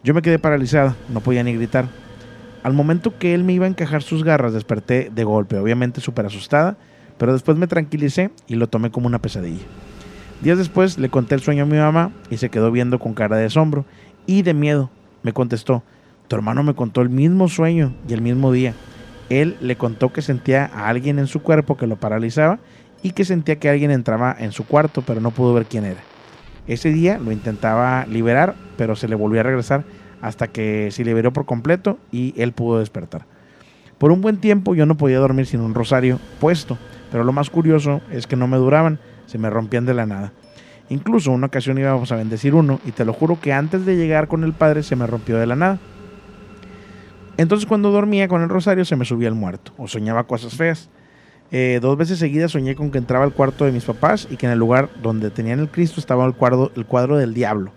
Yo 0.03 0.13
me 0.13 0.21
quedé 0.21 0.39
paralizada, 0.39 0.95
no 1.09 1.19
podía 1.21 1.43
ni 1.43 1.53
gritar. 1.53 1.85
Al 2.63 2.73
momento 2.73 3.17
que 3.17 3.33
él 3.33 3.43
me 3.43 3.53
iba 3.53 3.65
a 3.65 3.69
encajar 3.69 4.03
sus 4.03 4.23
garras, 4.23 4.53
desperté 4.53 5.09
de 5.13 5.23
golpe, 5.23 5.57
obviamente 5.57 5.99
súper 5.99 6.27
asustada, 6.27 6.77
pero 7.17 7.33
después 7.33 7.57
me 7.57 7.67
tranquilicé 7.67 8.29
y 8.47 8.55
lo 8.55 8.67
tomé 8.67 8.91
como 8.91 9.07
una 9.07 9.19
pesadilla. 9.19 9.63
Días 10.41 10.57
después 10.57 10.97
le 10.97 11.09
conté 11.09 11.35
el 11.35 11.41
sueño 11.41 11.63
a 11.63 11.67
mi 11.67 11.77
mamá 11.77 12.11
y 12.31 12.37
se 12.37 12.49
quedó 12.49 12.71
viendo 12.71 12.97
con 12.97 13.13
cara 13.13 13.37
de 13.37 13.45
asombro 13.45 13.85
y 14.25 14.41
de 14.41 14.55
miedo. 14.55 14.89
Me 15.21 15.33
contestó, 15.33 15.83
tu 16.27 16.35
hermano 16.35 16.63
me 16.63 16.73
contó 16.73 17.01
el 17.01 17.09
mismo 17.09 17.47
sueño 17.47 17.93
y 18.07 18.13
el 18.13 18.23
mismo 18.23 18.51
día. 18.51 18.73
Él 19.29 19.55
le 19.61 19.75
contó 19.75 20.11
que 20.11 20.23
sentía 20.23 20.65
a 20.65 20.87
alguien 20.87 21.19
en 21.19 21.27
su 21.27 21.43
cuerpo 21.43 21.77
que 21.77 21.85
lo 21.85 21.97
paralizaba 21.97 22.57
y 23.03 23.11
que 23.11 23.23
sentía 23.23 23.59
que 23.59 23.69
alguien 23.69 23.91
entraba 23.91 24.35
en 24.37 24.51
su 24.51 24.65
cuarto, 24.65 25.03
pero 25.05 25.21
no 25.21 25.29
pudo 25.29 25.53
ver 25.53 25.65
quién 25.65 25.85
era. 25.85 26.01
Ese 26.65 26.89
día 26.91 27.19
lo 27.19 27.31
intentaba 27.31 28.07
liberar, 28.07 28.55
pero 28.77 28.95
se 28.95 29.07
le 29.07 29.15
volvió 29.15 29.41
a 29.41 29.43
regresar 29.43 29.83
hasta 30.21 30.47
que 30.47 30.89
se 30.91 31.05
liberó 31.05 31.31
por 31.33 31.45
completo 31.45 31.99
y 32.11 32.33
él 32.41 32.51
pudo 32.51 32.79
despertar. 32.79 33.25
Por 33.99 34.11
un 34.11 34.21
buen 34.21 34.37
tiempo 34.37 34.73
yo 34.73 34.87
no 34.87 34.97
podía 34.97 35.19
dormir 35.19 35.45
sin 35.45 35.59
un 35.59 35.75
rosario 35.75 36.19
puesto, 36.39 36.79
pero 37.11 37.23
lo 37.23 37.31
más 37.31 37.51
curioso 37.51 38.01
es 38.11 38.25
que 38.25 38.35
no 38.35 38.47
me 38.47 38.57
duraban, 38.57 38.99
se 39.31 39.37
me 39.37 39.49
rompían 39.49 39.85
de 39.85 39.93
la 39.93 40.05
nada. 40.05 40.33
Incluso 40.89 41.31
una 41.31 41.47
ocasión 41.47 41.77
íbamos 41.77 42.11
a 42.11 42.17
bendecir 42.17 42.53
uno 42.53 42.81
y 42.85 42.91
te 42.91 43.05
lo 43.05 43.13
juro 43.13 43.39
que 43.39 43.53
antes 43.53 43.85
de 43.85 43.95
llegar 43.95 44.27
con 44.27 44.43
el 44.43 44.51
padre 44.51 44.83
se 44.83 44.97
me 44.97 45.07
rompió 45.07 45.37
de 45.37 45.47
la 45.47 45.55
nada. 45.55 45.79
Entonces 47.37 47.65
cuando 47.65 47.91
dormía 47.91 48.27
con 48.27 48.41
el 48.41 48.49
rosario 48.49 48.83
se 48.83 48.97
me 48.97 49.05
subía 49.05 49.29
el 49.29 49.33
muerto 49.33 49.71
o 49.77 49.87
soñaba 49.87 50.25
cosas 50.25 50.53
feas. 50.53 50.89
Eh, 51.49 51.79
dos 51.81 51.97
veces 51.97 52.19
seguidas 52.19 52.51
soñé 52.51 52.75
con 52.75 52.91
que 52.91 52.97
entraba 52.97 53.23
al 53.23 53.33
cuarto 53.33 53.63
de 53.63 53.71
mis 53.71 53.85
papás 53.85 54.27
y 54.29 54.35
que 54.35 54.47
en 54.47 54.51
el 54.51 54.59
lugar 54.59 54.89
donde 55.01 55.29
tenían 55.29 55.59
el 55.59 55.69
Cristo 55.69 56.01
estaba 56.01 56.25
el 56.25 56.33
cuadro, 56.33 56.73
el 56.75 56.85
cuadro 56.85 57.15
del 57.15 57.33
diablo 57.33 57.71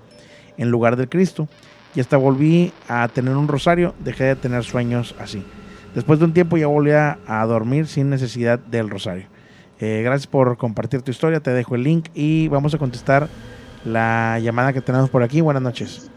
en 0.57 0.71
lugar 0.73 0.97
del 0.97 1.09
Cristo. 1.09 1.47
Y 1.95 2.01
hasta 2.01 2.17
volví 2.17 2.73
a 2.89 3.07
tener 3.07 3.37
un 3.37 3.47
rosario, 3.47 3.95
dejé 4.01 4.25
de 4.25 4.35
tener 4.35 4.65
sueños 4.65 5.15
así. 5.21 5.45
Después 5.95 6.19
de 6.19 6.25
un 6.25 6.33
tiempo 6.33 6.57
ya 6.57 6.67
volví 6.67 6.91
a 6.91 7.45
dormir 7.47 7.87
sin 7.87 8.11
necesidad 8.11 8.59
del 8.59 8.91
rosario. 8.91 9.34
Eh, 9.85 10.03
gracias 10.03 10.27
por 10.27 10.57
compartir 10.57 11.03
tu 11.03 11.11
historia, 11.11 11.41
te 11.41 11.51
dejo 11.51 11.75
el 11.75 11.83
link 11.83 12.09
y 12.15 12.49
vamos 12.49 12.73
a 12.73 12.79
contestar 12.79 13.29
la 13.85 14.39
llamada 14.39 14.73
que 14.73 14.81
tenemos 14.81 15.11
por 15.11 15.23
aquí. 15.23 15.43
Buenas 15.43 15.63
noches. 15.63 16.09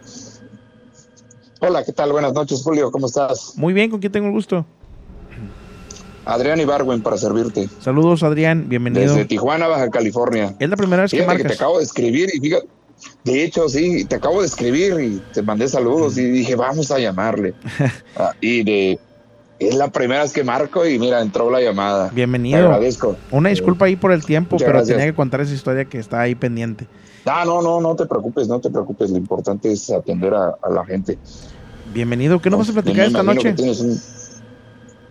Hola, 1.60 1.84
¿qué 1.84 1.91
tal? 1.91 2.14
Buenas 2.14 2.31
noches, 2.31 2.64
Julio. 2.64 2.91
¿Cómo 2.91 3.07
estás? 3.07 3.57
Muy 3.57 3.73
bien, 3.73 3.91
¿con 3.91 3.99
quién 3.99 4.14
tengo 4.14 4.27
el 4.27 4.31
gusto? 4.31 4.65
Adrián 6.23 6.61
Ibarwen 6.61 7.02
para 7.02 7.18
servirte. 7.18 7.68
Saludos 7.81 8.23
Adrián, 8.23 8.69
bienvenido. 8.69 9.14
Desde 9.14 9.26
Tijuana, 9.26 9.68
Baja 9.68 9.89
California. 9.89 10.56
Es 10.60 10.69
la 10.69 10.77
primera 10.77 11.02
vez 11.02 11.11
que 11.11 11.18
Fíjate 11.18 11.38
que, 11.38 11.44
marcas. 11.44 11.57
te 11.57 11.64
acabo 11.64 11.80
de 11.80 11.84
escribir 11.84 12.30
y 12.34 12.39
fíjate, 12.39 12.68
de 13.26 13.44
hecho, 13.44 13.68
sí, 13.68 14.06
te 14.06 14.15
acabo 14.15 14.39
de 14.39 14.48
escribir 14.48 14.98
y 15.02 15.22
te 15.34 15.41
mandé 15.41 15.68
saludos 15.68 16.18
y 16.18 16.23
dije, 16.23 16.56
vamos 16.56 16.89
a 16.91 16.99
llamarle. 16.99 17.53
Ah, 18.19 18.34
y 18.41 18.64
de, 18.64 18.99
es 19.60 19.76
la 19.76 19.88
primera 19.90 20.22
vez 20.24 20.34
que 20.34 20.44
marco 20.44 20.86
y 20.86 21.00
mira, 21.00 21.22
entró 21.22 21.50
la 21.50 21.62
llamada. 21.62 22.10
Te 22.10 22.16
Bienvenido. 22.16 22.60
agradezco. 22.66 23.16
Una 23.32 23.50
disculpa 23.50 23.86
ahí 23.86 23.96
por 23.96 24.12
el 24.12 24.24
tiempo, 24.26 24.56
Muchas 24.56 24.66
pero 24.66 24.78
gracias. 24.80 24.98
tenía 24.98 25.12
que 25.12 25.16
contar 25.16 25.42
esa 25.42 25.54
historia 25.54 25.86
que 25.86 25.98
está 26.00 26.22
ahí 26.22 26.36
pendiente. 26.36 26.88
Ah, 27.26 27.44
no, 27.46 27.62
no, 27.62 27.82
no 27.82 27.96
te 27.96 28.06
preocupes, 28.06 28.48
no 28.48 28.60
te 28.60 28.70
preocupes. 28.70 29.10
Lo 29.10 29.18
importante 29.18 29.72
es 29.72 29.90
atender 29.90 30.34
a, 30.34 30.56
a 30.62 30.70
la 30.70 30.86
gente. 30.86 31.18
Bienvenido. 31.94 32.40
¿Qué 32.42 32.50
nos 32.50 32.60
vas 32.60 32.70
a 32.70 32.74
platicar 32.74 32.98
Me 33.02 33.08
esta 33.08 33.24
noche? 33.24 33.56
un- 33.58 34.02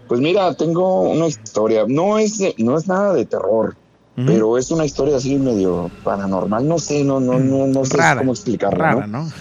Pues 0.09 0.21
mira, 0.21 0.55
tengo 0.55 1.03
una 1.11 1.27
historia. 1.27 1.85
No 1.89 2.19
es, 2.19 2.39
de- 2.39 2.55
no 2.59 2.79
es 2.79 2.87
nada 2.87 3.13
de 3.13 3.25
terror, 3.27 3.77
pero 4.15 4.57
es 4.57 4.71
una 4.71 4.85
historia 4.87 5.17
así 5.17 5.37
medio 5.37 5.91
paranormal. 6.05 6.67
No 6.67 6.79
sé, 6.79 7.05
no, 7.05 7.21
no, 7.21 7.39
no, 7.39 7.67
no 7.67 7.85
sé 7.85 7.97
Rara, 7.97 8.21
cómo 8.21 8.33
explicarla. 8.33 8.79
Rara, 8.95 9.07
¿no? 9.07 9.25
¿no? 9.25 9.33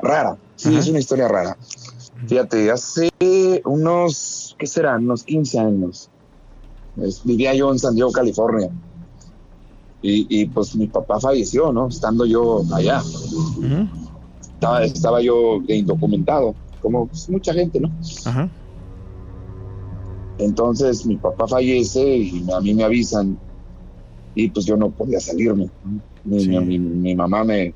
Rara. 0.00 0.36
Sí, 0.56 0.74
es 0.76 0.88
una 0.88 0.98
historia 0.98 1.28
rara. 1.28 1.56
Fíjate, 2.26 2.70
hace 2.70 3.08
unos, 3.64 4.54
¿qué 4.58 4.66
será? 4.66 4.96
Unos 4.96 5.24
15 5.24 5.58
años. 5.58 6.10
es- 6.96 7.22
vivía 7.24 7.54
yo 7.54 7.70
en 7.70 7.78
San 7.78 7.94
Diego, 7.94 8.10
California. 8.10 8.70
Y, 10.00 10.26
y, 10.40 10.46
pues 10.46 10.74
mi 10.76 10.86
papá 10.86 11.20
falleció, 11.20 11.72
¿no? 11.72 11.88
Estando 11.88 12.24
yo 12.24 12.62
allá. 12.72 13.02
Estaba, 14.40 14.84
estaba 14.84 15.20
yo 15.22 15.60
de 15.66 15.76
indocumentado, 15.76 16.54
como 16.80 17.06
pues, 17.08 17.28
mucha 17.28 17.52
gente, 17.52 17.80
¿no? 17.80 17.90
Ajá. 18.24 18.48
Entonces 20.38 21.04
mi 21.06 21.16
papá 21.16 21.46
fallece 21.46 22.16
y 22.18 22.44
a 22.52 22.60
mí 22.60 22.74
me 22.74 22.84
avisan 22.84 23.38
y 24.34 24.48
pues 24.50 24.66
yo 24.66 24.76
no 24.76 24.90
podía 24.90 25.18
salirme. 25.20 25.70
Mi, 26.24 26.46
mi- 26.46 26.78
mi- 26.78 26.78
mi 26.78 27.14
mamá 27.14 27.42
me, 27.44 27.74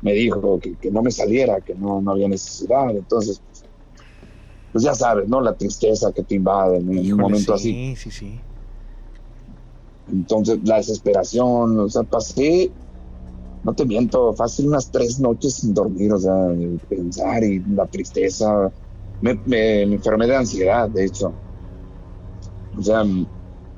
me 0.00 0.12
dijo 0.14 0.58
que, 0.60 0.76
que 0.76 0.90
no 0.90 1.02
me 1.02 1.10
saliera, 1.10 1.60
que 1.60 1.74
no, 1.74 2.00
no 2.02 2.10
había 2.12 2.28
necesidad. 2.28 2.90
Entonces, 2.90 3.40
pues, 4.72 4.84
ya 4.84 4.94
sabes, 4.94 5.28
¿no? 5.28 5.40
La 5.40 5.56
tristeza 5.56 6.12
que 6.12 6.24
te 6.24 6.36
invade 6.36 6.78
en 6.78 6.88
un 6.88 7.18
momento 7.18 7.56
sí, 7.56 7.94
así. 7.94 7.96
sí, 7.96 8.10
sí. 8.10 8.44
Entonces 10.06 10.58
la 10.64 10.76
desesperación, 10.76 11.78
o 11.78 11.88
sea, 11.88 12.02
pasé, 12.02 12.72
no 13.62 13.74
te 13.74 13.84
miento, 13.86 14.34
fácil 14.34 14.68
unas 14.68 14.90
tres 14.90 15.20
noches 15.20 15.56
sin 15.56 15.74
dormir, 15.74 16.12
o 16.12 16.18
sea, 16.18 16.34
pensar 16.88 17.44
y 17.44 17.60
la 17.64 17.86
tristeza. 17.86 18.72
Me, 19.20 19.34
me- 19.34 19.86
me 19.86 19.94
enfermé 19.96 20.26
de 20.26 20.36
ansiedad, 20.36 20.88
de 20.90 21.04
hecho. 21.06 21.38
O 22.76 22.82
sea, 22.82 23.04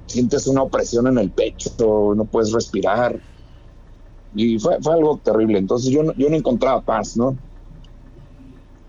sientes 0.07 0.47
una 0.47 0.63
opresión 0.63 1.07
en 1.09 1.19
el 1.19 1.33
pecho, 1.33 1.71
no 2.15 2.25
puedes 2.27 2.53
respirar. 2.53 3.21
Y 4.35 4.59
fue, 4.59 4.79
fue 4.81 4.95
algo 4.95 5.19
terrible. 5.19 5.59
Entonces 5.59 5.91
yo 5.91 6.03
no, 6.03 6.13
yo 6.15 6.29
no 6.31 6.37
encontraba 6.37 6.83
paz, 6.83 7.17
¿no? 7.17 7.39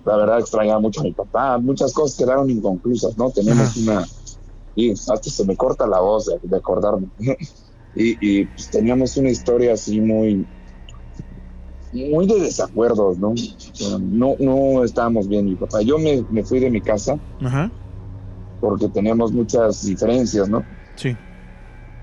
La 0.05 0.17
verdad 0.17 0.39
extrañaba 0.39 0.79
mucho 0.79 0.99
a 1.01 1.03
mi 1.03 1.13
papá. 1.13 1.57
Muchas 1.59 1.93
cosas 1.93 2.17
quedaron 2.17 2.49
inconclusas, 2.49 3.17
¿no? 3.17 3.31
Tenemos 3.31 3.75
una... 3.77 4.05
Y 4.75 4.91
hasta 4.91 5.17
se 5.29 5.45
me 5.45 5.55
corta 5.55 5.85
la 5.87 5.99
voz 6.01 6.25
de, 6.25 6.39
de 6.41 6.57
acordarme. 6.57 7.07
y 7.93 8.17
y, 8.41 8.45
pues, 8.45 8.69
teníamos 8.69 9.15
una 9.17 9.29
historia 9.29 9.73
así 9.73 10.01
muy... 10.01 10.47
Muy 11.91 12.25
de 12.25 12.39
desacuerdos, 12.39 13.19
¿no? 13.19 13.35
No, 14.01 14.35
no 14.39 14.83
estábamos 14.83 15.27
bien 15.27 15.45
mi 15.45 15.55
papá. 15.55 15.83
Yo 15.83 15.99
me, 15.99 16.25
me 16.27 16.43
fui 16.43 16.59
de 16.59 16.71
mi 16.71 16.81
casa 16.81 17.19
Ajá. 17.39 17.71
porque 18.59 18.89
teníamos 18.89 19.31
muchas 19.31 19.85
diferencias, 19.85 20.49
¿no? 20.49 20.65
Sí. 20.95 21.15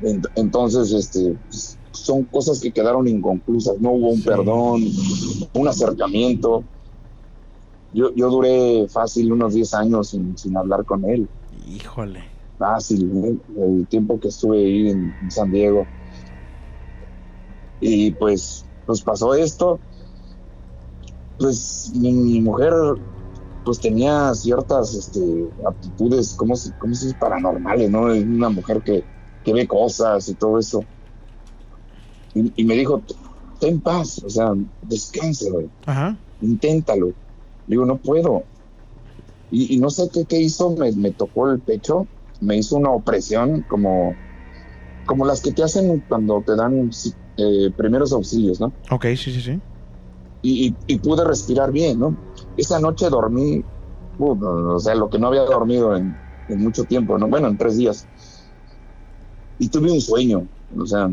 Ent- 0.01 0.31
Entonces, 0.37 0.93
este, 0.93 1.35
pues, 1.49 1.77
son 1.93 2.25
cosas 2.27 2.61
que 2.61 2.73
quedaron 2.73 3.09
inconclusas. 3.09 3.81
No 3.81 3.91
hubo 3.91 4.11
un 4.11 4.23
perdón, 4.23 4.85
un 5.55 5.69
acercamiento. 5.69 6.65
Yo, 7.93 8.15
yo 8.15 8.31
duré 8.31 8.87
fácil 8.89 9.33
unos 9.33 9.55
10 9.55 9.75
años 9.75 10.09
sin, 10.11 10.37
sin 10.39 10.57
hablar 10.57 10.85
con 10.85 11.05
él. 11.05 11.29
Híjole. 11.67 12.23
Fácil, 12.59 13.11
¿eh? 13.25 13.37
el 13.57 13.87
tiempo 13.89 14.21
que 14.21 14.29
estuve 14.29 14.59
ahí 14.59 14.91
en, 14.91 15.15
en 15.21 15.31
San 15.31 15.51
Diego. 15.51 15.87
Y 17.81 18.13
pues, 18.13 18.65
pues 18.87 19.01
pasó 19.01 19.35
esto. 19.35 19.81
Pues 21.39 21.91
mi, 21.95 22.13
mi 22.13 22.41
mujer 22.41 22.75
pues 23.65 23.79
tenía 23.79 24.35
ciertas 24.35 24.95
este, 24.95 25.49
aptitudes, 25.67 26.35
¿cómo 26.37 26.57
se, 26.57 26.73
cómo 26.79 26.95
se 26.95 27.07
dice? 27.07 27.19
Paranormales, 27.19 27.91
¿no? 27.91 28.11
Es 28.13 28.25
una 28.25 28.49
mujer 28.49 28.83
que, 28.83 29.05
que 29.45 29.53
ve 29.53 29.67
cosas 29.67 30.29
y 30.29 30.35
todo 30.35 30.59
eso. 30.59 30.85
Y, 32.35 32.53
y 32.63 32.65
me 32.65 32.75
dijo, 32.75 33.03
ten 33.59 33.81
paz, 33.81 34.23
o 34.25 34.31
sea, 34.31 34.53
descansa, 34.83 35.51
güey. 35.51 35.69
Ajá. 35.87 36.17
Inténtalo. 36.41 37.13
Digo, 37.71 37.87
no 37.87 37.99
puedo. 37.99 38.47
Y, 39.51 39.75
y 39.77 39.79
no 39.79 39.91
sé 39.91 40.09
qué, 40.13 40.27
qué 40.27 40.39
hizo, 40.41 40.75
me, 40.77 40.93
me 40.93 41.13
tocó 41.13 41.49
el 41.51 41.61
pecho, 41.63 42.09
me 42.41 42.57
hizo 42.59 42.77
una 42.77 42.91
opresión 42.91 43.63
como, 43.63 44.19
como 45.05 45.25
las 45.25 45.41
que 45.41 45.53
te 45.53 45.63
hacen 45.63 46.01
cuando 46.09 46.43
te 46.45 46.57
dan 46.57 46.91
eh, 47.37 47.71
primeros 47.77 48.13
auxilios, 48.13 48.61
¿no? 48.61 48.75
Ok, 48.91 49.07
sí, 49.17 49.33
sí, 49.33 49.41
sí. 49.41 49.63
Y, 50.43 50.69
y- 50.69 50.79
y 50.95 50.99
pude 50.99 51.25
respirar 51.25 51.71
bien, 51.71 51.99
¿no? 51.99 52.17
Esa 52.57 52.81
noche 52.81 53.09
dormí, 53.09 53.65
uh, 54.19 54.45
o 54.75 54.79
sea, 54.81 54.95
lo 54.97 55.09
que 55.11 55.19
no 55.19 55.29
había 55.29 55.43
dormido 55.43 55.97
en, 55.97 56.21
en 56.49 56.59
mucho 56.59 56.85
tiempo, 56.87 57.19
¿no? 57.19 57.29
Bueno, 57.29 57.49
en 57.49 57.57
tres 57.57 57.77
días. 57.77 58.09
Y 59.59 59.69
tuve 59.69 59.93
un 59.93 60.01
sueño, 60.01 60.49
o 60.77 60.87
sea, 60.87 61.09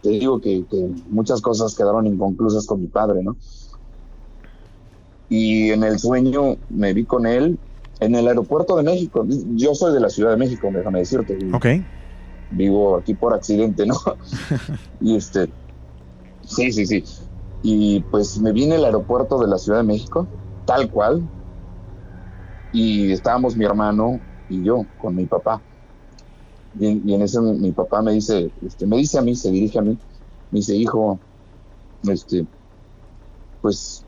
te 0.00 0.10
digo 0.10 0.40
que, 0.40 0.66
que 0.66 0.76
muchas 1.08 1.40
cosas 1.40 1.74
quedaron 1.74 2.06
inconclusas 2.06 2.66
con 2.66 2.80
mi 2.80 2.88
padre, 2.88 3.22
¿no? 3.22 3.36
Y 5.36 5.72
en 5.72 5.82
el 5.82 5.98
sueño 5.98 6.58
me 6.68 6.92
vi 6.92 7.04
con 7.06 7.26
él 7.26 7.58
en 7.98 8.14
el 8.14 8.28
aeropuerto 8.28 8.76
de 8.76 8.84
México. 8.84 9.26
Yo 9.56 9.74
soy 9.74 9.92
de 9.92 9.98
la 9.98 10.08
Ciudad 10.08 10.30
de 10.30 10.36
México, 10.36 10.70
déjame 10.72 11.00
decirte. 11.00 11.36
Ok. 11.52 11.66
Vivo 12.50 12.98
aquí 12.98 13.14
por 13.14 13.34
accidente, 13.34 13.84
¿no? 13.84 13.96
y 15.00 15.16
este, 15.16 15.50
sí, 16.44 16.70
sí, 16.70 16.86
sí. 16.86 17.04
Y 17.64 17.98
pues 18.12 18.38
me 18.38 18.52
vi 18.52 18.62
en 18.62 18.74
el 18.74 18.84
aeropuerto 18.84 19.40
de 19.40 19.48
la 19.48 19.58
Ciudad 19.58 19.78
de 19.78 19.84
México, 19.84 20.28
tal 20.66 20.88
cual. 20.88 21.20
Y 22.70 23.10
estábamos 23.10 23.56
mi 23.56 23.64
hermano 23.64 24.20
y 24.48 24.62
yo 24.62 24.86
con 24.98 25.16
mi 25.16 25.26
papá. 25.26 25.60
Y 26.78 26.86
en, 26.86 27.08
y 27.08 27.12
en 27.12 27.22
ese 27.22 27.40
mi 27.40 27.72
papá 27.72 28.02
me 28.02 28.12
dice, 28.12 28.52
este, 28.64 28.86
me 28.86 28.98
dice 28.98 29.18
a 29.18 29.22
mí, 29.22 29.34
se 29.34 29.50
dirige 29.50 29.80
a 29.80 29.82
mí, 29.82 29.98
me 30.52 30.60
dice, 30.60 30.76
hijo, 30.76 31.18
este, 32.04 32.46
pues 33.60 34.04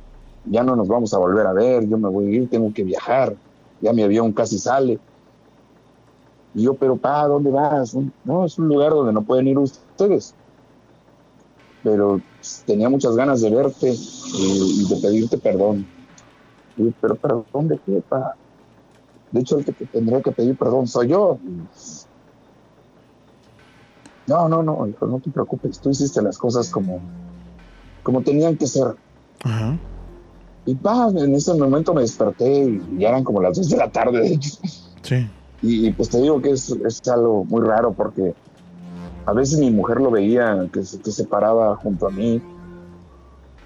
ya 0.46 0.62
no 0.62 0.76
nos 0.76 0.88
vamos 0.88 1.12
a 1.12 1.18
volver 1.18 1.46
a 1.46 1.52
ver, 1.52 1.88
yo 1.88 1.98
me 1.98 2.08
voy 2.08 2.26
a 2.26 2.30
ir, 2.38 2.50
tengo 2.50 2.72
que 2.72 2.84
viajar, 2.84 3.34
ya 3.80 3.92
mi 3.92 4.02
avión 4.02 4.32
casi 4.32 4.58
sale. 4.58 4.98
Y 6.54 6.62
yo, 6.62 6.74
pero 6.74 6.96
pa, 6.96 7.26
¿dónde 7.26 7.50
vas? 7.50 7.94
No, 8.24 8.46
es 8.46 8.58
un 8.58 8.68
lugar 8.68 8.92
donde 8.92 9.12
no 9.12 9.22
pueden 9.22 9.46
ir 9.48 9.58
ustedes. 9.58 10.34
Pero 11.82 12.20
pues, 12.36 12.62
tenía 12.66 12.88
muchas 12.88 13.14
ganas 13.14 13.42
de 13.42 13.50
verte 13.50 13.92
y, 13.92 14.82
y 14.82 14.88
de 14.88 14.96
pedirte 14.96 15.38
perdón. 15.38 15.86
Y 16.76 16.84
yo, 16.84 16.90
pero 17.00 17.16
perdón 17.16 17.68
de 17.68 17.78
qué, 17.84 18.02
pa. 18.08 18.34
De 19.30 19.40
hecho, 19.40 19.58
el 19.58 19.64
que 19.64 19.72
te 19.72 19.86
tendría 19.86 20.22
que 20.22 20.32
pedir 20.32 20.56
perdón 20.56 20.86
soy 20.86 21.08
yo. 21.08 21.38
No, 24.26 24.48
no, 24.48 24.62
no, 24.62 24.86
no 24.86 25.20
te 25.20 25.30
preocupes. 25.30 25.78
Tú 25.80 25.90
hiciste 25.90 26.22
las 26.22 26.38
cosas 26.38 26.70
como, 26.70 27.00
como 28.02 28.22
tenían 28.22 28.56
que 28.56 28.66
ser. 28.66 28.96
Ajá. 29.44 29.78
Y 30.66 30.74
pa, 30.74 31.08
en 31.16 31.34
ese 31.34 31.54
momento 31.54 31.94
me 31.94 32.02
desperté 32.02 32.64
y 32.64 32.98
ya 32.98 33.08
eran 33.10 33.22
como 33.24 33.40
las 33.40 33.56
2 33.56 33.68
de 33.68 33.76
la 33.76 33.88
tarde, 33.90 34.20
de 34.20 34.34
hecho. 34.34 34.50
Sí. 35.02 35.14
Y, 35.62 35.86
y, 35.88 35.92
pues 35.92 36.10
te 36.10 36.20
digo 36.20 36.40
que 36.42 36.50
es, 36.50 36.68
es 36.86 37.00
algo 37.08 37.44
muy 37.44 37.62
raro 37.64 37.94
porque 37.94 38.34
a 39.24 39.32
veces 39.32 39.58
mi 39.58 39.70
mujer 39.70 40.00
lo 40.00 40.10
veía 40.10 40.68
que 40.72 40.82
se, 40.82 41.00
que 41.00 41.12
se 41.12 41.24
paraba 41.26 41.76
junto 41.76 42.08
a 42.08 42.10
mí 42.10 42.42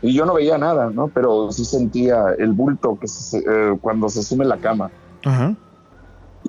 y 0.02 0.14
yo 0.14 0.24
no 0.24 0.34
veía 0.34 0.56
nada, 0.58 0.90
¿no? 0.94 1.08
Pero 1.10 1.50
sí 1.52 1.64
sentía 1.64 2.34
el 2.38 2.52
bulto 2.52 2.96
que 3.00 3.08
se- 3.08 3.38
eh, 3.38 3.76
cuando 3.80 4.08
se 4.08 4.22
sume 4.22 4.44
la 4.44 4.58
cama 4.58 4.90
Ajá. 5.24 5.56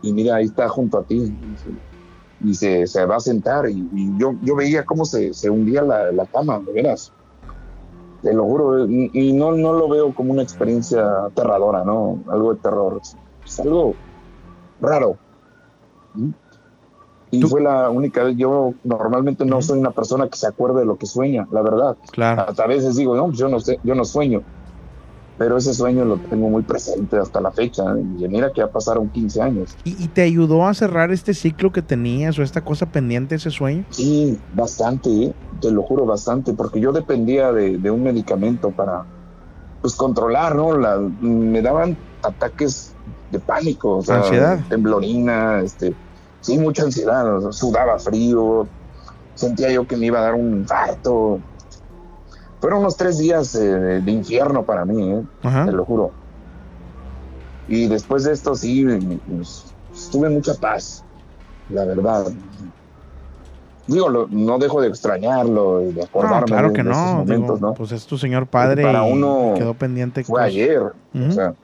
y 0.01 0.13
mira, 0.13 0.35
ahí 0.35 0.45
está 0.45 0.69
junto 0.69 0.97
a 0.99 1.03
ti 1.05 1.33
y 2.43 2.53
se, 2.55 2.87
se 2.87 3.05
va 3.05 3.17
a 3.17 3.19
sentar 3.19 3.69
y, 3.69 3.87
y 3.93 4.17
yo, 4.19 4.33
yo 4.41 4.55
veía 4.55 4.83
cómo 4.85 5.05
se, 5.05 5.33
se 5.33 5.49
hundía 5.49 5.81
la, 5.81 6.11
la 6.11 6.25
cama, 6.27 6.59
de 6.65 6.73
veras. 6.73 7.13
Te 8.21 8.33
lo 8.33 8.45
juro, 8.45 8.87
y, 8.87 9.09
y 9.13 9.33
no, 9.33 9.53
no 9.53 9.73
lo 9.73 9.89
veo 9.89 10.13
como 10.13 10.31
una 10.31 10.43
experiencia 10.43 11.25
aterradora, 11.25 11.83
¿no? 11.83 12.19
Algo 12.29 12.53
de 12.53 12.59
terror. 12.59 13.01
Es, 13.45 13.59
algo 13.59 13.95
raro. 14.79 15.17
Y 17.31 17.41
fue 17.43 17.61
la 17.61 17.89
única 17.89 18.23
vez, 18.23 18.35
yo 18.37 18.73
normalmente 18.83 19.45
no 19.45 19.61
soy 19.61 19.79
una 19.79 19.91
persona 19.91 20.27
que 20.27 20.37
se 20.37 20.47
acuerde 20.47 20.81
de 20.81 20.85
lo 20.85 20.97
que 20.97 21.05
sueña, 21.05 21.47
la 21.51 21.61
verdad. 21.61 21.97
Claro. 22.11 22.43
Hasta 22.47 22.63
a 22.63 22.67
veces 22.67 22.95
digo, 22.97 23.15
no, 23.15 23.27
pues 23.27 23.37
yo 23.37 23.47
no 23.47 23.59
sé, 23.59 23.79
yo 23.83 23.95
no 23.95 24.03
sueño. 24.03 24.43
Pero 25.41 25.57
ese 25.57 25.73
sueño 25.73 26.05
lo 26.05 26.17
tengo 26.17 26.49
muy 26.49 26.61
presente 26.61 27.17
hasta 27.17 27.41
la 27.41 27.49
fecha. 27.49 27.81
¿eh? 27.97 28.03
Y 28.19 28.27
mira 28.27 28.51
que 28.53 28.59
ya 28.61 28.67
pasaron 28.67 29.09
15 29.09 29.41
años. 29.41 29.75
¿Y, 29.83 30.03
y 30.03 30.07
te 30.07 30.21
ayudó 30.21 30.67
a 30.67 30.73
cerrar 30.75 31.09
este 31.11 31.33
ciclo 31.33 31.71
que 31.71 31.81
tenías 31.81 32.37
o 32.37 32.43
esta 32.43 32.63
cosa 32.63 32.85
pendiente, 32.85 33.33
ese 33.33 33.49
sueño? 33.49 33.83
Sí, 33.89 34.37
bastante, 34.53 35.09
¿eh? 35.09 35.33
te 35.59 35.71
lo 35.71 35.81
juro, 35.81 36.05
bastante, 36.05 36.53
porque 36.53 36.79
yo 36.79 36.91
dependía 36.91 37.51
de, 37.51 37.79
de 37.79 37.89
un 37.89 38.03
medicamento 38.03 38.69
para, 38.69 39.03
pues, 39.81 39.95
controlar, 39.95 40.55
¿no? 40.55 40.77
La, 40.77 40.99
me 40.99 41.59
daban 41.63 41.97
ataques 42.21 42.93
de 43.31 43.39
pánico, 43.39 43.97
o 43.97 44.01
sea, 44.03 44.17
Ansiedad. 44.17 44.59
temblorina, 44.69 45.61
este, 45.61 45.95
sí, 46.41 46.59
mucha 46.59 46.83
ansiedad, 46.83 47.37
o 47.37 47.41
sea, 47.41 47.51
sudaba 47.51 47.97
frío, 47.97 48.67
sentía 49.33 49.71
yo 49.71 49.87
que 49.87 49.97
me 49.97 50.05
iba 50.05 50.19
a 50.19 50.21
dar 50.21 50.35
un 50.35 50.57
infarto. 50.57 51.39
Fueron 52.61 52.79
unos 52.81 52.95
tres 52.95 53.17
días 53.17 53.55
eh, 53.55 53.59
de 54.01 54.11
infierno 54.11 54.63
para 54.63 54.85
mí, 54.85 55.11
¿eh? 55.11 55.23
Ajá. 55.41 55.65
te 55.65 55.71
lo 55.71 55.83
juro. 55.83 56.11
Y 57.67 57.87
después 57.87 58.23
de 58.23 58.33
esto 58.33 58.55
sí, 58.55 58.85
pues, 59.27 59.73
tuve 60.11 60.29
mucha 60.29 60.53
paz, 60.53 61.03
la 61.69 61.85
verdad. 61.85 62.25
Digo, 63.87 64.09
lo- 64.09 64.27
no 64.27 64.59
dejo 64.59 64.79
de 64.79 64.89
extrañarlo 64.89 65.81
y 65.81 65.91
de 65.93 66.03
acordarme 66.03 66.39
No, 66.41 66.45
claro 66.45 66.67
de, 66.69 66.73
que 66.75 66.83
de 66.83 66.91
esos 66.91 67.03
no. 67.03 67.13
momentos, 67.15 67.55
digo, 67.57 67.67
¿no? 67.69 67.73
Pues 67.73 67.91
es 67.91 68.05
tu 68.05 68.17
señor 68.17 68.45
padre 68.47 68.83
Para 68.83 69.07
y 69.07 69.11
uno 69.11 69.53
quedó 69.57 69.73
pendiente. 69.73 70.23
Fue 70.23 70.43
ayer, 70.43 70.79
o 70.81 71.31
sea, 71.31 71.55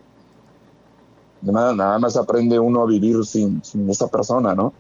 nada, 1.42 1.76
nada 1.76 2.00
más 2.00 2.18
aprende 2.18 2.58
uno 2.60 2.82
a 2.84 2.86
vivir 2.88 3.24
sin, 3.24 3.64
sin 3.64 3.88
esa 3.90 4.08
persona, 4.08 4.56
¿no? 4.56 4.74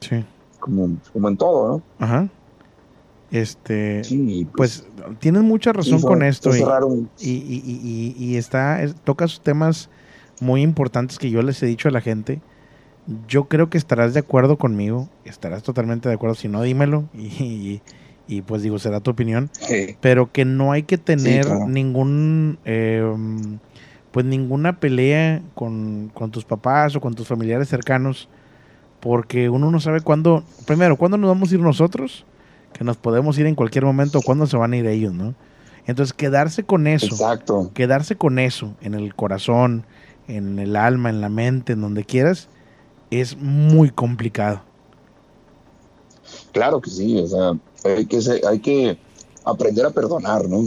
Sí. 0.00 0.24
Como, 0.58 0.88
como 1.12 1.28
en 1.28 1.36
todo, 1.36 1.68
¿no? 1.68 1.82
Ajá. 2.04 2.28
Este, 3.30 4.04
Sí, 4.04 4.46
pues, 4.56 4.86
tienes 5.18 5.42
mucha 5.42 5.72
razón 5.72 6.00
fue- 6.00 6.08
con 6.10 6.22
esto 6.22 6.50
y, 6.54 6.60
y, 7.20 7.62
y- 7.66 8.14
y- 8.18 8.36
está, 8.36 8.82
es- 8.82 8.94
tocas 9.02 9.40
temas 9.42 9.90
muy 10.40 10.62
importantes 10.62 11.18
que 11.18 11.30
yo 11.30 11.42
les 11.42 11.62
he 11.62 11.66
dicho 11.66 11.88
a 11.88 11.92
la 11.92 12.00
gente. 12.00 12.40
Yo 13.28 13.44
creo 13.44 13.68
que 13.70 13.76
estarás 13.78 14.14
de 14.14 14.20
acuerdo 14.20 14.56
conmigo, 14.56 15.08
estarás 15.24 15.62
totalmente 15.62 16.08
de 16.08 16.14
acuerdo, 16.14 16.34
si 16.36 16.48
no 16.48 16.62
dímelo 16.62 17.04
y, 17.14 17.80
pues 18.46 18.62
digo, 18.62 18.78
será 18.78 19.00
tu 19.00 19.10
opinión, 19.10 19.50
Sí. 19.60 19.96
pero 20.00 20.32
que 20.32 20.44
no 20.44 20.72
hay 20.72 20.84
que 20.84 20.96
tener 20.96 21.44
claro. 21.44 21.66
ningún, 21.68 22.58
eh, 22.64 23.04
pues 24.12 24.24
ninguna 24.24 24.78
pelea 24.80 25.42
con, 25.54 26.10
con 26.14 26.30
tus 26.30 26.44
papás 26.44 26.94
o 26.96 27.00
con 27.00 27.14
tus 27.14 27.26
familiares 27.28 27.68
cercanos, 27.68 28.28
porque 29.00 29.50
uno 29.50 29.70
no 29.70 29.80
sabe 29.80 30.00
cuándo, 30.00 30.44
primero, 30.66 30.96
cuándo 30.96 31.18
nos 31.18 31.28
vamos 31.28 31.50
a 31.50 31.54
ir 31.56 31.60
nosotros, 31.60 32.24
que 32.76 32.84
nos 32.84 32.96
podemos 32.98 33.38
ir 33.38 33.46
en 33.46 33.54
cualquier 33.54 33.84
momento, 33.84 34.20
cuándo 34.20 34.46
se 34.46 34.56
van 34.56 34.72
a 34.72 34.76
ir 34.76 34.86
ellos, 34.86 35.14
¿no? 35.14 35.34
Entonces, 35.86 36.12
quedarse 36.12 36.64
con 36.64 36.86
eso, 36.86 37.06
Exacto. 37.06 37.70
quedarse 37.74 38.16
con 38.16 38.38
eso 38.38 38.74
en 38.80 38.94
el 38.94 39.14
corazón, 39.14 39.84
en 40.28 40.58
el 40.58 40.76
alma, 40.76 41.10
en 41.10 41.20
la 41.20 41.28
mente, 41.28 41.74
en 41.74 41.80
donde 41.82 42.04
quieras, 42.04 42.48
es 43.10 43.36
muy 43.36 43.90
complicado. 43.90 44.62
Claro 46.52 46.80
que 46.80 46.90
sí, 46.90 47.18
o 47.18 47.26
sea, 47.26 47.52
hay 47.96 48.06
que, 48.06 48.20
ser- 48.22 48.40
hay 48.46 48.58
que 48.60 48.98
aprender 49.44 49.84
a 49.84 49.90
perdonar, 49.90 50.48
¿no? 50.48 50.64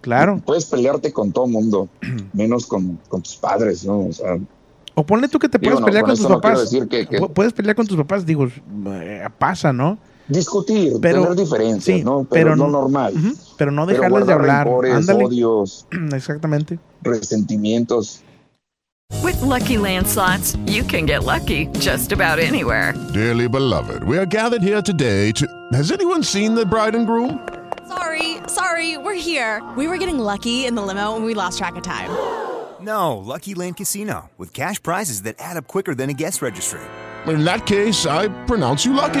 Claro. 0.00 0.40
Puedes 0.44 0.66
pelearte 0.66 1.12
con 1.12 1.32
todo 1.32 1.46
mundo, 1.46 1.88
menos 2.32 2.66
con, 2.66 2.98
con 3.08 3.22
tus 3.22 3.36
padres, 3.36 3.84
¿no? 3.84 4.06
O 4.06 4.12
sea, 4.12 4.38
O 4.94 5.04
ponle 5.04 5.28
tú 5.28 5.38
que 5.38 5.48
te 5.48 5.58
Digo, 5.58 5.70
puedes 5.72 5.80
no, 5.80 5.86
pelear 5.86 6.02
con 6.04 6.10
con 6.10 6.16
tus 6.18 6.28
no 6.28 6.40
papás. 6.40 6.70
que- 6.88 7.06
que- 7.08 7.20
Puedes 7.28 7.52
pelear 7.52 7.74
con 7.74 7.86
tus 7.86 7.96
papás, 7.96 8.24
digo, 8.26 8.46
eh, 8.86 9.26
pasa, 9.38 9.72
¿no? 9.72 9.98
Discutir, 10.28 10.94
Pero- 11.00 11.22
tener 11.22 11.36
diferencias, 11.36 11.98
sí, 11.98 12.04
¿no? 12.04 12.26
Pero, 12.28 12.28
pero 12.30 12.52
es 12.52 12.58
no- 12.58 12.68
normal. 12.68 13.14
Ujú, 13.14 13.34
Pero 13.58 13.70
no 13.70 13.86
Pero 13.86 13.98
dejarles 13.98 14.26
de 14.26 14.32
hablar. 14.32 14.66
rencores, 14.66 14.94
Ándale. 14.94 15.24
odios, 15.24 15.86
Exactamente. 16.12 16.78
resentimientos. 17.02 18.22
With 19.22 19.40
Lucky 19.42 19.76
Land 19.78 20.06
slots, 20.06 20.56
you 20.66 20.82
can 20.84 21.04
get 21.06 21.24
lucky 21.24 21.66
just 21.78 22.12
about 22.12 22.38
anywhere. 22.38 22.94
Dearly 23.12 23.46
beloved, 23.46 24.02
we 24.04 24.16
are 24.16 24.24
gathered 24.26 24.62
here 24.62 24.80
today 24.80 25.32
to. 25.32 25.46
Has 25.74 25.90
anyone 25.92 26.22
seen 26.22 26.54
the 26.54 26.64
bride 26.64 26.94
and 26.96 27.06
groom? 27.06 27.38
Sorry, 27.88 28.38
sorry, 28.46 28.96
we're 28.96 29.14
here. 29.14 29.60
We 29.76 29.86
were 29.86 29.98
getting 29.98 30.18
lucky 30.18 30.64
in 30.64 30.74
the 30.74 30.82
limo 30.82 31.14
and 31.14 31.24
we 31.26 31.34
lost 31.34 31.58
track 31.58 31.76
of 31.76 31.82
time. 31.82 32.08
No, 32.80 33.18
Lucky 33.18 33.54
Land 33.54 33.76
Casino, 33.76 34.30
with 34.38 34.52
cash 34.54 34.82
prizes 34.82 35.22
that 35.22 35.36
add 35.38 35.56
up 35.58 35.68
quicker 35.68 35.94
than 35.94 36.08
a 36.08 36.14
guest 36.14 36.40
registry. 36.42 36.80
In 37.26 37.44
that 37.44 37.66
case, 37.66 38.06
I 38.06 38.28
pronounce 38.46 38.84
you 38.86 38.92
lucky. 38.94 39.20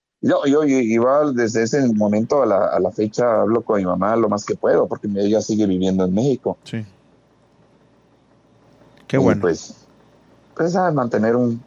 Yo, 0.21 0.45
yo, 0.45 0.63
yo 0.63 0.77
iba 0.77 1.31
desde 1.31 1.63
ese 1.63 1.81
momento 1.93 2.43
a 2.43 2.45
la, 2.45 2.65
a 2.67 2.79
la 2.79 2.91
fecha, 2.91 3.41
hablo 3.41 3.61
con 3.63 3.79
mi 3.79 3.85
mamá 3.85 4.15
lo 4.15 4.29
más 4.29 4.45
que 4.45 4.55
puedo, 4.55 4.87
porque 4.87 5.07
ella 5.15 5.41
sigue 5.41 5.65
viviendo 5.65 6.05
en 6.05 6.13
México. 6.13 6.57
Sí. 6.63 6.85
Qué 9.07 9.17
Y, 9.17 9.19
bueno. 9.19 9.41
Pues, 9.41 9.75
pues 10.55 10.75
a 10.75 10.91
mantener 10.91 11.35
un, 11.35 11.59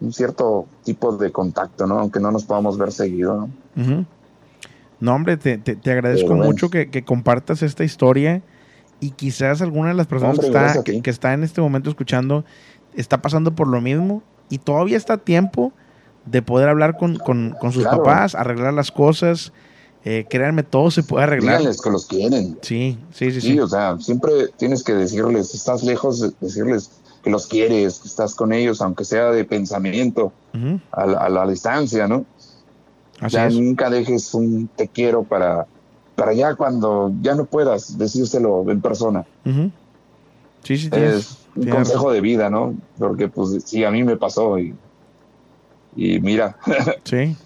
un 0.00 0.12
cierto 0.12 0.66
tipo 0.84 1.16
de 1.16 1.32
contacto, 1.32 1.86
¿no? 1.86 1.98
Aunque 1.98 2.20
no 2.20 2.30
nos 2.30 2.44
podamos 2.44 2.78
ver 2.78 2.92
seguido, 2.92 3.48
¿no? 3.76 4.04
No, 5.00 5.14
hombre, 5.14 5.36
te, 5.36 5.58
te- 5.58 5.74
te 5.74 5.90
agradezco 5.90 6.30
Pero 6.30 6.44
mucho 6.44 6.70
que, 6.70 6.90
que 6.90 7.04
compartas 7.04 7.62
esta 7.62 7.82
historia 7.82 8.40
y 9.00 9.10
quizás 9.10 9.60
alguna 9.60 9.88
de 9.88 9.94
las 9.94 10.06
personas 10.06 10.38
Hombre, 10.38 10.50
que, 10.52 10.66
está, 10.66 10.82
que, 10.84 11.02
que 11.02 11.10
está 11.10 11.34
en 11.34 11.42
este 11.42 11.60
momento 11.60 11.90
escuchando 11.90 12.44
está 12.94 13.20
pasando 13.20 13.52
por 13.54 13.66
lo 13.66 13.80
mismo 13.80 14.22
y 14.48 14.58
todavía 14.58 14.96
está 14.96 15.14
a 15.14 15.18
tiempo 15.18 15.72
de 16.26 16.42
poder 16.42 16.68
hablar 16.68 16.96
con, 16.96 17.16
con- 17.16 17.54
con 17.60 17.72
sus 17.72 17.82
Claro. 17.82 17.98
papás, 18.02 18.34
arreglar 18.34 18.72
las 18.74 18.90
cosas. 18.90 19.52
Eh, 20.06 20.26
créanme, 20.28 20.62
todo 20.62 20.90
se 20.90 21.02
puede 21.02 21.24
arreglar. 21.24 21.58
Díganles 21.58 21.80
que 21.80 21.90
los 21.90 22.06
quieren. 22.06 22.58
Sí, 22.62 22.98
sí, 23.12 23.30
sí, 23.30 23.40
Sí, 23.40 23.52
sí. 23.52 23.60
o 23.60 23.66
sea, 23.68 23.96
siempre 23.98 24.48
tienes 24.58 24.82
que 24.84 24.92
decirles, 24.94 25.54
estás 25.54 25.82
lejos, 25.82 26.20
de- 26.20 26.32
decirles 26.40 26.90
que 27.22 27.30
los 27.30 27.46
quieres, 27.46 28.00
que 28.00 28.08
estás 28.08 28.34
con 28.34 28.52
ellos, 28.52 28.82
aunque 28.82 29.04
sea 29.06 29.30
de 29.30 29.44
pensamiento, 29.46 30.32
a 30.92 31.06
la, 31.06 31.18
a 31.18 31.28
la 31.30 31.46
distancia, 31.48 32.06
¿no? 32.06 32.26
Así 33.20 33.36
ya 33.36 33.46
es. 33.46 33.54
nunca 33.54 33.88
dejes 33.88 34.34
un 34.34 34.68
te 34.76 34.88
quiero 34.88 35.22
para, 35.24 35.66
para 36.16 36.34
ya 36.34 36.54
cuando 36.54 37.10
ya 37.22 37.34
no 37.34 37.46
puedas 37.46 37.96
decírselo 37.96 38.70
en 38.70 38.80
persona. 38.82 39.24
Sí, 40.62 40.76
sí, 40.78 40.90
tienes, 40.90 41.14
es 41.16 41.38
un 41.56 41.62
tienes 41.62 41.74
consejo 41.74 42.12
de 42.12 42.20
vida, 42.20 42.50
¿no? 42.50 42.74
Porque 42.98 43.28
pues 43.28 43.62
sí, 43.64 43.84
a 43.84 43.90
mí 43.90 44.02
me 44.04 44.16
pasó 44.16 44.58
y, 44.58 44.74
y 45.96 46.20
mira, 46.20 46.56
Sí. 47.04 47.36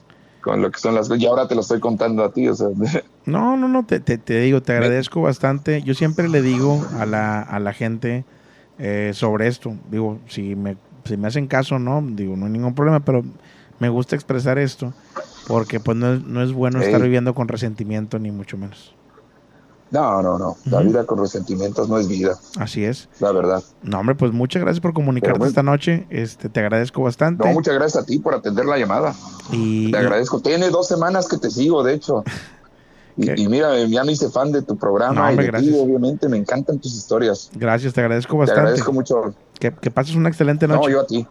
con 0.41 0.63
lo 0.63 0.71
que 0.71 0.79
son 0.81 0.95
las 0.95 1.09
cosas, 1.09 1.23
y 1.23 1.27
ahora 1.27 1.49
te 1.49 1.55
lo 1.55 1.61
estoy 1.63 1.81
contando 1.81 2.25
a 2.25 2.33
ti, 2.33 2.49
o 2.49 2.55
sea, 2.55 2.69
No, 3.27 3.57
no, 3.57 3.69
no, 3.69 3.85
te, 3.85 4.01
te, 4.01 4.17
te 4.17 4.41
digo, 4.41 4.63
te 4.63 4.73
agradezco 4.73 5.21
bastante. 5.21 5.83
Yo 5.83 5.93
siempre 5.95 6.29
le 6.29 6.41
digo 6.41 6.83
a 6.99 7.05
la, 7.05 7.43
a 7.43 7.61
la 7.61 7.75
gente 7.75 8.25
eh, 8.79 9.11
sobre 9.13 9.49
esto. 9.49 9.75
Digo, 9.91 10.19
si 10.29 10.57
me, 10.57 10.77
si 11.05 11.19
me 11.19 11.29
hacen 11.29 11.47
caso, 11.47 11.79
no, 11.79 12.03
digo, 12.03 12.37
no 12.37 12.47
hay 12.47 12.53
ningún 12.53 12.75
problema, 12.75 13.01
pero 13.01 13.23
me 13.81 13.91
gusta 13.91 14.17
expresar 14.17 14.59
esto 14.59 14.95
porque 15.47 15.79
pues 15.81 15.97
no 15.97 16.15
es, 16.15 16.25
no 16.25 16.43
es 16.43 16.53
bueno 16.53 16.81
estar 16.81 17.03
viviendo 17.03 17.35
con 17.35 17.49
resentimiento, 17.49 18.19
ni 18.19 18.31
mucho 18.31 18.57
menos. 18.57 18.95
No, 19.91 20.23
no, 20.23 20.39
no, 20.39 20.57
la 20.67 20.81
vida 20.81 21.05
con 21.05 21.19
resentimientos 21.19 21.89
no 21.89 21.99
es 21.99 22.09
vida, 22.09 22.37
Así 22.59 22.85
es. 22.85 23.09
la 23.21 23.33
verdad. 23.33 23.63
No, 23.83 24.01
hombre, 24.01 24.15
pues 24.15 24.33
muchas 24.33 24.63
gracias 24.63 24.81
por 24.81 24.93
comunicarte 24.93 25.39
bueno. 25.39 25.49
esta 25.49 25.63
noche. 25.63 26.07
Este, 26.11 26.49
te 26.49 26.61
agradezco 26.61 27.03
bastante. 27.03 27.47
No, 27.47 27.53
muchas 27.55 27.75
gracias 27.75 28.03
a 28.03 28.07
ti 28.07 28.19
por 28.19 28.35
atender 28.35 28.67
la 28.67 28.77
llamada. 28.79 29.15
y, 29.51 29.91
Te 29.91 29.99
agradezco. 29.99 30.41
Tiene 30.41 30.69
dos 30.71 30.87
semanas 30.89 31.27
que 31.29 31.39
te 31.39 31.51
sigo, 31.51 31.83
de 31.83 31.95
hecho. 31.95 32.23
Y, 33.17 33.43
y 33.43 33.49
mira, 33.49 33.77
ya 33.87 34.05
me 34.05 34.13
hice 34.13 34.31
fan 34.31 34.53
de 34.53 34.63
tu 34.63 34.77
programa 34.77 35.13
No, 35.15 35.29
hombre, 35.29 35.45
y 35.45 35.47
de 35.47 35.51
gracias. 35.53 35.73
ti, 35.75 35.81
obviamente. 35.81 36.29
Me 36.29 36.37
encantan 36.37 36.79
tus 36.79 36.95
historias. 36.95 37.51
Gracias, 37.55 37.93
te 37.95 38.01
agradezco 38.01 38.33
Te 38.35 38.39
bastante. 38.39 38.61
agradezco 38.61 38.93
mucho. 38.93 39.35
Que, 39.59 39.73
que 39.75 39.91
pases 39.91 40.15
una 40.15 40.29
excelente 40.29 40.69
noche. 40.69 40.81
No, 40.81 40.89
yo 40.89 41.01
a 41.01 41.07
ti. 41.07 41.27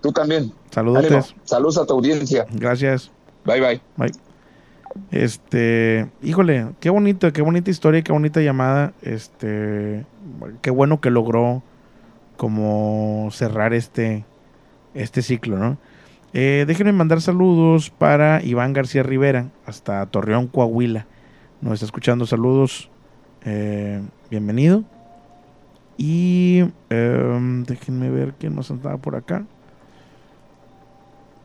Tú 0.00 0.10
también. 0.10 0.52
Saludos. 0.70 1.34
Saludos 1.44 1.78
a 1.78 1.86
tu 1.86 1.94
audiencia. 1.94 2.46
Gracias. 2.50 3.10
Bye, 3.44 3.60
bye. 3.60 3.80
Bye. 3.96 4.31
Este, 5.10 6.08
híjole, 6.22 6.68
qué 6.80 6.90
bonito, 6.90 7.32
qué 7.32 7.42
bonita 7.42 7.70
historia, 7.70 8.02
qué 8.02 8.12
bonita 8.12 8.40
llamada. 8.40 8.92
Este, 9.02 10.04
qué 10.60 10.70
bueno 10.70 11.00
que 11.00 11.10
logró 11.10 11.62
como 12.36 13.28
cerrar 13.30 13.72
este, 13.74 14.24
este 14.94 15.22
ciclo, 15.22 15.58
¿no? 15.58 15.78
Eh, 16.34 16.64
déjenme 16.66 16.92
mandar 16.92 17.20
saludos 17.20 17.90
para 17.90 18.42
Iván 18.42 18.72
García 18.72 19.02
Rivera, 19.02 19.50
hasta 19.66 20.04
Torreón, 20.06 20.46
Coahuila. 20.46 21.06
Nos 21.60 21.74
está 21.74 21.86
escuchando, 21.86 22.26
saludos. 22.26 22.90
Eh, 23.44 24.00
bienvenido. 24.30 24.84
Y 25.98 26.64
em, 26.88 27.64
déjenme 27.64 28.10
ver 28.10 28.34
quién 28.38 28.54
nos 28.54 28.70
andaba 28.70 28.96
por 28.96 29.14
acá. 29.14 29.44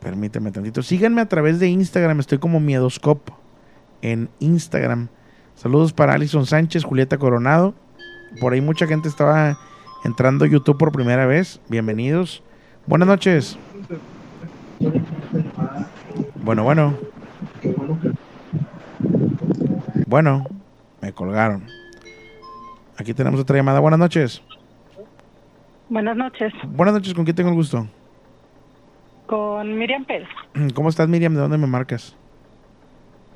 Permíteme 0.00 0.52
tantito. 0.52 0.82
Síganme 0.82 1.20
a 1.20 1.28
través 1.28 1.60
de 1.60 1.68
Instagram. 1.68 2.20
Estoy 2.20 2.38
como 2.38 2.58
Miedoscop 2.58 3.20
en 4.02 4.28
Instagram. 4.40 5.08
Saludos 5.54 5.92
para 5.92 6.14
Alison 6.14 6.46
Sánchez, 6.46 6.84
Julieta 6.84 7.18
Coronado. 7.18 7.74
Por 8.40 8.52
ahí 8.52 8.60
mucha 8.60 8.86
gente 8.86 9.08
estaba 9.08 9.58
entrando 10.04 10.44
a 10.44 10.48
YouTube 10.48 10.78
por 10.78 10.92
primera 10.92 11.26
vez. 11.26 11.60
Bienvenidos. 11.68 12.42
Buenas 12.86 13.08
noches. 13.08 13.58
Bueno, 16.42 16.62
bueno. 16.64 16.94
Bueno, 20.06 20.44
me 21.00 21.12
colgaron. 21.12 21.64
Aquí 22.96 23.14
tenemos 23.14 23.40
otra 23.40 23.56
llamada. 23.56 23.80
Buenas 23.80 23.98
noches. 23.98 24.42
Buenas 25.90 26.16
noches, 26.18 26.52
Buenas 26.66 26.92
noches, 26.94 27.14
¿con 27.14 27.24
quién 27.24 27.34
tengo 27.34 27.48
el 27.48 27.54
gusto? 27.56 27.86
con 29.24 29.78
Miriam 29.78 30.04
Pérez, 30.04 30.28
¿Cómo 30.74 30.88
estás, 30.90 31.08
Miriam? 31.08 31.32
¿De 31.34 31.40
dónde 31.40 31.56
me 31.58 31.66
marcas? 31.66 32.14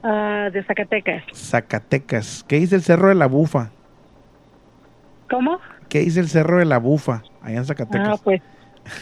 Ah, 0.02 0.48
de 0.52 0.62
Zacatecas. 0.64 1.24
Zacatecas. 1.34 2.44
¿Qué 2.48 2.56
dice 2.60 2.76
el 2.76 2.82
Cerro 2.82 3.08
de 3.08 3.14
la 3.14 3.26
Bufa? 3.26 3.70
¿Cómo? 5.30 5.58
¿Qué 5.88 6.00
dice 6.00 6.20
el 6.20 6.28
Cerro 6.28 6.58
de 6.58 6.64
la 6.64 6.78
Bufa? 6.78 7.22
Allá 7.42 7.56
en 7.56 7.62
Ah, 7.62 7.64
Zacatecas. 7.64 8.20
pues, 8.22 8.42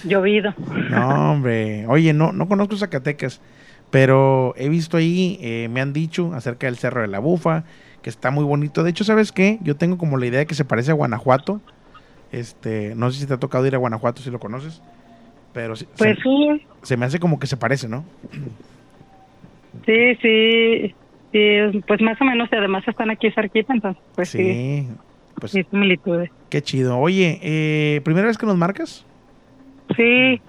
llovido. 0.05 0.53
No, 0.91 1.33
hombre. 1.33 1.87
Oye, 1.87 2.13
no, 2.13 2.33
no 2.33 2.49
conozco 2.49 2.77
Zacatecas, 2.77 3.41
pero 3.91 4.55
he 4.57 4.69
visto 4.69 4.97
ahí, 4.97 5.39
eh, 5.41 5.69
me 5.71 5.81
han 5.81 5.93
dicho 5.93 6.33
acerca 6.35 6.67
del 6.67 6.77
Cerro 6.77 7.01
de 7.03 7.09
la 7.09 7.19
Bufa, 7.19 7.65
que 8.03 8.11
está 8.11 8.31
muy 8.31 8.45
bonito. 8.45 8.83
De 8.83 8.91
hecho, 8.91 9.05
¿sabes 9.05 9.33
qué? 9.33 9.59
Yo 9.63 9.77
tengo 9.77 9.99
como 9.99 10.17
la 10.19 10.27
idea 10.27 10.41
de 10.41 10.47
que 10.47 10.55
se 10.55 10.65
parece 10.65 10.91
a 10.91 10.95
Guanajuato. 10.95 11.61
Este, 12.33 12.95
no 12.95 13.11
sé 13.11 13.21
si 13.21 13.27
te 13.27 13.35
ha 13.35 13.39
tocado 13.39 13.67
ir 13.67 13.75
a 13.75 13.79
Guanajuato, 13.79 14.23
si 14.23 14.31
lo 14.31 14.39
conoces, 14.39 14.81
pero 15.53 15.75
sí- 15.75 15.87
Pues 15.99 16.17
se, 16.17 16.23
sí, 16.23 16.67
se 16.83 16.97
me 16.97 17.05
hace 17.07 17.19
como 17.19 17.41
que 17.41 17.49
se 17.49 17.57
parece, 17.57 17.89
¿no? 17.89 18.05
Sí, 19.87 20.15
sí, 20.23 20.95
sí, 21.33 21.81
pues 21.87 22.01
más 22.01 22.21
o 22.21 22.25
menos, 22.25 22.49
y 22.53 22.57
además 22.57 22.87
están 22.87 23.11
aquí 23.11 23.31
cerquita, 23.33 23.73
entonces, 23.75 24.03
pues 24.15 24.29
sí, 24.31 24.39
Sí, 24.39 24.89
pues 25.35 25.53
sí, 25.53 25.63
similitudes. 25.71 26.31
qué 26.49 26.63
chido. 26.63 26.99
Oye, 26.99 27.39
eh, 27.43 28.01
¿primera 28.05 28.27
vez 28.27 28.37
que 28.39 28.47
nos 28.47 28.57
marcas? 28.57 29.07
Sí. 29.97 30.41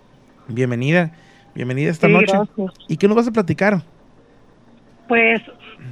Bienvenida, 0.48 1.12
bienvenida 1.56 1.90
esta 1.92 2.08
Sí, 2.08 2.14
noche. 2.14 2.34
gracias. 2.34 2.72
¿Y 2.88 2.98
qué 2.98 3.08
nos 3.08 3.16
vas 3.18 3.28
a 3.28 3.32
platicar? 3.32 3.82
Pues, 5.08 5.42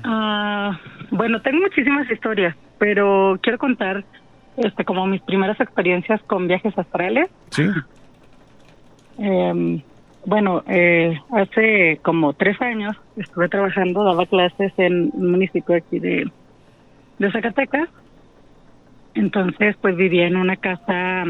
ah, 0.04 0.80
bueno, 1.12 1.42
tengo 1.42 1.60
muchísimas 1.62 2.10
historias, 2.12 2.56
pero 2.78 3.38
quiero 3.42 3.58
contar, 3.58 4.06
este, 4.58 4.86
como 4.86 5.06
mis 5.08 5.22
primeras 5.22 5.60
experiencias 5.60 6.22
con 6.24 6.48
viajes 6.48 6.78
astrales. 6.78 7.30
Sí. 7.52 7.64
Eh, 9.20 9.84
bueno, 10.26 10.64
eh, 10.68 11.18
hace 11.32 12.00
como 12.02 12.34
tres 12.34 12.62
años 12.62 12.96
estuve 13.16 13.50
trabajando, 13.50 14.04
daba 14.04 14.26
clases 14.26 14.74
en 14.78 15.12
un 15.14 15.32
municipio 15.32 15.76
aquí 15.76 16.00
de, 16.00 16.30
de 17.20 17.32
Zacatecas. 17.32 17.90
Entonces, 19.16 19.76
pues 19.82 19.96
vivía 19.96 20.28
en 20.28 20.38
una 20.38 20.56
casa 20.56 21.24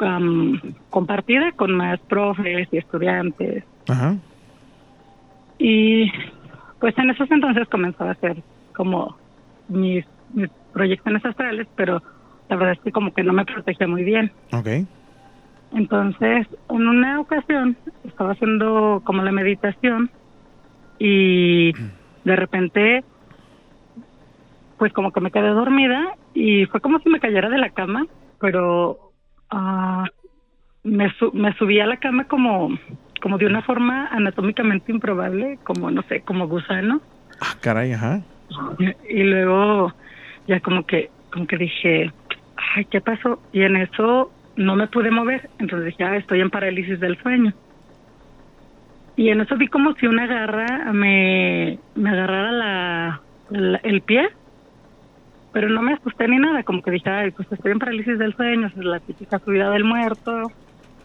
um, 0.00 0.60
compartida 0.90 1.52
con 1.52 1.74
más 1.74 2.00
profes 2.00 2.68
y 2.72 2.78
estudiantes. 2.78 3.64
Ajá. 3.88 4.16
Y 5.58 6.10
pues 6.80 6.96
en 6.98 7.10
esos 7.10 7.30
entonces 7.30 7.68
comenzaba 7.68 8.10
a 8.10 8.14
hacer 8.14 8.42
como 8.74 9.16
mis, 9.68 10.04
mis 10.32 10.50
proyecciones 10.72 11.24
astrales, 11.24 11.66
pero 11.76 12.02
la 12.48 12.56
verdad 12.56 12.74
es 12.74 12.80
que 12.80 12.92
como 12.92 13.12
que 13.12 13.22
no 13.22 13.32
me 13.32 13.44
protegía 13.44 13.86
muy 13.86 14.04
bien. 14.04 14.32
Ok. 14.52 14.68
Entonces, 15.74 16.46
en 16.68 16.86
una 16.88 17.20
ocasión 17.20 17.76
estaba 18.04 18.32
haciendo 18.32 19.02
como 19.04 19.22
la 19.22 19.32
meditación 19.32 20.10
y 20.98 21.72
de 22.24 22.36
repente, 22.36 23.04
pues 24.78 24.92
como 24.92 25.12
que 25.12 25.20
me 25.20 25.30
quedé 25.30 25.48
dormida 25.48 26.14
y 26.34 26.64
fue 26.66 26.80
como 26.80 26.98
si 27.00 27.08
me 27.08 27.20
cayera 27.20 27.48
de 27.48 27.58
la 27.58 27.70
cama, 27.70 28.06
pero 28.40 29.12
ah, 29.50 30.04
me, 30.82 31.10
su- 31.14 31.32
me 31.32 31.52
subí 31.54 31.80
a 31.80 31.86
la 31.86 31.96
cama 31.96 32.24
como, 32.24 32.70
como 33.20 33.38
de 33.38 33.46
una 33.46 33.62
forma 33.62 34.06
anatómicamente 34.08 34.92
improbable, 34.92 35.58
como 35.64 35.90
no 35.90 36.02
sé, 36.02 36.22
como 36.22 36.46
gusano. 36.48 37.00
Ah, 37.40 37.54
caray, 37.60 37.92
ajá. 37.92 38.20
Y 39.08 39.22
luego 39.24 39.92
ya 40.46 40.60
como 40.60 40.84
que, 40.84 41.10
como 41.32 41.46
que 41.46 41.56
dije, 41.56 42.12
ay, 42.76 42.84
¿qué 42.86 43.00
pasó? 43.00 43.40
Y 43.52 43.62
en 43.62 43.76
eso 43.76 44.30
no 44.56 44.76
me 44.76 44.88
pude 44.88 45.10
mover. 45.10 45.50
Entonces 45.58 45.86
dije, 45.86 46.04
ah, 46.04 46.16
estoy 46.16 46.40
en 46.40 46.50
parálisis 46.50 47.00
del 47.00 47.18
sueño. 47.18 47.52
Y 49.16 49.28
en 49.30 49.40
eso 49.40 49.56
vi 49.56 49.68
como 49.68 49.94
si 49.94 50.06
una 50.06 50.26
garra 50.26 50.92
me, 50.92 51.80
me 51.94 52.10
agarrara 52.10 52.50
la, 52.52 53.22
la- 53.48 53.80
el 53.84 54.02
pie, 54.02 54.28
pero 55.52 55.68
no 55.68 55.82
me 55.82 55.92
asusté 55.94 56.26
ni 56.26 56.36
nada, 56.38 56.64
como 56.64 56.82
que 56.82 56.90
dije, 56.90 57.08
ay, 57.10 57.30
pues 57.30 57.50
estoy 57.52 57.72
en 57.72 57.78
parálisis 57.78 58.18
del 58.18 58.34
sueño, 58.34 58.66
es 58.66 58.74
la 58.76 58.98
típica 59.00 59.38
subida 59.38 59.70
del 59.70 59.84
muerto, 59.84 60.48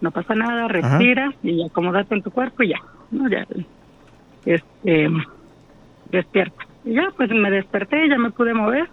no 0.02 0.12
pasa 0.12 0.34
nada, 0.34 0.68
respira 0.68 1.32
y 1.44 1.64
acomódate 1.66 2.16
en 2.16 2.24
tu 2.24 2.32
cuerpo 2.32 2.64
y 2.64 2.70
ya, 2.70 2.80
¿no? 3.12 3.30
Ya, 3.30 3.46
este, 4.46 5.10
despierta. 6.06 6.64
Y 6.84 6.94
ya, 6.94 7.10
pues 7.16 7.30
me 7.32 7.52
desperté, 7.52 8.08
ya 8.10 8.18
me 8.18 8.32
pude 8.32 8.54
mover 8.56 8.90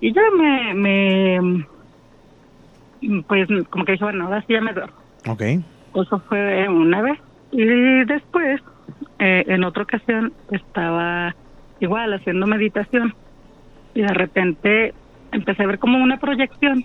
y 0.00 0.12
ya 0.14 0.22
me, 0.36 0.74
me, 0.74 1.66
pues 3.26 3.48
como 3.70 3.84
que 3.84 3.92
dije, 3.92 4.04
bueno, 4.04 4.24
ahora 4.26 4.44
sí 4.46 4.52
ya 4.52 4.60
me 4.60 4.72
duermo. 4.72 4.96
Ok. 5.28 5.42
Eso 5.94 6.18
fue 6.28 6.68
una 6.68 7.02
vez. 7.02 7.18
Y 7.52 8.04
después, 8.04 8.60
eh, 9.18 9.44
en 9.46 9.64
otra 9.64 9.84
ocasión, 9.84 10.32
estaba 10.50 11.34
igual 11.80 12.14
haciendo 12.14 12.46
meditación 12.46 13.14
y 13.94 14.02
de 14.02 14.08
repente 14.12 14.94
empecé 15.32 15.62
a 15.62 15.66
ver 15.66 15.78
como 15.78 15.98
una 15.98 16.18
proyección, 16.18 16.84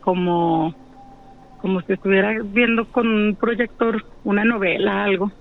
como, 0.00 0.74
como 1.58 1.80
si 1.82 1.92
estuviera 1.92 2.34
viendo 2.44 2.86
con 2.86 3.08
un 3.08 3.36
proyector 3.36 4.04
una 4.24 4.44
novela, 4.44 5.04
algo. 5.04 5.32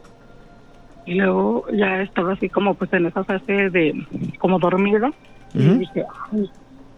Y 1.06 1.16
luego 1.16 1.66
ya 1.72 2.02
estaba 2.02 2.34
así 2.34 2.50
como 2.50 2.76
pues 2.76 2.92
en 2.94 3.08
esa 3.08 3.24
fase 3.24 3.70
de 3.70 3.94
como 4.40 4.60
dormido. 4.60 5.14
Y 5.54 5.80
dije, 5.80 6.06
"Ay, 6.32 6.50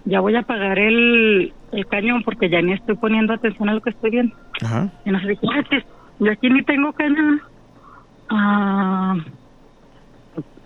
ya 0.05 0.19
voy 0.19 0.35
a 0.35 0.39
apagar 0.39 0.79
el, 0.79 1.53
el 1.71 1.85
cañón 1.87 2.23
porque 2.23 2.49
ya 2.49 2.61
ni 2.61 2.73
estoy 2.73 2.95
poniendo 2.95 3.33
atención 3.33 3.69
a 3.69 3.73
lo 3.73 3.81
que 3.81 3.91
estoy 3.91 4.11
viendo. 4.11 4.35
Ajá. 4.63 4.89
Y 5.05 5.11
nos 5.11 5.21
"Ah, 5.23 5.63
yo 6.19 6.31
aquí 6.31 6.49
ni 6.49 6.61
tengo 6.63 6.91
cañón. 6.93 7.41
Ah, 8.29 9.15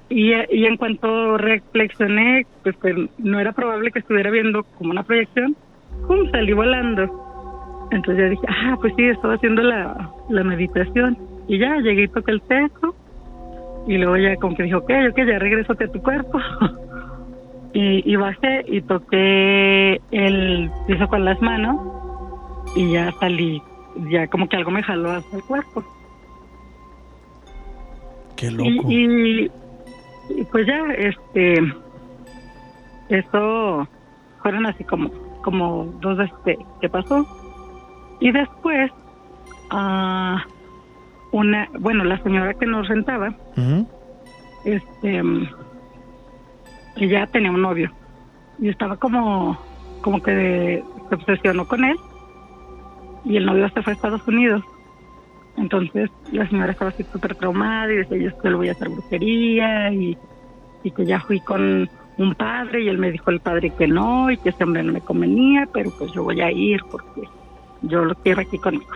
y, 0.09 0.31
y 0.33 0.65
en 0.65 0.77
cuanto 0.77 1.37
reflexioné, 1.37 2.45
pues 2.63 2.75
que 2.77 3.09
no 3.17 3.39
era 3.39 3.51
probable 3.51 3.91
que 3.91 3.99
estuviera 3.99 4.31
viendo 4.31 4.63
como 4.77 4.91
una 4.91 5.03
proyección, 5.03 5.55
¡pum! 6.07 6.29
salí 6.31 6.53
volando. 6.53 7.23
Entonces 7.91 8.23
ya 8.23 8.29
dije, 8.29 8.43
ah, 8.47 8.77
pues 8.81 8.93
sí, 8.95 9.03
estaba 9.05 9.35
haciendo 9.35 9.61
la, 9.63 10.09
la 10.29 10.43
meditación. 10.43 11.17
Y 11.47 11.57
ya 11.59 11.77
llegué 11.77 12.03
y 12.03 12.07
toqué 12.07 12.31
el 12.31 12.41
techo. 12.41 12.95
Y 13.87 13.97
luego 13.97 14.17
ya 14.17 14.35
como 14.37 14.55
que 14.55 14.63
dije, 14.63 14.75
ok, 14.75 14.91
ok, 15.11 15.17
ya 15.25 15.39
regresate 15.39 15.85
a 15.85 15.91
tu 15.91 16.01
cuerpo. 16.01 16.39
y, 17.77 18.11
y 18.11 18.15
bajé 18.15 18.65
y 18.67 18.81
toqué 18.81 20.01
el 20.09 20.71
piso 20.87 21.07
con 21.07 21.23
las 21.23 21.39
manos. 21.43 21.79
Y 22.75 22.93
ya 22.93 23.11
salí, 23.19 23.61
ya 24.09 24.25
como 24.27 24.49
que 24.49 24.55
algo 24.57 24.71
me 24.71 24.81
jaló 24.81 25.11
hacia 25.11 25.37
el 25.37 25.43
cuerpo. 25.43 25.83
Qué 28.35 28.49
loco. 28.49 28.69
y, 28.89 29.51
y 30.29 30.43
pues 30.51 30.65
ya, 30.65 30.83
este, 30.97 31.59
eso 33.09 33.87
fueron 34.41 34.65
así 34.65 34.83
como, 34.83 35.11
como 35.43 35.85
dos 36.01 36.17
veces 36.17 36.35
que, 36.45 36.57
que 36.81 36.89
pasó. 36.89 37.27
Y 38.19 38.31
después, 38.31 38.91
ah, 39.69 40.43
una, 41.31 41.69
bueno, 41.79 42.03
la 42.05 42.17
señora 42.23 42.55
que 42.55 42.65
nos 42.65 42.87
rentaba, 42.87 43.35
este, 44.65 45.21
mm, 46.97 47.03
ella 47.03 47.27
tenía 47.27 47.51
un 47.51 47.61
novio 47.61 47.91
y 48.59 48.69
estaba 48.69 48.97
como, 48.97 49.57
como 50.01 50.21
que 50.21 50.83
se 51.09 51.15
obsesionó 51.15 51.67
con 51.67 51.83
él 51.83 51.97
y 53.25 53.37
el 53.37 53.45
novio 53.45 53.69
se 53.69 53.81
fue 53.81 53.93
a 53.93 53.95
Estados 53.95 54.27
Unidos. 54.27 54.63
Entonces 55.57 56.09
la 56.31 56.47
señora 56.47 56.71
estaba 56.71 56.91
así 56.91 57.03
súper 57.11 57.35
traumada 57.35 57.91
y 57.91 57.97
decía, 57.97 58.17
yo 58.17 58.49
le 58.49 58.55
voy 58.55 58.69
a 58.69 58.73
hacer 58.73 58.89
brujería 58.89 59.91
y, 59.91 60.17
y 60.83 60.91
que 60.91 61.05
ya 61.05 61.19
fui 61.19 61.39
con 61.41 61.89
un 62.17 62.35
padre 62.35 62.83
y 62.83 62.89
él 62.89 62.97
me 62.97 63.11
dijo 63.11 63.29
el 63.31 63.39
padre 63.39 63.71
que 63.77 63.87
no 63.87 64.31
y 64.31 64.37
que 64.37 64.49
ese 64.49 64.63
hombre 64.63 64.83
no 64.83 64.93
me 64.93 65.01
convenía, 65.01 65.67
pero 65.71 65.91
pues 65.97 66.11
yo 66.13 66.23
voy 66.23 66.41
a 66.41 66.51
ir 66.51 66.81
porque 66.89 67.21
yo 67.81 68.05
lo 68.05 68.15
quiero 68.15 68.41
aquí 68.41 68.57
conmigo. 68.57 68.91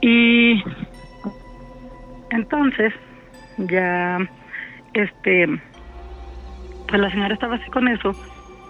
Y 0.00 0.62
entonces 2.30 2.92
ya, 3.58 4.18
este, 4.96 5.46
pues 6.88 7.00
la 7.00 7.10
señora 7.10 7.34
estaba 7.34 7.56
así 7.56 7.70
con 7.70 7.86
eso, 7.88 8.12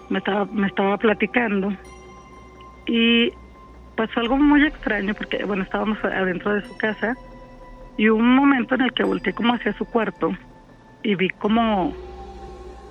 me 0.09 0.19
estaba, 0.19 0.45
me 0.45 0.67
estaba 0.67 0.97
platicando 0.97 1.71
y 2.85 3.31
pasó 3.95 4.19
algo 4.19 4.37
muy 4.37 4.65
extraño 4.65 5.13
porque, 5.15 5.43
bueno, 5.45 5.63
estábamos 5.63 5.97
adentro 6.03 6.53
de 6.53 6.67
su 6.67 6.77
casa 6.77 7.15
y 7.97 8.09
hubo 8.09 8.19
un 8.19 8.35
momento 8.35 8.75
en 8.75 8.81
el 8.81 8.93
que 8.93 9.03
volteé 9.03 9.33
como 9.33 9.53
hacia 9.53 9.73
su 9.73 9.85
cuarto 9.85 10.31
y 11.03 11.15
vi 11.15 11.29
como, 11.29 11.93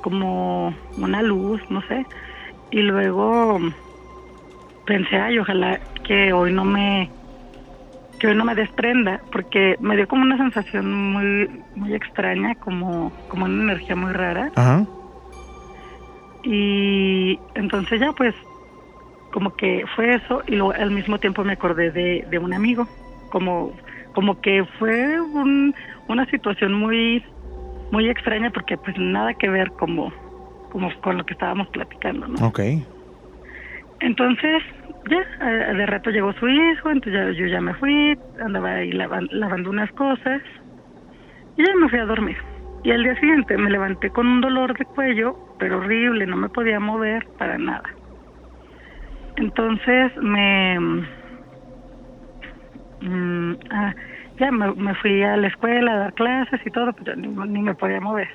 como 0.02 0.74
una 0.96 1.22
luz, 1.22 1.60
no 1.68 1.82
sé, 1.82 2.06
y 2.70 2.80
luego 2.80 3.58
pensé, 4.86 5.16
ay, 5.16 5.38
ojalá 5.38 5.78
que 6.04 6.32
hoy 6.32 6.52
no 6.52 6.64
me 6.64 7.10
que 8.26 8.30
hoy 8.32 8.36
no 8.36 8.44
me 8.44 8.56
desprenda, 8.56 9.20
porque 9.30 9.76
me 9.78 9.94
dio 9.94 10.08
como 10.08 10.22
una 10.22 10.36
sensación 10.36 10.92
muy 10.92 11.64
muy 11.76 11.94
extraña, 11.94 12.56
como 12.56 13.12
como 13.28 13.44
una 13.44 13.62
energía 13.62 13.94
muy 13.94 14.12
rara. 14.12 14.50
Ajá. 14.56 14.84
Y 16.42 17.40
entonces 17.54 18.00
ya 18.00 18.12
pues 18.12 18.34
como 19.32 19.52
que 19.52 19.84
fue 19.94 20.14
eso 20.14 20.42
y 20.46 20.56
luego 20.56 20.72
al 20.72 20.90
mismo 20.90 21.18
tiempo 21.18 21.44
me 21.44 21.52
acordé 21.52 21.90
de, 21.92 22.24
de 22.26 22.38
un 22.38 22.52
amigo, 22.52 22.88
como 23.30 23.72
como 24.12 24.40
que 24.40 24.64
fue 24.78 25.20
un- 25.20 25.72
una 26.08 26.26
situación 26.26 26.72
muy 26.74 27.24
muy 27.92 28.08
extraña 28.08 28.50
porque 28.50 28.76
pues 28.76 28.96
nada 28.98 29.34
que 29.34 29.48
ver 29.48 29.70
como 29.72 30.12
como 30.70 30.90
con 31.00 31.16
lo 31.16 31.24
que 31.24 31.34
estábamos 31.34 31.68
platicando, 31.70 32.26
¿no? 32.26 32.44
Ok. 32.48 32.60
Entonces, 34.00 34.62
ya, 35.08 35.18
eh, 35.40 35.74
de 35.74 35.86
rato 35.86 36.10
llegó 36.10 36.32
su 36.34 36.48
hijo, 36.48 36.90
entonces 36.90 37.12
ya, 37.12 37.30
yo 37.40 37.46
ya 37.46 37.60
me 37.60 37.74
fui, 37.74 38.18
andaba 38.40 38.70
ahí 38.74 38.90
lavan- 38.92 39.28
lavando 39.30 39.70
unas 39.70 39.90
cosas 39.92 40.42
y 41.56 41.64
ya 41.64 41.74
me 41.76 41.88
fui 41.88 41.98
a 41.98 42.04
dormir. 42.06 42.36
Y 42.82 42.92
al 42.92 43.02
día 43.02 43.16
siguiente 43.16 43.56
me 43.58 43.70
levanté 43.70 44.10
con 44.10 44.26
un 44.26 44.40
dolor 44.40 44.76
de 44.78 44.84
cuello, 44.86 45.36
pero 45.58 45.78
horrible, 45.78 46.26
no 46.26 46.36
me 46.36 46.48
podía 46.48 46.78
mover 46.80 47.26
para 47.36 47.58
nada. 47.58 47.82
Entonces 49.36 50.12
me... 50.18 50.78
mm, 53.00 53.52
ah, 53.70 53.94
ya 54.38 54.50
me, 54.52 54.94
fui 54.96 55.22
a 55.22 55.36
la 55.36 55.48
escuela 55.48 55.92
a 55.92 55.98
dar 55.98 56.14
clases 56.14 56.60
y 56.64 56.70
todo, 56.70 56.92
pero 56.92 57.16
ni, 57.16 57.28
ni 57.28 57.62
me 57.62 57.74
podía 57.74 58.00
mover. 58.00 58.28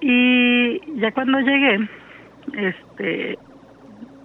Y 0.00 1.00
ya 1.00 1.12
cuando 1.12 1.40
llegué, 1.40 1.78
este, 2.54 3.38
pues, 3.46 3.49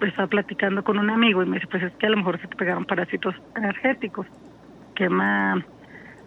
estaba 0.01 0.27
platicando 0.27 0.83
con 0.83 0.97
un 0.97 1.09
amigo 1.09 1.43
y 1.43 1.45
me 1.45 1.55
dice, 1.55 1.67
pues 1.67 1.83
es 1.83 1.93
que 1.93 2.07
a 2.07 2.09
lo 2.09 2.17
mejor 2.17 2.39
se 2.39 2.47
te 2.47 2.55
pegaron 2.55 2.85
parásitos 2.85 3.35
energéticos, 3.55 4.27
quema 4.93 5.63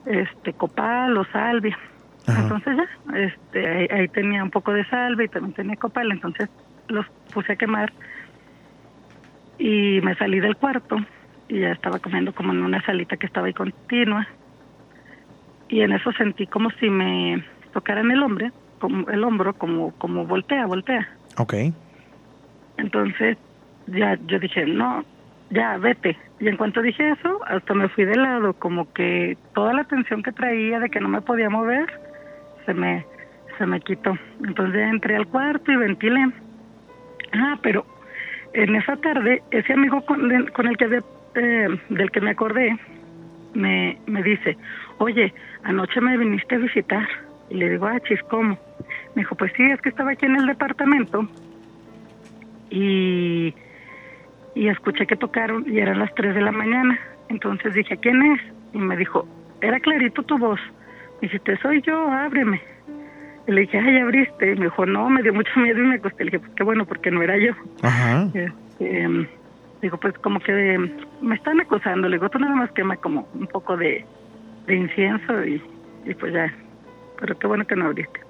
este 0.06 0.52
copal 0.52 1.16
o 1.16 1.24
salvia. 1.26 1.78
Entonces 2.26 2.76
ya, 2.76 3.18
este, 3.18 3.66
ahí, 3.66 3.88
ahí 3.90 4.08
tenía 4.08 4.42
un 4.42 4.50
poco 4.50 4.72
de 4.72 4.84
salvia 4.86 5.24
y 5.24 5.28
también 5.28 5.54
tenía 5.54 5.76
copal, 5.76 6.10
entonces 6.12 6.50
los 6.88 7.06
puse 7.32 7.52
a 7.52 7.56
quemar 7.56 7.92
y 9.58 10.00
me 10.02 10.14
salí 10.14 10.40
del 10.40 10.56
cuarto 10.56 10.96
y 11.48 11.60
ya 11.60 11.72
estaba 11.72 11.98
comiendo 11.98 12.34
como 12.34 12.52
en 12.52 12.62
una 12.62 12.82
salita 12.82 13.16
que 13.16 13.26
estaba 13.26 13.46
ahí 13.46 13.54
continua 13.54 14.26
y 15.68 15.80
en 15.80 15.92
eso 15.92 16.12
sentí 16.12 16.46
como 16.46 16.70
si 16.72 16.88
me 16.90 17.44
tocaran 17.72 18.10
el 18.10 18.22
hombre, 18.22 18.52
como 18.78 19.08
el 19.08 19.24
hombro, 19.24 19.54
como 19.54 19.92
como 19.92 20.24
voltea, 20.26 20.66
voltea. 20.66 21.08
Ok. 21.36 21.54
Entonces 22.76 23.36
ya 23.92 24.18
yo 24.26 24.38
dije, 24.38 24.66
no, 24.66 25.04
ya 25.50 25.76
vete. 25.78 26.16
Y 26.40 26.48
en 26.48 26.56
cuanto 26.56 26.82
dije 26.82 27.10
eso, 27.10 27.40
hasta 27.46 27.74
me 27.74 27.88
fui 27.88 28.04
de 28.04 28.16
lado, 28.16 28.52
como 28.54 28.92
que 28.92 29.36
toda 29.54 29.72
la 29.72 29.84
tensión 29.84 30.22
que 30.22 30.32
traía 30.32 30.78
de 30.78 30.88
que 30.88 31.00
no 31.00 31.08
me 31.08 31.20
podía 31.20 31.50
mover, 31.50 31.86
se 32.66 32.74
me, 32.74 33.04
se 33.56 33.66
me 33.66 33.80
quitó. 33.80 34.16
Entonces 34.44 34.80
entré 34.80 35.16
al 35.16 35.26
cuarto 35.26 35.72
y 35.72 35.76
ventilé. 35.76 36.30
Ah, 37.32 37.58
pero 37.62 37.84
en 38.52 38.74
esa 38.76 38.96
tarde, 38.96 39.42
ese 39.50 39.72
amigo 39.72 40.00
con, 40.02 40.30
el 40.30 40.76
que 40.76 40.84
había, 40.84 41.02
eh, 41.34 41.68
del 41.88 42.10
que 42.10 42.20
me 42.20 42.30
acordé, 42.30 42.78
me, 43.54 43.98
me 44.06 44.22
dice, 44.22 44.56
oye, 44.98 45.32
anoche 45.64 46.00
me 46.00 46.16
viniste 46.16 46.54
a 46.54 46.58
visitar. 46.58 47.08
Y 47.50 47.54
le 47.54 47.70
digo, 47.70 47.86
ah, 47.86 47.98
chis, 48.00 48.22
¿cómo? 48.24 48.58
Me 49.14 49.22
dijo, 49.22 49.34
pues 49.34 49.52
sí, 49.56 49.64
es 49.64 49.80
que 49.80 49.88
estaba 49.88 50.12
aquí 50.12 50.26
en 50.26 50.36
el 50.36 50.46
departamento 50.46 51.26
y, 52.70 53.54
y 54.54 54.68
escuché 54.68 55.06
que 55.06 55.16
tocaron 55.16 55.64
y 55.66 55.78
eran 55.78 55.98
las 55.98 56.14
3 56.14 56.34
de 56.34 56.40
la 56.40 56.52
mañana. 56.52 56.98
Entonces 57.28 57.74
dije, 57.74 57.96
¿quién 57.98 58.20
es? 58.22 58.40
Y 58.72 58.78
me 58.78 58.96
dijo, 58.96 59.26
era 59.60 59.80
clarito 59.80 60.22
tu 60.22 60.38
voz, 60.38 60.60
Dijiste, 61.20 61.56
soy 61.58 61.82
yo, 61.82 62.10
ábreme. 62.10 62.60
Y 63.46 63.52
le 63.52 63.62
dije, 63.62 63.78
ay, 63.78 63.98
abriste. 63.98 64.52
Y 64.52 64.56
me 64.56 64.66
dijo, 64.66 64.86
no, 64.86 65.08
me 65.10 65.22
dio 65.22 65.34
mucho 65.34 65.50
miedo 65.60 65.78
y 65.78 65.86
me 65.86 65.96
acosté. 65.96 66.24
Le 66.24 66.30
dije, 66.30 66.40
pues 66.40 66.52
qué 66.54 66.62
bueno, 66.62 66.86
porque 66.86 67.10
no 67.10 67.22
era 67.22 67.36
yo. 67.36 67.52
Ajá. 67.82 68.28
Este, 68.34 69.28
digo, 69.82 69.96
pues 69.98 70.16
como 70.18 70.38
que 70.40 70.78
me 71.20 71.34
están 71.34 71.60
acosando. 71.60 72.08
Le 72.08 72.16
digo, 72.16 72.28
tú 72.28 72.38
nada 72.38 72.54
más 72.54 72.70
quema 72.72 72.96
como 72.96 73.28
un 73.34 73.46
poco 73.48 73.76
de, 73.76 74.04
de 74.66 74.76
incienso 74.76 75.44
y, 75.44 75.62
y 76.04 76.14
pues 76.14 76.32
ya. 76.32 76.52
Pero 77.18 77.38
qué 77.38 77.46
bueno 77.46 77.66
que 77.66 77.74
no 77.74 77.86
abriste. 77.86 78.20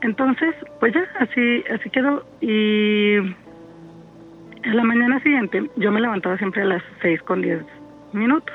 Entonces, 0.00 0.54
pues 0.80 0.94
ya, 0.94 1.04
así, 1.20 1.64
así 1.72 1.90
quedó. 1.90 2.24
Y 2.40 3.18
a 4.64 4.74
la 4.74 4.84
mañana 4.84 5.20
siguiente, 5.20 5.70
yo 5.76 5.90
me 5.90 6.00
levantaba 6.00 6.36
siempre 6.38 6.62
a 6.62 6.66
las 6.66 6.82
seis 7.00 7.20
con 7.22 7.42
diez 7.42 7.62
minutos. 8.12 8.54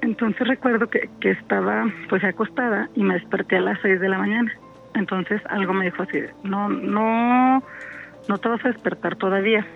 Entonces 0.00 0.46
recuerdo 0.46 0.88
que, 0.88 1.08
que 1.20 1.30
estaba 1.30 1.86
pues 2.08 2.22
acostada 2.24 2.88
y 2.94 3.02
me 3.02 3.14
desperté 3.14 3.56
a 3.56 3.60
las 3.60 3.80
seis 3.80 4.00
de 4.00 4.08
la 4.08 4.18
mañana. 4.18 4.52
Entonces 4.94 5.40
algo 5.48 5.72
me 5.72 5.86
dijo 5.86 6.02
así, 6.02 6.20
no, 6.42 6.68
no, 6.68 7.62
no 8.28 8.38
te 8.38 8.48
vas 8.48 8.64
a 8.64 8.68
despertar 8.68 9.16
todavía. 9.16 9.66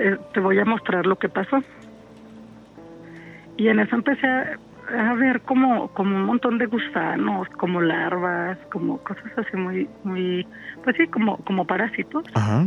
Eh, 0.00 0.16
te 0.32 0.40
voy 0.40 0.58
a 0.58 0.64
mostrar 0.64 1.04
lo 1.04 1.16
que 1.16 1.28
pasó. 1.28 1.62
Y 3.56 3.68
en 3.68 3.80
eso 3.80 3.96
empecé 3.96 4.26
a, 4.26 4.58
a 4.96 5.14
ver 5.14 5.40
como, 5.42 5.88
como 5.88 6.16
un 6.16 6.24
montón 6.24 6.58
de 6.58 6.66
gusanos, 6.66 7.48
como 7.56 7.80
larvas, 7.80 8.58
como 8.72 8.98
cosas 8.98 9.32
así 9.36 9.56
muy, 9.56 9.88
muy, 10.04 10.46
pues 10.84 10.96
sí, 10.96 11.06
como, 11.08 11.36
como 11.38 11.64
parásitos 11.64 12.24
Ajá. 12.34 12.66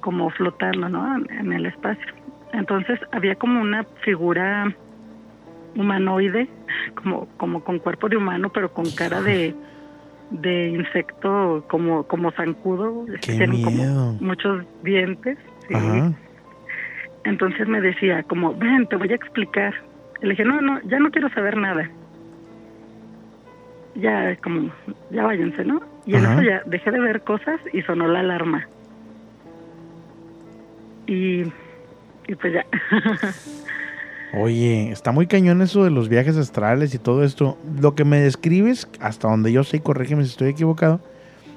como 0.00 0.30
flotando, 0.30 0.88
¿no? 0.88 1.16
En, 1.16 1.30
en 1.30 1.52
el 1.52 1.66
espacio. 1.66 2.14
Entonces 2.52 2.98
había 3.12 3.36
como 3.36 3.60
una 3.60 3.84
figura 4.02 4.74
humanoide, 5.76 6.48
como, 7.02 7.26
como 7.36 7.62
con 7.62 7.78
cuerpo 7.78 8.08
de 8.08 8.16
humano, 8.16 8.50
pero 8.52 8.72
con 8.72 8.90
cara 8.90 9.20
de, 9.22 9.54
de 10.30 10.68
insecto, 10.68 11.64
como, 11.68 12.04
como 12.04 12.30
zancudo. 12.32 13.06
¡Qué 13.22 13.34
Tienen 13.34 13.62
como 13.62 14.16
muchos 14.20 14.64
dientes. 14.82 15.38
sí. 15.68 15.74
Entonces 17.24 17.68
me 17.68 17.82
decía, 17.82 18.22
como, 18.22 18.54
ven, 18.54 18.86
te 18.86 18.96
voy 18.96 19.12
a 19.12 19.14
explicar. 19.14 19.74
Y 20.22 20.26
le 20.26 20.30
dije, 20.30 20.44
no, 20.44 20.60
no, 20.60 20.80
ya 20.82 20.98
no 20.98 21.10
quiero 21.10 21.28
saber 21.30 21.56
nada. 21.56 21.90
Ya, 23.94 24.36
como, 24.42 24.72
ya 25.10 25.24
váyanse, 25.24 25.64
¿no? 25.64 25.80
Y 26.06 26.14
en 26.14 26.24
Ajá. 26.24 26.34
eso 26.34 26.42
ya 26.42 26.62
dejé 26.66 26.90
de 26.90 27.00
ver 27.00 27.22
cosas 27.22 27.60
y 27.72 27.82
sonó 27.82 28.06
la 28.08 28.20
alarma. 28.20 28.68
Y, 31.06 31.42
y 32.28 32.34
pues 32.40 32.52
ya. 32.52 32.66
Oye, 34.32 34.92
está 34.92 35.10
muy 35.10 35.26
cañón 35.26 35.60
eso 35.60 35.82
de 35.82 35.90
los 35.90 36.08
viajes 36.08 36.36
astrales 36.36 36.94
y 36.94 36.98
todo 36.98 37.24
esto. 37.24 37.58
Lo 37.80 37.94
que 37.94 38.04
me 38.04 38.20
describes, 38.20 38.88
hasta 39.00 39.28
donde 39.28 39.50
yo 39.52 39.64
sé, 39.64 39.78
y 39.78 39.80
corrígeme 39.80 40.22
si 40.22 40.30
estoy 40.30 40.50
equivocado, 40.50 41.00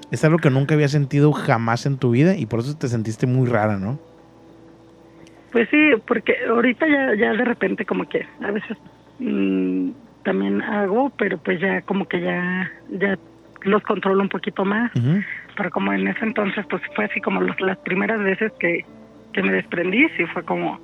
es 0.09 0.23
algo 0.23 0.39
que 0.39 0.49
nunca 0.49 0.73
había 0.73 0.87
sentido 0.87 1.33
jamás 1.33 1.85
en 1.85 1.97
tu 1.97 2.11
vida 2.11 2.35
y 2.35 2.45
por 2.45 2.61
eso 2.61 2.75
te 2.75 2.87
sentiste 2.87 3.27
muy 3.27 3.47
rara, 3.47 3.77
¿no? 3.77 3.99
Pues 5.53 5.69
sí, 5.69 5.91
porque 6.07 6.35
ahorita 6.49 6.85
ya, 6.87 7.15
ya 7.15 7.31
de 7.33 7.45
repente 7.45 7.85
como 7.85 8.03
que 8.09 8.25
a 8.41 8.51
veces 8.51 8.75
mm, 9.19 9.91
también 10.23 10.61
hago, 10.61 11.11
pero 11.17 11.37
pues 11.37 11.61
ya 11.61 11.81
como 11.83 12.05
que 12.07 12.19
ya, 12.19 12.69
ya 12.89 13.17
los 13.61 13.81
controlo 13.83 14.21
un 14.21 14.29
poquito 14.29 14.65
más. 14.65 14.91
Pero 15.55 15.69
como 15.69 15.93
en 15.93 16.07
ese 16.07 16.25
entonces 16.25 16.65
pues 16.69 16.81
fue 16.95 17.05
así 17.05 17.21
como 17.21 17.39
los- 17.39 17.61
las 17.61 17.77
primeras 17.77 18.19
veces 18.19 18.51
que, 18.59 18.83
que 19.31 19.41
me 19.43 19.51
desprendí, 19.53 20.07
sí 20.17 20.25
fue 20.33 20.43
como, 20.43 20.79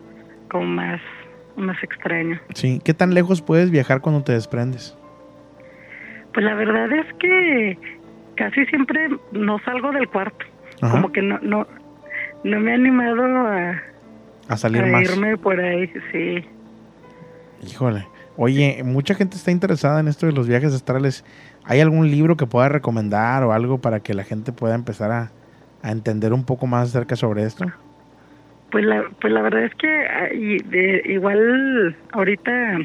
como 0.51 0.65
más, 0.65 1.01
más 1.57 1.81
extraño. 1.83 2.39
Sí. 2.53 2.79
¿Qué 2.85 2.93
tan 2.93 3.13
lejos 3.15 3.41
puedes 3.41 3.71
viajar 3.71 4.01
cuando 4.01 4.23
te 4.23 4.33
desprendes? 4.33 4.95
Pues 6.33 6.45
la 6.45 6.53
verdad 6.53 6.91
es 6.93 7.11
que 7.15 7.77
casi 8.35 8.63
siempre 8.67 9.09
no 9.31 9.57
salgo 9.65 9.91
del 9.91 10.07
cuarto. 10.07 10.45
Ajá. 10.81 10.91
Como 10.93 11.11
que 11.11 11.21
no, 11.23 11.39
no, 11.41 11.65
no 12.43 12.59
me 12.59 12.71
he 12.71 12.73
animado 12.75 13.23
a, 13.25 13.81
A 14.49 14.57
salir 14.57 14.83
a 14.83 14.87
más. 14.87 15.03
irme 15.03 15.37
por 15.37 15.59
ahí, 15.59 15.89
sí. 16.11 16.43
Híjole. 17.65 18.05
Oye, 18.35 18.81
mucha 18.83 19.15
gente 19.15 19.35
está 19.35 19.51
interesada 19.51 19.99
en 19.99 20.07
esto 20.07 20.25
de 20.25 20.31
los 20.31 20.47
viajes 20.47 20.73
astrales. 20.73 21.23
¿Hay 21.65 21.81
algún 21.81 22.09
libro 22.09 22.35
que 22.37 22.45
pueda 22.45 22.69
recomendar 22.69 23.43
o 23.43 23.53
algo 23.53 23.79
para 23.79 23.99
que 23.99 24.13
la 24.13 24.23
gente 24.23 24.51
pueda 24.51 24.75
empezar 24.75 25.11
a, 25.11 25.31
a 25.83 25.91
entender 25.91 26.33
un 26.33 26.45
poco 26.45 26.65
más 26.67 26.89
acerca 26.89 27.15
sobre 27.15 27.43
esto? 27.43 27.65
Pues 28.71 28.85
la, 28.85 29.03
pues 29.19 29.33
la 29.33 29.41
verdad 29.41 29.63
es 29.63 29.75
que 29.75 29.87
ah, 29.87 30.33
y 30.33 30.57
de, 30.59 31.01
igual 31.05 31.95
ahorita 32.11 32.77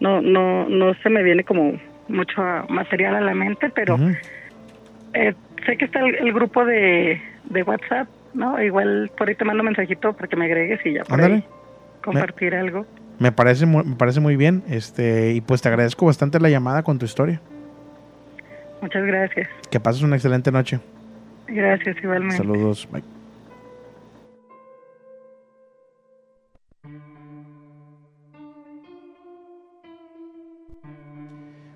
no, 0.00 0.20
no, 0.22 0.68
no 0.68 0.94
se 0.94 1.10
me 1.10 1.22
viene 1.22 1.44
como 1.44 1.78
mucho 2.08 2.40
material 2.68 3.16
a 3.16 3.20
la 3.20 3.34
mente, 3.34 3.70
pero 3.74 3.98
eh, 5.12 5.34
sé 5.66 5.76
que 5.76 5.84
está 5.84 6.00
el, 6.00 6.14
el 6.14 6.32
grupo 6.32 6.64
de, 6.64 7.20
de 7.50 7.62
WhatsApp, 7.62 8.08
¿no? 8.38 8.62
Igual 8.62 9.10
por 9.18 9.28
ahí 9.28 9.34
te 9.34 9.44
mando 9.44 9.60
un 9.62 9.66
mensajito 9.66 10.12
para 10.14 10.28
que 10.28 10.36
me 10.36 10.46
agregues 10.46 10.80
y 10.86 10.94
ya 10.94 11.02
por 11.04 11.14
Ándale. 11.16 11.34
ahí 11.34 11.44
compartir 12.02 12.54
algo. 12.54 12.86
Me 13.18 13.32
parece, 13.32 13.66
mu- 13.66 13.84
me 13.84 13.96
parece 13.96 14.20
muy 14.20 14.36
bien. 14.36 14.62
Este, 14.68 15.32
y 15.32 15.40
pues 15.40 15.60
te 15.60 15.68
agradezco 15.68 16.06
bastante 16.06 16.38
la 16.40 16.48
llamada 16.48 16.82
con 16.84 16.98
tu 16.98 17.04
historia. 17.04 17.40
Muchas 18.80 19.04
gracias. 19.04 19.48
Que 19.70 19.80
pases 19.80 20.02
una 20.02 20.14
excelente 20.16 20.52
noche. 20.52 20.78
Gracias 21.48 21.96
igualmente. 22.02 22.36
Saludos. 22.36 22.88
Bye. 22.92 23.02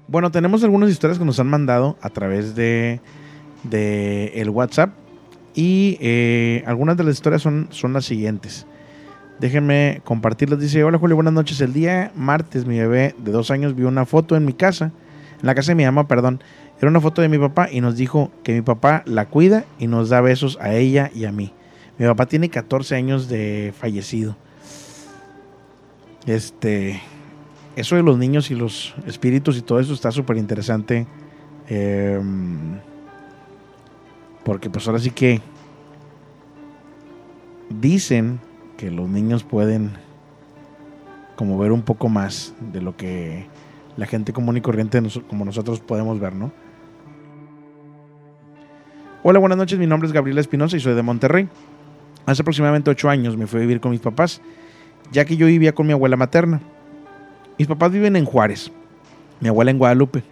Bueno, 0.08 0.30
tenemos 0.30 0.62
algunas 0.64 0.90
historias 0.90 1.18
que 1.18 1.24
nos 1.24 1.40
han 1.40 1.48
mandado 1.48 1.96
a 2.02 2.10
través 2.10 2.54
de, 2.54 3.00
de 3.62 4.26
el 4.34 4.50
WhatsApp. 4.50 4.90
Y 5.54 5.98
eh, 6.00 6.64
algunas 6.66 6.96
de 6.96 7.04
las 7.04 7.14
historias 7.14 7.42
son, 7.42 7.68
son 7.70 7.92
las 7.92 8.04
siguientes. 8.04 8.66
Déjenme 9.38 10.00
compartirlas. 10.04 10.60
Dice, 10.60 10.84
hola 10.84 10.98
Julio, 10.98 11.16
buenas 11.16 11.34
noches. 11.34 11.60
El 11.60 11.72
día 11.72 12.12
martes 12.14 12.64
mi 12.64 12.78
bebé 12.78 13.14
de 13.18 13.32
dos 13.32 13.50
años 13.50 13.74
vio 13.74 13.88
una 13.88 14.06
foto 14.06 14.36
en 14.36 14.44
mi 14.44 14.52
casa, 14.52 14.92
en 15.40 15.46
la 15.46 15.54
casa 15.54 15.72
de 15.72 15.76
mi 15.76 15.84
mamá, 15.84 16.06
perdón. 16.06 16.42
Era 16.78 16.88
una 16.88 17.00
foto 17.00 17.22
de 17.22 17.28
mi 17.28 17.38
papá 17.38 17.68
y 17.70 17.80
nos 17.80 17.96
dijo 17.96 18.30
que 18.42 18.54
mi 18.54 18.62
papá 18.62 19.02
la 19.06 19.26
cuida 19.26 19.64
y 19.78 19.86
nos 19.86 20.08
da 20.08 20.20
besos 20.20 20.58
a 20.60 20.74
ella 20.74 21.10
y 21.14 21.24
a 21.24 21.32
mí. 21.32 21.52
Mi 21.98 22.06
papá 22.06 22.26
tiene 22.26 22.48
14 22.48 22.94
años 22.94 23.28
de 23.28 23.72
fallecido. 23.78 24.36
Este, 26.26 27.00
eso 27.76 27.96
de 27.96 28.02
los 28.02 28.18
niños 28.18 28.50
y 28.50 28.54
los 28.54 28.94
espíritus 29.06 29.56
y 29.56 29.62
todo 29.62 29.80
eso 29.80 29.92
está 29.92 30.10
súper 30.10 30.36
interesante. 30.36 31.06
Em, 31.68 32.78
porque 34.44 34.70
pues 34.70 34.86
ahora 34.86 34.98
sí 34.98 35.10
que 35.10 35.40
dicen 37.68 38.40
que 38.76 38.90
los 38.90 39.08
niños 39.08 39.44
pueden 39.44 39.92
como 41.36 41.58
ver 41.58 41.72
un 41.72 41.82
poco 41.82 42.08
más 42.08 42.54
de 42.72 42.82
lo 42.82 42.96
que 42.96 43.46
la 43.96 44.06
gente 44.06 44.32
común 44.32 44.56
y 44.56 44.60
corriente 44.60 45.00
como 45.28 45.44
nosotros 45.44 45.80
podemos 45.80 46.20
ver, 46.20 46.34
¿no? 46.34 46.52
Hola, 49.24 49.38
buenas 49.38 49.58
noches. 49.58 49.78
Mi 49.78 49.86
nombre 49.86 50.08
es 50.08 50.12
Gabriela 50.12 50.40
Espinosa 50.40 50.76
y 50.76 50.80
soy 50.80 50.94
de 50.94 51.02
Monterrey. 51.02 51.48
Hace 52.26 52.42
aproximadamente 52.42 52.90
ocho 52.90 53.08
años 53.08 53.36
me 53.36 53.46
fui 53.46 53.58
a 53.58 53.60
vivir 53.60 53.80
con 53.80 53.92
mis 53.92 54.00
papás, 54.00 54.40
ya 55.12 55.24
que 55.24 55.36
yo 55.36 55.46
vivía 55.46 55.74
con 55.74 55.86
mi 55.86 55.92
abuela 55.92 56.16
materna. 56.16 56.60
Mis 57.58 57.68
papás 57.68 57.92
viven 57.92 58.16
en 58.16 58.24
Juárez, 58.24 58.72
mi 59.40 59.48
abuela 59.48 59.70
en 59.70 59.78
Guadalupe. 59.78 60.24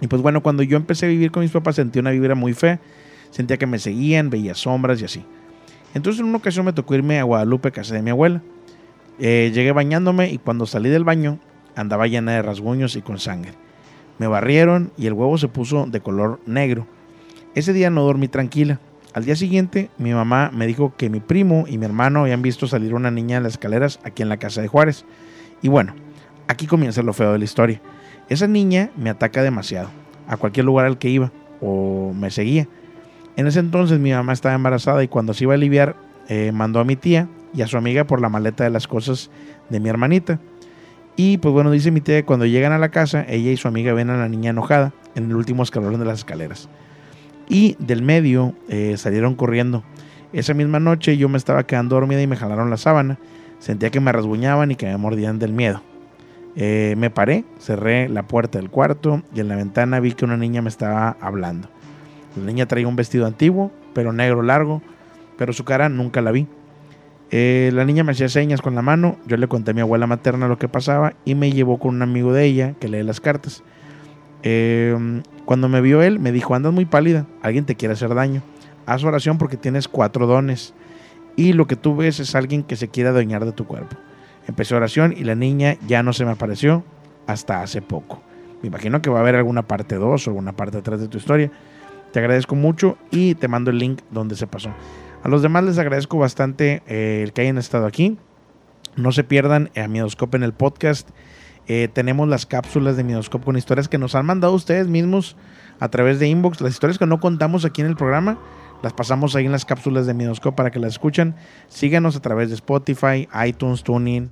Y 0.00 0.08
pues 0.08 0.20
bueno, 0.20 0.42
cuando 0.42 0.64
yo 0.64 0.76
empecé 0.76 1.06
a 1.06 1.08
vivir 1.08 1.30
con 1.30 1.42
mis 1.42 1.52
papás 1.52 1.76
sentí 1.76 2.00
una 2.00 2.10
vibra 2.10 2.34
muy 2.34 2.54
fea. 2.54 2.80
Sentía 3.32 3.56
que 3.56 3.66
me 3.66 3.80
seguían, 3.80 4.30
veía 4.30 4.54
sombras 4.54 5.00
y 5.02 5.06
así. 5.06 5.24
Entonces 5.94 6.20
en 6.20 6.26
una 6.26 6.38
ocasión 6.38 6.64
me 6.64 6.72
tocó 6.72 6.94
irme 6.94 7.18
a 7.18 7.24
Guadalupe, 7.24 7.72
casa 7.72 7.94
de 7.94 8.02
mi 8.02 8.10
abuela. 8.10 8.42
Eh, 9.18 9.50
llegué 9.52 9.72
bañándome 9.72 10.30
y 10.30 10.38
cuando 10.38 10.66
salí 10.66 10.88
del 10.88 11.02
baño 11.02 11.38
andaba 11.74 12.06
llena 12.06 12.32
de 12.32 12.42
rasguños 12.42 12.94
y 12.94 13.02
con 13.02 13.18
sangre. 13.18 13.54
Me 14.18 14.26
barrieron 14.26 14.92
y 14.96 15.06
el 15.06 15.14
huevo 15.14 15.38
se 15.38 15.48
puso 15.48 15.86
de 15.86 16.00
color 16.00 16.40
negro. 16.46 16.86
Ese 17.54 17.72
día 17.72 17.90
no 17.90 18.02
dormí 18.02 18.28
tranquila. 18.28 18.78
Al 19.14 19.24
día 19.24 19.36
siguiente, 19.36 19.90
mi 19.98 20.12
mamá 20.12 20.50
me 20.54 20.66
dijo 20.66 20.94
que 20.96 21.10
mi 21.10 21.20
primo 21.20 21.64
y 21.66 21.76
mi 21.76 21.84
hermano 21.84 22.20
habían 22.20 22.40
visto 22.40 22.66
salir 22.66 22.94
una 22.94 23.10
niña 23.10 23.38
en 23.38 23.42
las 23.42 23.54
escaleras 23.54 23.98
aquí 24.04 24.22
en 24.22 24.28
la 24.28 24.36
casa 24.36 24.62
de 24.62 24.68
Juárez. 24.68 25.04
Y 25.60 25.68
bueno, 25.68 25.94
aquí 26.48 26.66
comienza 26.66 27.02
lo 27.02 27.12
feo 27.12 27.32
de 27.32 27.38
la 27.38 27.44
historia. 27.44 27.80
Esa 28.28 28.46
niña 28.46 28.90
me 28.96 29.10
ataca 29.10 29.42
demasiado, 29.42 29.90
a 30.26 30.36
cualquier 30.36 30.64
lugar 30.64 30.86
al 30.86 30.98
que 30.98 31.10
iba, 31.10 31.30
o 31.60 32.12
me 32.14 32.30
seguía. 32.30 32.68
En 33.36 33.46
ese 33.46 33.60
entonces 33.60 33.98
mi 33.98 34.12
mamá 34.12 34.32
estaba 34.32 34.54
embarazada 34.54 35.02
y 35.02 35.08
cuando 35.08 35.34
se 35.34 35.44
iba 35.44 35.54
a 35.54 35.56
aliviar, 35.56 35.96
eh, 36.28 36.52
mandó 36.52 36.80
a 36.80 36.84
mi 36.84 36.96
tía 36.96 37.28
y 37.54 37.62
a 37.62 37.66
su 37.66 37.76
amiga 37.76 38.04
por 38.04 38.20
la 38.20 38.28
maleta 38.28 38.64
de 38.64 38.70
las 38.70 38.86
cosas 38.86 39.30
de 39.68 39.80
mi 39.80 39.88
hermanita. 39.88 40.38
Y 41.16 41.38
pues 41.38 41.52
bueno, 41.52 41.70
dice 41.70 41.90
mi 41.90 42.00
tía 42.00 42.24
cuando 42.24 42.46
llegan 42.46 42.72
a 42.72 42.78
la 42.78 42.90
casa, 42.90 43.24
ella 43.28 43.50
y 43.50 43.56
su 43.56 43.68
amiga 43.68 43.92
ven 43.92 44.10
a 44.10 44.16
la 44.16 44.28
niña 44.28 44.50
enojada 44.50 44.92
en 45.14 45.24
el 45.24 45.36
último 45.36 45.62
escalón 45.62 45.98
de 45.98 46.04
las 46.04 46.20
escaleras. 46.20 46.68
Y 47.48 47.76
del 47.78 48.02
medio 48.02 48.54
eh, 48.68 48.96
salieron 48.96 49.34
corriendo. 49.34 49.82
Esa 50.32 50.54
misma 50.54 50.80
noche 50.80 51.16
yo 51.18 51.28
me 51.28 51.36
estaba 51.36 51.66
quedando 51.66 51.96
dormida 51.96 52.22
y 52.22 52.26
me 52.26 52.36
jalaron 52.36 52.70
la 52.70 52.78
sábana. 52.78 53.18
Sentía 53.58 53.90
que 53.90 54.00
me 54.00 54.12
rasguñaban 54.12 54.70
y 54.70 54.76
que 54.76 54.86
me 54.86 54.96
mordían 54.96 55.38
del 55.38 55.52
miedo. 55.52 55.82
Eh, 56.56 56.94
me 56.98 57.10
paré, 57.10 57.44
cerré 57.58 58.08
la 58.08 58.26
puerta 58.26 58.58
del 58.58 58.70
cuarto 58.70 59.22
y 59.34 59.40
en 59.40 59.48
la 59.48 59.56
ventana 59.56 60.00
vi 60.00 60.12
que 60.12 60.24
una 60.24 60.36
niña 60.36 60.62
me 60.62 60.68
estaba 60.68 61.16
hablando. 61.20 61.68
La 62.36 62.44
niña 62.44 62.66
traía 62.66 62.88
un 62.88 62.96
vestido 62.96 63.26
antiguo, 63.26 63.70
pero 63.94 64.12
negro 64.12 64.42
largo, 64.42 64.82
pero 65.36 65.52
su 65.52 65.64
cara 65.64 65.88
nunca 65.88 66.22
la 66.22 66.32
vi. 66.32 66.46
Eh, 67.30 67.70
la 67.72 67.84
niña 67.84 68.04
me 68.04 68.12
hacía 68.12 68.28
señas 68.28 68.60
con 68.60 68.74
la 68.74 68.82
mano, 68.82 69.16
yo 69.26 69.36
le 69.36 69.48
conté 69.48 69.70
a 69.70 69.74
mi 69.74 69.80
abuela 69.80 70.06
materna 70.06 70.48
lo 70.48 70.58
que 70.58 70.68
pasaba 70.68 71.14
y 71.24 71.34
me 71.34 71.50
llevó 71.50 71.78
con 71.78 71.94
un 71.94 72.02
amigo 72.02 72.32
de 72.32 72.44
ella 72.44 72.74
que 72.78 72.88
lee 72.88 73.02
las 73.02 73.20
cartas. 73.20 73.62
Eh, 74.42 75.22
cuando 75.44 75.68
me 75.68 75.80
vio 75.80 76.02
él, 76.02 76.18
me 76.18 76.32
dijo, 76.32 76.54
andas 76.54 76.72
muy 76.72 76.84
pálida, 76.84 77.26
alguien 77.42 77.64
te 77.64 77.74
quiere 77.74 77.94
hacer 77.94 78.14
daño. 78.14 78.42
Haz 78.84 79.04
oración 79.04 79.38
porque 79.38 79.56
tienes 79.56 79.88
cuatro 79.88 80.26
dones 80.26 80.74
y 81.36 81.52
lo 81.52 81.66
que 81.66 81.76
tú 81.76 81.96
ves 81.96 82.20
es 82.20 82.34
alguien 82.34 82.62
que 82.62 82.76
se 82.76 82.88
quiere 82.88 83.10
adueñar 83.10 83.44
de 83.44 83.52
tu 83.52 83.66
cuerpo. 83.66 83.96
Empecé 84.46 84.74
oración 84.74 85.14
y 85.16 85.24
la 85.24 85.34
niña 85.34 85.76
ya 85.86 86.02
no 86.02 86.12
se 86.12 86.24
me 86.24 86.32
apareció 86.32 86.84
hasta 87.26 87.62
hace 87.62 87.80
poco. 87.80 88.20
Me 88.62 88.68
imagino 88.68 89.02
que 89.02 89.10
va 89.10 89.18
a 89.18 89.22
haber 89.22 89.36
alguna 89.36 89.62
parte 89.62 89.96
2 89.96 90.26
o 90.26 90.30
alguna 90.30 90.52
parte 90.52 90.82
3 90.82 91.00
de 91.00 91.08
tu 91.08 91.18
historia. 91.18 91.50
Te 92.12 92.18
agradezco 92.18 92.54
mucho 92.54 92.98
y 93.10 93.34
te 93.34 93.48
mando 93.48 93.70
el 93.70 93.78
link 93.78 94.02
donde 94.10 94.36
se 94.36 94.46
pasó. 94.46 94.70
A 95.22 95.28
los 95.28 95.40
demás 95.40 95.64
les 95.64 95.78
agradezco 95.78 96.18
bastante 96.18 96.82
eh, 96.86 97.22
el 97.22 97.32
que 97.32 97.40
hayan 97.40 97.56
estado 97.56 97.86
aquí. 97.86 98.18
No 98.96 99.12
se 99.12 99.24
pierdan 99.24 99.70
a 99.74 99.88
Miedoscope 99.88 100.36
en 100.36 100.42
el 100.42 100.52
podcast. 100.52 101.08
Eh, 101.68 101.88
tenemos 101.92 102.28
las 102.28 102.44
cápsulas 102.44 102.96
de 102.96 103.04
Miedoscope 103.04 103.44
con 103.44 103.56
historias 103.56 103.88
que 103.88 103.96
nos 103.96 104.14
han 104.14 104.26
mandado 104.26 104.52
ustedes 104.52 104.88
mismos 104.88 105.36
a 105.80 105.88
través 105.88 106.18
de 106.18 106.28
inbox. 106.28 106.60
Las 106.60 106.72
historias 106.72 106.98
que 106.98 107.06
no 107.06 107.18
contamos 107.18 107.64
aquí 107.64 107.80
en 107.80 107.86
el 107.86 107.96
programa, 107.96 108.38
las 108.82 108.92
pasamos 108.92 109.34
ahí 109.34 109.46
en 109.46 109.52
las 109.52 109.64
cápsulas 109.64 110.06
de 110.06 110.12
Miedoscope 110.12 110.56
para 110.56 110.70
que 110.70 110.80
las 110.80 110.92
escuchen. 110.92 111.34
Síganos 111.68 112.14
a 112.16 112.20
través 112.20 112.50
de 112.50 112.56
Spotify, 112.56 113.26
iTunes, 113.46 113.82
Tuning, 113.84 114.30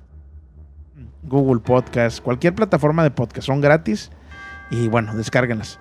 Google 1.23 1.61
Podcast, 1.61 2.21
cualquier 2.21 2.53
plataforma 2.53 3.01
de 3.01 3.09
podcast. 3.09 3.47
Son 3.47 3.59
gratis 3.59 4.11
y 4.69 4.87
bueno, 4.87 5.15
descárguenlas. 5.15 5.79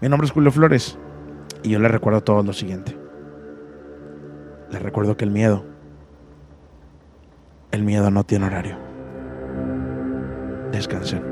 Mi 0.00 0.08
nombre 0.08 0.26
es 0.26 0.32
Julio 0.32 0.50
Flores 0.50 0.98
y 1.62 1.70
yo 1.70 1.78
les 1.78 1.90
recuerdo 1.90 2.18
a 2.18 2.24
todos 2.24 2.44
lo 2.44 2.52
siguiente. 2.52 2.96
Les 4.70 4.82
recuerdo 4.82 5.16
que 5.16 5.24
el 5.24 5.30
miedo, 5.30 5.64
el 7.70 7.82
miedo 7.82 8.10
no 8.10 8.24
tiene 8.24 8.46
horario. 8.46 8.76
Descansen. 10.72 11.31